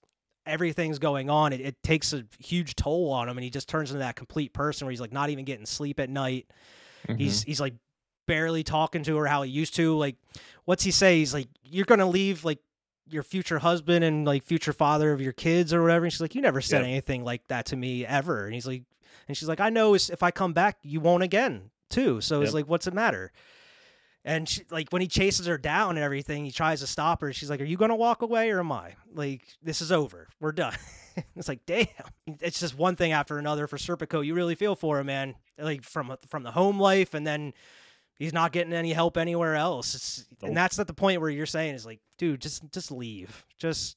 everything's 0.45 0.99
going 0.99 1.29
on, 1.29 1.53
it, 1.53 1.61
it 1.61 1.83
takes 1.83 2.13
a 2.13 2.23
huge 2.39 2.75
toll 2.75 3.11
on 3.11 3.27
him, 3.29 3.37
and 3.37 3.43
he 3.43 3.49
just 3.49 3.67
turns 3.69 3.91
into 3.91 3.99
that 3.99 4.15
complete 4.15 4.53
person 4.53 4.85
where 4.85 4.91
he's 4.91 5.01
like 5.01 5.13
not 5.13 5.29
even 5.29 5.45
getting 5.45 5.65
sleep 5.65 5.99
at 5.99 6.09
night. 6.09 6.47
He's 7.17 7.41
Mm-hmm. 7.41 7.47
he's 7.49 7.61
like 7.61 7.73
barely 8.27 8.63
talking 8.63 9.03
to 9.03 9.15
her 9.17 9.25
how 9.27 9.43
he 9.43 9.51
used 9.51 9.75
to. 9.75 9.95
Like, 9.95 10.15
what's 10.65 10.83
he 10.83 10.91
say? 10.91 11.19
He's 11.19 11.33
like, 11.33 11.47
"You're 11.63 11.85
gonna 11.85 12.07
leave 12.09 12.43
like 12.43 12.59
your 13.07 13.21
future 13.21 13.59
husband 13.59 14.03
and 14.03 14.25
like 14.25 14.43
future 14.43 14.73
father 14.73 15.11
of 15.13 15.21
your 15.21 15.33
kids 15.33 15.73
or 15.73 15.81
whatever." 15.83 16.05
And 16.05 16.11
she's 16.11 16.21
like, 16.21 16.33
"You 16.35 16.41
never 16.41 16.61
said 16.61 16.79
Yep. 16.79 16.87
anything 16.87 17.23
like 17.23 17.47
that 17.49 17.67
to 17.67 17.75
me 17.75 18.05
ever." 18.05 18.45
And 18.45 18.53
he's 18.53 18.65
like, 18.65 18.83
and 19.27 19.37
she's 19.37 19.47
like, 19.47 19.59
"I 19.59 19.69
know 19.69 19.93
if 19.93 20.23
I 20.23 20.31
come 20.31 20.53
back, 20.53 20.77
you 20.81 20.99
won't 20.99 21.21
again 21.23 21.69
too. 21.89 22.21
So 22.21 22.41
it's 22.41 22.53
like, 22.55 22.67
what's 22.67 22.87
it 22.87 22.93
matter?" 22.95 23.31
And 24.27 24.49
she, 24.49 24.63
like 24.71 24.89
when 24.89 25.01
he 25.03 25.07
chases 25.07 25.45
her 25.45 25.57
down 25.57 25.91
and 25.91 25.99
everything, 26.03 26.43
he 26.45 26.51
tries 26.51 26.79
to 26.81 26.87
stop 26.87 27.21
her. 27.21 27.31
She's 27.31 27.49
like, 27.49 27.61
"Are 27.61 27.65
you 27.65 27.77
gonna 27.77 27.95
walk 27.95 28.23
away 28.23 28.49
or 28.49 28.59
am 28.59 28.71
I? 28.71 28.95
Like 29.13 29.43
this 29.61 29.81
is 29.81 29.91
over. 29.91 30.27
We're 30.39 30.51
done." 30.51 30.75
it's 31.35 31.47
like, 31.47 31.65
damn. 31.67 31.85
It's 32.41 32.59
just 32.59 32.75
one 32.77 32.95
thing 32.95 33.11
after 33.11 33.37
another 33.37 33.67
for 33.67 33.77
Serpico. 33.77 34.25
You 34.25 34.33
really 34.33 34.55
feel 34.55 34.75
for 34.75 34.99
him, 34.99 35.05
man. 35.05 35.35
Like 35.59 35.83
from 35.83 36.15
from 36.27 36.41
the 36.43 36.51
home 36.51 36.79
life, 36.79 37.13
and 37.13 37.25
then 37.25 37.53
he's 38.17 38.33
not 38.33 38.51
getting 38.51 38.73
any 38.73 38.93
help 38.93 39.15
anywhere 39.15 39.55
else. 39.55 39.93
It's, 39.93 40.25
Nope. 40.41 40.47
And 40.49 40.57
that's 40.57 40.79
at 40.79 40.87
the 40.87 40.93
point 40.93 41.21
where 41.21 41.29
you're 41.29 41.45
saying 41.45 41.75
is 41.75 41.85
like, 41.85 41.99
dude, 42.17 42.41
just 42.41 42.63
just 42.71 42.91
leave. 42.91 43.45
Just 43.59 43.95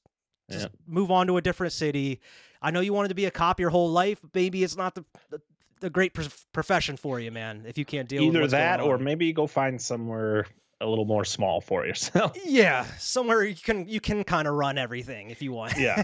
just 0.51 0.66
Yeah. 0.66 0.70
move 0.87 1.11
on 1.11 1.26
to 1.29 1.39
a 1.39 1.43
different 1.43 1.72
city. 1.72 2.20
I 2.61 2.70
know 2.70 2.81
you 2.81 2.93
wanted 2.93 3.09
to 3.09 3.14
be 3.14 3.24
a 3.24 3.31
cop 3.31 3.61
your 3.61 3.70
whole 3.70 3.91
life, 3.91 4.20
but 4.20 4.35
maybe 4.35 4.62
it's 4.62 4.76
not 4.76 4.95
the 4.95 5.05
the, 5.31 5.41
the 5.81 5.91
great 5.91 6.14
prof- 6.14 6.45
profession 6.53 6.97
for 6.97 7.20
you, 7.20 7.31
man. 7.31 7.64
If 7.66 7.79
you 7.79 7.85
can't 7.85 8.09
deal 8.09 8.26
with 8.26 8.37
Either 8.37 8.47
that, 8.49 8.79
going 8.81 8.91
or 8.91 8.99
maybe 8.99 9.33
go 9.33 9.47
find 9.47 9.81
somewhere 9.81 10.47
a 10.81 10.87
little 10.87 11.05
more 11.05 11.24
small 11.24 11.61
for 11.61 11.85
yourself. 11.87 12.37
yeah, 12.47 12.85
somewhere 12.99 13.45
you 13.45 13.57
can 13.57 13.89
you 13.89 14.01
can 14.01 14.22
kind 14.24 14.47
of 14.47 14.55
run 14.55 14.79
everything 14.79 15.31
if 15.31 15.43
you 15.43 15.53
want. 15.53 15.76
Yeah. 15.76 16.03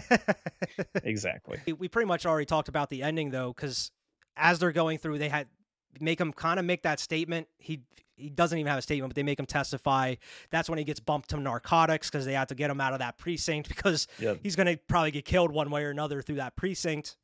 exactly. 1.03 1.59
We- 1.77 1.87
pretty 1.87 2.07
much 2.07 2.25
already 2.25 2.45
talked 2.45 2.67
about 2.67 2.89
the 2.89 3.03
ending 3.03 3.29
though, 3.31 3.53
because 3.53 3.91
as 4.35 4.59
they're 4.59 4.71
going 4.71 4.97
through, 4.97 5.17
they 5.19 5.29
had 5.29 5.47
make 6.01 6.19
him 6.19 6.33
kind 6.33 6.59
of 6.59 6.65
make 6.65 6.83
that 6.83 6.99
statement. 6.99 7.47
He 7.57 7.81
he 8.17 8.29
doesn't 8.29 8.57
even 8.57 8.69
have 8.69 8.79
a 8.79 8.81
statement, 8.81 9.09
but 9.11 9.15
they 9.15 9.23
make 9.23 9.39
him 9.39 9.45
testify. 9.45 10.15
That's 10.49 10.69
when 10.69 10.77
he 10.77 10.85
gets 10.85 10.99
bumped 11.01 11.29
to 11.31 11.37
narcotics 11.37 12.09
because 12.09 12.25
they 12.25 12.33
have 12.33 12.47
to 12.47 12.55
get 12.55 12.69
him 12.69 12.79
out 12.79 12.93
of 12.93 12.99
that 12.99 13.17
precinct 13.17 13.67
because 13.73 14.07
Yep. 14.19 14.39
he's 14.43 14.55
gonna 14.55 14.77
probably 14.87 15.11
get 15.11 15.25
killed 15.25 15.51
one 15.51 15.69
way 15.69 15.83
or 15.83 15.89
another 15.89 16.21
through 16.21 16.35
that 16.35 16.55
precinct. 16.55 17.17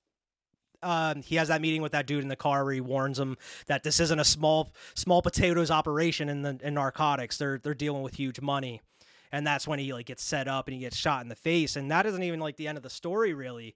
Um, 0.83 1.21
he 1.21 1.35
has 1.35 1.49
that 1.49 1.61
meeting 1.61 1.81
with 1.81 1.91
that 1.91 2.07
dude 2.07 2.23
in 2.23 2.27
the 2.27 2.35
car 2.35 2.63
where 2.63 2.73
he 2.73 2.81
warns 2.81 3.19
him 3.19 3.37
that 3.67 3.83
this 3.83 3.99
isn't 3.99 4.19
a 4.19 4.25
small 4.25 4.71
small 4.95 5.21
potatoes 5.21 5.69
operation 5.71 6.29
in 6.29 6.41
the 6.41 6.59
in 6.63 6.73
narcotics. 6.73 7.37
They're 7.37 7.59
they're 7.59 7.73
dealing 7.73 8.01
with 8.03 8.15
huge 8.15 8.41
money. 8.41 8.81
And 9.33 9.47
that's 9.47 9.65
when 9.65 9.79
he 9.79 9.93
like 9.93 10.07
gets 10.07 10.23
set 10.23 10.47
up 10.49 10.67
and 10.67 10.73
he 10.73 10.81
gets 10.81 10.97
shot 10.97 11.21
in 11.21 11.29
the 11.29 11.35
face. 11.35 11.75
And 11.77 11.89
that 11.91 12.05
isn't 12.05 12.23
even 12.23 12.41
like 12.41 12.57
the 12.57 12.67
end 12.67 12.77
of 12.77 12.83
the 12.83 12.89
story 12.89 13.33
really. 13.33 13.75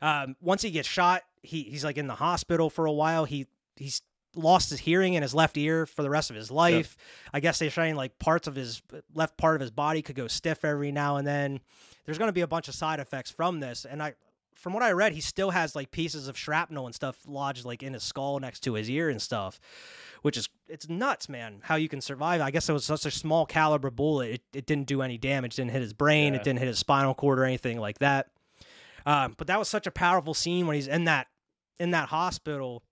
Um, 0.00 0.36
once 0.40 0.62
he 0.62 0.70
gets 0.70 0.88
shot 0.88 1.22
he, 1.42 1.62
he's 1.62 1.84
like 1.84 1.98
in 1.98 2.06
the 2.06 2.14
hospital 2.14 2.70
for 2.70 2.86
a 2.86 2.92
while. 2.92 3.24
He 3.24 3.46
he's 3.76 4.02
lost 4.34 4.70
his 4.70 4.80
hearing 4.80 5.14
in 5.14 5.22
his 5.22 5.34
left 5.34 5.56
ear 5.56 5.86
for 5.86 6.02
the 6.02 6.10
rest 6.10 6.30
of 6.30 6.36
his 6.36 6.50
life. 6.50 6.96
I 7.32 7.40
guess 7.40 7.58
they're 7.58 7.70
saying 7.70 7.94
like 7.94 8.18
parts 8.18 8.48
of 8.48 8.54
his 8.54 8.82
left 9.14 9.36
part 9.36 9.54
of 9.54 9.60
his 9.60 9.70
body 9.70 10.02
could 10.02 10.16
go 10.16 10.26
stiff 10.26 10.64
every 10.64 10.90
now 10.90 11.16
and 11.16 11.26
then. 11.26 11.60
There's 12.04 12.18
going 12.18 12.28
to 12.28 12.32
be 12.32 12.42
a 12.42 12.46
bunch 12.46 12.68
of 12.68 12.74
side 12.74 13.00
effects 13.00 13.30
from 13.30 13.60
this. 13.60 13.84
And 13.84 14.02
i 14.02 14.14
from 14.54 14.72
what 14.72 14.82
i 14.82 14.90
read 14.90 15.12
he 15.12 15.20
still 15.20 15.50
has 15.50 15.74
like 15.74 15.90
pieces 15.90 16.28
of 16.28 16.38
shrapnel 16.38 16.86
and 16.86 16.94
stuff 16.94 17.18
lodged 17.26 17.64
like 17.64 17.82
in 17.82 17.92
his 17.92 18.02
skull 18.02 18.38
next 18.40 18.60
to 18.60 18.74
his 18.74 18.88
ear 18.88 19.08
and 19.08 19.20
stuff 19.20 19.60
which 20.24 20.38
is 20.38 20.48
it's 20.68 20.88
nuts, 20.88 21.28
man. 21.28 21.58
How 21.62 21.74
you 21.74 21.86
can 21.86 22.00
survive? 22.00 22.40
I 22.40 22.50
guess 22.50 22.66
it 22.70 22.72
was 22.72 22.86
such 22.86 23.04
a 23.04 23.10
small 23.10 23.44
caliber 23.44 23.90
bullet. 23.90 24.30
It, 24.30 24.42
it 24.54 24.66
didn't 24.66 24.86
do 24.86 25.02
any 25.02 25.18
damage. 25.18 25.56
Didn't 25.56 25.72
hit 25.72 25.82
his 25.82 25.92
brain. 25.92 26.32
Yeah. 26.32 26.40
It 26.40 26.44
didn't 26.44 26.60
hit 26.60 26.68
his 26.68 26.78
spinal 26.78 27.14
cord 27.14 27.38
or 27.38 27.44
anything 27.44 27.78
like 27.78 27.98
that. 27.98 28.28
Um, 29.04 29.34
but 29.36 29.48
that 29.48 29.58
was 29.58 29.68
such 29.68 29.86
a 29.86 29.90
powerful 29.90 30.32
scene 30.32 30.66
when 30.66 30.76
he's 30.76 30.88
in 30.88 31.04
that 31.04 31.26
in 31.78 31.90
that 31.90 32.08
hospital, 32.08 32.82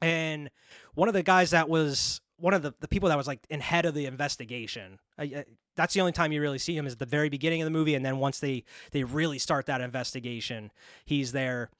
and 0.00 0.50
one 0.94 1.08
of 1.08 1.14
the 1.14 1.24
guys 1.24 1.50
that 1.50 1.68
was 1.68 2.20
one 2.36 2.54
of 2.54 2.62
the, 2.62 2.74
the 2.78 2.86
people 2.86 3.08
that 3.08 3.18
was 3.18 3.26
like 3.26 3.40
in 3.50 3.58
head 3.58 3.84
of 3.84 3.94
the 3.94 4.06
investigation. 4.06 5.00
I, 5.18 5.24
I, 5.24 5.44
that's 5.76 5.94
the 5.94 6.00
only 6.00 6.12
time 6.12 6.32
you 6.32 6.40
really 6.40 6.58
see 6.58 6.76
him 6.76 6.86
is 6.86 6.92
at 6.94 6.98
the 6.98 7.06
very 7.06 7.28
beginning 7.28 7.62
of 7.62 7.66
the 7.66 7.70
movie, 7.70 7.94
and 7.94 8.04
then 8.04 8.18
once 8.18 8.40
they 8.40 8.64
they 8.90 9.04
really 9.04 9.38
start 9.38 9.66
that 9.66 9.80
investigation, 9.80 10.70
he's 11.04 11.32
there 11.32 11.70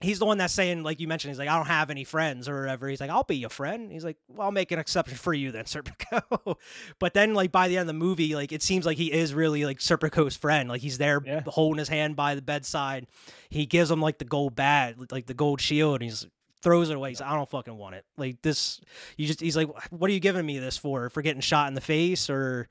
he's 0.00 0.18
the 0.18 0.26
one 0.26 0.36
that's 0.36 0.52
saying, 0.52 0.82
like 0.82 1.00
you 1.00 1.08
mentioned, 1.08 1.30
he's 1.30 1.38
like, 1.38 1.48
I 1.48 1.56
don't 1.56 1.68
have 1.68 1.88
any 1.88 2.04
friends 2.04 2.46
or 2.46 2.60
whatever. 2.60 2.88
He's 2.88 3.00
like, 3.00 3.08
I'll 3.10 3.22
be 3.22 3.36
your 3.36 3.48
friend. 3.48 3.90
He's 3.90 4.04
like, 4.04 4.18
well, 4.28 4.46
I'll 4.46 4.52
make 4.52 4.70
an 4.70 4.78
exception 4.78 5.16
for 5.16 5.32
you 5.32 5.50
then, 5.50 5.64
Serpico. 5.66 6.56
but 6.98 7.14
then, 7.14 7.32
like 7.32 7.50
by 7.52 7.68
the 7.68 7.78
end 7.78 7.82
of 7.82 7.94
the 7.94 7.98
movie, 7.98 8.34
like 8.34 8.52
it 8.52 8.60
seems 8.62 8.84
like 8.84 8.98
he 8.98 9.10
is 9.10 9.32
really 9.32 9.64
like 9.64 9.78
Serpico's 9.78 10.36
friend. 10.36 10.68
Like 10.68 10.82
he's 10.82 10.98
there 10.98 11.22
Yeah. 11.24 11.42
holding 11.46 11.78
his 11.78 11.88
hand 11.88 12.16
by 12.16 12.34
the 12.34 12.42
bedside. 12.42 13.06
He 13.48 13.64
gives 13.64 13.90
him 13.90 14.02
like 14.02 14.18
the 14.18 14.24
gold 14.26 14.54
bat, 14.54 14.96
like 15.10 15.24
the 15.26 15.32
gold 15.32 15.60
shield, 15.60 16.02
and 16.02 16.10
he's 16.10 16.26
throws 16.60 16.90
it 16.90 16.96
away. 16.96 17.10
He's 17.10 17.20
like, 17.20 17.30
I 17.30 17.36
don't 17.36 17.48
fucking 17.48 17.76
want 17.78 17.94
it. 17.94 18.04
Like 18.18 18.42
this, 18.42 18.80
you 19.16 19.26
just. 19.26 19.40
He's 19.40 19.56
like, 19.56 19.68
what 19.90 20.10
are 20.10 20.12
you 20.12 20.20
giving 20.20 20.44
me 20.44 20.58
this 20.58 20.76
for? 20.76 21.08
For 21.08 21.22
getting 21.22 21.40
shot 21.40 21.68
in 21.68 21.74
the 21.74 21.80
face 21.80 22.28
or, 22.28 22.68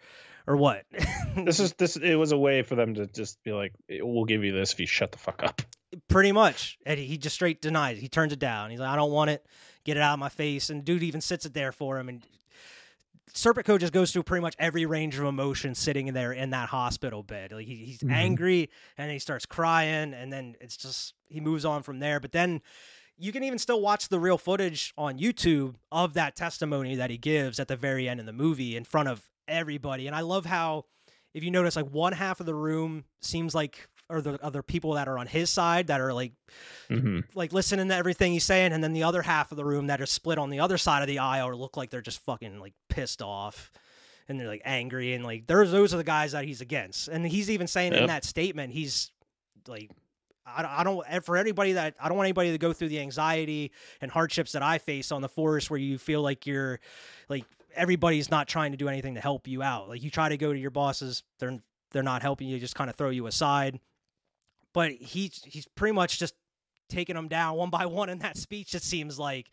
or 0.48 0.58
what? 0.58 0.86
This 1.36 1.60
is 1.60 1.74
this. 1.74 1.96
It 1.98 2.14
was 2.14 2.32
a 2.32 2.38
way 2.38 2.62
for 2.62 2.76
them 2.76 2.94
to 2.94 3.08
just 3.08 3.42
be 3.42 3.54
like, 3.54 3.74
"We'll 3.90 4.26
give 4.26 4.44
you 4.44 4.52
this 4.52 4.72
if 4.72 4.80
you 4.80 4.86
shut 4.86 5.12
the 5.12 5.18
fuck 5.18 5.42
up." 5.42 5.64
Pretty 6.08 6.32
much. 6.32 6.78
And 6.86 7.00
he 7.00 7.18
just 7.18 7.36
straight 7.36 7.62
denies. 7.62 7.98
He 7.98 8.08
turns 8.08 8.34
it 8.34 8.40
down. 8.40 8.70
He's 8.70 8.80
like, 8.80 8.90
I 8.90 8.96
don't 8.96 9.12
want 9.12 9.30
it. 9.30 9.46
Get 9.84 9.98
it 9.98 10.02
out 10.02 10.14
of 10.14 10.20
my 10.20 10.30
face. 10.30 10.70
And 10.70 10.84
dude 10.86 11.04
even 11.04 11.22
sits 11.22 11.46
it 11.46 11.54
there 11.54 11.72
for 11.72 12.00
him. 12.00 12.10
And 12.10 12.24
Serpico 13.34 13.80
just 13.80 13.94
goes 13.94 14.12
through 14.12 14.24
pretty 14.24 14.42
much 14.42 14.56
every 14.60 14.86
range 14.86 15.18
of 15.18 15.26
emotion 15.26 15.76
sitting 15.76 16.08
in 16.08 16.14
there 16.14 16.32
in 16.32 16.52
that 16.52 16.70
hospital 16.70 17.24
bed. 17.24 17.52
Like 17.52 17.68
he, 17.68 17.76
he's 17.76 18.00
mm-hmm. 18.00 18.12
angry 18.12 18.70
and 18.98 19.12
he 19.12 19.20
starts 19.20 19.46
crying 19.46 20.14
and 20.14 20.32
then 20.32 20.56
it's 20.62 20.78
just 20.78 21.14
he 21.28 21.40
moves 21.40 21.66
on 21.66 21.84
from 21.84 22.00
there. 22.00 22.20
But 22.20 22.32
then 22.32 22.62
you 23.18 23.32
can 23.32 23.44
even 23.44 23.60
still 23.60 23.82
watch 23.82 24.10
the 24.10 24.20
real 24.20 24.38
footage 24.38 24.94
on 24.98 25.20
YouTube 25.20 25.76
of 25.92 26.14
that 26.16 26.36
testimony 26.36 26.96
that 26.96 27.10
he 27.10 27.18
gives 27.18 27.60
at 27.60 27.68
the 27.68 27.76
very 27.76 28.10
end 28.10 28.20
of 28.20 28.26
the 28.26 28.34
movie 28.34 28.76
in 28.76 28.84
front 28.84 29.10
of 29.10 29.30
everybody. 29.48 30.08
And 30.08 30.16
I 30.16 30.22
love 30.22 30.46
how 30.46 30.86
if 31.34 31.44
you 31.44 31.52
notice 31.52 31.76
like 31.76 31.88
one 31.90 32.14
half 32.14 32.40
of 32.40 32.46
the 32.46 32.56
room 32.56 33.06
seems 33.22 33.54
like 33.56 33.88
or 34.10 34.22
the 34.22 34.38
other 34.44 34.62
people 34.62 34.94
that 34.94 35.08
are 35.08 35.18
on 35.18 35.28
his 35.28 35.50
side 35.50 35.88
that 35.88 36.02
are 36.02 36.14
like 36.14 36.34
hmm 36.90 37.22
like 37.34 37.54
listening 37.54 37.88
to 37.88 37.96
everything 37.96 38.34
he's 38.34 38.44
saying, 38.44 38.74
and 38.74 38.84
then 38.84 38.94
the 38.94 39.04
other 39.04 39.22
half 39.22 39.52
of 39.52 39.58
the 39.58 39.66
room 39.66 39.88
that 39.88 40.02
are 40.02 40.06
split 40.06 40.38
on 40.38 40.50
the 40.50 40.60
other 40.60 40.78
side 40.78 41.02
of 41.02 41.08
the 41.08 41.20
aisle 41.20 41.48
or 41.48 41.56
look 41.56 41.78
like 41.78 41.90
they're 41.90 42.02
just 42.02 42.20
fucking 42.26 42.60
like 42.60 42.74
pissed 42.90 43.22
off 43.22 43.72
and 44.30 44.40
they're 44.40 44.48
like 44.48 44.62
angry 44.66 45.14
and 45.14 45.24
like 45.24 45.48
there's 45.48 45.72
those 45.72 45.94
are 45.94 45.98
the 45.98 46.04
guys 46.04 46.34
that 46.34 46.44
he's 46.46 46.62
against, 46.62 47.08
and 47.08 47.26
he's 47.26 47.50
even 47.50 47.66
saying 47.68 47.94
in 47.94 48.08
that 48.08 48.24
statement 48.26 48.74
he's 48.74 49.12
like. 49.68 49.90
I 50.46 50.62
don't- 50.62 50.72
I 50.72 50.84
don't, 50.84 51.06
and 51.08 51.24
for 51.24 51.38
anybody 51.38 51.72
that, 51.72 51.96
I 52.02 52.10
don't 52.10 52.18
want 52.18 52.26
anybody 52.26 52.52
to 52.52 52.58
go 52.58 52.74
through 52.74 52.90
the 52.90 53.00
anxiety 53.00 53.72
and 54.02 54.12
hardships 54.12 54.52
that 54.52 54.62
I 54.62 54.78
face 54.78 55.10
on 55.14 55.22
the 55.22 55.30
force 55.30 55.70
where 55.70 55.80
you 55.80 55.98
feel 55.98 56.22
like 56.22 56.46
you're, 56.46 56.82
like, 57.30 57.46
everybody's 57.76 58.32
not 58.32 58.48
trying 58.48 58.72
to 58.72 58.78
do 58.78 58.88
anything 58.88 59.16
to 59.16 59.22
help 59.22 59.48
you 59.48 59.62
out. 59.62 59.90
Like, 59.90 60.04
you 60.04 60.10
try 60.10 60.30
to 60.30 60.38
go 60.38 60.54
to 60.54 60.60
your 60.60 60.72
bosses, 60.72 61.24
they're, 61.40 61.60
they're 61.92 62.04
not 62.04 62.22
helping 62.22 62.48
you, 62.48 62.60
just 62.60 62.76
kind 62.76 62.90
of 62.90 62.96
throw 62.96 63.10
you 63.10 63.28
aside. 63.28 63.80
But 64.74 64.92
he's, 64.92 65.44
he's 65.46 65.68
pretty 65.76 65.94
much 65.94 66.20
just 66.20 66.34
taking 66.90 67.16
them 67.16 67.28
down 67.28 67.58
one 67.58 67.70
by 67.70 67.86
one 67.88 68.10
in 68.10 68.20
that 68.20 68.38
speech. 68.38 68.76
It 68.76 68.84
seems 68.84 69.20
like, 69.20 69.50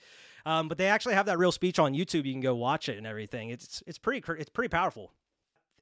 um, 0.46 0.68
but 0.68 0.78
they 0.78 0.86
actually 0.86 1.14
have 1.14 1.26
that 1.26 1.38
real 1.38 1.52
speech 1.52 1.78
on 1.78 1.94
YouTube. 1.94 2.24
You 2.24 2.32
can 2.32 2.40
go 2.40 2.54
watch 2.54 2.88
it 2.88 2.98
and 2.98 3.06
everything. 3.06 3.50
It's 3.50 3.82
it's 3.86 3.98
pretty 3.98 4.22
it's 4.38 4.50
pretty 4.50 4.68
powerful. 4.68 5.12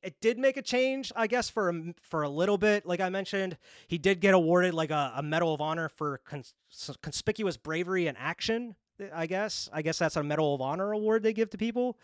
It 0.03 0.21
did 0.21 0.39
make 0.39 0.57
a 0.57 0.63
change, 0.63 1.13
I 1.17 1.27
guess, 1.27 1.51
for 1.51 1.71
a, 1.71 1.95
for 2.03 2.23
a 2.23 2.29
little 2.29 2.57
bit. 2.57 2.87
Like 2.87 3.01
I 3.01 3.09
mentioned, 3.09 3.57
he 3.89 3.99
did 3.99 4.21
get 4.21 4.33
awarded 4.33 4.73
like 4.73 4.93
a, 4.93 5.13
a 5.17 5.23
Medal 5.25 5.53
of 5.53 5.61
Honor 5.61 5.89
for 5.89 6.19
cons- 6.19 6.55
conspicuous 7.03 7.57
bravery 7.57 8.07
and 8.07 8.17
action. 8.17 8.77
I 9.15 9.27
guess 9.27 9.69
I 9.73 9.83
guess 9.83 9.99
that's 9.99 10.17
a 10.17 10.23
Medal 10.23 10.55
of 10.55 10.61
Honor 10.61 10.93
award 10.93 11.23
they 11.23 11.33
give 11.33 11.51
to 11.51 11.59
people. 11.59 11.99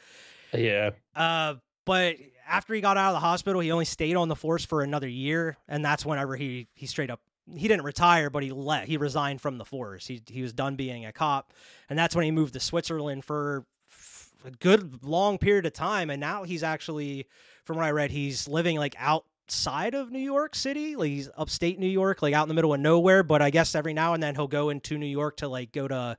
Yeah. 0.52 0.90
Uh, 1.14 1.54
but 1.84 2.16
after 2.48 2.74
he 2.74 2.80
got 2.80 2.96
out 2.96 3.08
of 3.08 3.14
the 3.14 3.20
hospital, 3.20 3.60
he 3.60 3.70
only 3.72 3.84
stayed 3.84 4.16
on 4.16 4.28
the 4.28 4.36
force 4.36 4.64
for 4.64 4.82
another 4.82 5.08
year, 5.08 5.56
and 5.68 5.84
that's 5.84 6.06
whenever 6.06 6.36
he 6.36 6.68
he 6.74 6.86
straight 6.86 7.10
up 7.10 7.20
he 7.52 7.68
didn't 7.68 7.84
retire, 7.84 8.30
but 8.30 8.42
he 8.42 8.50
let 8.50 8.86
he 8.86 8.96
resigned 8.96 9.40
from 9.40 9.58
the 9.58 9.64
force. 9.64 10.06
He 10.06 10.22
he 10.26 10.42
was 10.42 10.52
done 10.52 10.76
being 10.76 11.04
a 11.04 11.12
cop, 11.12 11.52
and 11.88 11.98
that's 11.98 12.14
when 12.14 12.24
he 12.24 12.30
moved 12.30 12.54
to 12.54 12.60
Switzerland 12.60 13.24
for 13.24 13.66
f- 13.90 14.32
a 14.44 14.50
good 14.50 15.04
long 15.04 15.38
period 15.38 15.66
of 15.66 15.72
time. 15.72 16.10
And 16.10 16.20
now 16.20 16.44
he's 16.44 16.62
actually, 16.62 17.26
from 17.64 17.76
what 17.76 17.84
I 17.84 17.90
read, 17.90 18.10
he's 18.10 18.48
living 18.48 18.78
like 18.78 18.94
outside 18.98 19.94
of 19.94 20.10
New 20.10 20.20
York 20.20 20.54
City, 20.54 20.96
like 20.96 21.10
he's 21.10 21.28
upstate 21.36 21.78
New 21.78 21.86
York, 21.86 22.22
like 22.22 22.34
out 22.34 22.44
in 22.44 22.48
the 22.48 22.54
middle 22.54 22.72
of 22.72 22.80
nowhere. 22.80 23.22
But 23.22 23.42
I 23.42 23.50
guess 23.50 23.74
every 23.74 23.92
now 23.92 24.14
and 24.14 24.22
then 24.22 24.34
he'll 24.34 24.48
go 24.48 24.70
into 24.70 24.96
New 24.96 25.06
York 25.06 25.36
to 25.38 25.48
like 25.48 25.72
go 25.72 25.86
to 25.86 26.16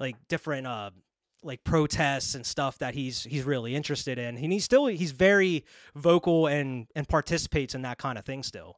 like 0.00 0.16
different 0.28 0.66
uh 0.66 0.90
like 1.42 1.64
protests 1.64 2.34
and 2.34 2.44
stuff 2.44 2.78
that 2.78 2.94
he's 2.94 3.24
he's 3.24 3.44
really 3.44 3.74
interested 3.74 4.18
in. 4.18 4.36
And 4.36 4.52
he's 4.52 4.64
still 4.64 4.86
he's 4.86 5.12
very 5.12 5.64
vocal 5.94 6.46
and 6.46 6.86
and 6.94 7.08
participates 7.08 7.74
in 7.74 7.82
that 7.82 7.98
kind 7.98 8.18
of 8.18 8.24
thing 8.24 8.42
still. 8.42 8.76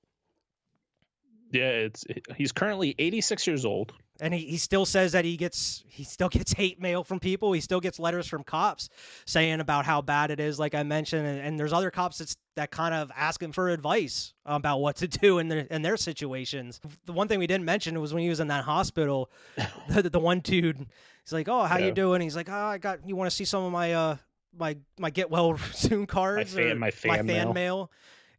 Yeah, 1.52 1.68
it's 1.68 2.04
he's 2.36 2.50
currently 2.50 2.94
86 2.98 3.46
years 3.46 3.64
old. 3.64 3.92
And 4.20 4.32
he, 4.32 4.40
he 4.40 4.56
still 4.56 4.86
says 4.86 5.12
that 5.12 5.24
he 5.24 5.36
gets 5.36 5.84
he 5.88 6.04
still 6.04 6.28
gets 6.28 6.52
hate 6.56 6.80
mail 6.80 7.04
from 7.04 7.20
people. 7.20 7.52
He 7.52 7.60
still 7.60 7.80
gets 7.80 7.98
letters 7.98 8.26
from 8.26 8.42
cops 8.42 8.88
saying 9.26 9.60
about 9.60 9.84
how 9.84 10.00
bad 10.00 10.30
it 10.30 10.40
is, 10.40 10.58
like 10.58 10.74
I 10.74 10.82
mentioned. 10.82 11.26
And, 11.26 11.40
and 11.40 11.58
there's 11.58 11.72
other 11.72 11.90
cops 11.90 12.18
that's, 12.18 12.36
that 12.56 12.70
kind 12.70 12.94
of 12.94 13.10
ask 13.16 13.42
him 13.42 13.52
for 13.52 13.68
advice 13.68 14.32
about 14.46 14.78
what 14.78 14.96
to 14.96 15.08
do 15.20 15.38
in 15.38 15.48
their 15.48 15.60
in 15.60 15.82
their 15.82 15.96
situations. 15.96 16.80
The 17.04 17.12
one 17.12 17.28
thing 17.28 17.38
we 17.38 17.46
didn't 17.46 17.66
mention 17.66 18.00
was 18.00 18.14
when 18.14 18.22
he 18.22 18.28
was 18.30 18.40
in 18.40 18.48
that 18.48 18.64
hospital, 18.64 19.30
the, 19.88 20.08
the 20.08 20.20
one 20.20 20.40
dude, 20.40 20.86
he's 21.24 21.32
like, 21.32 21.48
"Oh, 21.48 21.62
how 21.62 21.78
Yeah. 21.78 21.86
you 21.86 21.92
doing?" 21.92 22.20
He's 22.20 22.36
like, 22.36 22.48
"Oh, 22.50 22.52
I 22.54 22.78
got. 22.78 23.06
You 23.08 23.16
want 23.16 23.30
to 23.30 23.36
see 23.36 23.44
some 23.44 23.64
of 23.64 23.72
my 23.72 23.92
uh 23.92 24.16
my 24.56 24.76
my 24.98 25.10
get 25.10 25.30
well 25.30 25.56
soon 25.72 26.06
cards 26.06 26.54
fan- 26.54 26.72
or 26.72 26.74
my 26.76 26.90
fan 26.90 27.26
mail." 27.26 27.52
mail?" 27.52 27.90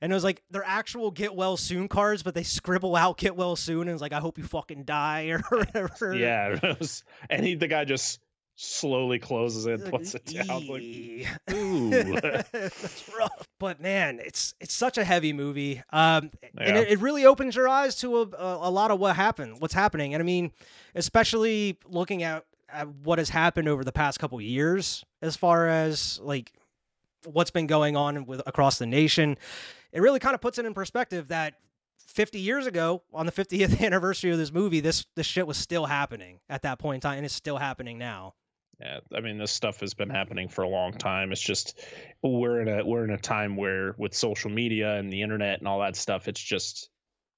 And 0.02 0.12
it 0.12 0.16
was 0.16 0.24
like 0.26 0.44
they're 0.52 0.66
actual 0.66 1.12
get 1.12 1.34
well 1.34 1.56
soon 1.56 1.88
cards, 1.88 2.24
but 2.24 2.36
they 2.36 2.44
scribble 2.44 2.96
out 2.96 3.18
get 3.18 3.38
well 3.38 3.56
soon, 3.56 3.82
and 3.88 3.92
it's 3.92 4.02
like 4.02 4.12
I 4.12 4.20
hope 4.20 4.38
you 4.38 4.44
fucking 4.44 4.84
die 4.84 5.28
or 5.30 5.40
whatever. 5.50 6.14
Yeah, 6.14 6.58
was, 6.80 7.04
and 7.30 7.46
he, 7.46 7.56
the 7.56 7.68
guy 7.68 7.86
just 7.86 8.20
slowly 8.56 9.18
closes 9.18 9.66
it, 9.66 9.84
puts 9.90 10.14
it 10.14 10.26
down. 10.26 10.68
Like, 10.68 10.84
ooh. 11.56 12.20
That's 12.52 13.10
rough. 13.18 13.48
But 13.60 13.80
man, 13.80 14.20
it's 14.24 14.54
it's 14.60 14.74
such 14.74 14.98
a 14.98 15.06
heavy 15.06 15.32
movie. 15.32 15.82
Um, 15.92 16.32
and 16.58 16.76
it, 16.78 16.90
it 16.90 17.00
really 17.00 17.26
opens 17.26 17.56
your 17.56 17.70
eyes 17.70 17.96
to 18.02 18.18
a, 18.18 18.22
a, 18.28 18.58
a 18.68 18.70
lot 18.70 18.92
of 18.92 19.00
what 19.00 19.16
happened, 19.16 19.62
what's 19.62 19.74
happening. 19.74 20.14
And 20.14 20.22
I 20.22 20.26
mean, 20.26 20.52
especially 20.96 21.78
looking 21.88 22.24
at 22.24 22.46
Uh, 22.74 22.86
what 22.86 23.20
has 23.20 23.30
happened 23.30 23.68
over 23.68 23.84
the 23.84 23.92
past 23.92 24.20
couple 24.20 24.40
years, 24.42 25.04
as 25.22 25.36
far 25.36 25.68
as 25.68 26.20
like 26.24 26.52
what's 27.26 27.52
been 27.52 27.68
going 27.68 27.96
on 27.96 28.26
with 28.26 28.42
across 28.48 28.78
the 28.78 28.86
nation, 28.86 29.38
it 29.92 30.02
really 30.02 30.20
kind 30.20 30.36
of 30.36 30.42
puts 30.42 30.58
it 30.58 30.66
in 30.66 30.74
perspective 30.74 31.28
that 31.28 31.56
50 32.08 32.40
years 32.40 32.68
ago, 32.68 33.04
on 33.14 33.26
the 33.26 33.32
50th 33.32 33.82
anniversary 33.86 34.32
of 34.32 34.38
this 34.38 34.52
movie, 34.52 34.80
this 34.80 35.06
this 35.16 35.26
shit 35.26 35.48
was 35.48 35.58
still 35.58 35.86
happening 35.86 36.40
at 36.50 36.64
that 36.64 36.80
point 36.80 36.96
in 36.96 37.02
time, 37.02 37.18
and 37.18 37.26
it's 37.26 37.34
still 37.34 37.58
happening 37.58 37.98
now. 37.98 38.34
Yeah, 38.80 39.00
I 39.16 39.22
mean 39.22 39.38
this 39.38 39.52
stuff 39.52 39.80
has 39.80 39.94
been 39.94 40.10
happening 40.10 40.50
for 40.50 40.64
a 40.64 40.70
long 40.70 40.94
time. 40.94 41.32
It's 41.32 41.42
just 41.42 41.80
we're 42.22 42.62
in 42.62 42.68
a 42.68 42.86
we're 42.86 43.04
in 43.04 43.12
a 43.12 43.18
time 43.18 43.56
where 43.56 43.96
with 43.98 44.14
social 44.14 44.50
media 44.50 44.96
and 44.96 45.12
the 45.12 45.22
internet 45.22 45.60
and 45.60 45.68
all 45.68 45.80
that 45.80 45.96
stuff, 45.96 46.28
it's 46.28 46.42
just 46.42 46.90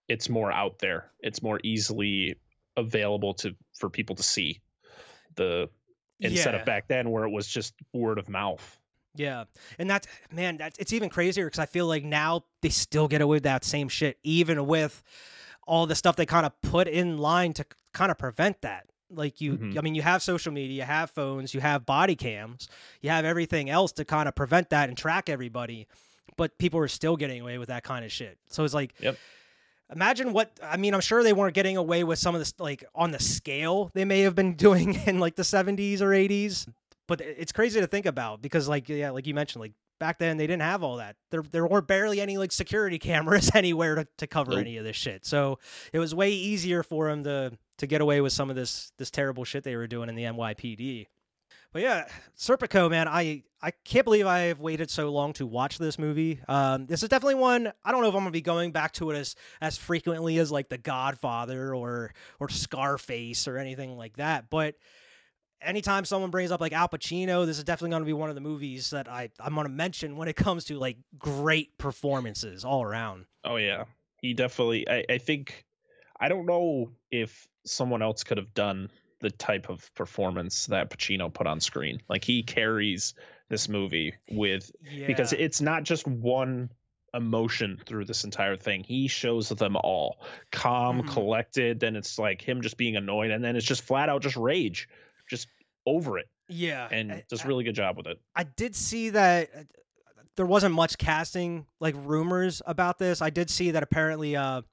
it's 0.07 0.29
more 0.29 0.51
out 0.51 0.79
there. 0.79 1.11
It's 1.19 1.43
more 1.43 1.59
easily 1.63 2.35
available 2.77 3.33
to 3.35 3.55
for 3.77 3.89
people 3.89 4.15
to 4.15 4.23
see. 4.23 4.61
The 5.35 5.69
instead 6.19 6.53
Yeah. 6.53 6.59
of 6.61 6.65
back 6.65 6.87
then 6.87 7.09
where 7.11 7.25
it 7.25 7.29
was 7.31 7.47
just 7.47 7.73
word 7.93 8.17
of 8.17 8.29
mouth. 8.29 8.79
Yeah, 9.17 9.45
and 9.79 9.89
that 9.89 10.07
man, 10.31 10.57
that 10.57 10.75
it's 10.79 10.91
even 10.91 11.09
crazier 11.09 11.45
because 11.45 11.59
I 11.59 11.65
feel 11.65 11.87
like 11.87 12.03
now 12.03 12.45
they 12.61 12.69
still 12.69 13.07
get 13.07 13.21
away 13.21 13.35
with 13.37 13.43
that 13.43 13.63
same 13.63 13.87
shit, 13.87 14.17
even 14.23 14.65
with 14.67 15.01
all 15.67 15.85
the 15.87 15.95
stuff 15.95 16.15
they 16.17 16.25
kind 16.25 16.45
of 16.45 16.59
put 16.61 16.87
in 16.87 17.17
line 17.17 17.53
to 17.53 17.65
kind 17.93 18.11
of 18.11 18.17
prevent 18.17 18.61
that. 18.61 18.87
Like 19.09 19.39
you, 19.39 19.57
Mhm. 19.57 19.77
I 19.77 19.81
mean, 19.81 19.95
you 19.95 20.01
have 20.01 20.21
social 20.21 20.51
media, 20.51 20.75
you 20.75 20.81
have 20.83 21.11
phones, 21.11 21.53
you 21.53 21.61
have 21.61 21.85
body 21.85 22.15
cams, 22.15 22.67
you 23.01 23.09
have 23.09 23.23
everything 23.23 23.69
else 23.69 23.91
to 23.93 24.03
kind 24.05 24.27
of 24.27 24.35
prevent 24.35 24.69
that 24.71 24.89
and 24.89 24.97
track 24.97 25.29
everybody, 25.29 25.87
but 26.37 26.57
people 26.57 26.79
are 26.79 26.87
still 26.87 27.15
getting 27.15 27.41
away 27.41 27.57
with 27.57 27.69
that 27.69 27.83
kind 27.83 28.03
of 28.03 28.11
shit. 28.11 28.37
So 28.49 28.63
it's 28.65 28.73
like, 28.73 28.93
Yep. 28.99 29.17
Imagine 29.91 30.33
what 30.33 30.51
I 30.63 30.77
mean. 30.77 30.93
I'm 30.93 31.01
sure 31.01 31.23
they 31.23 31.33
weren't 31.33 31.53
getting 31.53 31.77
away 31.77 32.03
with 32.03 32.19
some 32.19 32.35
of 32.35 32.41
this, 32.41 32.53
like 32.59 32.83
on 32.93 33.11
the 33.11 33.19
scale 33.19 33.91
they 33.93 34.05
may 34.05 34.21
have 34.21 34.35
been 34.35 34.53
doing 34.55 34.95
in 35.05 35.19
like 35.19 35.35
the 35.35 35.43
70s 35.43 36.01
or 36.01 36.09
80s. 36.09 36.67
But 37.07 37.21
it's 37.21 37.51
crazy 37.51 37.79
to 37.79 37.85
think 37.87 38.07
about 38.07 38.41
because, 38.41 38.67
like, 38.67 38.89
yeah, 38.89 39.11
like 39.11 39.27
you 39.27 39.35
mentioned, 39.35 39.61
like 39.61 39.73
back 39.99 40.17
then 40.17 40.37
they 40.37 40.47
didn't 40.47 40.63
have 40.63 40.81
all 40.81 40.97
that. 40.97 41.15
There, 41.29 41.43
there 41.43 41.67
were 41.67 41.81
barely 41.81 42.19
any 42.19 42.37
like 42.37 42.51
security 42.51 42.97
cameras 42.99 43.51
anywhere 43.53 43.95
to, 43.95 44.07
to 44.17 44.27
cover 44.27 44.51
Nope. 44.51 44.61
any 44.61 44.77
of 44.77 44.83
this 44.85 44.95
shit. 44.95 45.23
So 45.25 45.59
it 45.93 45.99
was 45.99 46.15
way 46.15 46.31
easier 46.31 46.81
for 46.83 47.07
them 47.09 47.23
to 47.25 47.57
to 47.77 47.87
get 47.87 48.01
away 48.01 48.21
with 48.21 48.33
some 48.33 48.49
of 48.49 48.55
this 48.55 48.91
this 48.97 49.11
terrible 49.11 49.43
shit 49.43 49.63
they 49.63 49.75
were 49.75 49.85
doing 49.87 50.09
in 50.09 50.15
the 50.15 50.23
NYPD. 50.23 51.07
But 51.71 51.81
yeah, 51.81 52.07
Serpico, 52.37 52.89
man, 52.89 53.07
I 53.07 53.43
I 53.65 53.71
can't 53.83 54.03
believe 54.03 54.27
I've 54.27 54.59
waited 54.59 54.91
so 54.91 55.09
long 55.09 55.33
to 55.33 55.47
watch 55.47 55.79
this 55.79 55.97
movie. 55.97 56.39
Um, 56.47 56.85
this 56.85 57.01
is 57.01 57.09
definitely 57.09 57.35
one 57.35 57.73
I 57.83 57.91
don't 57.91 58.03
know 58.03 58.09
if 58.09 58.13
I'm 58.13 58.19
gonna 58.19 58.29
be 58.29 58.41
going 58.41 58.71
back 58.71 58.91
to 58.93 59.09
it 59.09 59.17
as 59.17 59.35
as 59.59 59.75
frequently 59.75 60.37
as 60.37 60.51
like 60.51 60.69
The 60.69 60.77
Godfather 60.77 61.73
or 61.73 62.13
or 62.39 62.47
Scarface 62.47 63.47
or 63.47 63.57
anything 63.57 63.97
like 63.97 64.17
that. 64.17 64.51
But 64.51 64.75
anytime 65.59 66.05
someone 66.05 66.29
brings 66.29 66.51
up 66.51 66.61
like 66.61 66.73
Al 66.73 66.87
Pacino, 66.87 67.47
this 67.47 67.57
is 67.57 67.63
definitely 67.63 67.95
gonna 67.95 68.05
be 68.05 68.13
one 68.13 68.29
of 68.29 68.35
the 68.35 68.41
movies 68.41 68.91
that 68.91 69.09
I 69.09 69.31
I'm 69.39 69.55
gonna 69.55 69.69
mention 69.69 70.15
when 70.15 70.27
it 70.27 70.35
comes 70.35 70.65
to 70.65 70.77
like 70.77 70.97
great 71.17 71.75
performances 71.79 72.63
all 72.63 72.83
around. 72.83 73.25
Oh 73.43 73.55
yeah, 73.55 73.85
he 74.21 74.35
definitely. 74.35 74.87
I, 74.87 75.05
I 75.09 75.17
think 75.17 75.65
I 76.19 76.29
don't 76.29 76.45
know 76.45 76.91
if 77.09 77.47
someone 77.65 78.03
else 78.03 78.23
could 78.23 78.37
have 78.37 78.53
done 78.53 78.91
the 79.21 79.31
type 79.31 79.69
of 79.69 79.91
performance 79.95 80.67
that 80.67 80.91
Pacino 80.91 81.33
put 81.33 81.47
on 81.47 81.59
screen. 81.59 81.99
Like 82.09 82.23
he 82.23 82.43
carries 82.43 83.15
this 83.49 83.69
movie 83.69 84.13
with 84.31 84.71
Yeah. 84.81 85.07
because 85.07 85.33
it's 85.33 85.61
not 85.61 85.83
just 85.83 86.07
one 86.07 86.69
emotion 87.13 87.79
through 87.85 88.05
this 88.05 88.23
entire 88.23 88.57
thing. 88.57 88.83
He 88.83 89.07
shows 89.07 89.49
them 89.49 89.75
all 89.77 90.17
calm, 90.51 91.01
Mhm. 91.03 91.07
collected. 91.13 91.79
Then 91.79 91.95
it's 91.95 92.17
like 92.19 92.41
him 92.41 92.61
just 92.61 92.75
being 92.77 92.95
annoyed, 92.97 93.31
and 93.31 93.43
then 93.43 93.55
it's 93.55 93.65
just 93.65 93.83
flat 93.83 94.09
out 94.09 94.21
just 94.21 94.35
rage, 94.35 94.89
just 95.29 95.47
over 95.85 96.17
it, 96.17 96.27
yeah, 96.49 96.87
and 96.91 97.11
I- 97.13 97.23
does 97.29 97.41
I- 97.41 97.45
a 97.45 97.47
really 97.47 97.63
good 97.63 97.75
job 97.75 97.95
with 97.97 98.07
it. 98.07 98.19
I 98.35 98.43
did 98.43 98.75
see 98.75 99.11
that 99.11 99.49
uh, 99.55 99.63
there 100.35 100.45
wasn't 100.45 100.73
much 100.75 100.97
casting 100.97 101.67
like 101.79 101.95
rumors 101.97 102.61
about 102.65 102.97
this. 102.99 103.21
I 103.21 103.29
did 103.29 103.49
see 103.49 103.71
that 103.71 103.83
apparently 103.83 104.35
uh, 104.35 104.63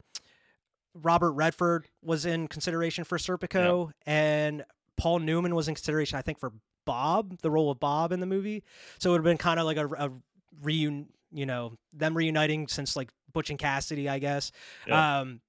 Robert 0.95 1.33
Redford 1.33 1.87
was 2.03 2.27
in 2.27 2.49
consideration 2.49 3.05
for 3.05 3.19
Serpico, 3.19 3.93
and 4.07 4.65
Paul 4.97 5.21
Newman 5.21 5.55
was 5.55 5.69
in 5.69 5.75
consideration, 5.75 6.19
I 6.19 6.23
think, 6.23 6.39
for 6.39 6.53
Bob, 6.85 7.39
the 7.43 7.51
role 7.51 7.71
of 7.71 7.81
Bob 7.81 8.13
in 8.13 8.21
the 8.21 8.27
movie. 8.27 8.63
So 8.99 9.11
it 9.11 9.13
would 9.13 9.19
have 9.19 9.25
been 9.25 9.39
kind 9.39 9.59
of 9.61 9.67
like 9.67 9.77
a, 9.77 9.87
a 9.87 10.11
reun, 10.63 11.07
you 11.33 11.47
know, 11.47 11.75
them 11.93 12.17
reuniting 12.17 12.69
since 12.69 12.97
like 12.97 13.11
Butch 13.33 13.51
and 13.51 13.59
Cassidy, 13.59 14.09
I 14.09 14.19
guess. 14.19 14.53
Yeah. 14.87 15.21
Um, 15.21 15.41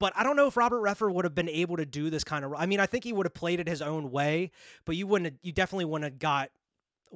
but 0.00 0.12
I 0.16 0.22
don't 0.22 0.36
know 0.36 0.46
if 0.46 0.56
Robert 0.56 0.80
Redford 0.80 1.12
would 1.12 1.24
have 1.24 1.34
been 1.34 1.48
able 1.48 1.76
to 1.76 1.86
do 1.86 2.08
this 2.10 2.24
kind 2.24 2.44
of. 2.44 2.54
I 2.54 2.66
mean, 2.66 2.80
I 2.80 2.86
think 2.86 3.04
he 3.04 3.12
would 3.12 3.26
have 3.26 3.34
played 3.34 3.60
it 3.60 3.68
his 3.68 3.82
own 3.82 4.10
way, 4.10 4.52
but 4.84 4.96
you 4.96 5.06
wouldn't. 5.06 5.32
Have, 5.32 5.38
you 5.42 5.52
definitely 5.52 5.86
wouldn't 5.86 6.12
have 6.12 6.18
got 6.20 6.50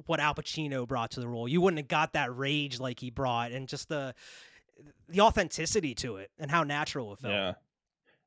what 0.05 0.19
Al 0.19 0.35
Pacino 0.35 0.87
brought 0.87 1.11
to 1.11 1.19
the 1.19 1.27
role. 1.27 1.47
You 1.47 1.61
wouldn't 1.61 1.79
have 1.79 1.87
got 1.87 2.13
that 2.13 2.35
rage 2.35 2.79
like 2.79 2.99
he 2.99 3.09
brought, 3.09 3.51
and 3.51 3.69
just 3.69 3.87
the 3.87 4.13
the 5.07 5.21
authenticity 5.21 5.95
to 5.95 6.17
it 6.17 6.31
and 6.37 6.49
how 6.51 6.63
natural 6.63 7.13
it 7.13 7.19
felt. 7.19 7.33
Yeah. 7.33 7.53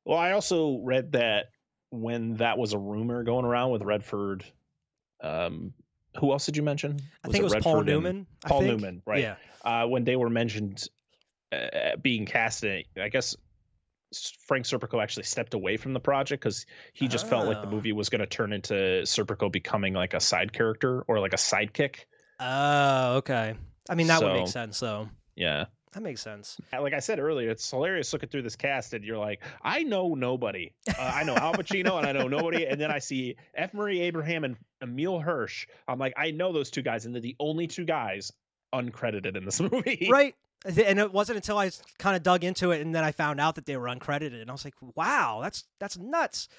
Well, 0.05 0.17
I 0.17 0.31
also 0.31 0.79
read 0.83 1.11
that 1.11 1.47
when 1.89 2.35
that 2.35 2.57
was 2.57 2.73
a 2.73 2.79
rumor 2.79 3.23
going 3.23 3.45
around 3.45 3.71
with 3.71 3.81
Redford, 3.83 4.43
um, 5.21 5.73
who 6.19 6.31
else 6.31 6.45
did 6.45 6.57
you 6.57 6.63
mention? 6.63 6.99
I 7.23 7.27
think 7.29 7.41
it 7.41 7.43
was 7.43 7.55
Paul 7.55 7.75
Redford 7.75 7.87
Newman. 7.87 8.27
I 8.43 8.47
Paul. 8.49 8.61
Newman, 8.61 9.01
right? 9.05 9.21
Yeah. 9.21 9.35
Uh, 9.63 9.85
when 9.87 10.03
they 10.03 10.15
were 10.15 10.29
mentioned 10.29 10.83
uh, 11.51 11.95
being 12.01 12.25
cast 12.25 12.63
in 12.63 12.71
it, 12.71 12.85
I 12.99 13.09
guess 13.09 13.35
Frank 14.47 14.65
Serpico 14.65 15.01
actually 15.03 15.23
stepped 15.23 15.53
away 15.53 15.77
from 15.77 15.93
the 15.93 15.99
project 15.99 16.41
because 16.41 16.65
he 16.93 17.07
just 17.07 17.27
felt 17.27 17.45
like 17.45 17.61
the 17.61 17.67
Oh. 17.67 17.71
movie 17.71 17.91
was 17.91 18.09
going 18.09 18.21
to 18.21 18.25
turn 18.27 18.53
into 18.53 18.73
Serpico 19.03 19.51
becoming 19.51 19.93
like 19.93 20.13
a 20.13 20.19
side 20.19 20.53
character 20.53 21.01
or 21.07 21.19
like 21.19 21.33
a 21.33 21.37
sidekick. 21.37 22.05
Oh, 22.39 23.15
okay. 23.17 23.55
I 23.89 23.95
mean, 23.95 24.07
that 24.07 24.21
would 24.23 24.33
make 24.33 24.47
sense, 24.47 24.79
though. 24.79 25.09
Yeah. 25.35 25.65
That 25.93 26.03
makes 26.03 26.21
sense. 26.21 26.57
Like 26.71 26.93
I 26.93 26.99
said 26.99 27.19
earlier, 27.19 27.49
it's 27.49 27.69
hilarious 27.69 28.11
looking 28.11 28.29
through 28.29 28.41
this 28.41 28.55
cast, 28.55 28.93
and 28.93 29.03
you're 29.03 29.17
like, 29.17 29.41
I 29.61 29.83
know 29.83 30.15
nobody. 30.15 30.73
Uh, 30.87 30.93
I 30.99 31.23
know 31.23 31.35
Al 31.35 31.53
Pacino, 31.53 31.97
and 31.97 32.05
I 32.05 32.11
know 32.11 32.27
nobody. 32.27 32.65
And 32.65 32.79
then 32.79 32.91
I 32.91 32.99
see 32.99 33.35
F. 33.55 33.73
Murray 33.73 34.01
Abraham 34.01 34.43
and 34.43 34.57
Emil 34.81 35.19
Hirsch. 35.19 35.67
I'm 35.87 35.97
like, 35.97 36.13
I 36.17 36.31
know 36.31 36.51
those 36.51 36.69
two 36.69 36.81
guys, 36.81 37.05
and 37.05 37.15
they're 37.15 37.21
the 37.21 37.35
only 37.39 37.67
two 37.67 37.85
guys 37.85 38.31
uncredited 38.75 39.35
in 39.37 39.45
this 39.45 39.59
movie. 39.71 40.07
Right. 40.11 40.35
And 40.65 40.99
it 40.99 41.13
wasn't 41.13 41.37
until 41.37 41.57
I 41.57 41.71
kind 41.99 42.15
of 42.15 42.23
dug 42.23 42.43
into 42.43 42.71
it 42.71 42.81
and 42.81 42.93
then 42.93 43.03
I 43.03 43.11
found 43.11 43.39
out 43.39 43.55
that 43.55 43.65
they 43.65 43.77
were 43.77 43.87
uncredited, 43.87 44.41
and 44.41 44.49
I 44.49 44.53
was 44.53 44.65
like, 44.65 44.73
"Wow, 44.95 45.39
that's 45.41 45.63
that's 45.79 45.97
nuts." 45.97 46.49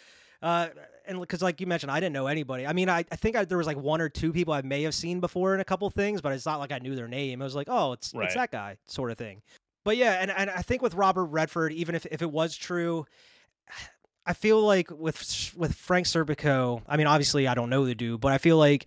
Uh, 0.43 0.69
and 1.07 1.21
because, 1.21 1.43
like 1.43 1.61
you 1.61 1.67
mentioned, 1.67 1.91
I 1.91 2.01
didn't 2.01 2.13
know 2.13 2.27
anybody. 2.27 2.67
I 2.67 2.73
mean, 2.73 2.89
I, 2.89 3.05
I 3.11 3.17
think 3.17 3.35
I, 3.35 3.45
there 3.45 3.59
was 3.59 3.67
like 3.67 3.79
one 3.79 4.01
or 4.01 4.09
two 4.09 4.33
people 4.33 4.53
I 4.55 4.63
may 4.63 4.83
have 4.83 4.95
seen 4.95 5.21
before 5.21 5.55
in 5.55 5.61
a 5.61 5.65
couple 5.65 5.89
things, 5.91 6.21
but 6.21 6.33
it's 6.33 6.47
not 6.47 6.59
like 6.61 6.71
I 6.71 6.79
knew 6.79 6.95
their 6.95 7.09
name. 7.09 7.41
It 7.41 7.45
was 7.45 7.55
like, 7.57 7.69
"Oh, 7.71 7.93
it's 7.93 8.13
Right. 8.15 8.27
it's 8.27 8.35
that 8.35 8.51
guy," 8.53 8.77
sort 8.87 9.11
of 9.11 9.19
thing. 9.19 9.43
But 9.85 9.97
yeah, 9.97 10.19
and, 10.21 10.31
and 10.31 10.51
I 10.51 10.61
think 10.63 10.83
with 10.83 10.95
Robert 10.95 11.25
Redford, 11.25 11.73
even 11.73 11.95
if, 11.95 12.05
if 12.11 12.21
it 12.21 12.31
was 12.31 12.55
true, 12.57 13.07
I 14.27 14.35
feel 14.35 14.61
like 14.61 14.91
with 14.91 15.55
with 15.57 15.75
Frank 15.75 16.07
Serpico, 16.07 16.83
I 16.87 16.99
mean, 16.99 17.07
obviously 17.07 17.49
I 17.49 17.55
don't 17.55 17.71
know 17.71 17.87
the 17.87 17.95
dude, 17.95 18.21
but 18.21 18.33
I 18.33 18.39
feel 18.39 18.59
like 18.59 18.85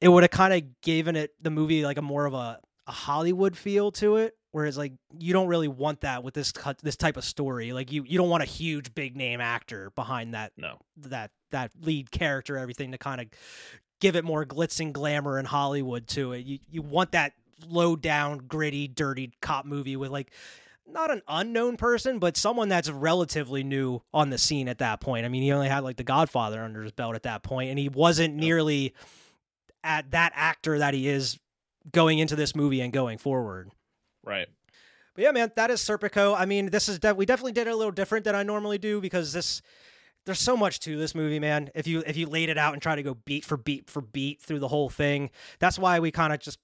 it 0.00 0.08
would 0.08 0.22
have 0.22 0.30
kind 0.30 0.54
of 0.54 0.80
given 0.82 1.16
it 1.16 1.32
the 1.42 1.50
movie 1.50 1.84
like 1.84 1.98
a 1.98 2.02
more 2.02 2.26
of 2.26 2.34
a, 2.34 2.60
a 2.86 2.92
Hollywood 2.92 3.56
feel 3.56 3.90
to 3.92 4.16
it. 4.16 4.36
Whereas 4.58 4.76
like 4.76 4.94
you 5.16 5.32
don't 5.32 5.46
really 5.46 5.68
want 5.68 6.00
that 6.00 6.24
with 6.24 6.34
this 6.34 6.50
cut 6.50 6.78
this 6.78 6.96
type 6.96 7.16
of 7.16 7.24
story. 7.24 7.72
Like 7.72 7.92
you 7.92 8.02
you 8.02 8.18
don't 8.18 8.28
want 8.28 8.42
a 8.42 8.46
huge 8.46 8.92
big 8.92 9.16
name 9.16 9.40
actor 9.40 9.92
behind 9.94 10.34
that 10.34 10.50
No. 10.56 10.80
that 10.96 11.30
that 11.52 11.70
lead 11.80 12.10
character, 12.10 12.58
everything 12.58 12.90
to 12.90 12.98
kind 12.98 13.20
of 13.20 13.28
give 14.00 14.16
it 14.16 14.24
more 14.24 14.44
glitz 14.44 14.80
and 14.80 14.92
glamour 14.92 15.38
and 15.38 15.46
Hollywood 15.46 16.08
to 16.08 16.32
it. 16.32 16.44
You 16.44 16.58
you 16.68 16.82
want 16.82 17.12
that 17.12 17.34
low 17.68 17.94
down, 17.94 18.38
gritty, 18.48 18.88
dirty 18.88 19.30
cop 19.40 19.64
movie 19.64 19.94
with 19.94 20.10
like 20.10 20.32
not 20.88 21.12
an 21.12 21.22
unknown 21.28 21.76
person, 21.76 22.18
but 22.18 22.36
someone 22.36 22.68
that's 22.68 22.90
relatively 22.90 23.62
new 23.62 24.02
on 24.12 24.30
the 24.30 24.38
scene 24.38 24.66
at 24.66 24.78
that 24.78 25.00
point. 25.00 25.24
I 25.24 25.28
mean, 25.28 25.44
he 25.44 25.52
only 25.52 25.68
had 25.68 25.84
like 25.84 25.98
The 25.98 26.02
Godfather 26.02 26.60
under 26.64 26.82
his 26.82 26.90
belt 26.90 27.14
at 27.14 27.22
that 27.22 27.44
point, 27.44 27.70
and 27.70 27.78
he 27.78 27.88
wasn't 27.88 28.34
nearly 28.34 28.92
at 29.84 30.10
that 30.10 30.32
actor 30.34 30.80
that 30.80 30.94
he 30.94 31.06
is 31.06 31.38
going 31.92 32.18
into 32.18 32.34
this 32.34 32.56
movie 32.56 32.80
and 32.80 32.92
going 32.92 33.18
forward. 33.18 33.70
Right. 34.28 34.46
But 35.14 35.24
yeah, 35.24 35.32
man, 35.32 35.50
that 35.56 35.70
is 35.70 35.80
Serpico. 35.80 36.36
I 36.38 36.44
mean, 36.44 36.70
this 36.70 36.88
is 36.88 36.98
de- 36.98 37.14
we 37.14 37.26
definitely 37.26 37.52
did 37.52 37.66
it 37.66 37.70
a 37.70 37.76
little 37.76 37.92
different 37.92 38.24
than 38.24 38.34
I 38.34 38.42
normally 38.44 38.78
do 38.78 39.00
because 39.00 39.32
this 39.32 39.62
there's 40.26 40.38
so 40.38 40.56
much 40.56 40.80
to 40.80 40.98
this 40.98 41.14
movie, 41.14 41.38
man. 41.40 41.70
If 41.74 41.86
you 41.86 42.02
if 42.06 42.16
you 42.16 42.26
laid 42.26 42.50
it 42.50 42.58
out 42.58 42.74
and 42.74 42.82
try 42.82 42.94
to 42.94 43.02
go 43.02 43.14
beat 43.14 43.44
for 43.44 43.56
beat 43.56 43.88
for 43.90 44.02
beat 44.02 44.40
through 44.40 44.58
the 44.58 44.68
whole 44.68 44.90
thing, 44.90 45.30
that's 45.58 45.78
why 45.78 45.98
we 46.00 46.10
kind 46.10 46.32
of 46.32 46.40
just 46.40 46.58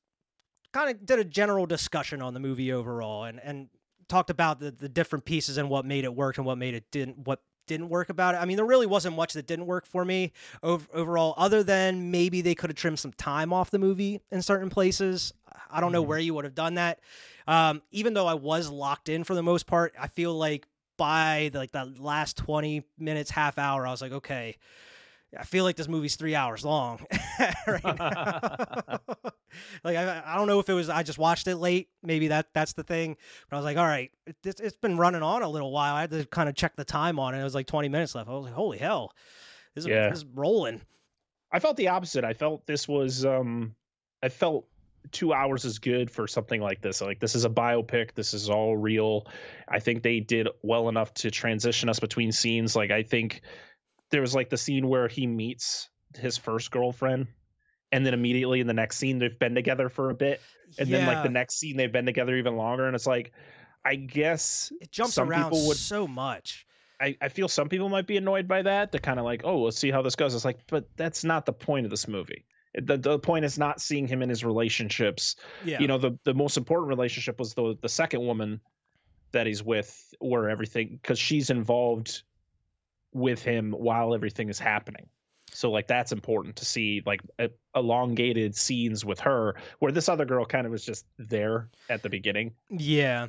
kind 0.73 0.91
of 0.91 1.05
did 1.07 1.19
a 1.19 1.25
general 1.25 1.67
discussion 1.67 2.21
on 2.21 2.35
the 2.35 2.41
movie 2.41 2.73
overall 2.73 3.25
and 3.25 3.41
and 3.43 3.69
talked 4.09 4.31
about 4.31 4.61
the 4.61 4.71
the 4.71 4.89
different 4.89 5.25
pieces 5.25 5.57
and 5.57 5.71
what 5.71 5.85
made 5.85 6.05
it 6.05 6.15
work 6.15 6.37
and 6.37 6.47
what 6.47 6.59
made 6.59 6.75
it 6.75 6.85
didn't 6.91 7.27
what 7.27 7.41
didn't 7.67 7.89
work 7.89 8.11
about 8.11 8.35
it. 8.35 8.39
I 8.39 8.45
mean, 8.45 8.57
there 8.57 8.67
really 8.67 8.87
wasn't 8.87 9.17
much 9.17 9.33
that 9.33 9.47
didn't 9.47 9.67
work 9.67 9.87
for 9.87 10.05
me 10.05 10.33
ov- 10.63 10.89
overall, 10.93 11.33
other 11.37 11.63
than 11.63 12.11
maybe 12.11 12.43
they 12.43 12.55
could 12.55 12.69
have 12.71 12.77
trimmed 12.77 12.99
some 12.99 13.13
time 13.15 13.53
off 13.53 13.71
the 13.71 13.79
movie 13.79 14.21
in 14.31 14.43
certain 14.43 14.69
places. 14.69 15.33
I 15.71 15.81
don't 15.81 15.93
know 15.93 16.03
where 16.03 16.19
you 16.19 16.35
would 16.35 16.45
have 16.45 16.55
done 16.55 16.75
that. 16.75 17.01
Um, 17.47 17.83
even 17.91 18.15
though 18.15 18.27
I 18.27 18.35
was 18.35 18.71
locked 18.71 19.09
in 19.09 19.25
for 19.25 19.35
the 19.35 19.43
most 19.43 19.67
part, 19.67 19.95
I 19.99 20.09
feel 20.09 20.35
like 20.35 20.67
by 20.97 21.51
the, 21.53 21.59
like 21.59 21.73
the 21.73 21.93
last 21.99 22.37
20 22.39 22.85
minutes, 22.99 23.31
half 23.31 23.59
hour, 23.59 23.87
I 23.87 23.91
was 23.91 24.01
like, 24.01 24.13
okay, 24.13 24.57
I 25.39 25.45
feel 25.45 25.65
like 25.65 25.77
this 25.77 25.89
movie's 25.89 26.15
three 26.17 26.35
hours 26.37 26.65
long 26.65 27.05
like 29.85 29.97
I, 29.97 30.23
I 30.25 30.37
don't 30.37 30.47
know 30.47 30.61
if 30.61 30.69
it 30.69 30.75
was 30.75 30.89
I 30.89 31.03
just 31.03 31.19
watched 31.19 31.47
it 31.49 31.57
late. 31.57 31.89
Maybe 32.03 32.29
that 32.29 32.49
that's 32.55 32.75
the 32.75 32.85
thing. 32.85 33.17
But 33.49 33.57
I 33.57 33.59
was 33.59 33.65
like, 33.65 33.77
all 33.77 33.87
right, 33.87 34.11
it, 34.27 34.37
it's, 34.45 34.61
it's 34.61 34.77
been 34.77 34.97
running 34.97 35.23
on 35.23 35.43
a 35.43 35.49
little 35.49 35.73
while. 35.73 35.95
I 35.95 36.03
had 36.03 36.11
to 36.11 36.25
kind 36.27 36.49
of 36.49 36.55
check 36.55 36.77
the 36.77 36.85
time 36.85 37.19
on 37.19 37.35
it. 37.35 37.41
It 37.41 37.45
was 37.45 37.55
like 37.55 37.67
20 37.67 37.89
minutes 37.89 38.15
left. 38.15 38.29
I 38.29 38.33
was 38.33 38.45
like, 38.45 38.55
holy 38.55 38.79
hell, 38.79 39.13
this 39.75 39.85
is, 39.85 39.89
Yeah. 39.89 40.11
this 40.11 40.19
is 40.19 40.25
rolling. 40.35 40.81
I 41.51 41.61
felt 41.61 41.77
the 41.77 41.89
opposite. 41.89 42.25
I 42.25 42.33
felt 42.33 42.67
this 42.67 42.89
was 42.89 43.25
um 43.25 43.75
I 44.23 44.29
felt 44.29 44.67
two 45.13 45.33
hours 45.33 45.65
is 45.65 45.79
good 45.79 46.11
for 46.11 46.27
something 46.27 46.61
like 46.61 46.81
this. 46.81 47.01
Like 47.01 47.21
this 47.21 47.35
is 47.35 47.45
a 47.45 47.51
biopic. 47.51 48.15
This 48.15 48.35
is 48.35 48.51
all 48.51 48.77
real. 48.77 49.27
I 49.69 49.81
think 49.81 50.03
they 50.03 50.21
did 50.21 50.49
well 50.63 50.89
enough 50.89 51.13
to 51.15 51.31
transition 51.31 51.89
us 51.89 52.01
between 52.01 52.33
scenes. 52.33 52.75
Like 52.75 52.91
I 52.91 53.03
think 53.03 53.43
there 54.11 54.21
was 54.21 54.35
like 54.35 54.51
the 54.51 54.57
scene 54.57 54.89
where 54.89 55.09
he 55.09 55.27
meets 55.27 55.89
his 56.15 56.37
first 56.37 56.71
girlfriend 56.71 57.27
and 57.91 58.07
then 58.07 58.15
immediately 58.15 58.61
in 58.61 58.67
the 58.67 58.75
next 58.75 58.97
scene 58.99 59.19
they've 59.19 59.39
been 59.39 59.55
together 59.55 59.89
for 59.89 60.11
a 60.11 60.15
bit 60.15 60.41
and 60.79 60.89
then 60.89 61.07
like 61.07 61.25
the 61.25 61.29
next 61.29 61.59
scene 61.59 61.77
they've 61.77 61.93
been 61.93 62.07
together 62.07 62.37
even 62.37 62.57
longer 62.57 62.87
and 62.87 62.95
it's 62.95 63.07
like 63.07 63.33
I 63.85 63.97
guess 63.97 64.73
it 64.81 64.91
jumps 64.91 65.15
some 65.15 65.29
around 65.29 65.51
people 65.51 65.67
would 65.69 65.77
so 65.77 66.07
much. 66.07 66.67
I, 67.01 67.17
I 67.21 67.29
feel 67.29 67.49
some 67.49 67.69
people 67.69 67.89
might 67.89 68.07
be 68.07 68.17
annoyed 68.17 68.49
by 68.49 68.63
that. 68.63 68.93
They're 68.93 69.01
kind 69.01 69.19
of 69.19 69.25
like, 69.25 69.43
oh, 69.45 69.63
let's 69.63 69.79
see 69.79 69.91
how 69.91 70.01
this 70.03 70.17
goes. 70.17 70.35
It's 70.35 70.45
like, 70.45 70.61
but 70.69 70.89
that's 70.97 71.25
not 71.25 71.45
the 71.45 71.53
point 71.53 71.85
of 71.85 71.91
this 71.91 72.09
movie. 72.09 72.47
The, 72.75 72.97
the 72.97 73.19
point 73.19 73.45
is 73.45 73.59
not 73.59 73.81
seeing 73.81 74.07
him 74.07 74.23
in 74.23 74.29
his 74.29 74.45
relationships. 74.45 75.37
Yeah. 75.65 75.81
You 75.81 75.87
know, 75.87 75.99
the, 75.99 76.19
the 76.25 76.35
most 76.35 76.57
important 76.57 76.89
relationship 76.89 77.39
was 77.39 77.55
the 77.55 77.77
the 77.81 77.89
second 77.89 78.27
woman 78.27 78.61
that 79.33 79.47
he's 79.47 79.63
with, 79.63 80.15
where 80.21 80.49
everything 80.49 80.99
because 81.01 81.19
she's 81.19 81.51
involved 81.51 82.23
with 83.13 83.43
him 83.43 83.73
while 83.73 84.15
everything 84.15 84.49
is 84.49 84.59
happening. 84.59 85.07
So 85.53 85.71
like 85.71 85.87
that's 85.87 86.11
important 86.11 86.57
to 86.57 86.65
see 86.65 87.03
like 87.07 87.21
e- 87.41 87.49
elongated 87.77 88.57
scenes 88.57 89.05
with 89.05 89.21
her, 89.21 89.55
where 89.79 89.93
this 89.93 90.09
other 90.09 90.25
girl 90.25 90.45
kind 90.45 90.67
of 90.67 90.73
was 90.73 90.85
just 90.85 91.07
there 91.17 91.69
at 91.89 92.03
the 92.03 92.09
beginning. 92.09 92.55
Yeah. 92.71 93.29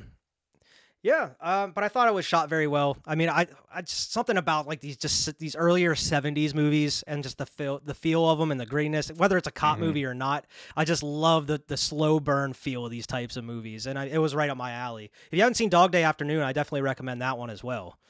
Yeah, 1.06 1.28
um, 1.40 1.70
but 1.70 1.84
I 1.84 1.88
thought 1.88 2.08
it 2.08 2.14
was 2.14 2.24
shot 2.24 2.48
very 2.48 2.66
well. 2.66 2.96
I 3.06 3.14
mean, 3.14 3.28
I, 3.28 3.46
I 3.72 3.82
just 3.82 4.12
something 4.12 4.36
about 4.36 4.66
like 4.66 4.80
these 4.80 4.96
just 4.96 5.38
these 5.38 5.54
earlier 5.54 5.94
'70s 5.94 6.52
movies 6.52 7.04
and 7.06 7.22
just 7.22 7.38
the 7.38 7.46
feel, 7.46 7.80
the 7.84 7.94
feel 7.94 8.28
of 8.28 8.40
them 8.40 8.50
and 8.50 8.60
the 8.60 8.66
greenness. 8.66 9.12
Whether 9.12 9.36
it's 9.36 9.46
a 9.46 9.52
cop 9.52 9.76
Mhm. 9.76 9.82
movie 9.82 10.04
or 10.04 10.14
not, 10.14 10.46
I 10.76 10.84
just 10.84 11.04
love 11.04 11.46
the 11.46 11.62
the 11.64 11.76
slow 11.76 12.18
burn 12.18 12.54
feel 12.54 12.84
of 12.84 12.90
these 12.90 13.06
types 13.06 13.36
of 13.36 13.44
movies, 13.44 13.86
and 13.86 13.96
I, 13.96 14.06
it 14.06 14.18
was 14.18 14.34
right 14.34 14.50
up 14.50 14.56
my 14.56 14.72
alley. 14.72 15.12
If 15.30 15.34
you 15.36 15.42
haven't 15.42 15.54
seen 15.54 15.68
Dog 15.68 15.92
Day 15.92 16.02
Afternoon, 16.02 16.42
I 16.42 16.52
definitely 16.52 16.82
recommend 16.82 17.22
that 17.22 17.38
one 17.38 17.50
as 17.50 17.62
well. 17.62 18.00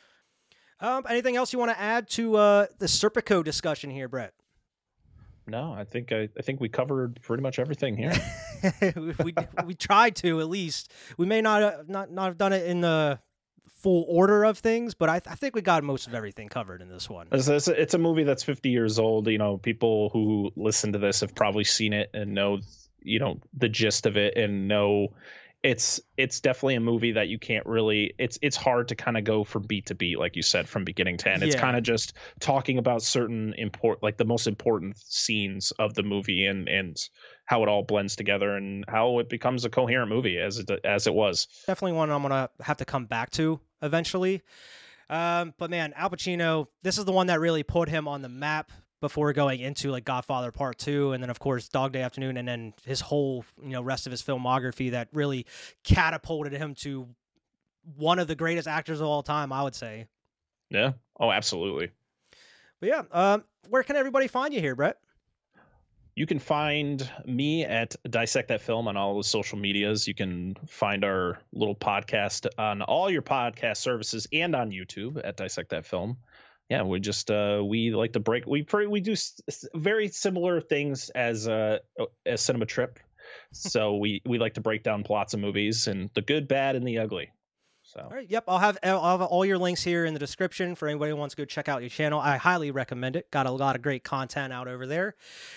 Um, 0.80 1.04
anything 1.06 1.36
else 1.36 1.52
you 1.52 1.58
want 1.58 1.72
to 1.72 1.78
add 1.78 2.08
to 2.10 2.36
uh, 2.36 2.66
the 2.78 2.86
Serpico 2.86 3.44
discussion 3.44 3.90
here, 3.90 4.08
Brett? 4.08 4.32
No, 5.46 5.72
I 5.72 5.84
think 5.84 6.12
I, 6.12 6.28
I 6.36 6.42
think 6.42 6.60
we 6.60 6.68
covered 6.68 7.20
pretty 7.22 7.42
much 7.42 7.58
everything 7.58 7.96
here. 7.96 8.12
we, 8.96 9.14
we 9.24 9.34
we 9.64 9.74
tried 9.74 10.16
to 10.16 10.40
at 10.40 10.48
least. 10.48 10.92
We 11.16 11.26
may 11.26 11.40
not 11.40 11.62
uh, 11.62 11.82
not 11.86 12.10
not 12.10 12.26
have 12.26 12.38
done 12.38 12.52
it 12.52 12.66
in 12.66 12.80
the 12.80 13.20
full 13.86 14.04
order 14.08 14.44
of 14.44 14.58
things, 14.58 14.94
but 14.94 15.08
I, 15.08 15.16
I 15.26 15.36
think 15.36 15.54
we 15.54 15.62
got 15.62 15.84
most 15.84 16.06
of 16.08 16.14
everything 16.14 16.48
covered 16.48 16.82
in 16.82 16.88
this 16.88 17.08
one. 17.08 17.28
It's, 17.30 17.46
it's, 17.46 17.68
a, 17.68 17.80
it's 17.80 17.94
a 17.94 17.98
movie 17.98 18.24
that's 18.24 18.42
50 18.42 18.70
years 18.70 18.98
old. 18.98 19.28
You 19.28 19.38
know, 19.38 19.58
people 19.58 20.08
who 20.12 20.50
listen 20.56 20.92
to 20.94 20.98
this 20.98 21.20
have 21.20 21.34
probably 21.34 21.62
seen 21.64 21.92
it 21.92 22.10
and 22.12 22.34
know, 22.34 22.58
you 23.02 23.20
know, 23.20 23.38
the 23.56 23.68
gist 23.68 24.06
of 24.06 24.16
it 24.16 24.36
and 24.36 24.66
know 24.66 25.12
it's 25.66 26.00
it's 26.16 26.40
definitely 26.40 26.76
a 26.76 26.80
movie 26.80 27.10
that 27.10 27.26
you 27.26 27.40
can't 27.40 27.66
really 27.66 28.14
it's 28.20 28.38
it's 28.40 28.56
hard 28.56 28.86
to 28.86 28.94
kind 28.94 29.16
of 29.16 29.24
go 29.24 29.42
from 29.42 29.64
beat 29.64 29.86
to 29.86 29.96
beat 29.96 30.16
like 30.16 30.36
you 30.36 30.42
said 30.42 30.68
from 30.68 30.84
beginning 30.84 31.16
to 31.16 31.28
end. 31.28 31.42
It's 31.42 31.56
Yeah. 31.56 31.60
kind 31.60 31.76
of 31.76 31.82
just 31.82 32.12
talking 32.38 32.78
about 32.78 33.02
certain 33.02 33.52
import 33.58 34.00
like 34.00 34.16
the 34.16 34.24
most 34.24 34.46
important 34.46 34.96
scenes 34.96 35.72
of 35.80 35.94
the 35.94 36.04
movie 36.04 36.46
and 36.46 36.68
and 36.68 36.96
how 37.46 37.64
it 37.64 37.68
all 37.68 37.82
blends 37.82 38.14
together 38.14 38.56
and 38.56 38.84
how 38.86 39.18
it 39.18 39.28
becomes 39.28 39.64
a 39.64 39.68
coherent 39.68 40.08
movie 40.08 40.38
as 40.38 40.58
it 40.58 40.70
as 40.84 41.08
it 41.08 41.14
was. 41.14 41.48
Definitely 41.66 41.96
one 41.96 42.10
I'm 42.12 42.22
gonna 42.22 42.48
have 42.60 42.76
to 42.76 42.84
come 42.84 43.06
back 43.06 43.30
to 43.32 43.58
eventually. 43.82 44.42
Um, 45.10 45.52
but 45.58 45.68
man, 45.70 45.92
Al 45.96 46.10
Pacino, 46.10 46.68
this 46.82 46.96
is 46.96 47.04
the 47.04 47.12
one 47.12 47.26
that 47.26 47.40
really 47.40 47.64
put 47.64 47.88
him 47.88 48.06
on 48.06 48.22
the 48.22 48.28
map 48.28 48.70
before 49.00 49.32
going 49.32 49.60
into 49.60 49.90
like 49.90 50.04
Godfather 50.04 50.50
Part 50.50 50.78
Two, 50.78 51.12
and 51.12 51.22
then 51.22 51.30
of 51.30 51.38
course 51.38 51.68
Dog 51.68 51.92
Day 51.92 52.02
Afternoon, 52.02 52.36
and 52.36 52.46
then 52.46 52.74
his 52.84 53.00
whole 53.00 53.44
you 53.62 53.70
know 53.70 53.82
rest 53.82 54.06
of 54.06 54.10
his 54.10 54.22
filmography 54.22 54.92
that 54.92 55.08
really 55.12 55.46
catapulted 55.84 56.52
him 56.52 56.74
to 56.76 57.08
one 57.96 58.18
of 58.18 58.28
the 58.28 58.34
greatest 58.34 58.66
actors 58.66 59.00
of 59.00 59.06
all 59.06 59.22
time, 59.22 59.52
I 59.52 59.62
would 59.62 59.74
say. 59.74 60.06
Yeah. 60.70 60.92
Oh, 61.18 61.30
absolutely. 61.30 61.90
But 62.80 62.88
yeah, 62.88 63.02
um, 63.12 63.44
where 63.68 63.82
can 63.82 63.96
everybody 63.96 64.26
find 64.26 64.52
you 64.52 64.60
here, 64.60 64.74
Brett? 64.74 64.98
you 66.16 66.24
can 66.24 66.38
find 66.38 67.08
me 67.26 67.62
at 67.64 67.94
Dissect 68.08 68.48
That 68.48 68.62
Film 68.62 68.88
on 68.88 68.96
all 68.96 69.18
the 69.18 69.22
social 69.22 69.58
medias. 69.58 70.08
You 70.08 70.14
can 70.14 70.56
find 70.66 71.04
our 71.04 71.38
little 71.52 71.74
podcast 71.74 72.46
on 72.58 72.80
all 72.80 73.10
your 73.10 73.20
podcast 73.20 73.76
services 73.76 74.26
and 74.32 74.56
on 74.56 74.70
YouTube 74.70 75.20
at 75.22 75.36
Dissect 75.36 75.70
That 75.70 75.84
Film. 75.84 76.16
Yeah, 76.68 76.82
we 76.82 76.98
just 76.98 77.30
uh, 77.30 77.62
we 77.64 77.90
like 77.92 78.12
to 78.14 78.20
break. 78.20 78.46
We 78.46 78.66
we 78.88 79.00
do 79.00 79.12
s- 79.12 79.40
very 79.74 80.08
similar 80.08 80.60
things 80.60 81.10
as 81.10 81.46
uh, 81.46 81.78
as 82.24 82.40
Cinema 82.40 82.66
Trip. 82.66 82.98
so 83.52 83.96
we 83.96 84.20
we 84.26 84.38
like 84.38 84.54
to 84.54 84.60
break 84.60 84.82
down 84.82 85.04
plots 85.04 85.34
of 85.34 85.40
movies 85.40 85.86
and 85.86 86.10
the 86.14 86.22
good, 86.22 86.48
bad, 86.48 86.74
and 86.76 86.86
the 86.86 86.98
ugly. 86.98 87.30
So 87.96 88.02
All 88.02 88.10
right. 88.10 88.30
Yep. 88.30 88.44
I'll 88.46 88.58
have 88.58 88.76
I'll 88.82 89.18
have 89.18 89.22
all 89.22 89.44
your 89.44 89.56
links 89.56 89.82
here 89.82 90.04
in 90.04 90.12
the 90.12 90.20
description 90.20 90.74
for 90.74 90.86
anybody 90.86 91.12
who 91.12 91.16
wants 91.16 91.34
to 91.34 91.40
go 91.40 91.46
check 91.46 91.66
out 91.66 91.80
your 91.80 91.88
channel. 91.88 92.20
I 92.20 92.36
highly 92.36 92.70
recommend 92.70 93.16
it. 93.16 93.30
Got 93.30 93.46
a 93.46 93.50
lot 93.50 93.74
of 93.74 93.80
great 93.80 94.04
content 94.04 94.52
out 94.52 94.68
over 94.68 94.86
there. 94.86 95.14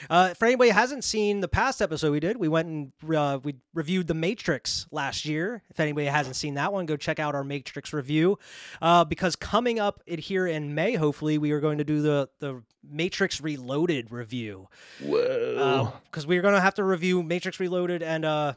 Uh, 0.09 0.33
for 0.35 0.45
anybody 0.45 0.69
who 0.69 0.75
hasn't 0.75 1.03
seen 1.03 1.41
the 1.41 1.49
past 1.49 1.81
episode 1.81 2.11
we 2.13 2.21
did, 2.21 2.37
we 2.37 2.47
went 2.47 2.67
and 2.69 3.13
uh, 3.13 3.39
we 3.43 3.55
reviewed 3.73 4.07
The 4.07 4.13
Matrix 4.13 4.87
last 4.89 5.25
year. 5.25 5.63
If 5.69 5.81
anybody 5.81 6.07
hasn't 6.07 6.37
seen 6.37 6.53
that 6.53 6.71
one, 6.71 6.85
go 6.85 6.95
check 6.95 7.19
out 7.19 7.35
our 7.35 7.43
Matrix 7.43 7.91
review. 7.91 8.39
Uh, 8.81 9.03
because 9.03 9.35
coming 9.35 9.77
up 9.77 10.01
it 10.05 10.19
here 10.19 10.47
in 10.47 10.73
May, 10.73 10.95
hopefully, 10.95 11.37
we 11.37 11.51
are 11.51 11.59
going 11.59 11.79
to 11.79 11.83
do 11.83 12.01
the 12.01 12.29
the 12.39 12.63
Matrix 12.89 13.41
Reloaded 13.41 14.13
review. 14.13 14.69
whoa, 15.03 15.93
Because 16.05 16.25
we're 16.25 16.41
going 16.41 16.55
to 16.55 16.61
have 16.61 16.75
to 16.75 16.85
review 16.85 17.21
Matrix 17.21 17.59
Reloaded 17.59 18.01
and 18.01 18.23
uh, 18.23 18.53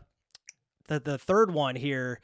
the 0.86 1.00
the 1.00 1.18
third 1.18 1.52
one 1.52 1.74
here. 1.74 2.20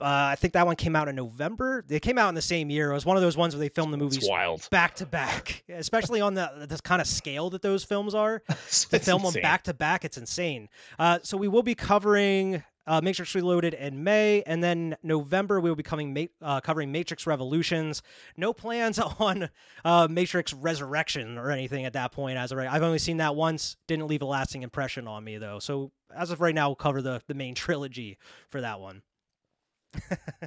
Uh, 0.00 0.32
I 0.32 0.34
think 0.34 0.54
that 0.54 0.66
one 0.66 0.74
came 0.76 0.96
out 0.96 1.08
in 1.08 1.14
November. 1.14 1.84
They 1.86 2.00
came 2.00 2.18
out 2.18 2.28
in 2.28 2.34
the 2.34 2.42
same 2.42 2.68
year. 2.68 2.90
It 2.90 2.94
was 2.94 3.06
one 3.06 3.16
of 3.16 3.22
those 3.22 3.36
ones 3.36 3.54
where 3.54 3.60
they 3.60 3.68
filmed 3.68 3.92
the 3.92 3.96
movies 3.96 4.26
back 4.70 4.96
to 4.96 5.06
back, 5.06 5.62
especially 5.68 6.20
on 6.20 6.34
the 6.34 6.66
this 6.68 6.80
kind 6.80 7.00
of 7.00 7.06
scale 7.06 7.50
that 7.50 7.62
those 7.62 7.84
films 7.84 8.14
are. 8.14 8.42
To 8.90 8.98
film 8.98 9.22
them 9.22 9.32
back 9.42 9.62
to 9.64 9.74
back, 9.74 10.04
it's 10.04 10.18
insane. 10.18 10.68
Uh, 10.98 11.18
so 11.22 11.36
we 11.36 11.48
will 11.48 11.62
be 11.62 11.74
covering 11.74 12.62
uh, 12.86 13.00
Matrix 13.00 13.34
Reloaded 13.34 13.74
in 13.74 14.02
May, 14.04 14.42
and 14.42 14.62
then 14.62 14.96
November 15.02 15.60
we 15.60 15.70
will 15.70 15.76
be 15.76 15.82
coming 15.82 16.28
uh, 16.42 16.60
covering 16.60 16.92
Matrix 16.92 17.26
Revolutions. 17.26 18.02
No 18.36 18.52
plans 18.52 18.98
on 19.18 19.48
uh, 19.84 20.08
Matrix 20.10 20.52
Resurrection 20.52 21.38
or 21.38 21.50
anything 21.50 21.84
at 21.84 21.92
that 21.94 22.12
point. 22.12 22.36
As 22.36 22.52
of 22.52 22.58
right, 22.58 22.68
I've 22.68 22.82
only 22.82 22.98
seen 22.98 23.18
that 23.18 23.36
once. 23.36 23.76
Didn't 23.86 24.06
leave 24.08 24.22
a 24.22 24.26
lasting 24.26 24.62
impression 24.62 25.06
on 25.08 25.24
me 25.24 25.38
though. 25.38 25.58
So 25.58 25.92
as 26.14 26.30
of 26.30 26.40
right 26.40 26.54
now, 26.54 26.68
we'll 26.68 26.76
cover 26.76 27.00
the 27.00 27.22
the 27.26 27.34
main 27.34 27.54
trilogy 27.54 28.18
for 28.50 28.60
that 28.60 28.80
one. 28.80 29.02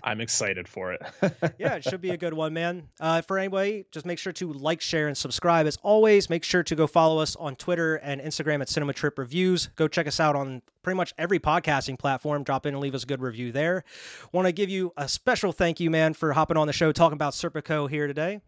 I'm 0.03 0.21
excited 0.21 0.67
for 0.67 0.93
it. 0.93 1.01
yeah, 1.57 1.75
it 1.75 1.83
should 1.83 2.01
be 2.01 2.11
a 2.11 2.17
good 2.17 2.33
one, 2.33 2.53
man. 2.53 2.87
Uh, 2.99 3.21
for 3.21 3.37
anybody, 3.37 3.85
just 3.91 4.05
make 4.05 4.19
sure 4.19 4.33
to 4.33 4.53
like, 4.53 4.81
share, 4.81 5.07
and 5.07 5.17
subscribe. 5.17 5.67
As 5.67 5.77
always, 5.83 6.29
make 6.29 6.43
sure 6.43 6.63
to 6.63 6.75
go 6.75 6.87
follow 6.87 7.19
us 7.19 7.35
on 7.35 7.55
Twitter 7.55 7.95
and 7.97 8.21
Instagram 8.21 8.61
at 8.61 8.69
Cinema 8.69 8.93
Trip 8.93 9.17
Reviews. 9.17 9.67
Go 9.75 9.87
check 9.87 10.07
us 10.07 10.19
out 10.19 10.35
on 10.35 10.61
pretty 10.83 10.97
much 10.97 11.13
every 11.17 11.39
podcasting 11.39 11.99
platform. 11.99 12.43
Drop 12.43 12.65
in 12.65 12.73
and 12.73 12.81
leave 12.81 12.95
us 12.95 13.03
a 13.03 13.07
good 13.07 13.21
review 13.21 13.51
there. 13.51 13.83
Want 14.31 14.47
to 14.47 14.51
give 14.51 14.69
you 14.69 14.93
a 14.97 15.07
special 15.07 15.51
thank 15.51 15.79
you, 15.79 15.89
man, 15.89 16.13
for 16.13 16.33
hopping 16.33 16.57
on 16.57 16.67
the 16.67 16.73
show 16.73 16.91
talking 16.91 17.15
about 17.15 17.33
Serpico 17.33 17.89
here 17.89 18.07
today. 18.07 18.41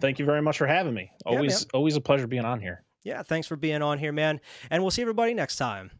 Thank 0.00 0.18
you 0.18 0.24
very 0.24 0.42
much 0.42 0.58
for 0.58 0.66
having 0.66 0.94
me. 0.94 1.10
Always, 1.24 1.64
man. 1.64 1.70
always 1.74 1.96
a 1.96 2.00
pleasure 2.00 2.26
being 2.26 2.44
on 2.44 2.60
here. 2.60 2.82
Yeah, 3.04 3.22
thanks 3.22 3.46
for 3.46 3.56
being 3.56 3.82
on 3.82 3.98
here, 3.98 4.12
man. 4.12 4.40
And 4.70 4.82
we'll 4.82 4.90
see 4.90 5.02
everybody 5.02 5.34
next 5.34 5.56
time. 5.56 5.90